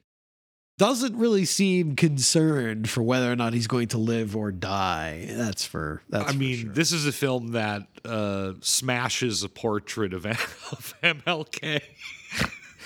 doesn't 0.79 1.17
really 1.17 1.45
seem 1.45 1.95
concerned 1.95 2.89
for 2.89 3.03
whether 3.03 3.31
or 3.31 3.37
not 3.37 3.53
he's 3.53 3.67
going 3.67 3.89
to 3.89 3.99
live 3.99 4.35
or 4.35 4.51
die. 4.51 5.27
That's 5.31 5.65
for 5.65 6.03
that's. 6.09 6.29
I 6.29 6.33
for 6.33 6.39
mean, 6.39 6.57
sure. 6.57 6.73
this 6.73 6.93
is 6.93 7.07
a 7.07 7.13
film 7.13 7.53
that 7.53 7.83
uh, 8.05 8.53
smashes 8.61 9.43
a 9.43 9.49
portrait 9.49 10.15
of, 10.15 10.25
of 10.27 10.95
MLK. 11.03 11.83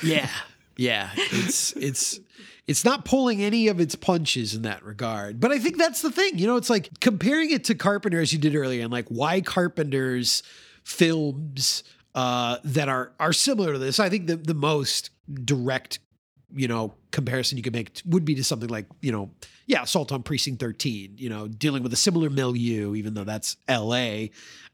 Yeah. 0.03 0.29
Yeah. 0.77 1.11
It's 1.17 1.73
it's 1.75 2.19
it's 2.67 2.85
not 2.85 3.05
pulling 3.05 3.43
any 3.43 3.69
of 3.69 3.81
its 3.81 3.95
punches 3.95 4.55
in 4.55 4.63
that 4.63 4.83
regard. 4.85 5.39
But 5.41 5.53
I 5.53 5.59
think 5.59 5.77
that's 5.77 6.03
the 6.03 6.11
thing. 6.11 6.39
You 6.39 6.47
know, 6.47 6.57
it's 6.57 6.71
like 6.71 7.01
comparing 7.01 7.51
it 7.51 7.65
to 7.65 7.75
Carpenter 7.75 8.21
as 8.21 8.33
you 8.33 8.39
did 8.39 8.55
earlier 8.55 8.83
and 8.83 8.93
like 8.93 9.07
why 9.09 9.41
Carpenter's 9.41 10.43
films 10.83 11.83
uh 12.15 12.59
that 12.63 12.89
are 12.89 13.13
are 13.19 13.33
similar 13.33 13.73
to 13.73 13.79
this. 13.79 13.99
I 13.99 14.09
think 14.09 14.27
the 14.27 14.37
the 14.37 14.55
most 14.55 15.11
direct 15.45 15.99
you 16.55 16.69
know 16.69 16.95
comparison 17.11 17.57
you 17.59 17.63
could 17.63 17.73
make 17.73 18.01
would 18.07 18.25
be 18.25 18.35
to 18.37 18.45
something 18.45 18.69
like 18.69 18.87
you 19.01 19.13
know 19.13 19.31
yeah 19.67 19.83
assault 19.83 20.13
on 20.13 20.23
precinct 20.23 20.61
13 20.61 21.15
you 21.17 21.29
know 21.29 21.49
dealing 21.49 21.83
with 21.83 21.93
a 21.93 21.97
similar 21.97 22.31
milieu 22.31 22.95
even 22.95 23.15
though 23.15 23.25
that's 23.25 23.57
la 23.69 24.27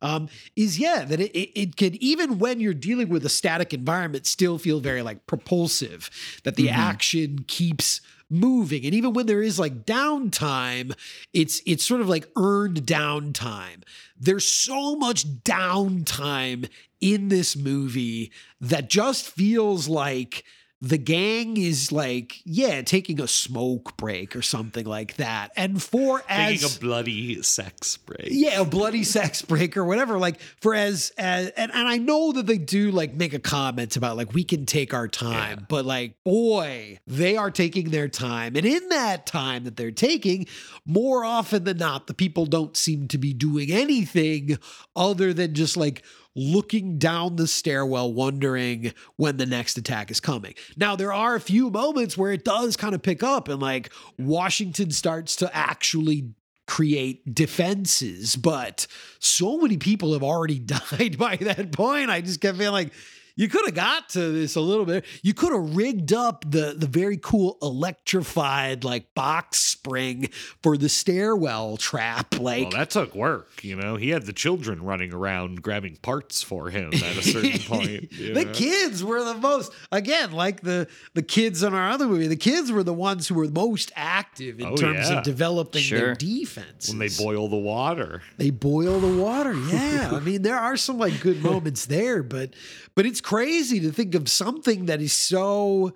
um, 0.03 0.29
is 0.57 0.79
yeah 0.79 1.05
that 1.05 1.21
it, 1.21 1.31
it, 1.33 1.61
it 1.61 1.77
can 1.77 2.03
even 2.03 2.39
when 2.39 2.61
you're 2.61 2.75
dealing 2.75 3.09
with 3.09 3.25
a 3.25 3.29
static 3.29 3.73
environment 3.75 4.27
still 4.27 4.59
feel 4.59 4.81
very 4.81 5.03
like 5.03 5.27
propulsive 5.27 6.11
that 6.45 6.57
the 6.57 6.71
action 6.71 7.45
keeps 7.47 8.01
moving. 8.31 8.85
And 8.87 8.95
even 8.95 9.13
when 9.13 9.27
there 9.27 9.43
is 9.43 9.59
like 9.59 9.85
downtime 9.85 10.95
it's 11.33 11.61
it's 11.67 11.85
sort 11.85 12.01
of 12.01 12.09
like 12.09 12.29
earned 12.37 12.83
downtime. 12.83 13.83
There's 14.19 14.47
so 14.47 14.97
much 14.97 15.27
downtime 15.27 16.69
in 17.01 17.29
this 17.29 17.57
movie 17.57 18.31
that 18.61 18.89
just 18.89 19.27
feels 19.27 19.89
like 19.89 20.45
the 20.83 20.97
gang 20.97 21.59
is 21.59 21.93
like 21.93 22.41
yeah 22.45 22.81
taking 22.81 23.21
a 23.21 23.29
smoke 23.29 23.97
break 23.99 24.35
or 24.35 24.41
something 24.41 24.87
like 24.87 25.17
that 25.17 25.53
and 25.55 25.83
for 25.83 26.23
as 26.29 26.61
Taking 26.61 26.77
a 26.77 26.81
bloody 26.81 27.43
sex 27.43 27.99
break. 27.99 28.29
yeah, 28.31 28.61
a 28.61 28.65
bloody 28.65 29.05
sex 29.05 29.43
break 29.43 29.77
or 29.77 29.85
whatever. 29.85 30.19
Like 30.19 30.41
for 30.61 30.75
as 30.75 31.13
as 31.19 31.49
and, 31.51 31.71
and 31.75 31.87
I 31.87 31.99
know 31.99 32.33
that 32.33 32.47
they 32.47 32.57
do 32.59 32.91
like 32.91 33.13
make 33.15 33.35
a 33.35 33.39
comment 33.39 33.97
about 33.97 34.17
like 34.17 34.33
we 34.33 34.43
can 34.43 34.65
take 34.65 34.95
our 34.95 35.07
time, 35.09 35.67
but 35.69 35.85
like 35.85 36.15
boy, 36.25 36.99
they 37.07 37.37
are 37.37 37.51
taking 37.51 37.91
their 37.91 38.09
time. 38.09 38.57
And 38.57 38.65
in 38.65 38.89
that 38.89 39.27
time 39.27 39.65
that 39.65 39.77
they're 39.77 39.91
taking, 39.91 40.47
more 40.87 41.25
often 41.25 41.65
than 41.65 41.77
not, 41.77 42.07
the 42.07 42.15
people 42.15 42.47
don't 42.47 42.77
seem 42.77 43.07
to 43.09 43.19
be 43.19 43.35
doing 43.35 43.71
anything 43.71 44.59
other 44.97 45.35
than 45.35 45.55
just 45.55 45.77
like 45.77 46.03
looking 46.37 46.99
down 46.99 47.37
the 47.37 47.47
stairwell, 47.47 48.13
wondering 48.13 48.93
when 49.17 49.37
the 49.37 49.47
next 49.47 49.77
attack 49.77 50.11
is 50.11 50.21
coming. 50.21 50.55
Now, 50.77 50.97
there 50.97 51.13
are 51.13 51.35
a 51.35 51.41
few 51.41 51.71
moments 51.71 52.17
where 52.17 52.33
it 52.33 52.45
does 52.45 52.77
kind 52.77 52.95
of 52.95 53.03
pick 53.03 53.23
up 53.23 53.49
and 53.49 53.61
like 53.61 53.93
Washington 54.19 54.91
starts 54.91 55.37
to 55.37 55.55
actually 55.57 56.35
create 56.67 57.35
defenses, 57.35 58.37
but 58.37 58.87
so 59.19 59.59
many 59.59 59.77
people 59.77 60.13
have 60.13 60.23
already 60.23 60.59
died 60.61 61.19
by 61.19 61.37
that 61.37 61.73
point. 61.73 62.11
I 62.11 62.21
just 62.21 62.41
kept 62.41 62.59
feeling 62.59 62.73
like 62.73 62.93
you 63.37 63.49
could 63.49 63.65
have 63.67 63.75
got 63.75 64.09
to 64.11 64.33
this 64.33 64.57
a 64.57 64.61
little 64.61 64.85
bit. 64.85 65.05
You 65.23 65.35
could 65.35 65.53
have 65.53 65.77
rigged 65.77 66.13
up 66.13 66.45
the 66.51 66.75
the 66.77 66.87
very 66.87 67.19
cool 67.23 67.59
electrified 67.63 68.85
like 68.85 69.15
box 69.15 69.59
spring 69.59 70.29
for 70.63 70.77
the 70.77 70.89
stairwell 70.89 71.77
trap. 71.77 72.39
Like 72.39 72.71
Well, 72.71 72.79
that 72.79 72.91
took 72.91 73.15
work. 73.15 73.63
You 73.63 73.77
know, 73.77 73.97
he 73.97 74.11
had 74.11 74.25
the 74.27 74.33
children 74.33 74.83
running 74.83 75.13
around 75.13 75.63
grabbing 75.63 75.97
parts 75.97 76.43
for 76.43 76.71
him 76.71 76.93
at 76.95 77.17
a 77.17 77.23
certain 77.23 77.59
point. 77.61 78.11
the 78.11 78.45
know? 78.45 78.53
kids 78.53 79.05
were 79.05 79.23
the 79.25 79.35
most 79.35 79.73
again 79.93 80.33
like 80.33 80.63
the 80.63 80.89
the 81.15 81.23
kids 81.23 81.63
in 81.63 81.75
our 81.75 81.91
other 81.91 82.07
movie 82.07 82.27
the 82.27 82.37
kids 82.37 82.73
were 82.73 82.83
the 82.83 82.93
ones 82.95 83.29
who 83.29 83.35
were 83.35 83.49
most 83.49 83.93
active 83.97 84.59
in 84.61 84.67
Oh, 84.67 84.77
terms 84.77 85.09
yeah. 85.11 85.19
of 85.19 85.25
developing 85.25 85.83
Sure. 85.83 85.99
their 85.99 86.15
defense 86.15 86.89
when 86.89 86.99
they 86.99 87.09
boil 87.19 87.49
the 87.49 87.57
water. 87.57 88.23
they 88.39 88.51
boil 88.51 89.01
the 89.01 89.21
water 89.23 89.53
yeah 89.55 90.11
i 90.13 90.21
mean 90.21 90.43
there 90.43 90.59
are 90.59 90.77
some 90.77 90.99
like 90.99 91.21
good 91.21 91.43
moments 91.51 91.87
there 91.87 92.23
but 92.23 92.55
but 92.95 93.07
it's 93.07 93.20
crazy 93.21 93.81
to 93.81 93.93
think 93.93 94.15
of 94.15 94.29
something 94.29 94.87
that 94.87 95.01
is 95.01 95.13
so 95.13 95.95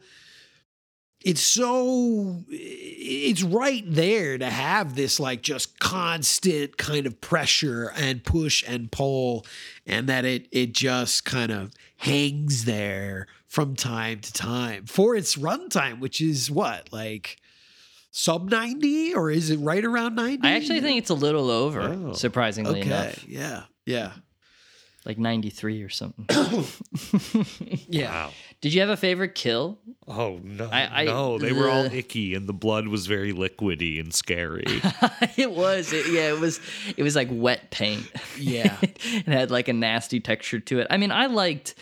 it's 1.24 1.40
so 1.40 2.44
it's 2.50 3.42
right 3.42 3.82
there 3.86 4.36
to 4.36 4.44
have 4.50 4.94
this 4.94 5.18
like 5.18 5.40
just 5.42 5.78
constant 5.80 6.76
kind 6.76 7.06
of 7.06 7.18
pressure 7.20 7.90
and 7.96 8.22
push 8.24 8.62
and 8.68 8.92
pull 8.92 9.46
and 9.86 10.06
that 10.08 10.24
it 10.26 10.46
it 10.52 10.72
just 10.74 11.24
kind 11.24 11.50
of 11.50 11.72
hangs 11.96 12.66
there 12.66 13.26
from 13.48 13.74
time 13.74 14.20
to 14.20 14.32
time 14.34 14.84
for 14.84 15.16
its 15.16 15.36
runtime 15.36 15.98
which 16.00 16.20
is 16.20 16.50
what 16.50 16.92
like 16.92 17.38
sub 18.10 18.50
90 18.50 19.14
or 19.14 19.30
is 19.30 19.48
it 19.50 19.56
right 19.58 19.84
around 19.84 20.14
90 20.14 20.46
i 20.46 20.52
actually 20.52 20.80
think 20.82 20.98
it's 20.98 21.10
a 21.10 21.14
little 21.14 21.50
over 21.50 21.80
Oh. 21.80 22.12
surprisingly 22.12 22.80
okay 22.80 22.88
enough. 22.88 23.26
yeah 23.26 23.62
yeah 23.86 24.12
like 25.04 25.18
93 25.18 25.82
or 25.82 25.88
something 25.88 26.26
yeah 27.88 28.10
Wow. 28.26 28.30
did 28.60 28.72
you 28.74 28.80
have 28.80 28.90
a 28.90 28.96
favorite 28.96 29.34
kill 29.34 29.78
Oh 30.06 30.38
no, 30.42 30.68
I- 30.70 31.02
I- 31.02 31.04
no! 31.04 31.38
They 31.38 31.52
were 31.52 31.70
all 31.70 31.86
icky, 31.86 32.34
and 32.34 32.46
the 32.46 32.52
blood 32.52 32.88
was 32.88 33.06
very 33.06 33.32
liquidy 33.32 33.98
and 33.98 34.12
scary. 34.12 34.64
it 35.38 35.50
was 35.50 35.92
it, 35.94 36.06
yeah 36.12 36.28
it 36.28 36.38
was 36.38 36.60
it 36.96 37.02
was 37.02 37.16
like 37.16 37.28
wet 37.30 37.70
paint 37.70 38.10
Yeah. 38.38 38.76
it 38.82 39.26
had 39.26 39.50
like 39.50 39.68
a 39.68 39.72
nasty 39.72 40.20
texture 40.20 40.60
to 40.60 40.80
it 40.80 40.86
i 40.90 40.96
mean 40.98 41.10
i 41.10 41.26
liked 41.26 41.74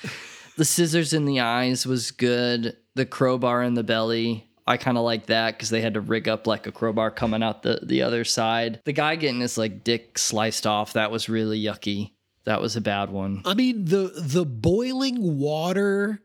the 0.57 0.65
scissors 0.65 1.13
in 1.13 1.25
the 1.25 1.41
eyes 1.41 1.85
was 1.87 2.11
good 2.13 2.77
the 2.95 3.07
crowbar 3.07 3.63
in 3.63 3.75
the 3.75 3.83
belly 3.85 4.49
I 4.65 4.77
kind 4.77 4.97
of 4.97 5.03
like 5.03 5.27
that 5.27 5.55
because 5.57 5.71
they 5.71 5.81
had 5.81 5.95
to 5.95 6.01
rig 6.01 6.29
up 6.29 6.47
like 6.47 6.69
a 6.69 6.73
crowbar 6.73 7.11
coming 7.11 7.43
out 7.43 7.65
the, 7.65 7.81
the 7.83 8.03
other 8.03 8.23
side. 8.23 8.81
The 8.85 8.93
guy 8.93 9.17
getting 9.17 9.41
his 9.41 9.59
like 9.59 9.83
dick 9.83 10.17
sliced 10.19 10.69
off, 10.69 10.93
that 10.93 11.11
was 11.11 11.29
really 11.29 11.61
yucky. 11.61 12.13
That 12.45 12.61
was 12.61 12.77
a 12.77 12.81
bad 12.81 13.11
one. 13.11 13.43
I 13.45 13.55
mean 13.55 13.85
the 13.85 14.13
the 14.17 14.45
boiling 14.45 15.39
water 15.39 16.21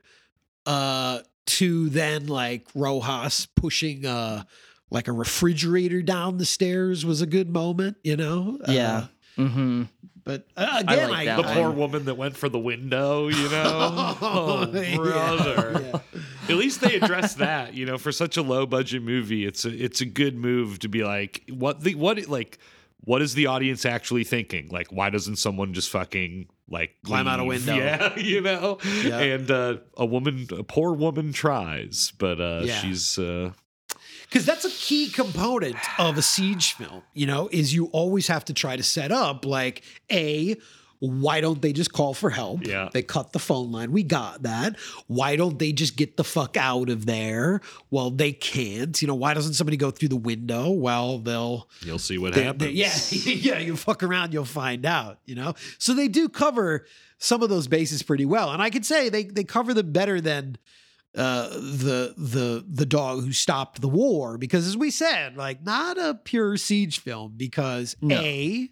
uh 0.66 1.20
to 1.46 1.90
then 1.90 2.28
like 2.28 2.68
Rojas 2.76 3.46
pushing 3.56 4.06
uh 4.06 4.44
like 4.90 5.08
a 5.08 5.12
refrigerator 5.12 6.02
down 6.02 6.38
the 6.38 6.46
stairs 6.46 7.06
was 7.06 7.22
a 7.22 7.26
good 7.26 7.50
moment, 7.50 7.98
you 8.04 8.16
know? 8.16 8.58
Uh, 8.68 8.72
Yeah. 8.72 9.06
mm-hmm. 9.38 9.84
but 10.24 10.48
uh, 10.56 10.78
again, 10.88 11.10
like 11.10 11.28
I, 11.28 11.36
the 11.36 11.42
one. 11.42 11.54
poor 11.56 11.72
woman 11.72 12.06
that 12.06 12.16
went 12.16 12.38
for 12.38 12.48
the 12.50 12.58
window, 12.60 13.28
you 13.28 13.50
know? 13.50 14.16
Oh, 14.22 14.72
Yeah, 14.74 14.96
brother. 14.96 15.82
yeah. 16.14 16.20
At 16.50 16.56
least 16.56 16.80
they 16.80 16.96
addressed 16.96 17.40
that, 17.40 17.74
you 17.74 17.86
know, 17.86 17.98
for 17.98 18.14
such 18.14 18.38
a 18.38 18.42
low 18.42 18.66
budget 18.66 19.04
movie. 19.04 19.46
It's 19.46 19.66
a 19.66 19.70
it's 19.70 20.00
a 20.00 20.06
good 20.06 20.38
move 20.38 20.80
to 20.80 20.88
be 20.88 21.04
like 21.04 21.44
what 21.50 21.82
the 21.82 21.96
what 21.96 22.26
like 22.30 22.58
what 23.02 23.22
is 23.22 23.34
the 23.36 23.48
audience 23.48 23.86
actually 23.86 24.24
thinking? 24.24 24.70
Like 24.70 24.88
why 24.92 25.10
doesn't 25.10 25.38
someone 25.38 25.74
just 25.74 25.90
fucking 25.90 26.48
like 26.70 26.92
Climb 27.06 27.28
out 27.28 27.40
a 27.40 27.46
window. 27.46 27.76
Yeah, 27.78 28.18
you 28.20 28.42
know. 28.42 28.78
Yeah. 29.04 29.20
And 29.20 29.50
uh, 29.50 29.78
a 29.96 30.06
woman 30.06 30.48
a 30.52 30.64
poor 30.64 30.94
woman 30.94 31.32
tries, 31.34 32.12
but 32.18 32.42
uh 32.42 32.62
Yeah. 32.66 32.74
she's 32.82 33.18
uh 33.18 33.52
because 34.24 34.46
that's 34.46 34.66
a 34.66 34.70
key 34.70 35.10
component 35.10 35.78
of 36.00 36.18
a 36.18 36.22
siege 36.22 36.74
film 36.74 37.02
you 37.14 37.26
know 37.26 37.48
is 37.54 37.74
you 37.74 37.86
always 37.94 38.28
have 38.28 38.44
to 38.44 38.54
try 38.54 38.76
to 38.76 38.84
set 38.84 39.10
up 39.10 39.46
like 39.46 39.84
a 40.12 40.56
Why 41.00 41.42
don't 41.42 41.62
they 41.62 41.74
just 41.74 41.94
call 41.94 42.14
for 42.14 42.30
help? 42.30 42.66
Yeah. 42.66 42.90
They 42.92 43.04
cut 43.04 43.32
the 43.34 43.40
phone 43.40 43.72
line. 43.72 43.92
We 43.92 44.04
got 44.04 44.44
that. 44.44 44.78
Why 45.08 45.36
don't 45.36 45.60
they 45.60 45.72
just 45.72 45.96
get 45.96 46.18
the 46.18 46.24
fuck 46.24 46.58
out 46.58 46.90
of 46.90 47.06
there? 47.06 47.62
Well, 47.92 48.10
they 48.10 48.32
can't. 48.32 49.00
You 49.02 49.08
know, 49.08 49.16
why 49.16 49.34
doesn't 49.34 49.54
somebody 49.54 49.78
go 49.78 49.92
through 49.92 50.10
the 50.10 50.16
window? 50.18 50.72
Well, 50.72 51.20
they'll 51.20 51.70
You'll 51.82 52.00
see 52.00 52.18
what 52.18 52.34
they- 52.34 52.44
happens. 52.44 52.62
they- 52.64 52.72
yeah, 52.72 52.96
yeah, 53.56 53.60
you 53.60 53.76
fuck 53.76 54.02
around, 54.02 54.34
you'll 54.34 54.46
find 54.46 54.86
out, 54.86 55.20
you 55.26 55.36
know? 55.36 55.54
So 55.78 55.94
they 55.94 56.08
do 56.08 56.28
cover 56.30 56.86
some 57.20 57.44
of 57.44 57.50
those 57.50 57.68
bases 57.68 58.02
pretty 58.04 58.26
well. 58.26 58.52
And 58.52 58.62
I 58.62 58.70
could 58.70 58.86
say 58.86 59.10
they 59.10 59.24
they 59.24 59.44
cover 59.44 59.74
them 59.74 59.92
better 59.92 60.20
than 60.22 60.58
uh 61.16 61.50
the 61.50 62.14
the 62.18 62.64
the 62.70 62.86
dog 62.86 63.24
who 63.24 63.32
stopped 63.32 63.82
the 63.82 63.88
war 63.88 64.38
because 64.38 64.68
as 64.68 64.78
we 64.78 64.92
said, 64.92 65.36
like 65.36 65.64
not 65.66 65.98
a 65.98 66.14
pure 66.24 66.58
siege 66.58 67.00
film 67.00 67.34
because 67.36 67.96
No. 68.02 68.16
A 68.20 68.70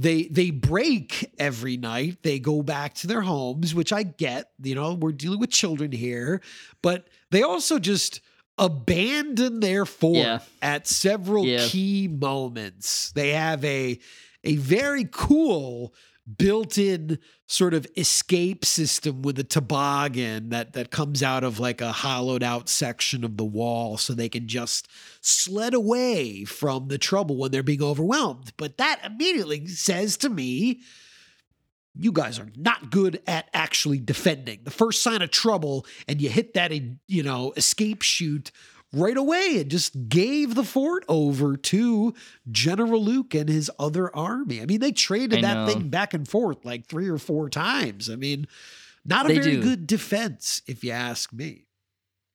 they 0.00 0.22
they 0.28 0.50
break 0.50 1.30
every 1.38 1.76
night. 1.76 2.22
They 2.22 2.38
go 2.38 2.62
back 2.62 2.94
to 2.94 3.06
their 3.08 3.20
homes, 3.22 3.74
which 3.74 3.92
I 3.92 4.04
get. 4.04 4.50
You 4.62 4.76
know, 4.76 4.94
we're 4.94 5.12
dealing 5.12 5.40
with 5.40 5.50
children 5.50 5.90
here, 5.92 6.40
but 6.82 7.08
they 7.32 7.42
also 7.42 7.78
just 7.80 8.20
abandon 8.56 9.60
their 9.60 9.84
fort 9.84 10.16
Yeah. 10.18 10.38
at 10.62 10.86
several 10.86 11.44
Yeah. 11.46 11.66
key 11.68 12.08
moments. 12.08 13.12
They 13.12 13.30
have 13.30 13.64
a 13.64 13.98
a 14.44 14.56
very 14.56 15.06
cool 15.10 15.92
built-in 16.36 17.18
sort 17.46 17.72
of 17.74 17.86
escape 17.96 18.64
system 18.64 19.22
with 19.22 19.38
a 19.38 19.44
toboggan 19.44 20.50
that 20.50 20.74
that 20.74 20.90
comes 20.90 21.22
out 21.22 21.42
of 21.42 21.58
like 21.58 21.80
a 21.80 21.90
hollowed 21.92 22.42
out 22.42 22.68
section 22.68 23.24
of 23.24 23.36
the 23.36 23.44
wall 23.44 23.96
so 23.96 24.12
they 24.12 24.28
can 24.28 24.46
just 24.46 24.86
sled 25.28 25.74
away 25.74 26.44
from 26.44 26.88
the 26.88 26.98
trouble 26.98 27.36
when 27.36 27.50
they're 27.50 27.62
being 27.62 27.82
overwhelmed. 27.82 28.52
But 28.56 28.78
that 28.78 29.00
immediately 29.04 29.66
says 29.66 30.16
to 30.18 30.28
me 30.28 30.80
you 32.00 32.12
guys 32.12 32.38
are 32.38 32.48
not 32.56 32.90
good 32.90 33.20
at 33.26 33.50
actually 33.52 33.98
defending. 33.98 34.60
The 34.62 34.70
first 34.70 35.02
sign 35.02 35.20
of 35.20 35.30
trouble, 35.30 35.84
and 36.06 36.20
you 36.20 36.28
hit 36.28 36.54
that, 36.54 36.72
you 37.08 37.22
know, 37.24 37.52
escape 37.56 38.02
chute 38.02 38.52
right 38.92 39.16
away 39.16 39.60
and 39.60 39.70
just 39.70 40.08
gave 40.08 40.54
the 40.54 40.64
fort 40.64 41.04
over 41.08 41.56
to 41.56 42.14
General 42.50 43.02
Luc 43.02 43.34
and 43.34 43.48
his 43.48 43.70
other 43.78 44.14
army. 44.14 44.62
I 44.62 44.66
mean, 44.66 44.80
they 44.80 44.92
traded 44.92 45.42
that 45.42 45.68
thing 45.68 45.88
back 45.88 46.14
and 46.14 46.26
forth 46.26 46.64
like 46.64 46.86
three 46.86 47.08
or 47.08 47.18
four 47.18 47.50
times. 47.50 48.08
I 48.08 48.16
mean, 48.16 48.46
not 49.04 49.26
a 49.26 49.28
They 49.28 49.38
very 49.40 49.56
do. 49.56 49.62
good 49.62 49.86
defense, 49.86 50.62
if 50.66 50.84
you 50.84 50.92
ask 50.92 51.32
me. 51.32 51.64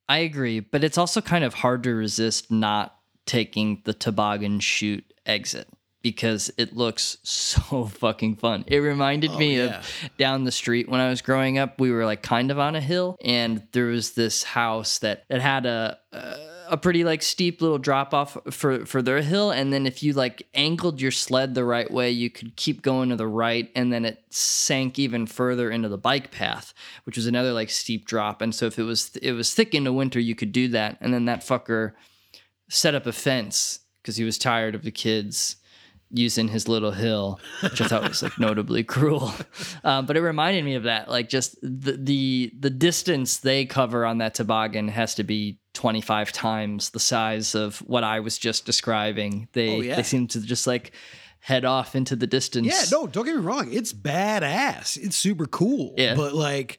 I 0.09 0.19
agree, 0.19 0.59
but 0.59 0.84
it's 0.84 0.97
also 0.97 1.21
kind 1.21 1.43
of 1.43 1.53
hard 1.53 1.84
to 1.84 1.93
resist 1.93 2.51
not 2.51 2.95
taking 3.25 3.81
the 3.85 3.93
toboggan 3.93 4.59
chute 4.59 5.05
exit 5.25 5.67
because 6.01 6.51
it 6.57 6.75
looks 6.75 7.17
so 7.23 7.85
fucking 7.85 8.35
fun. 8.35 8.65
It 8.67 8.80
reminded 8.80 9.31
Oh, 9.31 9.38
me 9.39 9.57
yeah. 9.57 9.80
of 9.80 9.88
down 10.17 10.43
the 10.43 10.51
street 10.51 10.89
when 10.89 10.99
I 10.99 11.09
was 11.09 11.21
growing 11.21 11.57
up. 11.57 11.80
We 11.80 11.91
were 11.91 12.05
like 12.05 12.21
kind 12.21 12.51
of 12.51 12.59
on 12.59 12.75
a 12.75 12.81
hill, 12.81 13.15
and 13.23 13.63
there 13.71 13.85
was 13.85 14.11
this 14.11 14.43
house 14.43 14.99
that 14.99 15.23
it 15.30 15.41
had 15.41 15.65
a. 15.65 15.97
a 16.11 16.35
a 16.73 16.77
pretty 16.77 17.03
like 17.03 17.21
steep 17.21 17.61
little 17.61 17.77
drop 17.77 18.15
off 18.15 18.35
for 18.49 18.83
for 18.83 19.03
their 19.03 19.21
hill 19.21 19.51
and 19.51 19.71
then 19.71 19.85
if 19.85 20.01
you 20.01 20.11
like 20.11 20.47
angled 20.55 20.99
your 20.99 21.11
sled 21.11 21.53
the 21.53 21.63
right 21.63 21.91
way 21.91 22.09
you 22.09 22.31
could 22.31 22.55
keep 22.55 22.81
going 22.81 23.09
to 23.09 23.15
the 23.15 23.27
right 23.27 23.69
and 23.75 23.93
then 23.93 24.03
it 24.03 24.23
sank 24.31 24.97
even 24.97 25.27
further 25.27 25.69
into 25.69 25.87
the 25.87 25.99
bike 25.99 26.31
path 26.31 26.73
which 27.03 27.15
was 27.15 27.27
another 27.27 27.53
like 27.53 27.69
steep 27.69 28.07
drop 28.07 28.41
and 28.41 28.55
so 28.55 28.65
if 28.65 28.79
it 28.79 28.83
was 28.83 29.15
it 29.17 29.33
was 29.33 29.53
thick 29.53 29.75
in 29.75 29.83
the 29.83 29.93
winter 29.93 30.19
you 30.19 30.33
could 30.33 30.51
do 30.51 30.67
that 30.67 30.97
and 30.99 31.13
then 31.13 31.25
that 31.25 31.41
fucker 31.41 31.91
set 32.69 32.95
up 32.95 33.05
a 33.05 33.13
fence 33.13 33.81
because 34.01 34.17
he 34.17 34.23
was 34.23 34.39
tired 34.39 34.73
of 34.73 34.81
the 34.81 34.91
kids 34.91 35.57
using 36.09 36.47
his 36.47 36.67
little 36.67 36.91
hill, 36.91 37.39
which 37.63 37.81
I 37.81 37.87
thought 37.87 38.07
was 38.07 38.21
like 38.21 38.37
notably 38.37 38.83
cruel. 38.83 39.33
Um, 39.83 40.05
but 40.05 40.15
it 40.15 40.21
reminded 40.21 40.63
me 40.63 40.75
of 40.75 40.83
that, 40.83 41.09
like 41.09 41.27
just 41.27 41.59
the, 41.63 41.97
the 41.99 42.53
the 42.59 42.69
distance 42.69 43.37
they 43.37 43.65
cover 43.65 44.05
on 44.05 44.19
that 44.19 44.35
toboggan 44.35 44.89
has 44.89 45.15
to 45.15 45.23
be 45.23 45.57
25 45.73 46.31
times 46.31 46.89
the 46.91 46.99
size 46.99 47.55
of 47.55 47.79
what 47.79 48.03
I 48.03 48.19
was 48.19 48.37
just 48.37 48.65
describing. 48.65 49.47
They 49.53 49.69
Oh, 49.77 49.81
yeah. 49.81 49.95
they 49.95 50.03
seem 50.03 50.27
to 50.27 50.41
just 50.41 50.67
like 50.67 50.91
head 51.39 51.65
off 51.65 51.95
into 51.95 52.15
the 52.15 52.27
distance. 52.27 52.67
Yeah, 52.67 52.83
no, 52.91 53.07
don't 53.07 53.25
get 53.25 53.35
me 53.35 53.41
wrong. 53.41 53.71
It's 53.71 53.91
badass. 53.93 54.97
It's 54.97 55.15
super 55.15 55.45
cool. 55.45 55.93
Yeah. 55.97 56.15
But 56.15 56.33
like, 56.33 56.77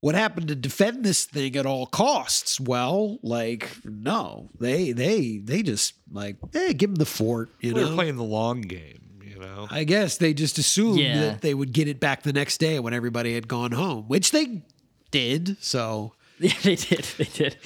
what 0.00 0.14
happened 0.14 0.48
to 0.48 0.54
defend 0.54 1.04
this 1.04 1.24
thing 1.24 1.56
at 1.56 1.66
all 1.66 1.86
costs? 1.86 2.60
Well, 2.60 3.18
like, 3.22 3.70
no, 3.84 4.48
they 4.60 4.92
they 4.92 5.38
they 5.38 5.62
just 5.62 5.94
like, 6.10 6.36
hey, 6.52 6.72
give 6.72 6.90
them 6.90 6.96
the 6.96 7.06
fort. 7.06 7.50
You 7.60 7.74
We're 7.74 7.86
know, 7.88 7.94
playing 7.94 8.16
the 8.16 8.22
long 8.22 8.60
game. 8.62 9.00
You 9.22 9.40
know, 9.40 9.66
I 9.70 9.84
guess 9.84 10.16
they 10.18 10.32
just 10.32 10.56
assumed 10.56 10.98
Yeah. 11.00 11.20
that 11.20 11.40
they 11.42 11.52
would 11.52 11.72
get 11.72 11.88
it 11.88 12.00
back 12.00 12.22
the 12.22 12.32
next 12.32 12.58
day 12.58 12.78
when 12.78 12.94
everybody 12.94 13.34
had 13.34 13.48
gone 13.48 13.72
home, 13.72 14.04
which 14.08 14.30
they 14.30 14.62
did. 15.10 15.56
So 15.60 16.14
Yeah, 16.40 16.52
they 16.62 16.74
did. 16.76 17.04
They 17.16 17.24
did. 17.24 17.56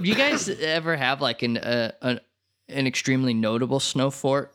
Do 0.00 0.08
you 0.08 0.14
guys 0.14 0.48
ever 0.48 0.96
have 0.96 1.20
like 1.20 1.42
an 1.42 1.58
uh, 1.58 1.92
an 2.00 2.20
an 2.68 2.86
extremely 2.86 3.34
notable 3.34 3.80
snow 3.80 4.10
fort 4.10 4.54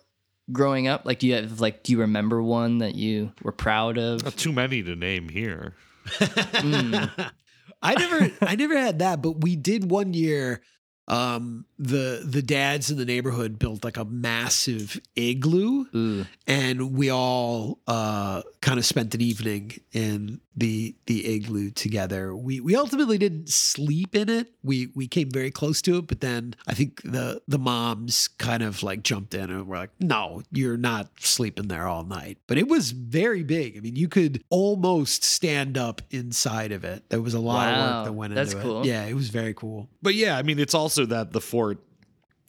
growing 0.51 0.87
up? 0.87 1.05
Like, 1.05 1.19
do 1.19 1.27
you 1.27 1.35
have 1.35 1.61
like 1.61 1.83
do 1.83 1.91
you 1.91 1.99
remember 1.99 2.41
one 2.41 2.79
that 2.79 2.95
you 2.95 3.31
were 3.43 3.51
proud 3.51 3.99
of? 3.99 4.23
not 4.23 4.37
too 4.37 4.51
many 4.51 4.81
to 4.81 4.95
name 4.95 5.29
here. 5.29 5.75
I 6.19 7.95
never 7.95 8.31
I 8.41 8.55
never 8.55 8.77
had 8.77 8.99
that, 8.99 9.21
but 9.21 9.41
we 9.41 9.55
did 9.55 9.89
one 9.89 10.13
year. 10.13 10.61
Um, 11.07 11.65
the 11.79 12.21
the 12.25 12.41
dads 12.41 12.91
in 12.91 12.97
the 12.97 13.05
neighborhood 13.05 13.57
built 13.57 13.85
like 13.85 13.97
a 13.97 14.03
massive 14.05 14.99
igloo, 15.15 15.85
Ooh. 15.95 16.25
and 16.45 16.93
we 16.93 17.09
all 17.09 17.79
uh 17.87 18.41
kind 18.61 18.77
of 18.77 18.85
spent 18.85 19.15
an 19.15 19.21
evening 19.21 19.71
in 19.93 20.41
the 20.57 20.93
the 21.05 21.25
igloo 21.25 21.69
together. 21.71 22.35
We 22.35 22.59
we 22.59 22.75
ultimately 22.75 23.17
didn't 23.17 23.47
sleep 23.49 24.13
in 24.13 24.27
it. 24.27 24.51
We 24.61 24.87
we 24.93 25.07
came 25.07 25.31
very 25.31 25.51
close 25.51 25.81
to 25.83 25.99
it, 25.99 26.07
but 26.07 26.19
then 26.19 26.55
I 26.67 26.73
think 26.73 27.01
the 27.03 27.41
the 27.47 27.57
moms 27.57 28.27
kind 28.27 28.61
of 28.61 28.83
like 28.83 29.01
jumped 29.01 29.33
in 29.33 29.49
and 29.49 29.65
were 29.65 29.77
like, 29.77 29.91
"No, 30.01 30.43
you're 30.51 30.75
not 30.75 31.09
sleeping 31.19 31.69
there 31.69 31.87
all 31.87 32.03
night." 32.03 32.39
But 32.47 32.57
it 32.57 32.67
was 32.67 32.91
very 32.91 33.43
big. 33.43 33.77
I 33.77 33.79
mean, 33.79 33.95
you 33.95 34.09
could 34.09 34.43
almost 34.49 35.23
stand 35.23 35.77
up 35.77 36.01
inside 36.11 36.73
of 36.73 36.83
it. 36.83 37.09
There 37.09 37.21
was 37.21 37.33
a 37.33 37.39
lot 37.39 37.73
of 37.73 37.79
work 37.79 38.05
that 38.05 38.13
went 38.13 38.33
into 38.33 38.41
that's 38.43 38.53
into 38.53 38.65
cool. 38.65 38.81
it. 38.81 38.87
Yeah, 38.87 39.05
it 39.05 39.13
was 39.13 39.29
very 39.29 39.53
cool. 39.53 39.87
But 40.01 40.15
yeah, 40.15 40.37
I 40.37 40.43
mean, 40.43 40.59
it's 40.59 40.73
also 40.73 41.05
that 41.05 41.31
the 41.31 41.39
fort 41.41 41.68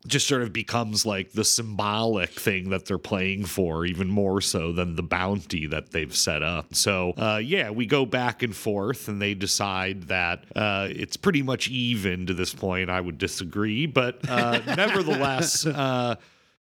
just 0.07 0.27
sort 0.27 0.43
of 0.43 0.53
becomes 0.53 1.05
like 1.05 1.33
the 1.33 1.45
symbolic 1.45 2.31
thing 2.31 2.71
that 2.71 2.87
they're 2.87 2.99
playing 2.99 3.45
for, 3.45 3.85
even 3.85 4.09
more 4.09 4.41
so 4.41 4.73
than 4.73 4.97
the 4.97 5.03
bounty 5.03 5.67
that 5.67 5.91
they've 5.91 6.15
set 6.15 6.43
up. 6.43 6.75
So, 6.75 7.13
uh, 7.13 7.41
yeah, 7.43 7.71
we 7.71 7.87
go 7.87 8.07
back 8.07 8.43
and 8.43 8.55
forth, 8.55 9.09
and 9.09 9.21
they 9.21 9.35
decide 9.35 10.05
that 10.05 10.45
uh, 10.57 10.89
it's 10.91 11.17
pretty 11.17 11.43
much 11.43 11.69
even 11.69 12.27
to 12.27 12.35
this 12.35 12.55
point. 12.55 12.89
I 12.89 13.01
would 13.01 13.19
disagree, 13.19 13.87
but 13.87 14.29
uh, 14.29 14.61
nevertheless. 14.77 15.67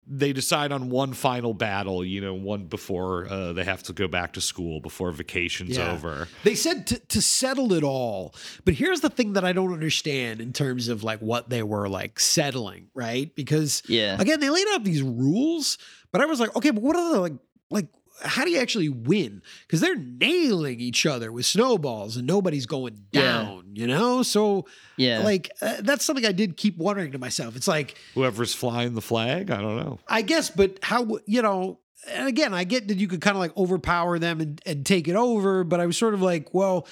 They 0.07 0.33
decide 0.33 0.71
on 0.71 0.89
one 0.91 1.13
final 1.13 1.53
battle, 1.55 2.05
you 2.05 2.21
know, 2.21 2.35
one 2.35 2.65
before 2.65 3.27
uh, 3.27 3.53
they 3.53 3.63
have 3.63 3.81
to 3.83 3.93
go 3.93 4.07
back 4.07 4.33
to 4.33 4.41
school, 4.41 4.79
before 4.79 5.11
vacation's 5.11 5.77
Yeah. 5.77 5.93
over. 5.93 6.27
They 6.43 6.53
said 6.53 6.85
to, 6.87 6.99
to 6.99 7.21
settle 7.21 7.73
it 7.73 7.83
all. 7.83 8.35
But 8.65 8.75
here's 8.75 9.01
the 9.01 9.09
thing 9.09 9.33
that 9.33 9.43
I 9.43 9.51
don't 9.51 9.73
understand 9.73 10.41
in 10.41 10.53
terms 10.53 10.89
of 10.89 11.03
like 11.03 11.19
what 11.21 11.49
they 11.49 11.63
were 11.63 11.89
like 11.89 12.19
settling, 12.19 12.89
right? 12.93 13.33
Because 13.35 13.81
Yeah. 13.87 14.21
again, 14.21 14.39
they 14.39 14.49
laid 14.51 14.67
out 14.73 14.83
these 14.83 15.01
rules, 15.01 15.79
but 16.11 16.21
I 16.21 16.25
was 16.27 16.39
like, 16.39 16.55
okay, 16.55 16.69
but 16.69 16.83
what 16.83 16.95
are 16.95 17.13
the 17.13 17.19
like 17.19 17.33
like 17.71 17.87
how 18.23 18.45
do 18.45 18.51
you 18.51 18.59
actually 18.59 18.89
win? 18.89 19.41
Because 19.67 19.81
they're 19.81 19.95
nailing 19.95 20.79
each 20.79 21.05
other 21.05 21.31
with 21.31 21.45
snowballs 21.45 22.17
and 22.17 22.25
nobody's 22.25 22.65
going 22.65 23.05
Yeah. 23.11 23.21
down, 23.21 23.71
you 23.73 23.87
know? 23.87 24.23
So 24.23 24.65
Yeah. 24.97 25.19
like 25.23 25.51
uh, 25.61 25.77
that's 25.81 26.05
something 26.05 26.25
I 26.25 26.31
did 26.31 26.57
keep 26.57 26.77
wondering 26.77 27.11
to 27.11 27.17
myself. 27.19 27.55
It's 27.55 27.67
like 27.67 27.95
Whoever's 28.13 28.53
flying 28.53 28.93
the 28.95 29.01
flag, 29.01 29.51
I 29.51 29.61
don't 29.61 29.77
know. 29.77 29.99
I 30.07 30.21
guess, 30.21 30.49
but 30.49 30.79
how 30.81 31.17
you 31.25 31.41
know? 31.41 31.79
And 32.07 32.27
again, 32.27 32.53
I 32.53 32.65
get 32.65 32.87
that 32.89 32.97
you 32.97 33.07
could 33.07 33.21
kind 33.21 33.35
of 33.35 33.39
like 33.41 33.55
overpower 33.57 34.19
them 34.19 34.39
and, 34.39 34.61
and 34.65 34.85
take 34.85 35.07
it 35.07 35.15
over, 35.15 35.63
but 35.63 35.79
I 35.79 35.87
was 35.87 35.97
sort 35.97 36.13
of 36.13 36.21
like, 36.21 36.53
well, 36.53 36.87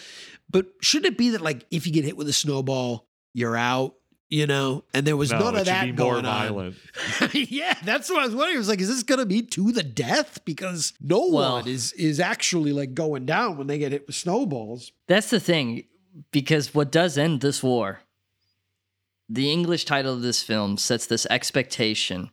but 0.50 0.66
shouldn't 0.82 1.14
it 1.14 1.18
be 1.18 1.30
that 1.32 1.42
like 1.42 1.66
if 1.72 1.86
you 1.86 1.94
get 1.94 2.04
hit 2.04 2.18
with 2.18 2.28
a 2.28 2.34
snowball, 2.34 3.08
you're 3.34 3.56
out, 3.56 3.94
you 4.34 4.48
know? 4.48 4.84
And 4.96 5.06
there 5.06 5.16
was 5.16 5.32
no, 5.32 5.38
none 5.40 5.56
of 5.58 5.66
that 5.66 5.86
be 5.86 5.92
more 5.92 6.22
going 6.22 6.26
on. 6.26 6.76
yeah, 7.34 7.78
that's 7.84 8.10
what 8.10 8.24
I 8.24 8.26
was 8.26 8.36
wondering. 8.36 8.58
I 8.58 8.60
was 8.60 8.68
like, 8.68 8.82
is 8.82 8.88
this 8.88 9.04
gonna 9.04 9.28
be 9.28 9.44
to 9.44 9.72
the 9.72 9.84
death? 9.84 10.44
Because 10.44 10.94
no 11.00 11.28
Well- 11.30 11.54
one 11.54 11.68
is 11.68 11.94
is 11.94 12.20
actually 12.20 12.74
like 12.74 12.94
going 12.96 13.26
down 13.26 13.58
when 13.58 13.68
they 13.68 13.78
get 13.78 13.92
hit 13.92 14.08
with 14.08 14.16
snowballs. 14.16 14.92
That's 15.08 15.30
the 15.30 15.40
thing, 15.40 15.84
because 16.32 16.74
what 16.74 16.92
does 16.92 17.18
end 17.18 17.42
this 17.42 17.62
war, 17.62 18.00
the 19.30 19.52
English 19.52 19.86
title 19.86 20.14
of 20.14 20.22
this 20.22 20.42
film 20.42 20.78
sets 20.78 21.06
this 21.06 21.28
expectation 21.30 22.32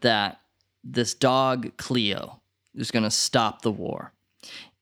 that 0.00 0.40
this 0.82 1.14
dog, 1.14 1.76
Cleo, 1.76 2.40
is 2.74 2.90
going 2.90 3.02
to 3.02 3.10
stop 3.10 3.62
the 3.62 3.72
war. 3.72 4.12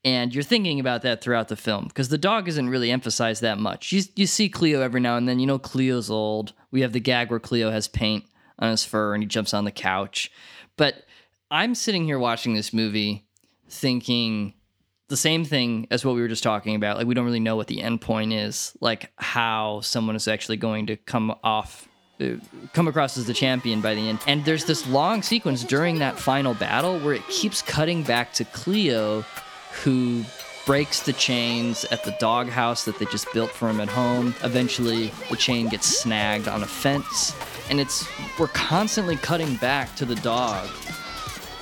And 0.07 0.33
you're 0.33 0.45
thinking 0.45 0.79
about 0.79 1.03
that 1.03 1.21
throughout 1.21 1.49
the 1.49 1.57
film 1.57 1.89
because 1.89 2.11
the 2.11 2.17
dog 2.17 2.47
isn't 2.47 2.69
really 2.71 2.93
emphasized 2.93 3.43
that 3.43 3.59
much. 3.59 3.91
You, 3.91 4.03
you 4.15 4.29
see 4.29 4.49
Cleo 4.49 4.81
every 4.81 5.01
now 5.01 5.17
and 5.17 5.29
then. 5.29 5.41
You 5.41 5.49
know, 5.49 5.59
Cleo's 5.59 6.09
old. 6.09 6.53
We 6.71 6.83
have 6.83 6.93
the 6.93 7.01
gag 7.01 7.29
where 7.29 7.41
Cleo 7.41 7.73
has 7.73 7.89
paint 7.89 8.25
on 8.61 8.71
his 8.71 8.85
fur 8.85 9.15
and 9.15 9.23
he 9.25 9.27
jumps 9.27 9.53
on 9.53 9.65
the 9.65 9.73
couch. 9.73 10.31
But 10.77 11.03
I'm 11.51 11.75
sitting 11.75 12.05
here 12.05 12.21
watching 12.21 12.55
this 12.55 12.73
movie 12.73 13.27
thinking 13.69 14.55
the 15.09 15.17
same 15.17 15.45
thing 15.45 15.89
as 15.91 16.05
what 16.05 16.15
we 16.15 16.21
were 16.21 16.29
just 16.29 16.45
talking 16.45 16.77
about. 16.77 16.99
Like 16.99 17.09
we 17.09 17.15
don't 17.15 17.25
really 17.25 17.41
know 17.41 17.57
what 17.57 17.67
the 17.67 17.83
end 17.83 18.01
point 18.01 18.33
is, 18.33 18.77
like 18.81 19.11
how 19.17 19.81
someone 19.81 20.15
is 20.15 20.29
actually 20.29 20.57
going 20.57 20.87
to 20.87 20.97
come 20.97 21.35
off 21.43 21.89
uh, 22.21 22.37
come 22.73 22.87
across 22.87 23.19
as 23.19 23.27
the 23.27 23.35
champion 23.35 23.81
by 23.81 23.95
the 23.95 24.09
end. 24.09 24.21
And 24.29 24.45
there's 24.45 24.67
this 24.67 24.87
long 24.87 25.23
sequence 25.23 25.65
during 25.65 25.99
that 25.99 26.17
final 26.17 26.55
battle 26.55 27.01
where 27.01 27.13
it 27.13 27.27
keeps 27.29 27.61
cutting 27.61 28.05
back 28.05 28.33
to 28.35 28.45
Cleo 28.45 29.25
who 29.83 30.25
breaks 30.65 31.01
the 31.01 31.13
chains 31.13 31.85
at 31.87 32.03
the 32.05 32.11
doghouse 32.19 32.85
that 32.85 32.99
they 32.99 33.05
just 33.07 33.33
built 33.33 33.51
for 33.51 33.69
him 33.69 33.81
at 33.81 33.89
home. 33.89 34.35
Eventually, 34.43 35.13
the 35.31 35.37
chain 35.37 35.69
gets 35.69 35.87
snagged 35.87 36.49
on 36.49 36.63
a 36.63 36.67
fence, 36.67 37.35
and 37.71 37.81
it's 37.81 38.07
we're 38.39 38.49
constantly 38.49 39.17
cutting 39.17 39.55
back 39.57 39.95
to 39.97 40.05
the 40.05 40.17
dog 40.17 40.69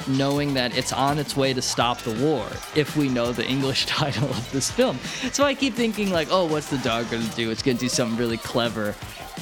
knowing 0.07 0.55
that 0.55 0.77
it's 0.77 0.93
on 0.93 1.19
its 1.19 1.37
way 1.37 1.55
to 1.55 1.63
stop 1.63 1.99
the 2.01 2.13
war 2.23 2.47
if 2.75 2.97
we 2.97 3.09
know 3.09 3.33
the 3.33 3.47
English 3.47 3.87
title 3.87 4.29
of 4.29 4.53
this 4.53 4.71
film. 4.71 4.99
So 5.33 5.45
I 5.45 5.55
keep 5.55 5.75
thinking 5.75 6.11
like, 6.11 6.29
"Oh, 6.31 6.47
what's 6.47 6.69
the 6.69 6.79
dog 6.79 7.09
to 7.11 7.19
do? 7.35 7.51
It's 7.51 7.63
to 7.63 7.75
do 7.75 7.89
something 7.89 8.19
really 8.19 8.39
clever." 8.39 8.95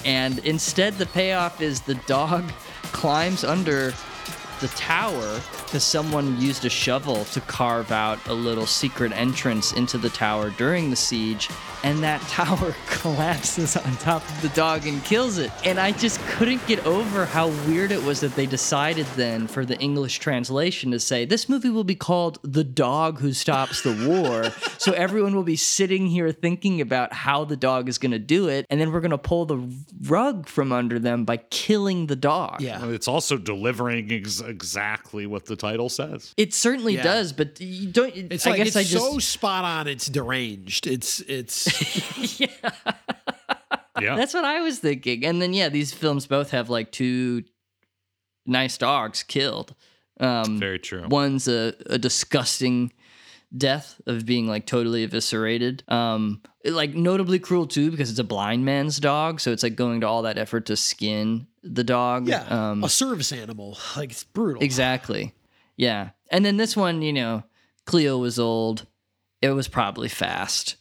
And 0.04 0.38
instead 0.40 0.98
the 0.98 1.06
payoff 1.06 1.60
is 1.60 1.80
the 1.80 1.94
dog 2.06 2.50
climbs 2.92 3.44
under 3.44 3.92
the 4.60 4.68
tower 4.68 5.40
because 5.72 5.84
someone 5.84 6.38
used 6.38 6.66
a 6.66 6.68
shovel 6.68 7.24
to 7.24 7.40
carve 7.40 7.90
out 7.92 8.18
a 8.28 8.34
little 8.34 8.66
secret 8.66 9.10
entrance 9.12 9.72
into 9.72 9.96
the 9.96 10.10
tower 10.10 10.50
during 10.58 10.90
the 10.90 10.96
siege, 10.96 11.48
and 11.82 12.02
that 12.02 12.20
tower 12.28 12.74
collapses 12.90 13.74
on 13.74 13.96
top 13.96 14.22
of 14.28 14.42
the 14.42 14.50
dog 14.50 14.86
and 14.86 15.02
kills 15.02 15.38
it. 15.38 15.50
And 15.64 15.80
I 15.80 15.92
just 15.92 16.20
couldn't 16.26 16.66
get 16.66 16.86
over 16.86 17.24
how 17.24 17.48
weird 17.66 17.90
it 17.90 18.02
was 18.02 18.20
that 18.20 18.36
they 18.36 18.44
decided 18.44 19.06
then 19.16 19.46
for 19.46 19.64
the 19.64 19.78
English 19.78 20.18
translation 20.18 20.90
to 20.90 21.00
say 21.00 21.24
this 21.24 21.48
movie 21.48 21.70
will 21.70 21.84
be 21.84 21.94
called 21.94 22.38
The 22.42 22.64
Dog 22.64 23.20
Who 23.20 23.32
Stops 23.32 23.80
the 23.80 24.06
War. 24.06 24.50
so 24.76 24.92
everyone 24.92 25.34
will 25.34 25.42
be 25.42 25.56
sitting 25.56 26.06
here 26.06 26.32
thinking 26.32 26.82
about 26.82 27.14
how 27.14 27.46
the 27.46 27.56
dog 27.56 27.88
is 27.88 27.96
going 27.96 28.12
to 28.12 28.18
do 28.18 28.48
it, 28.48 28.66
and 28.68 28.78
then 28.78 28.92
we're 28.92 29.00
going 29.00 29.10
to 29.10 29.16
pull 29.16 29.46
the 29.46 29.74
rug 30.02 30.48
from 30.48 30.70
under 30.70 30.98
them 30.98 31.24
by 31.24 31.38
killing 31.38 32.08
the 32.08 32.16
dog. 32.16 32.60
Yeah. 32.60 32.84
It's 32.88 33.08
also 33.08 33.38
delivering 33.38 34.12
ex- 34.12 34.42
exactly 34.42 35.26
what 35.26 35.46
the 35.46 35.61
title 35.62 35.88
says. 35.88 36.34
It 36.36 36.52
certainly 36.52 36.94
Yeah. 36.96 37.02
does, 37.04 37.32
but 37.32 37.60
you 37.60 37.88
don't. 37.88 38.14
It's 38.14 38.46
I 38.46 38.50
like 38.50 38.58
guess 38.58 38.66
it's 38.68 38.76
I 38.76 38.82
just 38.82 39.04
so 39.04 39.18
spot 39.18 39.64
on. 39.64 39.86
It's 39.88 40.08
deranged. 40.08 40.86
It's 40.86 41.20
it's 41.20 42.40
Yeah. 42.40 42.48
yeah. 44.00 44.16
That's 44.16 44.34
what 44.34 44.44
I 44.44 44.60
was 44.60 44.78
thinking. 44.78 45.24
And 45.24 45.40
then 45.40 45.52
yeah, 45.52 45.68
these 45.68 45.92
films 45.92 46.26
both 46.26 46.50
have 46.50 46.68
like 46.70 46.92
two 46.92 47.44
nice 48.46 48.76
dogs 48.78 49.22
killed. 49.22 49.74
Um 50.20 50.58
Very 50.58 50.78
true. 50.78 51.06
One's 51.08 51.48
a, 51.48 51.74
a 51.86 51.98
disgusting 51.98 52.92
death 53.56 54.00
of 54.06 54.24
being 54.24 54.46
like 54.46 54.66
totally 54.66 55.04
eviscerated. 55.04 55.84
Um 55.88 56.42
like 56.64 56.94
notably 56.94 57.38
cruel 57.38 57.66
too 57.66 57.90
because 57.90 58.10
it's 58.10 58.18
a 58.20 58.24
blind 58.24 58.64
man's 58.64 58.98
dog, 59.00 59.40
so 59.40 59.52
it's 59.52 59.62
like 59.62 59.76
going 59.76 60.00
to 60.02 60.06
all 60.08 60.22
that 60.22 60.38
effort 60.38 60.66
to 60.66 60.76
skin 60.76 61.46
the 61.62 61.84
dog. 61.84 62.26
yeah, 62.28 62.44
Um 62.70 62.82
a 62.84 62.88
service 62.88 63.32
animal. 63.32 63.78
Like 63.96 64.10
it's 64.10 64.24
brutal. 64.24 64.62
Exactly. 64.62 65.32
Yeah. 65.76 66.10
And 66.30 66.44
then 66.44 66.56
this 66.56 66.76
one, 66.76 67.02
you 67.02 67.12
know, 67.12 67.44
Cleo 67.86 68.18
was 68.18 68.38
old. 68.38 68.86
It 69.40 69.50
was 69.50 69.68
probably 69.68 70.08
fast. 70.08 70.76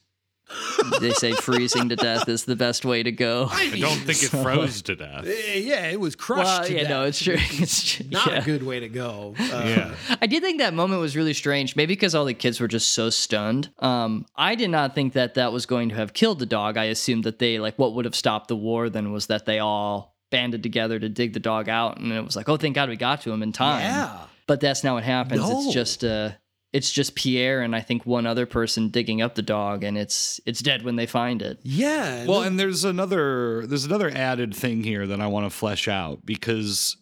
they 0.99 1.11
say 1.11 1.31
freezing 1.41 1.87
to 1.89 1.95
death 1.95 2.27
is 2.27 2.43
the 2.43 2.55
best 2.57 2.83
way 2.83 3.01
to 3.03 3.11
go. 3.11 3.47
I 3.49 3.69
don't 3.79 3.95
think 4.05 4.21
it 4.21 4.29
froze 4.29 4.81
to 4.83 4.95
death. 4.95 5.25
Eh, 5.25 5.59
Yeah, 5.59 5.87
it 5.87 5.99
was 5.99 6.15
crushed. 6.15 6.43
Well, 6.45 6.63
to 6.65 6.73
yeah, 6.73 6.81
death. 6.81 6.89
no, 6.89 7.03
it's 7.05 7.23
true. 7.23 7.37
It's 7.39 7.83
true. 7.95 8.05
Not 8.09 8.27
yeah. 8.27 8.41
a 8.41 8.43
good 8.43 8.63
way 8.63 8.79
to 8.81 8.89
go. 8.89 9.33
Uh, 9.39 9.63
Yeah. 9.65 9.95
I 10.21 10.27
did 10.27 10.43
think 10.43 10.59
that 10.59 10.73
moment 10.73 10.99
was 11.01 11.15
really 11.15 11.33
strange. 11.33 11.75
Maybe 11.75 11.93
because 11.95 12.13
all 12.13 12.25
the 12.25 12.33
kids 12.33 12.59
were 12.59 12.67
just 12.67 12.89
so 12.93 13.09
stunned. 13.09 13.69
Um, 13.79 14.25
I 14.35 14.55
did 14.55 14.69
not 14.69 14.93
think 14.93 15.13
that 15.13 15.35
that 15.35 15.53
was 15.53 15.65
going 15.65 15.89
to 15.89 15.95
have 15.95 16.13
killed 16.13 16.39
the 16.39 16.45
dog. 16.45 16.75
I 16.77 16.85
assumed 16.85 17.23
that 17.23 17.39
they 17.39 17.57
like 17.59 17.79
what 17.79 17.93
would 17.95 18.05
have 18.05 18.15
stopped 18.15 18.49
the 18.49 18.55
war 18.57 18.89
then 18.89 19.11
was 19.13 19.27
that 19.27 19.45
they 19.45 19.59
all 19.59 20.15
banded 20.31 20.63
together 20.63 20.97
to 20.99 21.09
dig 21.09 21.33
the 21.33 21.39
dog 21.41 21.67
out, 21.67 21.97
and 21.97 22.11
it 22.13 22.23
was 22.23 22.35
like, 22.37 22.47
oh, 22.47 22.55
thank 22.57 22.73
God 22.75 22.87
we 22.89 22.95
got 22.95 23.21
to 23.23 23.31
him 23.31 23.43
in 23.43 23.51
time. 23.51 23.81
Yeah. 23.81 24.17
But 24.51 24.59
that's 24.59 24.83
not 24.83 24.95
what 24.95 25.05
happens. 25.05 25.39
No. 25.39 25.61
It's 25.61 25.73
just 25.73 26.03
uh, 26.03 26.31
it's 26.73 26.91
just 26.91 27.15
Pierre 27.15 27.61
and 27.61 27.73
I 27.73 27.79
think 27.79 28.05
one 28.05 28.25
other 28.25 28.45
person 28.45 28.89
digging 28.89 29.21
up 29.21 29.35
the 29.35 29.41
dog, 29.41 29.85
and 29.85 29.97
it's 29.97 30.41
it's 30.45 30.59
dead 30.59 30.83
when 30.83 30.97
they 30.97 31.05
find 31.05 31.41
it. 31.41 31.61
Yeah. 31.63 32.25
Well, 32.25 32.41
and 32.41 32.59
there's 32.59 32.83
another 32.83 33.65
there's 33.65 33.85
another 33.85 34.09
added 34.09 34.53
thing 34.53 34.83
here 34.83 35.07
that 35.07 35.21
I 35.21 35.27
want 35.27 35.45
to 35.45 35.49
flesh 35.49 35.87
out 35.87 36.25
because 36.25 36.97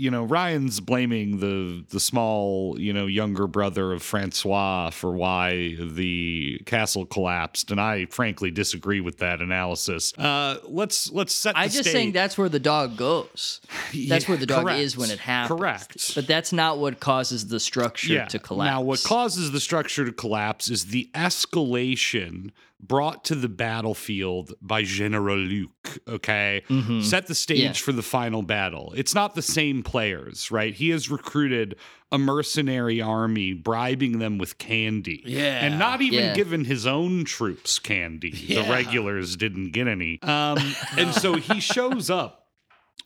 you 0.00 0.10
know 0.10 0.24
Ryan's 0.24 0.80
blaming 0.80 1.40
the 1.40 1.84
the 1.90 2.00
small 2.00 2.78
you 2.80 2.92
know 2.92 3.06
younger 3.06 3.46
brother 3.46 3.92
of 3.92 4.02
Francois 4.02 4.90
for 4.90 5.12
why 5.12 5.76
the 5.80 6.60
castle 6.66 7.06
collapsed, 7.06 7.70
and 7.70 7.80
I 7.80 8.06
frankly 8.06 8.50
disagree 8.50 9.00
with 9.00 9.18
that 9.18 9.40
analysis. 9.40 10.12
Uh, 10.18 10.58
let's 10.64 11.10
let's 11.12 11.34
set. 11.34 11.56
I'm 11.56 11.68
the 11.68 11.72
just 11.74 11.82
stage. 11.84 11.92
saying 11.92 12.12
that's 12.12 12.36
where 12.38 12.48
the 12.48 12.58
dog 12.60 12.96
goes. 12.96 13.60
That's 13.92 14.24
Yeah, 14.24 14.28
where 14.30 14.36
the 14.38 14.46
dog 14.46 14.64
correct. 14.64 14.80
is 14.80 14.96
when 14.96 15.10
it 15.10 15.18
happens. 15.18 15.58
Correct. 15.58 16.14
But 16.14 16.26
that's 16.26 16.52
not 16.52 16.78
what 16.78 17.00
causes 17.00 17.48
the 17.48 17.58
structure 17.60 18.24
to 18.26 18.38
collapse. 18.38 18.70
Now, 18.70 18.80
what 18.82 19.02
causes 19.02 19.50
the 19.52 19.60
structure 19.60 20.04
to 20.04 20.12
collapse 20.12 20.70
is 20.70 20.86
the 20.86 21.10
escalation 21.14 22.50
brought 22.82 23.24
to 23.26 23.34
the 23.34 23.48
battlefield 23.48 24.52
by 24.60 24.82
General 24.82 25.36
Luc. 25.36 25.98
Okay. 26.08 26.62
Mhm. 26.68 27.02
Set 27.02 27.26
the 27.26 27.34
stage 27.34 27.58
Yeah. 27.60 27.72
for 27.72 27.92
the 27.92 28.02
final 28.02 28.42
battle. 28.42 28.92
It's 28.96 29.14
not 29.14 29.34
the 29.34 29.42
same 29.42 29.82
players, 29.82 30.50
right? 30.50 30.74
He 30.74 30.90
has 30.90 31.10
recruited 31.10 31.76
a 32.12 32.18
mercenary 32.18 33.00
army, 33.00 33.52
bribing 33.52 34.18
them 34.18 34.36
with 34.38 34.58
candy. 34.58 35.22
Yeah. 35.24 35.64
And 35.64 35.78
not 35.78 36.02
even 36.02 36.18
Yeah. 36.18 36.34
given 36.34 36.64
his 36.64 36.86
own 36.86 37.24
troops 37.24 37.78
candy. 37.78 38.30
Yeah. 38.30 38.62
The 38.62 38.70
regulars 38.70 39.36
didn't 39.36 39.70
get 39.70 39.86
any. 39.86 40.20
Um, 40.22 40.58
and 40.98 41.14
so 41.14 41.34
he 41.34 41.60
shows 41.60 42.10
up 42.10 42.39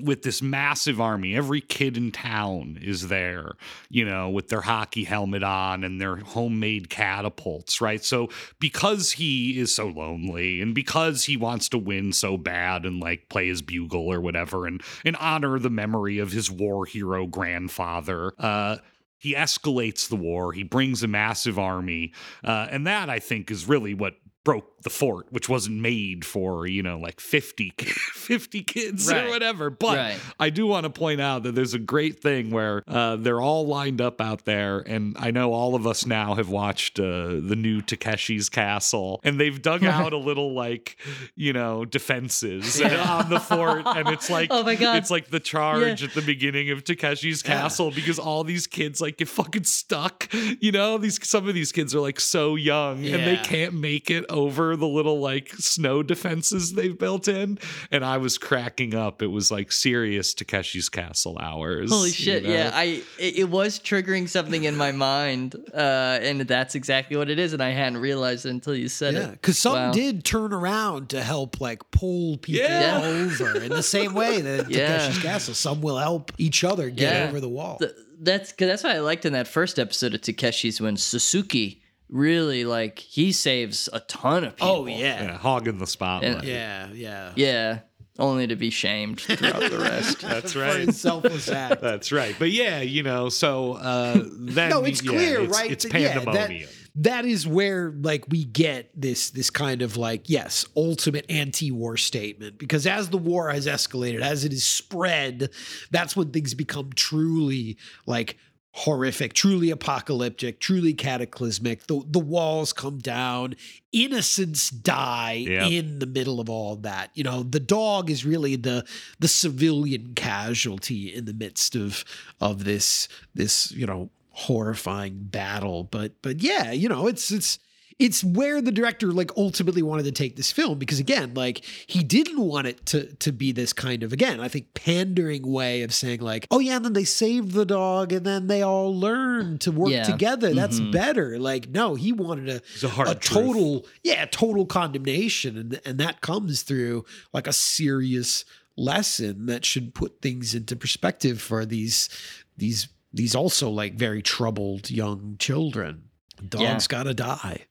with 0.01 0.23
this 0.23 0.43
massive 0.43 1.01
army. 1.01 1.37
Every 1.37 1.61
kid 1.61 1.97
in 1.97 2.13
town 2.13 2.79
is 2.81 3.09
there, 3.09 3.53
you 3.89 4.05
know, 4.05 4.29
with 4.29 4.49
their 4.49 4.63
hockey 4.63 5.05
helmet 5.05 5.43
on 5.43 5.85
and 5.85 6.01
their 6.01 6.17
homemade 6.17 6.91
catapults, 6.91 7.81
right? 7.81 8.03
So 8.03 8.29
because 8.59 9.13
he 9.13 9.59
is 9.59 9.75
so 9.75 9.87
lonely 9.87 10.61
and 10.61 10.75
because 10.75 11.25
he 11.25 11.37
wants 11.37 11.69
to 11.71 11.79
win 11.79 12.13
so 12.13 12.37
bad 12.37 12.85
and 12.85 13.01
like 13.01 13.29
play 13.29 13.49
his 13.49 13.63
bugle 13.63 14.13
or 14.13 14.21
whatever 14.21 14.67
and 14.67 14.83
and 15.05 15.17
honor 15.17 15.59
the 15.59 15.71
memory 15.71 16.19
of 16.19 16.33
his 16.33 16.51
war 16.51 16.87
hero 16.87 17.27
grandfather, 17.27 18.33
uh 18.39 18.79
he 19.25 19.35
escalates 19.35 20.07
the 20.07 20.17
war. 20.17 20.53
He 20.53 20.65
brings 20.65 21.03
a 21.03 21.09
massive 21.09 21.59
army, 21.59 22.13
uh, 22.45 22.67
and 22.71 22.87
that 22.87 23.09
I 23.09 23.21
think 23.21 23.51
is 23.51 23.67
really 23.67 23.95
what 23.95 24.17
broke 24.45 24.71
the 24.83 24.91
fort, 24.91 25.27
which 25.31 25.49
wasn't 25.49 25.81
made 25.81 26.25
for 26.27 26.67
you 26.67 26.83
know 26.83 26.99
like 26.99 27.19
50, 27.19 27.73
50 27.79 28.63
kids 28.63 29.11
Right. 29.11 29.25
or 29.25 29.31
whatever. 29.31 29.71
But 29.71 29.97
Right. 29.97 30.19
I 30.39 30.51
do 30.51 30.67
want 30.67 30.85
to 30.85 30.91
point 30.91 31.23
out 31.23 31.43
that 31.45 31.55
there's 31.55 31.73
a 31.73 31.79
great 31.79 32.21
thing 32.21 32.51
where 32.51 32.83
uh, 32.87 33.17
they're 33.17 33.41
all 33.41 33.67
lined 33.67 34.03
up 34.03 34.21
out 34.21 34.45
there, 34.45 34.81
and 34.81 35.17
I 35.19 35.31
know 35.31 35.53
all 35.55 35.75
of 35.75 35.87
us 35.87 36.05
now 36.07 36.35
have 36.35 36.51
watched 36.51 37.01
uh, 37.01 37.05
the 37.41 37.57
new 37.57 37.81
Takeshi's 37.81 38.51
Castle, 38.51 39.21
and 39.25 39.41
they've 39.41 39.61
dug 39.61 39.83
out 39.97 40.13
a 40.13 40.19
little 40.19 40.53
like 40.55 40.99
you 41.35 41.53
know 41.55 41.85
defenses 41.87 42.81
on 42.83 43.31
the 43.31 43.41
fort, 43.41 43.83
and 43.87 44.09
it's 44.11 44.29
like 44.29 44.49
Oh 44.51 44.63
my 44.63 44.75
God. 44.75 44.97
it's 44.99 45.11
like 45.11 45.29
the 45.31 45.41
charge 45.41 46.03
at 46.05 46.13
the 46.13 46.23
beginning 46.23 46.71
of 46.71 46.85
Takeshi's 46.85 47.43
Yeah. 47.43 47.61
Castle 47.63 47.91
because 47.91 48.19
all 48.19 48.45
these 48.45 48.67
kids 48.67 49.01
like 49.01 49.17
get 49.17 49.29
fucking 49.29 49.65
stuck. 49.65 50.29
You 50.61 50.73
know, 50.73 50.99
these 50.99 51.27
some 51.27 51.49
of 51.49 51.55
these 51.55 51.73
kids 51.73 51.95
are 51.95 52.01
like 52.01 52.21
so 52.21 52.55
young 52.57 53.05
and 53.07 53.25
they 53.25 53.37
can't 53.43 53.73
make 53.75 54.11
it 54.11 54.27
over 54.35 54.77
the 54.77 54.87
little 54.87 55.21
like 55.21 55.49
snow 55.55 56.03
defenses 56.03 56.73
they've 56.75 56.99
built 56.99 57.29
in. 57.29 57.59
And 57.91 58.05
I 58.05 58.19
was 58.19 58.37
cracking 58.39 58.95
up. 58.95 59.23
It 59.23 59.29
was 59.29 59.51
like 59.51 59.73
serious 59.73 60.35
Takeshi's 60.35 60.89
Castle 60.89 61.39
hours. 61.39 61.91
Holy 61.91 62.09
you 62.09 62.15
shit! 62.15 62.43
know? 62.45 62.51
Yeah, 62.51 62.71
I 62.75 63.03
it, 63.19 63.39
it 63.39 63.49
was 63.51 63.79
triggering 63.79 64.29
something 64.29 64.65
in 64.65 64.77
my 64.77 64.93
mind, 64.93 65.55
uh, 65.73 66.19
and 66.21 66.41
that's 66.43 66.75
exactly 66.75 67.17
what 67.17 67.31
it 67.31 67.39
is, 67.39 67.53
and 67.53 67.63
I 67.63 67.71
hadn't 67.71 67.99
realized 67.99 68.45
it 68.47 68.51
until 68.51 68.75
you 68.75 68.89
said 68.89 69.15
it. 69.15 69.19
Yeah, 69.19 69.25
it. 69.29 69.31
because 69.33 69.59
some 69.59 69.75
Wow. 69.75 69.93
did 69.93 70.25
turn 70.25 70.53
around 70.53 71.09
to 71.11 71.23
help 71.23 71.61
like 71.61 71.91
pull 71.91 72.37
people 72.39 72.63
Yeah. 72.63 73.01
over 73.05 73.61
in 73.63 73.71
the 73.71 73.83
same 73.83 74.15
way 74.15 74.41
that 74.41 74.71
Yeah. 74.75 74.99
Takeshi's 74.99 75.19
Castle. 75.23 75.55
Some 75.55 75.81
will 75.81 75.99
help 75.99 76.33
each 76.39 76.65
other 76.65 76.91
get 76.91 77.13
Yeah. 77.13 77.29
over 77.29 77.41
the 77.41 77.49
wall. 77.49 77.79
Th- 77.79 77.93
that's 78.21 78.53
cause 78.53 78.69
that's 78.69 78.83
what 78.85 78.95
I 78.95 79.01
liked 79.01 79.25
in 79.27 79.33
that 79.35 79.47
first 79.49 79.79
episode 79.79 80.15
of 80.15 80.21
Takeshi's 80.23 80.81
when 80.81 80.97
Suzuki 80.97 81.83
really 82.09 82.65
like 82.65 82.99
he 82.99 83.33
saves 83.33 83.89
a 83.93 84.01
ton 84.01 84.45
of 84.45 84.57
people. 84.57 84.69
oh 84.69 84.87
yeah. 84.87 84.97
Yeah, 85.25 85.37
hogging 85.39 85.79
the 85.79 85.87
spotlight. 85.87 86.45
yeah, 86.45 86.89
yeah, 86.93 87.33
yeah, 87.37 87.79
only 88.19 88.47
to 88.47 88.57
be 88.57 88.71
shamed 88.71 89.21
throughout 89.21 89.71
the 89.71 89.79
rest. 89.79 90.21
That's 90.23 90.53
For 90.53 90.61
right. 90.61 90.81
his 90.87 91.01
selfless 91.01 91.49
act. 91.49 91.81
That's 91.81 92.13
right. 92.13 92.35
But 92.39 92.51
yeah, 92.53 92.81
you 92.81 93.03
know, 93.03 93.29
so 93.29 93.73
uh 93.75 94.23
then 94.39 94.71
no, 94.71 94.85
it's 94.85 95.03
yeah, 95.03 95.11
clear, 95.11 95.41
it's, 95.43 95.53
right? 95.59 95.71
It's 95.71 95.85
that- 95.85 96.01
yeah, 96.01 96.15
that- 96.19 96.25
pandemonium. 96.25 96.69
that 96.97 97.25
is 97.25 97.47
where 97.47 97.91
like 98.03 98.25
we 98.29 98.45
get 98.45 98.91
this 98.95 99.31
this 99.31 99.51
kind 99.51 99.83
of 99.83 99.97
like 99.97 100.29
yes 100.31 100.65
ultimate 100.77 101.27
anti-war 101.29 101.97
statement 101.97 102.57
because 102.59 102.87
as 102.87 103.11
the 103.11 103.19
war 103.19 103.51
has 103.51 103.67
escalated 103.67 104.21
as 104.21 104.45
it 104.45 104.53
is 104.53 104.65
spread 104.65 105.51
that's 105.91 106.15
when 106.17 106.31
things 106.31 106.55
become 106.55 106.91
truly 106.95 107.77
like 108.07 108.37
horrific, 108.77 109.33
truly 109.35 109.71
apocalyptic, 109.71 110.59
truly 110.59 110.93
cataclysmic. 110.95 111.87
The 111.87 112.03
the 112.09 112.19
walls 112.19 112.73
come 112.73 112.99
down, 112.99 113.55
innocents 113.93 114.69
die 114.69 115.45
Yep. 115.47 115.71
in 115.71 115.99
the 116.01 116.07
middle 116.07 116.41
of 116.41 116.51
all 116.51 116.75
that. 116.77 117.11
You 117.15 117.23
know, 117.23 117.45
the 117.45 117.61
dog 117.61 118.11
is 118.11 118.25
really 118.25 118.57
the 118.57 118.85
the 119.21 119.29
civilian 119.29 120.15
casualty 120.15 121.15
in 121.15 121.25
the 121.25 121.33
midst 121.35 121.77
of 121.77 122.05
of 122.41 122.65
this 122.65 123.07
this, 123.35 123.71
you 123.71 123.87
know, 123.87 124.11
horrifying 124.31 125.19
battle. 125.23 125.85
But 125.85 126.21
but 126.21 126.43
yeah, 126.43 126.73
you 126.73 126.89
know, 126.89 127.07
it's 127.07 127.31
it's 127.31 127.61
it's 127.99 128.25
where 128.25 128.61
the 128.61 128.73
director 128.73 129.13
like 129.13 129.31
ultimately 129.37 129.83
wanted 129.83 130.03
to 130.05 130.13
take 130.13 130.35
this 130.37 130.51
film 130.51 130.79
because 130.79 130.99
again 130.99 131.33
like 131.35 131.65
he 131.87 132.03
didn't 132.03 132.41
want 132.41 132.67
it 132.67 132.85
to 132.87 133.07
to 133.17 133.31
be 133.33 133.53
this 133.53 133.73
kind 133.73 134.03
of 134.03 134.13
again 134.13 134.41
i 134.41 134.49
think 134.49 134.75
pandering 134.75 135.47
way 135.47 135.83
of 135.83 135.95
saying 135.95 136.21
like 136.21 136.47
oh 136.51 136.59
yeah 136.59 136.77
and 136.77 136.85
then 136.85 136.93
they 136.93 137.05
saved 137.05 137.53
the 137.53 137.65
dog 137.65 138.13
and 138.13 138.27
then 138.27 138.47
they 138.49 138.63
all 138.63 138.93
learned 138.99 139.61
to 139.61 139.71
work 139.71 139.91
Yeah. 139.91 140.03
together 140.03 140.53
that's 140.55 140.81
Mhm. 140.81 140.93
better 140.93 141.39
like 141.39 141.69
no 141.69 141.95
he 141.95 142.11
wanted 142.13 142.49
a, 142.49 142.63
a 142.85 142.89
hard 142.89 143.21
truth. 143.21 143.45
total 143.47 143.87
yeah 144.03 144.25
total 144.27 144.67
condemnation 144.67 145.57
and 145.57 145.81
and 145.85 145.99
that 146.01 146.21
comes 146.21 146.63
through 146.63 147.05
like 147.33 147.47
a 147.47 147.53
serious 147.53 148.45
lesson 148.77 149.47
that 149.47 149.65
should 149.65 149.95
put 149.95 150.21
things 150.21 150.55
into 150.55 150.75
perspective 150.75 151.41
for 151.41 151.65
these 151.65 152.09
these 152.57 152.89
these 153.13 153.35
also 153.37 153.71
like 153.71 153.95
very 153.95 154.21
troubled 154.21 154.91
young 154.91 155.37
children 155.39 156.03
dogs 156.49 156.63
Yeah. 156.63 156.79
gotta 156.89 157.15
die 157.15 157.67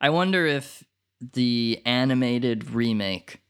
I 0.00 0.10
wonder 0.10 0.46
if 0.46 0.84
the 1.20 1.82
animated 1.84 2.70
remake 2.70 3.40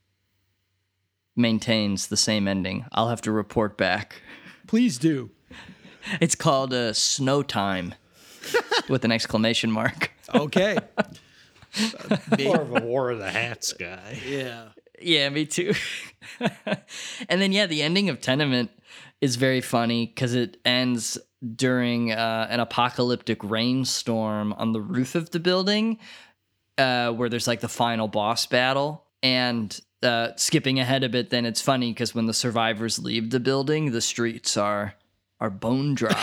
maintains 1.36 2.08
the 2.08 2.16
same 2.16 2.48
ending. 2.48 2.86
I'll 2.92 3.10
have 3.10 3.20
to 3.22 3.32
report 3.32 3.76
back. 3.76 4.22
Please 4.66 4.98
do. 4.98 5.30
It's 6.22 6.34
called 6.34 6.72
uh, 6.72 6.94
Snow 6.94 7.42
Time 7.42 7.92
with 8.88 9.04
an 9.04 9.12
exclamation 9.12 9.70
mark. 9.70 10.10
Okay. 10.34 10.78
More 12.42 12.62
of 12.62 12.76
a 12.76 12.80
War 12.80 13.10
of 13.10 13.18
the 13.18 13.28
Hats 13.28 13.74
guy. 13.74 14.18
Yeah. 14.26 14.68
Yeah, 14.98 15.28
me 15.28 15.44
too. 15.44 15.74
and 17.28 17.42
then 17.42 17.52
yeah, 17.52 17.66
the 17.66 17.82
ending 17.82 18.08
of 18.08 18.22
Tenement 18.22 18.70
is 19.20 19.36
very 19.36 19.60
funny 19.60 20.06
because 20.06 20.34
it 20.34 20.56
ends 20.64 21.18
during 21.54 22.12
uh, 22.12 22.46
an 22.48 22.60
apocalyptic 22.60 23.44
rainstorm 23.44 24.54
on 24.54 24.72
the 24.72 24.80
roof 24.80 25.14
of 25.14 25.30
the 25.30 25.40
building, 25.40 25.98
uh, 26.78 27.12
where 27.12 27.28
there's 27.28 27.46
like 27.46 27.60
the 27.60 27.68
final 27.68 28.08
boss 28.08 28.46
battle. 28.46 29.04
And 29.22 29.78
uh, 30.02 30.30
skipping 30.36 30.78
ahead 30.78 31.02
a 31.02 31.08
bit, 31.08 31.30
then 31.30 31.44
it's 31.44 31.60
funny 31.60 31.92
because 31.92 32.14
when 32.14 32.26
the 32.26 32.34
survivors 32.34 32.98
leave 32.98 33.30
the 33.30 33.40
building, 33.40 33.90
the 33.90 34.00
streets 34.00 34.56
are 34.56 34.94
are 35.40 35.50
bone 35.50 35.94
dry. 35.94 36.10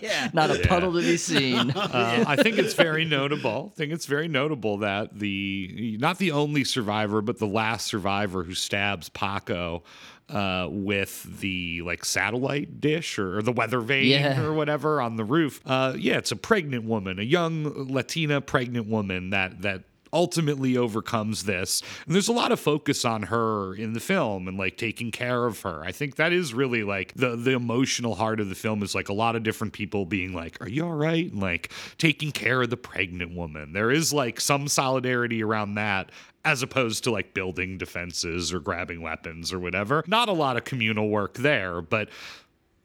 yeah. 0.00 0.28
Not 0.32 0.50
a 0.50 0.58
Yeah. 0.58 0.66
puddle 0.68 0.92
to 0.92 1.00
be 1.00 1.16
seen. 1.16 1.72
Uh, 1.88 2.24
I 2.26 2.36
think 2.36 2.58
it's 2.58 2.74
very 2.74 3.04
notable. 3.04 3.72
I 3.72 3.76
think 3.76 3.92
it's 3.92 4.06
very 4.06 4.28
notable 4.28 4.78
that 4.78 5.18
the 5.18 5.96
not 6.00 6.18
the 6.18 6.32
only 6.32 6.64
survivor, 6.64 7.22
but 7.22 7.38
the 7.38 7.46
last 7.46 7.86
survivor 7.86 8.44
who 8.44 8.54
stabs 8.54 9.08
Paco 9.08 9.82
uh, 10.28 10.68
with 10.70 11.40
the 11.40 11.82
like 11.82 12.04
satellite 12.04 12.80
dish 12.80 13.18
or, 13.18 13.38
or 13.38 13.42
the 13.42 13.52
weather 13.52 13.80
vane 13.80 14.06
Yeah. 14.10 14.42
or 14.42 14.52
whatever 14.52 15.00
on 15.00 15.16
the 15.16 15.24
roof. 15.24 15.60
Uh, 15.64 15.94
yeah, 15.98 16.18
it's 16.18 16.30
a 16.32 16.36
pregnant 16.36 16.84
woman, 16.84 17.18
a 17.18 17.22
young 17.22 17.64
Latina 17.90 18.40
pregnant 18.40 18.86
woman 18.86 19.30
that 19.30 19.62
that 19.62 19.84
ultimately 20.12 20.76
overcomes 20.76 21.44
this. 21.44 21.82
And 22.06 22.14
there's 22.14 22.28
a 22.28 22.32
lot 22.32 22.52
of 22.52 22.60
focus 22.60 23.04
on 23.04 23.24
her 23.24 23.74
in 23.74 23.92
the 23.92 24.00
film 24.00 24.48
and 24.48 24.58
like 24.58 24.76
taking 24.76 25.10
care 25.10 25.46
of 25.46 25.62
her. 25.62 25.82
I 25.84 25.92
think 25.92 26.16
that 26.16 26.32
is 26.32 26.54
really 26.54 26.82
like 26.84 27.14
the 27.14 27.36
the 27.36 27.52
emotional 27.52 28.14
heart 28.14 28.40
of 28.40 28.48
the 28.48 28.54
film 28.54 28.82
is 28.82 28.94
like 28.94 29.08
a 29.08 29.14
lot 29.14 29.36
of 29.36 29.42
different 29.42 29.72
people 29.72 30.06
being 30.06 30.32
like, 30.32 30.60
"Are 30.60 30.68
you 30.68 30.84
all 30.84 30.94
right?" 30.94 31.30
and 31.30 31.40
like 31.40 31.72
taking 31.98 32.32
care 32.32 32.62
of 32.62 32.70
the 32.70 32.76
pregnant 32.76 33.34
woman. 33.34 33.72
There 33.72 33.90
is 33.90 34.12
like 34.12 34.40
some 34.40 34.68
solidarity 34.68 35.42
around 35.42 35.74
that 35.74 36.10
as 36.44 36.62
opposed 36.62 37.04
to 37.04 37.10
like 37.10 37.34
building 37.34 37.76
defenses 37.78 38.52
or 38.52 38.60
grabbing 38.60 39.02
weapons 39.02 39.52
or 39.52 39.58
whatever. 39.58 40.02
Not 40.06 40.28
a 40.28 40.32
lot 40.32 40.56
of 40.56 40.64
communal 40.64 41.08
work 41.08 41.34
there, 41.34 41.82
but 41.82 42.08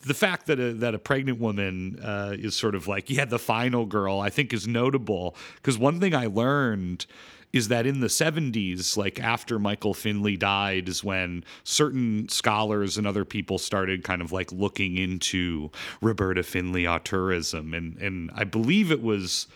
the 0.06 0.14
fact 0.14 0.48
that 0.48 0.60
a, 0.60 0.74
that 0.74 0.94
a 0.94 1.00
pregnant 1.00 1.40
woman 1.40 2.00
uh, 2.04 2.36
is 2.38 2.56
sort 2.56 2.76
of 2.76 2.88
like 2.88 3.10
yeah 3.10 3.26
the 3.26 3.40
final 3.40 3.86
girl 3.86 4.20
I 4.20 4.30
think 4.30 4.54
is 4.54 4.68
notable. 4.68 5.36
Because 5.56 5.78
one 5.78 6.00
thing 6.00 6.14
I 6.14 6.28
learned 6.28 7.06
is 7.52 7.68
that 7.68 7.86
in 7.86 8.00
the 8.00 8.08
70s 8.08 8.98
like 8.98 9.20
after 9.20 9.60
Michael 9.60 9.94
Findlay 9.94 10.36
died 10.36 10.90
is 10.90 11.04
when 11.04 11.44
certain 11.64 12.28
scholars 12.28 12.98
and 12.98 13.06
other 13.06 13.24
people 13.24 13.60
started 13.60 14.04
kind 14.04 14.22
of 14.24 14.32
like 14.32 14.52
looking 14.52 14.98
into 14.98 15.70
Roberta 16.02 16.42
Findlay 16.42 16.84
auteurism 16.84 17.78
and 17.78 17.96
and 17.98 18.32
I 18.34 18.44
believe 18.44 18.92
it 18.92 19.04
was 19.04 19.48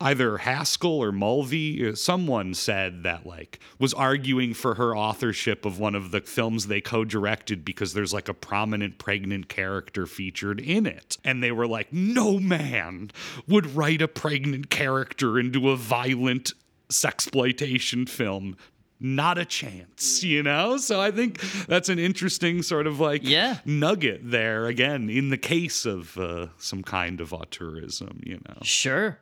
either 0.00 0.38
Haskell 0.38 1.02
or 1.02 1.10
Mulvey, 1.12 1.88
uh, 1.88 1.94
someone 1.94 2.52
said 2.54 3.02
that 3.04 3.24
like 3.26 3.58
was 3.78 3.94
arguing 3.94 4.52
for 4.54 4.74
her 4.74 4.96
authorship 4.96 5.64
of 5.64 5.78
one 5.78 5.94
of 5.94 6.10
the 6.10 6.20
films 6.20 6.66
they 6.66 6.80
co-directed 6.80 7.64
because 7.64 7.94
there's 7.94 8.12
like 8.12 8.28
a 8.28 8.34
prominent 8.34 8.98
pregnant 8.98 9.48
character 9.48 10.06
featured 10.06 10.60
in 10.60 10.86
it. 10.86 11.16
And 11.24 11.42
they 11.42 11.52
were 11.52 11.66
like, 11.66 11.92
no 11.92 12.38
man 12.38 13.10
would 13.48 13.74
write 13.74 14.02
a 14.02 14.08
pregnant 14.08 14.68
character 14.70 15.38
into 15.38 15.70
a 15.70 15.76
violent 15.76 16.52
sexploitation 16.90 18.08
film. 18.08 18.56
Not 18.98 19.36
a 19.36 19.44
chance, 19.44 20.22
you 20.24 20.42
know? 20.42 20.78
So 20.78 21.00
I 21.00 21.10
think 21.10 21.38
that's 21.66 21.90
an 21.90 21.98
interesting 21.98 22.62
sort 22.62 22.86
of 22.86 22.98
like 22.98 23.20
Yeah. 23.24 23.58
nugget 23.66 24.20
there 24.24 24.66
again 24.66 25.10
in 25.10 25.28
the 25.28 25.36
case 25.36 25.84
of 25.84 26.16
uh, 26.16 26.46
some 26.56 26.82
kind 26.82 27.20
of 27.20 27.30
auteurism, 27.30 28.26
you 28.26 28.40
know. 28.48 28.56
Sure. 28.62 29.18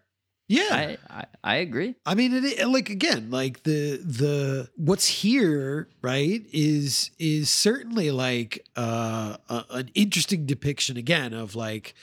Yeah. 0.47 0.69
I, 0.71 0.99
I, 1.09 1.25
I 1.43 1.57
agree. 1.57 1.95
I 2.05 2.15
mean, 2.15 2.33
it, 2.35 2.69
like 2.69 2.91
again, 2.91 3.31
like 3.31 3.63
the 3.63 3.97
the 3.97 4.69
what's 4.77 5.07
here, 5.09 5.89
right? 6.03 6.45
Is 6.53 7.11
is 7.19 7.49
certainly 7.49 8.11
like 8.11 8.65
uh, 8.77 9.37
a, 9.49 9.65
an 9.71 9.91
interesting 9.95 10.45
depiction 10.45 10.97
again 10.99 11.33
of 11.33 11.57
like 11.57 11.95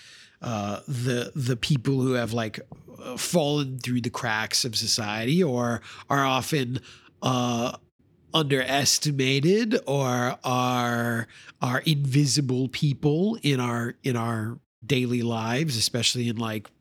uh, 0.41 0.79
the 0.87 1.31
the 1.35 1.55
people 1.55 2.01
who 2.01 2.13
have 2.13 2.33
like 2.33 2.59
uh, 3.03 3.15
fallen 3.15 3.77
through 3.77 4.01
the 4.01 4.09
cracks 4.09 4.65
of 4.65 4.75
society 4.75 5.43
or 5.43 5.81
are 6.09 6.25
often 6.25 6.79
uh, 7.21 7.77
underestimated 8.33 9.79
or 9.85 10.37
are 10.43 11.27
are 11.61 11.79
invisible 11.85 12.69
people 12.69 13.37
in 13.43 13.59
our 13.59 13.93
in 14.03 14.15
our 14.15 14.57
daily 14.83 15.21
lives, 15.21 15.77
especially 15.77 16.27
in 16.27 16.37
like 16.37 16.71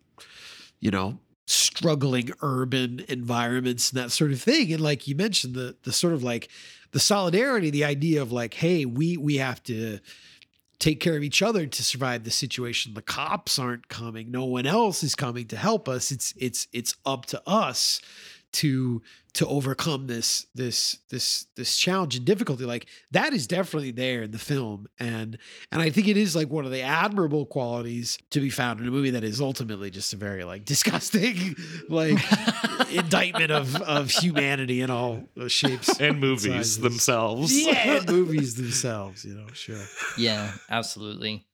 you 0.80 0.90
know 0.90 1.18
struggling 1.50 2.30
urban 2.42 3.04
environments 3.08 3.90
and 3.90 4.00
that 4.00 4.10
sort 4.10 4.32
of 4.32 4.40
thing. 4.40 4.72
And 4.72 4.80
like 4.80 5.08
you 5.08 5.14
mentioned 5.14 5.54
the 5.54 5.76
the 5.82 5.92
sort 5.92 6.12
of 6.12 6.22
like 6.22 6.48
the 6.92 7.00
solidarity 7.00 7.70
the 7.70 7.84
idea 7.84 8.22
of 8.22 8.32
like 8.32 8.54
hey 8.54 8.84
we 8.84 9.16
we 9.16 9.36
have 9.36 9.62
to 9.64 9.98
take 10.78 10.98
care 10.98 11.16
of 11.16 11.22
each 11.22 11.42
other 11.42 11.66
to 11.66 11.84
survive 11.84 12.24
the 12.24 12.30
situation. 12.30 12.94
The 12.94 13.02
cops 13.02 13.58
aren't 13.58 13.88
coming. 13.88 14.30
No 14.30 14.46
one 14.46 14.66
else 14.66 15.02
is 15.02 15.14
coming 15.14 15.46
to 15.48 15.56
help 15.56 15.88
us. 15.88 16.10
It's 16.10 16.34
it's 16.36 16.66
it's 16.72 16.96
up 17.04 17.26
to 17.26 17.42
us 17.46 18.00
to 18.52 19.02
to 19.34 19.46
overcome 19.46 20.06
this 20.06 20.46
this 20.54 20.98
this 21.10 21.46
this 21.56 21.76
challenge 21.76 22.16
and 22.16 22.24
difficulty 22.24 22.64
like 22.64 22.86
that 23.10 23.32
is 23.32 23.46
definitely 23.46 23.90
there 23.90 24.22
in 24.22 24.30
the 24.32 24.38
film 24.38 24.86
and 24.98 25.38
and 25.70 25.80
i 25.80 25.88
think 25.90 26.08
it 26.08 26.16
is 26.16 26.34
like 26.34 26.48
one 26.50 26.64
of 26.64 26.70
the 26.70 26.80
admirable 26.82 27.46
qualities 27.46 28.18
to 28.30 28.40
be 28.40 28.50
found 28.50 28.80
in 28.80 28.88
a 28.88 28.90
movie 28.90 29.10
that 29.10 29.22
is 29.24 29.40
ultimately 29.40 29.90
just 29.90 30.12
a 30.12 30.16
very 30.16 30.42
like 30.44 30.64
disgusting 30.74 31.54
like 31.88 32.18
indictment 32.90 33.50
of 33.50 33.76
of 33.82 34.10
humanity 34.10 34.80
in 34.80 34.90
all 34.90 35.22
uh, 35.40 35.48
shapes 35.48 36.00
And 36.00 36.18
movies 36.20 36.42
sizes. 36.52 36.80
themselves. 36.80 37.52
yeah 37.66 37.96
and 37.98 38.06
movies 38.08 38.56
themselves 38.56 39.24
you 39.24 39.34
know 39.34 39.46
sure 39.52 39.80
Yeah, 40.18 40.52
absolutely. 40.68 41.46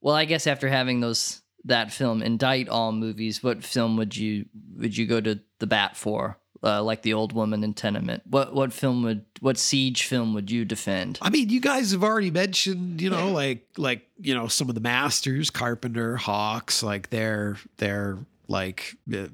Well, 0.00 0.14
I 0.14 0.24
guess 0.26 0.46
after 0.46 0.68
having 0.68 1.00
those 1.00 1.42
that 1.64 1.92
film 1.92 2.22
indict 2.22 2.68
all 2.68 2.92
movies, 2.92 3.42
what 3.42 3.64
film 3.64 3.96
would 3.96 4.16
you 4.16 4.46
would 4.76 4.96
you 4.96 5.06
go 5.06 5.20
to 5.20 5.40
the 5.58 5.66
bat 5.66 5.96
for? 5.96 6.38
Uh, 6.62 6.82
like 6.82 7.02
the 7.02 7.14
old 7.14 7.32
woman 7.32 7.62
in 7.62 7.72
Tenement. 7.72 8.22
What 8.28 8.52
what 8.52 8.72
film 8.72 9.02
would 9.04 9.24
what 9.40 9.56
siege 9.56 10.04
film 10.04 10.34
would 10.34 10.50
you 10.50 10.64
defend? 10.64 11.18
I 11.22 11.30
mean, 11.30 11.50
you 11.50 11.60
guys 11.60 11.92
have 11.92 12.02
already 12.02 12.32
mentioned, 12.32 13.00
you 13.00 13.10
know, 13.10 13.30
like 13.30 13.66
like 13.76 14.08
you 14.20 14.34
know 14.34 14.48
some 14.48 14.68
of 14.68 14.74
the 14.74 14.80
masters, 14.80 15.50
Carpenter, 15.50 16.16
Hawks, 16.16 16.82
like 16.82 17.10
they're 17.10 17.58
they're 17.76 18.18
like 18.48 18.96
uh, 19.14 19.28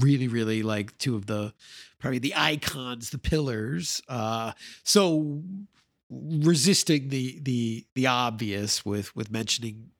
really 0.00 0.26
really 0.28 0.62
like 0.62 0.96
two 0.98 1.14
of 1.14 1.26
the 1.26 1.52
probably 2.00 2.18
the 2.18 2.34
icons, 2.36 3.10
the 3.10 3.18
pillars. 3.18 4.02
Uh, 4.08 4.52
so 4.82 5.42
resisting 6.10 7.08
the 7.08 7.38
the 7.42 7.86
the 7.94 8.06
obvious 8.06 8.84
with 8.84 9.14
with 9.16 9.30
mentioning 9.30 9.90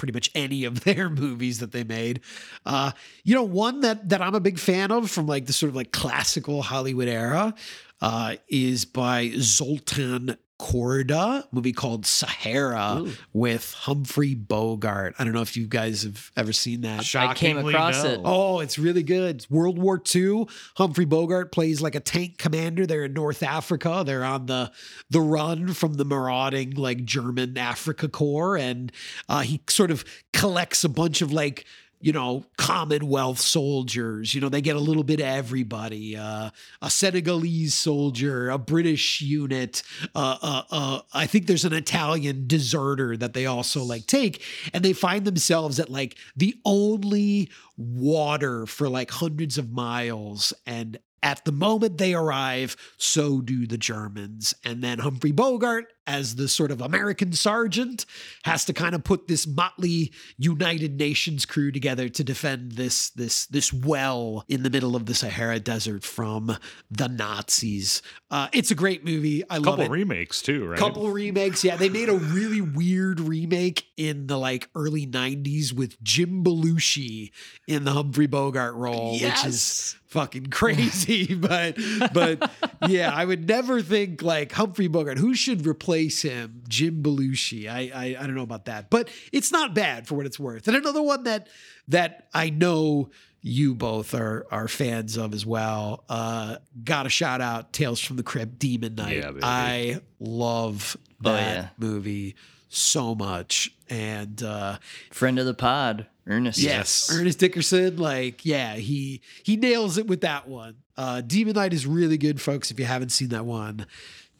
pretty 0.00 0.12
much 0.12 0.30
any 0.34 0.64
of 0.64 0.80
their 0.84 1.08
movies 1.08 1.60
that 1.60 1.70
they 1.70 1.84
made. 1.84 2.20
Uh, 2.66 2.90
you 3.22 3.34
know, 3.34 3.44
one 3.44 3.80
that 3.82 4.08
that 4.08 4.20
I'm 4.20 4.34
a 4.34 4.40
big 4.40 4.58
fan 4.58 4.90
of 4.90 5.10
from 5.10 5.26
like 5.26 5.46
the 5.46 5.52
sort 5.52 5.68
of 5.68 5.76
like 5.76 5.92
classical 5.92 6.62
Hollywood 6.62 7.08
era 7.08 7.54
uh, 8.00 8.36
is 8.48 8.84
by 8.84 9.30
Zoltan 9.36 10.36
Korda, 10.60 11.46
movie 11.52 11.72
called 11.72 12.04
Sahara 12.04 13.06
with 13.32 13.72
Humphrey 13.72 14.34
Bogart. 14.34 15.14
I 15.18 15.24
don't 15.24 15.32
know 15.32 15.40
if 15.40 15.56
you 15.56 15.66
guys 15.66 16.02
have 16.02 16.30
ever 16.36 16.52
seen 16.52 16.82
that. 16.82 17.14
I 17.14 17.32
came 17.32 17.56
across 17.56 18.04
no. 18.04 18.10
it. 18.10 18.20
Oh, 18.24 18.60
it's 18.60 18.78
really 18.78 19.02
good. 19.02 19.36
It's 19.36 19.50
World 19.50 19.78
War 19.78 20.00
II. 20.14 20.46
Humphrey 20.76 21.06
Bogart 21.06 21.50
plays 21.50 21.80
like 21.80 21.94
a 21.94 22.00
tank 22.00 22.36
commander. 22.36 22.86
They're 22.86 23.04
in 23.06 23.14
North 23.14 23.42
Africa. 23.42 24.02
They're 24.04 24.24
on 24.24 24.46
the 24.46 24.70
the 25.08 25.22
run 25.22 25.72
from 25.72 25.94
the 25.94 26.04
marauding 26.04 26.72
like 26.72 27.06
German 27.06 27.54
Afrika 27.54 28.08
Korps, 28.08 28.60
and 28.60 28.92
uh, 29.30 29.40
he 29.40 29.62
sort 29.68 29.90
of 29.90 30.04
collects 30.34 30.84
a 30.84 30.90
bunch 30.90 31.22
of 31.22 31.32
like 31.32 31.64
you 32.00 32.12
know 32.12 32.44
Commonwealth 32.56 33.38
soldiers. 33.38 34.34
You 34.34 34.40
know 34.40 34.48
they 34.48 34.60
get 34.60 34.76
a 34.76 34.80
little 34.80 35.04
bit 35.04 35.20
of 35.20 35.26
everybody. 35.26 36.16
Uh, 36.16 36.50
a 36.82 36.90
Senegalese 36.90 37.74
soldier, 37.74 38.50
a 38.50 38.58
British 38.58 39.20
unit. 39.20 39.82
Uh, 40.14 40.36
uh, 40.42 40.62
uh, 40.70 41.00
I 41.12 41.26
think 41.26 41.46
there's 41.46 41.64
an 41.64 41.72
Italian 41.72 42.46
deserter 42.46 43.16
that 43.16 43.34
they 43.34 43.46
also 43.46 43.82
like 43.82 44.06
take, 44.06 44.42
and 44.72 44.84
they 44.84 44.92
find 44.92 45.24
themselves 45.24 45.78
at 45.78 45.90
like 45.90 46.16
the 46.36 46.56
only 46.64 47.50
water 47.76 48.66
for 48.66 48.88
like 48.88 49.10
hundreds 49.10 49.56
of 49.56 49.70
miles 49.70 50.52
and 50.66 50.98
at 51.22 51.44
the 51.44 51.52
moment 51.52 51.98
they 51.98 52.14
arrive, 52.14 52.76
so 52.96 53.40
do 53.40 53.66
the 53.66 53.78
Germans. 53.78 54.54
And 54.64 54.82
then 54.82 55.00
Humphrey 55.00 55.32
Bogart, 55.32 55.92
as 56.10 56.34
the 56.34 56.48
sort 56.48 56.72
of 56.72 56.80
American 56.80 57.32
sergeant, 57.32 58.04
has 58.44 58.64
to 58.64 58.72
kind 58.72 58.96
of 58.96 59.04
put 59.04 59.28
this 59.28 59.46
motley 59.46 60.12
United 60.36 60.98
Nations 60.98 61.46
crew 61.46 61.70
together 61.70 62.08
to 62.08 62.24
defend 62.24 62.72
this 62.72 63.10
this 63.10 63.46
this 63.46 63.72
well 63.72 64.44
in 64.48 64.64
the 64.64 64.70
middle 64.70 64.96
of 64.96 65.06
the 65.06 65.14
Sahara 65.14 65.60
Desert 65.60 66.02
from 66.02 66.56
the 66.90 67.08
Nazis. 67.08 68.02
Uh, 68.30 68.48
it's 68.52 68.72
a 68.72 68.74
great 68.74 69.04
movie. 69.04 69.44
I 69.48 69.58
love 69.58 69.78
couple 69.78 69.84
it. 69.84 69.90
remakes 69.90 70.42
too, 70.42 70.66
right? 70.66 70.78
Couple 70.78 71.08
remakes. 71.10 71.62
Yeah, 71.62 71.76
they 71.76 71.88
made 71.88 72.08
a 72.08 72.16
really 72.16 72.60
weird 72.60 73.20
remake 73.20 73.86
in 73.96 74.26
the 74.26 74.36
like 74.36 74.68
early 74.74 75.06
90s 75.06 75.72
with 75.72 76.02
Jim 76.02 76.42
Belushi 76.42 77.30
in 77.68 77.84
the 77.84 77.92
Humphrey 77.92 78.26
Bogart 78.26 78.74
role, 78.74 79.12
which 79.12 79.44
is 79.44 79.96
fucking 80.10 80.46
crazy. 80.46 81.34
but 81.34 81.76
but 82.12 82.50
yeah, 82.88 83.10
I 83.14 83.24
would 83.24 83.48
never 83.48 83.80
think 83.80 84.22
like 84.22 84.52
Humphrey 84.52 84.88
Bogart. 84.88 85.18
Who 85.18 85.34
should 85.34 85.66
replace 85.66 85.99
him? 86.08 86.62
Jim 86.68 87.02
Belushi. 87.02 87.68
I, 87.68 87.90
I 87.94 88.04
I 88.18 88.26
don't 88.26 88.34
know 88.34 88.42
about 88.42 88.64
that. 88.66 88.90
But 88.90 89.08
it's 89.32 89.52
not 89.52 89.74
bad 89.74 90.06
for 90.06 90.14
what 90.14 90.26
it's 90.26 90.38
worth. 90.38 90.66
And 90.68 90.76
another 90.76 91.02
one 91.02 91.24
that 91.24 91.48
that 91.88 92.28
I 92.34 92.50
know 92.50 93.10
you 93.42 93.74
both 93.74 94.12
are 94.14 94.46
are 94.50 94.68
fans 94.68 95.16
of 95.16 95.32
as 95.34 95.46
well. 95.46 96.04
Uh 96.08 96.56
got 96.84 97.06
a 97.06 97.08
shout 97.08 97.40
out 97.40 97.72
Tales 97.72 98.00
from 98.00 98.16
the 98.16 98.22
Crypt 98.22 98.58
Demon 98.58 98.94
Knight. 98.96 99.16
Yeah. 99.16 99.32
I 99.42 100.00
love 100.18 100.96
Oh, 101.24 101.32
that 101.32 101.54
yeah. 101.56 101.68
movie 101.78 102.34
so 102.68 103.14
much. 103.14 103.72
And 103.88 104.42
uh 104.42 104.78
Friend 105.10 105.38
of 105.38 105.46
the 105.46 105.54
pod, 105.54 106.06
Ernest. 106.26 106.58
Yes. 106.58 107.10
Ernest 107.12 107.38
Dickerson, 107.38 107.96
like, 107.96 108.44
yeah, 108.46 108.74
he 108.76 109.20
he 109.42 109.56
nails 109.56 109.98
it 109.98 110.06
with 110.06 110.20
that 110.20 110.46
one. 110.48 110.76
Uh 110.96 111.20
Demon 111.22 111.54
Knight 111.54 111.72
is 111.72 111.86
really 111.86 112.18
good, 112.18 112.40
folks. 112.40 112.70
If 112.70 112.78
you 112.78 112.84
haven't 112.86 113.10
seen 113.10 113.28
that 113.30 113.44
one, 113.46 113.86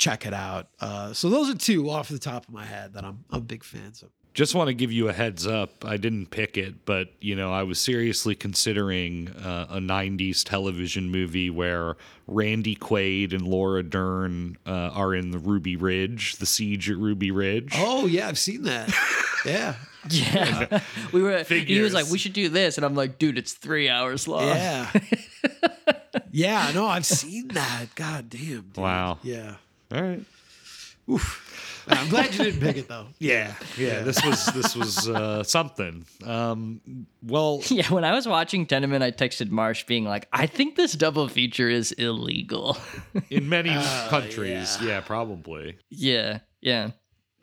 check 0.00 0.26
it 0.26 0.34
out. 0.34 0.68
Uh 0.80 1.12
so 1.12 1.28
those 1.28 1.48
are 1.50 1.54
two 1.56 1.88
off 1.90 2.08
the 2.08 2.18
top 2.18 2.48
of 2.48 2.54
my 2.54 2.64
head 2.64 2.94
that 2.94 3.04
I'm 3.04 3.24
I'm 3.30 3.42
big 3.42 3.62
fans 3.62 4.02
of. 4.02 4.10
Just 4.32 4.54
want 4.54 4.68
to 4.68 4.74
give 4.74 4.92
you 4.92 5.08
a 5.08 5.12
heads 5.12 5.44
up. 5.44 5.84
I 5.84 5.96
didn't 5.96 6.26
pick 6.26 6.56
it, 6.56 6.84
but 6.84 7.08
you 7.20 7.34
know, 7.34 7.52
I 7.52 7.64
was 7.64 7.80
seriously 7.80 8.36
considering 8.36 9.28
uh, 9.28 9.66
a 9.70 9.78
'90s 9.78 10.44
television 10.44 11.10
movie 11.10 11.50
where 11.50 11.96
Randy 12.28 12.76
Quaid 12.76 13.32
and 13.32 13.42
Laura 13.42 13.82
Dern 13.82 14.56
uh, 14.64 14.70
are 14.70 15.14
in 15.14 15.32
the 15.32 15.38
Ruby 15.38 15.74
Ridge, 15.74 16.36
the 16.36 16.46
siege 16.46 16.88
at 16.88 16.96
Ruby 16.96 17.32
Ridge. 17.32 17.72
Oh 17.74 18.06
yeah, 18.06 18.28
I've 18.28 18.38
seen 18.38 18.62
that. 18.62 18.94
yeah. 19.44 19.74
Yeah. 20.08 20.80
we 21.12 21.22
were 21.22 21.42
Figures. 21.44 21.68
he 21.68 21.80
was 21.80 21.92
like, 21.92 22.06
we 22.06 22.18
should 22.18 22.32
do 22.32 22.48
this. 22.48 22.78
And 22.78 22.86
I'm 22.86 22.94
like, 22.94 23.18
dude, 23.18 23.36
it's 23.36 23.52
three 23.52 23.88
hours 23.88 24.26
long. 24.26 24.44
Yeah. 24.44 24.90
yeah, 26.30 26.70
no, 26.74 26.86
I've 26.86 27.04
seen 27.06 27.48
that. 27.48 27.86
God 27.94 28.30
damn. 28.30 28.40
dude. 28.40 28.76
Wow. 28.76 29.18
Yeah. 29.22 29.56
All 29.92 30.02
right. 30.02 30.20
I'm 31.88 32.08
glad 32.08 32.32
you 32.32 32.44
didn't 32.44 32.60
pick 32.60 32.76
it 32.76 32.88
though. 32.88 33.06
Yeah, 33.18 33.54
yeah. 33.76 34.02
This 34.02 34.24
was 34.24 34.46
this 34.46 34.76
was 34.76 35.08
uh, 35.08 35.42
something. 35.42 36.04
Um, 36.24 37.06
well, 37.22 37.62
Yeah, 37.68 37.88
when 37.88 38.04
I 38.04 38.14
was 38.14 38.28
watching 38.28 38.66
Tenement, 38.66 39.02
I 39.02 39.10
texted 39.10 39.50
Marsh 39.50 39.84
being 39.84 40.04
like, 40.04 40.28
I 40.32 40.46
think 40.46 40.76
this 40.76 40.92
double 40.92 41.28
feature 41.28 41.68
is 41.68 41.92
illegal. 41.92 42.76
in 43.30 43.48
many 43.48 43.74
countries, 44.08 44.78
yeah. 44.82 45.00
probably. 45.00 45.78
yeah, 45.90 46.40
yeah. 46.60 46.90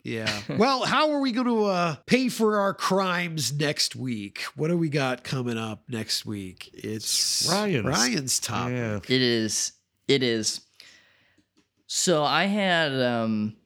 Yeah. 0.04 0.40
Well, 0.56 0.86
how 0.86 1.10
are 1.10 1.20
we 1.20 1.32
going 1.32 1.48
to 1.48 1.64
uh, 1.64 1.96
pay 2.06 2.30
for 2.30 2.60
our 2.60 2.72
crimes 2.72 3.52
next 3.52 3.94
week? 3.94 4.40
What 4.54 4.68
do 4.68 4.78
we 4.78 4.88
got 4.88 5.22
coming 5.22 5.58
up 5.58 5.82
next 5.88 6.24
week? 6.24 6.70
It's 6.72 7.46
Ryan's. 7.50 7.84
Ryan's 7.84 8.40
topic. 8.40 8.74
Yeah. 8.74 8.96
It 9.14 9.20
is. 9.20 9.72
It 10.06 10.22
is. 10.22 10.62
So 11.88 12.22
I 12.22 12.44
had 12.44 12.92
um 13.00 13.56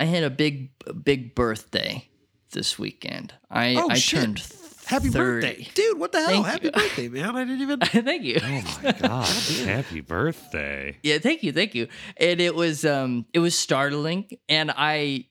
I 0.00 0.06
had 0.06 0.24
a 0.24 0.30
big 0.30 0.70
big 1.04 1.34
birthday 1.34 2.08
this 2.52 2.78
weekend. 2.78 3.34
I 3.50 3.74
Oh, 3.76 3.88
I 3.90 3.94
shit. 3.98 4.20
turned 4.20 4.42
Happy 4.86 5.10
30. 5.10 5.46
birthday, 5.46 5.68
dude! 5.74 5.98
What 5.98 6.10
the 6.12 6.18
hell? 6.18 6.42
Thank 6.42 6.46
Happy 6.46 6.64
you. 6.66 6.72
birthday, 6.72 7.08
man! 7.08 7.36
I 7.36 7.44
didn't 7.44 7.60
even. 7.60 7.80
Thank 8.04 8.22
you. 8.24 8.40
Oh 8.42 8.80
my 8.82 8.92
god! 9.00 9.26
Happy 9.64 10.00
birthday! 10.00 10.96
Yeah, 11.04 11.18
thank 11.18 11.42
you, 11.44 11.52
thank 11.52 11.74
you. 11.76 11.86
And 12.16 12.40
it 12.40 12.54
was 12.54 12.84
um 12.84 13.26
it 13.32 13.38
was 13.38 13.56
startling 13.56 14.28
and 14.48 14.72
I 14.76 15.26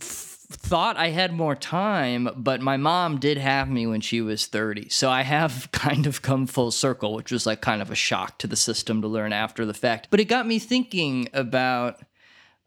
f- 0.00 0.37
thought 0.50 0.96
I 0.96 1.08
had 1.10 1.32
more 1.32 1.54
time, 1.54 2.28
but 2.34 2.62
my 2.62 2.76
mom 2.76 3.18
did 3.18 3.36
have 3.36 3.68
me 3.68 3.86
when 3.86 4.00
she 4.00 4.20
was 4.20 4.46
30. 4.46 4.88
So 4.88 5.10
I 5.10 5.22
have 5.22 5.68
kind 5.72 6.06
of 6.06 6.22
come 6.22 6.46
full 6.46 6.70
circle, 6.70 7.14
which 7.14 7.30
was 7.30 7.46
like 7.46 7.60
kind 7.60 7.82
of 7.82 7.90
a 7.90 7.94
shock 7.94 8.38
to 8.38 8.46
the 8.46 8.56
system 8.56 9.02
to 9.02 9.08
learn 9.08 9.32
after 9.32 9.66
the 9.66 9.74
fact. 9.74 10.08
But 10.10 10.20
it 10.20 10.24
got 10.24 10.46
me 10.46 10.58
thinking 10.58 11.28
about 11.32 12.00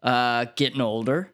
uh 0.02 0.46
getting 0.56 0.80
older. 0.80 1.32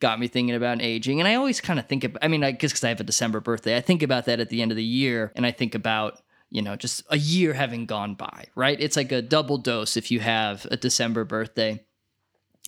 Got 0.00 0.18
me 0.18 0.28
thinking 0.28 0.54
about 0.54 0.80
aging. 0.80 1.20
And 1.20 1.28
I 1.28 1.34
always 1.34 1.60
kind 1.60 1.78
of 1.78 1.86
think 1.86 2.04
about 2.04 2.24
I 2.24 2.28
mean, 2.28 2.42
I 2.42 2.52
guess 2.52 2.72
because 2.72 2.84
I 2.84 2.88
have 2.88 3.00
a 3.00 3.04
December 3.04 3.40
birthday, 3.40 3.76
I 3.76 3.80
think 3.80 4.02
about 4.02 4.24
that 4.24 4.40
at 4.40 4.48
the 4.48 4.62
end 4.62 4.72
of 4.72 4.76
the 4.76 4.84
year 4.84 5.32
and 5.36 5.46
I 5.46 5.52
think 5.52 5.74
about 5.74 6.20
you 6.50 6.62
know, 6.62 6.74
just 6.74 7.04
a 7.10 7.16
year 7.16 7.52
having 7.54 7.86
gone 7.86 8.16
by, 8.16 8.46
right? 8.56 8.80
It's 8.80 8.96
like 8.96 9.12
a 9.12 9.22
double 9.22 9.56
dose 9.56 9.96
if 9.96 10.10
you 10.10 10.18
have 10.18 10.66
a 10.70 10.76
December 10.76 11.24
birthday. 11.24 11.84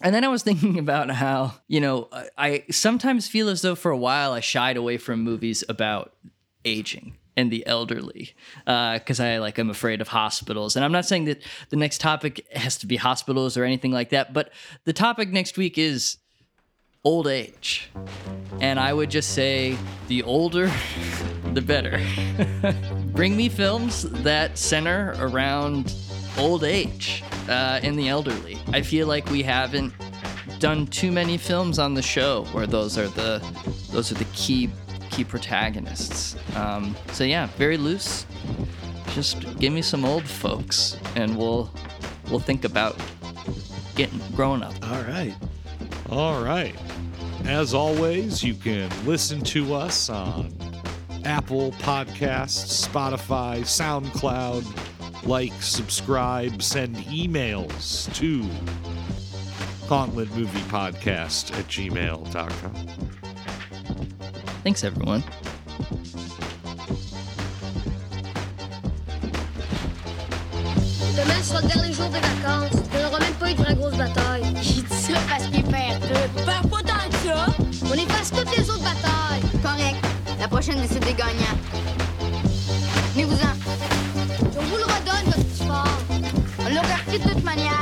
And 0.02 0.14
then 0.14 0.24
I 0.24 0.28
was 0.28 0.42
thinking 0.42 0.78
about 0.86 1.10
how, 1.10 1.54
you 1.68 1.80
know, 1.80 2.08
I, 2.36 2.64
sometimes 2.70 3.28
feel 3.28 3.48
as 3.48 3.62
though 3.62 3.74
for 3.74 3.90
a 3.90 3.96
while 3.96 4.32
I 4.32 4.40
shied 4.40 4.76
away 4.76 4.98
from 4.98 5.20
movies 5.20 5.64
about 5.68 6.12
aging 6.64 7.16
and 7.36 7.50
the 7.50 7.66
elderly 7.66 8.34
uh, 8.66 8.94
because 8.94 9.18
I 9.18 9.38
like 9.38 9.58
I'm 9.58 9.70
afraid 9.70 10.00
of 10.00 10.08
hospitals. 10.08 10.76
And 10.76 10.84
I'm 10.84 10.92
not 10.92 11.06
saying 11.06 11.24
that 11.26 11.42
the 11.70 11.76
next 11.76 12.00
topic 12.00 12.46
has 12.52 12.76
to 12.78 12.86
be 12.86 12.96
hospitals 12.96 13.56
or 13.56 13.64
anything 13.64 13.92
like 13.92 14.10
that, 14.10 14.32
but 14.32 14.52
the 14.84 14.92
topic 14.92 15.30
next 15.30 15.56
week 15.56 15.78
is 15.78 16.18
old 17.04 17.26
age. 17.26 17.90
And 18.60 18.78
I 18.78 18.92
would 18.92 19.10
just 19.10 19.30
say 19.30 19.76
the 20.08 20.22
older, 20.22 20.70
the 21.52 21.62
better. 21.62 22.00
Bring 23.06 23.36
me 23.36 23.48
films 23.48 24.02
that 24.22 24.58
center 24.58 25.14
around 25.18 25.94
old 26.38 26.64
age 26.64 27.22
uh, 27.48 27.80
and 27.82 27.98
the 27.98 28.08
elderly. 28.08 28.58
I 28.72 28.82
feel 28.82 29.06
like 29.06 29.28
we 29.30 29.42
haven't 29.42 29.92
done 30.58 30.86
too 30.86 31.10
many 31.10 31.36
films 31.36 31.78
on 31.78 31.94
the 31.94 32.02
show 32.02 32.44
where 32.52 32.66
those 32.66 32.96
are 32.96 33.08
the 33.08 33.42
those 33.90 34.10
are 34.12 34.14
the 34.14 34.26
key 34.32 34.70
key 35.10 35.24
protagonists. 35.24 36.36
Um, 36.56 36.96
so 37.12 37.24
yeah, 37.24 37.46
very 37.58 37.76
loose. 37.76 38.26
Just 39.08 39.58
give 39.58 39.72
me 39.72 39.82
some 39.82 40.04
old 40.04 40.24
folks, 40.24 40.96
and 41.16 41.36
we'll 41.36 41.70
we'll 42.30 42.40
think 42.40 42.64
about 42.64 42.96
getting 43.94 44.20
grown 44.34 44.62
up. 44.62 44.74
All 44.90 45.02
right. 45.02 45.34
All 46.10 46.42
right. 46.42 46.74
As 47.44 47.74
always, 47.74 48.42
you 48.42 48.54
can 48.54 48.90
listen 49.04 49.40
to 49.42 49.74
us 49.74 50.08
on 50.08 50.52
Apple 51.24 51.72
Podcasts, 51.72 52.86
Spotify, 52.88 53.60
SoundCloud. 53.60 54.64
Like, 55.24 55.52
subscribe, 55.62 56.62
send 56.62 56.96
emails 57.06 58.12
to 58.14 58.42
Gauntlet 59.88 60.28
Movie 60.34 60.60
Podcast 60.62 61.56
at 61.56 61.66
gmail.com. 61.68 62.74
Thanks, 64.64 64.82
everyone. 64.82 65.22
Demain 71.14 71.42
sera 71.42 71.60
le 71.60 71.68
dernier 71.68 71.92
jour 71.92 72.08
des 72.08 72.20
vacances. 72.20 72.82
On 72.92 73.02
n'aura 73.02 73.20
même 73.20 73.34
pas 73.34 73.50
eu 73.50 73.54
de 73.54 73.62
vraie 73.62 73.74
grosse 73.74 73.96
bataille. 73.96 74.44
J'ai 74.62 74.82
dit 74.82 74.94
ça 74.94 75.18
parce 75.28 75.46
qu'il 75.46 75.62
perd 75.64 76.00
tout. 76.00 76.44
Perd 76.44 76.70
pas 76.70 76.82
tant 76.82 77.10
que 77.10 77.16
ça. 77.28 77.46
On 77.86 77.94
efface 77.94 78.30
toutes 78.32 78.56
les 78.56 78.68
autres 78.68 78.82
batailles. 78.82 79.42
Correct. 79.62 79.96
La 80.40 80.48
prochaine 80.48 80.80
décide 80.80 81.04
des 81.04 81.14
gagnants. 81.14 81.58
Venez-vous-en. 83.14 83.22
On 83.24 83.28
vous 83.28 83.36
le 83.36 83.51
redonne, 87.12 87.34
notre 87.34 87.81